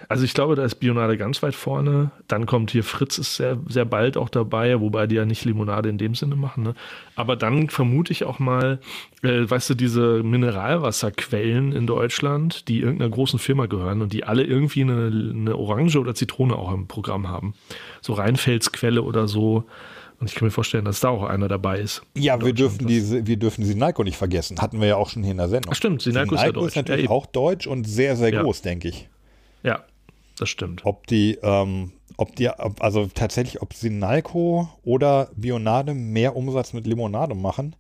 Also 0.08 0.24
ich 0.24 0.34
glaube, 0.34 0.56
da 0.56 0.64
ist 0.64 0.76
Bionade 0.76 1.18
ganz 1.18 1.44
weit 1.44 1.54
vorne. 1.54 2.10
Dann 2.28 2.46
kommt 2.46 2.72
hier 2.72 2.84
Fritz 2.84 3.18
ist 3.18 3.36
sehr, 3.36 3.58
sehr 3.68 3.86
bald 3.86 4.18
auch 4.18 4.30
dabei, 4.30 4.80
wobei 4.80 5.06
die 5.06 5.16
ja 5.16 5.26
nicht 5.26 5.46
Limonade 5.46 5.90
in 5.90 5.98
dem 5.98 6.16
Sinne 6.16 6.36
machen. 6.36 6.64
Ne? 6.64 6.74
Aber 7.16 7.36
dann 7.36 7.70
vermute 7.70 8.12
ich 8.12 8.24
auch 8.24 8.40
mal, 8.40 8.80
äh, 9.22 9.48
weißt 9.50 9.70
du, 9.72 9.76
diese 9.76 10.24
Mineralwasserquellen 10.24 11.74
in 11.74 11.86
Deutschland, 11.86 12.68
die 12.68 12.80
irgendeiner 12.80 13.12
großen 13.12 13.40
Firma 13.40 13.66
gehören 13.68 14.02
und 14.02 14.14
die 14.14 14.24
alle 14.24 14.44
irgendwie 14.44 14.82
eine, 14.82 15.08
eine 15.34 15.56
Orange 15.58 15.98
oder 15.98 16.16
Zitrone 16.16 16.56
auch 16.56 16.74
im 16.74 16.88
Programm 16.88 17.28
haben. 17.28 17.54
So 18.02 18.14
Rheinfeldsquelle 18.14 19.04
oder 19.04 19.28
so. 19.28 19.66
Und 20.20 20.30
ich 20.30 20.36
kann 20.36 20.48
mir 20.48 20.52
vorstellen, 20.52 20.86
dass 20.86 21.00
da 21.00 21.10
auch 21.10 21.24
einer 21.24 21.48
dabei 21.48 21.80
ist. 21.80 22.02
Ja, 22.18 22.44
wir 22.44 22.54
dürfen, 22.54 22.88
diese, 22.88 23.26
wir 23.26 23.38
dürfen 23.38 23.64
Sinalco 23.64 24.04
nicht 24.04 24.18
vergessen. 24.18 24.60
Hatten 24.60 24.82
wir 24.82 24.88
ja 24.88 24.96
auch 24.98 25.10
schon 25.10 25.24
hier 25.24 25.32
in 25.32 25.38
der 25.38 25.48
Sendung. 25.48 25.72
Ach 25.72 25.78
stimmt, 25.78 26.02
Sinalco 26.02 26.36
ist 26.36 26.42
ja 26.42 26.50
ist 26.50 26.76
natürlich 26.76 27.06
Ja, 27.06 27.10
auch 27.12 27.26
deutsch 27.26 27.68
und 27.68 27.86
sehr, 27.88 28.16
sehr 28.16 28.34
Ja. 28.34 28.42
groß, 28.42 28.62
denke 28.62 28.90
ich. 28.90 29.08
Ja, 29.64 29.84
das 30.38 30.50
stimmt. 30.50 30.82
Ob 30.86 31.08
die, 31.08 31.38
ähm, 31.42 31.92
ob 32.18 32.36
die, 32.36 32.50
ob, 32.50 32.82
also 32.84 33.08
tatsächlich, 33.14 33.62
ob 33.62 33.74
Sinalco 33.74 34.70
oder 34.84 35.30
Bionade 35.36 35.94
mehr 35.94 36.36
Umsatz 36.36 36.74
mit 36.74 36.88
Limonade 36.88 37.36
machen. 37.36 37.76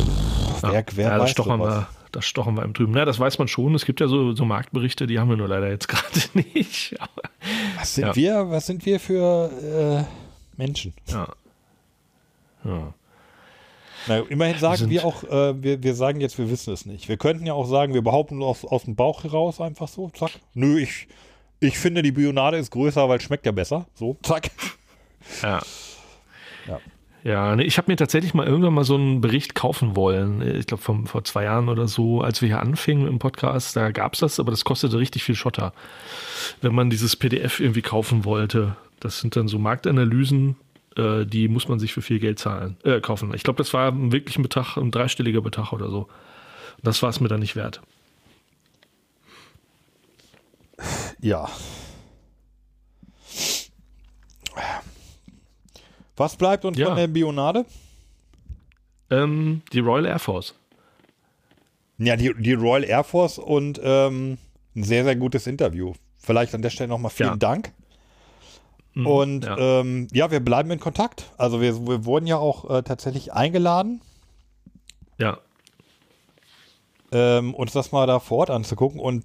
Pff, 0.00 0.62
wer, 0.62 0.84
wer 0.94 1.08
ja, 1.08 1.18
weiß 1.18 1.30
stochern, 1.30 1.60
sowas? 1.60 1.74
wir, 1.74 1.88
da 2.12 2.22
stochern 2.22 2.54
wir 2.56 2.64
im 2.64 2.74
Trüben. 2.74 2.92
Na, 2.92 3.04
das 3.04 3.18
weiß 3.18 3.38
man 3.38 3.48
schon. 3.48 3.74
Es 3.74 3.84
gibt 3.86 4.00
ja 4.00 4.08
so, 4.08 4.34
so 4.34 4.44
Marktberichte, 4.44 5.06
die 5.06 5.18
haben 5.18 5.30
wir 5.30 5.36
nur 5.36 5.48
leider 5.48 5.68
jetzt 5.70 5.88
gerade 5.88 6.20
nicht. 6.34 6.94
Aber, 7.00 7.22
Was 7.78 7.94
sind 7.94 8.06
Ja. 8.08 8.16
wir, 8.16 8.50
was 8.50 8.66
sind 8.66 8.84
wir 8.86 9.00
für 9.00 10.06
äh, 10.06 10.58
Menschen? 10.58 10.92
ja. 11.08 11.28
ja. 12.64 12.94
Na, 14.06 14.18
immerhin 14.28 14.58
sagen 14.58 14.76
sind- 14.76 14.90
wir 14.90 15.04
auch, 15.04 15.22
äh, 15.24 15.62
wir, 15.62 15.82
wir 15.82 15.94
sagen 15.94 16.20
jetzt, 16.20 16.38
wir 16.38 16.50
wissen 16.50 16.72
es 16.72 16.86
nicht. 16.86 17.08
Wir 17.08 17.16
könnten 17.16 17.46
ja 17.46 17.52
auch 17.54 17.66
sagen, 17.66 17.94
wir 17.94 18.02
behaupten 18.02 18.42
aus, 18.42 18.64
aus 18.64 18.84
dem 18.84 18.96
Bauch 18.96 19.24
heraus 19.24 19.60
einfach 19.60 19.88
so, 19.88 20.10
zack. 20.10 20.32
Nö, 20.54 20.78
ich, 20.78 21.08
ich 21.60 21.78
finde, 21.78 22.02
die 22.02 22.12
Bionade 22.12 22.56
ist 22.56 22.70
größer, 22.70 23.08
weil 23.08 23.18
es 23.18 23.22
schmeckt 23.24 23.46
ja 23.46 23.52
besser. 23.52 23.86
So, 23.94 24.16
zack. 24.22 24.50
Ja. 25.42 25.60
Ja. 26.66 26.80
Ja, 27.24 27.54
nee, 27.54 27.62
ich 27.62 27.78
habe 27.78 27.88
mir 27.92 27.96
tatsächlich 27.96 28.34
mal 28.34 28.48
irgendwann 28.48 28.74
mal 28.74 28.82
so 28.82 28.96
einen 28.96 29.20
Bericht 29.20 29.54
kaufen 29.54 29.94
wollen. 29.94 30.42
Ich 30.58 30.66
glaube, 30.66 30.82
vor 31.06 31.22
zwei 31.22 31.44
Jahren 31.44 31.68
oder 31.68 31.86
so, 31.86 32.20
als 32.20 32.42
wir 32.42 32.48
hier 32.48 32.60
anfingen 32.60 33.06
im 33.06 33.20
Podcast, 33.20 33.76
da 33.76 33.92
gab's 33.92 34.18
das, 34.18 34.40
aber 34.40 34.50
das 34.50 34.64
kostete 34.64 34.98
richtig 34.98 35.22
viel 35.22 35.36
Schotter. 35.36 35.72
Wenn 36.62 36.74
man 36.74 36.90
dieses 36.90 37.14
PDF 37.14 37.60
irgendwie 37.60 37.82
kaufen 37.82 38.24
wollte, 38.24 38.74
das 38.98 39.20
sind 39.20 39.36
dann 39.36 39.46
so 39.46 39.60
Marktanalysen, 39.60 40.56
äh, 40.96 41.24
die 41.24 41.48
muss 41.48 41.68
man 41.68 41.78
sich 41.78 41.92
für 41.92 42.02
viel 42.02 42.18
Geld 42.18 42.38
zahlen, 42.38 42.76
äh, 42.84 43.00
kaufen. 43.00 43.32
Ich 43.34 43.42
glaube, 43.42 43.58
das 43.58 43.72
war 43.72 43.92
wirklich 44.12 44.36
ein 44.38 44.42
Betrag, 44.42 44.76
ein 44.76 44.90
dreistelliger 44.90 45.40
Betrag 45.40 45.72
oder 45.72 45.90
so. 45.90 46.08
Das 46.82 47.02
war 47.02 47.10
es 47.10 47.20
mir 47.20 47.28
dann 47.28 47.40
nicht 47.40 47.56
wert. 47.56 47.80
Ja. 51.20 51.48
Was 56.16 56.36
bleibt 56.36 56.64
uns 56.64 56.78
Ja. 56.78 56.86
von 56.88 56.96
der 56.96 57.06
Bionade? 57.06 57.64
Ähm, 59.10 59.62
die 59.72 59.80
Royal 59.80 60.06
Air 60.06 60.18
Force. 60.18 60.54
Ja, 61.98 62.16
die, 62.16 62.32
die 62.38 62.54
Royal 62.54 62.84
Air 62.84 63.04
Force 63.04 63.38
und 63.38 63.80
ähm, 63.82 64.38
ein 64.74 64.82
sehr, 64.84 65.04
sehr 65.04 65.16
gutes 65.16 65.46
Interview. 65.46 65.92
Vielleicht 66.18 66.54
an 66.54 66.62
der 66.62 66.70
Stelle 66.70 66.88
nochmal 66.88 67.10
vielen 67.10 67.30
Ja. 67.30 67.36
Dank. 67.36 67.72
Mhm, 68.94 69.06
Und 69.06 69.44
ja. 69.44 69.56
ja. 69.58 69.80
Ähm, 69.80 70.08
ja, 70.12 70.30
wir 70.30 70.40
bleiben 70.40 70.70
in 70.70 70.80
Kontakt. 70.80 71.30
Also 71.38 71.60
wir, 71.60 71.86
wir 71.86 72.04
wurden 72.04 72.26
ja 72.26 72.36
auch 72.36 72.68
äh, 72.70 72.82
tatsächlich 72.82 73.32
eingeladen. 73.32 74.00
Ja. 75.18 75.38
ähm, 77.12 77.54
uns 77.54 77.72
das 77.72 77.92
mal 77.92 78.06
da 78.06 78.18
vor 78.18 78.38
Ort 78.38 78.50
anzugucken. 78.50 78.98
Und 79.00 79.24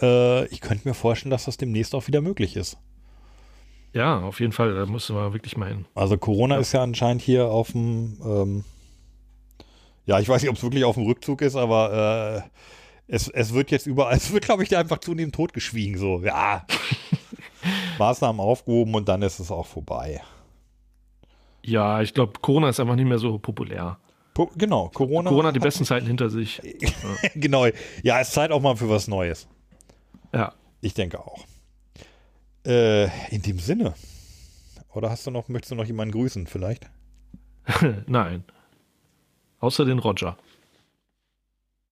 äh, 0.00 0.46
ich 0.46 0.60
könnte 0.60 0.88
mir 0.88 0.94
vorstellen, 0.94 1.30
dass 1.30 1.44
das 1.44 1.56
demnächst 1.56 1.94
auch 1.94 2.06
wieder 2.06 2.20
möglich 2.20 2.56
ist. 2.56 2.78
Ja, 3.92 4.20
auf 4.20 4.40
jeden 4.40 4.52
Fall. 4.52 4.74
Da 4.74 4.86
müssen 4.86 5.14
wir 5.14 5.32
wirklich 5.32 5.56
mal 5.56 5.68
hin. 5.68 5.84
Also 5.94 6.16
Corona 6.18 6.56
ist 6.56 6.72
ja 6.72 6.82
anscheinend 6.82 7.22
hier 7.22 7.46
auf 7.46 7.72
dem, 7.72 8.18
ähm, 8.24 8.64
ja, 10.06 10.18
ich 10.18 10.28
weiß 10.28 10.42
nicht, 10.42 10.50
ob 10.50 10.56
es 10.56 10.62
wirklich 10.62 10.84
auf 10.84 10.96
dem 10.96 11.04
Rückzug 11.04 11.42
ist, 11.42 11.54
aber 11.56 12.42
äh, 12.44 12.48
es, 13.06 13.28
es 13.28 13.52
wird 13.54 13.70
jetzt 13.70 13.86
überall, 13.86 14.16
es 14.16 14.32
wird, 14.32 14.44
glaube 14.44 14.62
ich, 14.64 14.76
einfach 14.76 14.98
zunehmend 14.98 15.34
totgeschwiegen. 15.34 15.98
So, 15.98 16.20
ja. 16.22 16.66
Maßnahmen 17.98 18.40
aufgehoben 18.40 18.94
und 18.94 19.08
dann 19.08 19.22
ist 19.22 19.38
es 19.38 19.50
auch 19.50 19.66
vorbei. 19.66 20.20
Ja, 21.62 22.02
ich 22.02 22.12
glaube, 22.12 22.40
Corona 22.40 22.68
ist 22.68 22.80
einfach 22.80 22.96
nicht 22.96 23.08
mehr 23.08 23.18
so 23.18 23.38
populär. 23.38 23.98
Po 24.34 24.50
genau, 24.56 24.88
Corona. 24.88 25.30
Corona 25.30 25.48
hat 25.48 25.56
die 25.56 25.60
besten 25.60 25.84
Zeiten 25.84 26.06
hinter 26.06 26.28
sich. 26.28 26.60
genau. 27.34 27.66
Ja, 28.02 28.20
es 28.20 28.28
ist 28.28 28.34
Zeit 28.34 28.50
auch 28.50 28.60
mal 28.60 28.76
für 28.76 28.90
was 28.90 29.08
Neues. 29.08 29.48
Ja. 30.32 30.52
Ich 30.80 30.92
denke 30.92 31.20
auch. 31.20 31.44
Äh, 32.66 33.04
in 33.30 33.42
dem 33.42 33.58
Sinne. 33.58 33.94
Oder 34.92 35.10
hast 35.10 35.26
du 35.26 35.30
noch, 35.30 35.48
möchtest 35.48 35.72
du 35.72 35.76
noch 35.76 35.86
jemanden 35.86 36.12
grüßen, 36.12 36.46
vielleicht? 36.46 36.90
Nein. 38.06 38.44
Außer 39.60 39.84
den 39.84 39.98
Roger. 39.98 40.36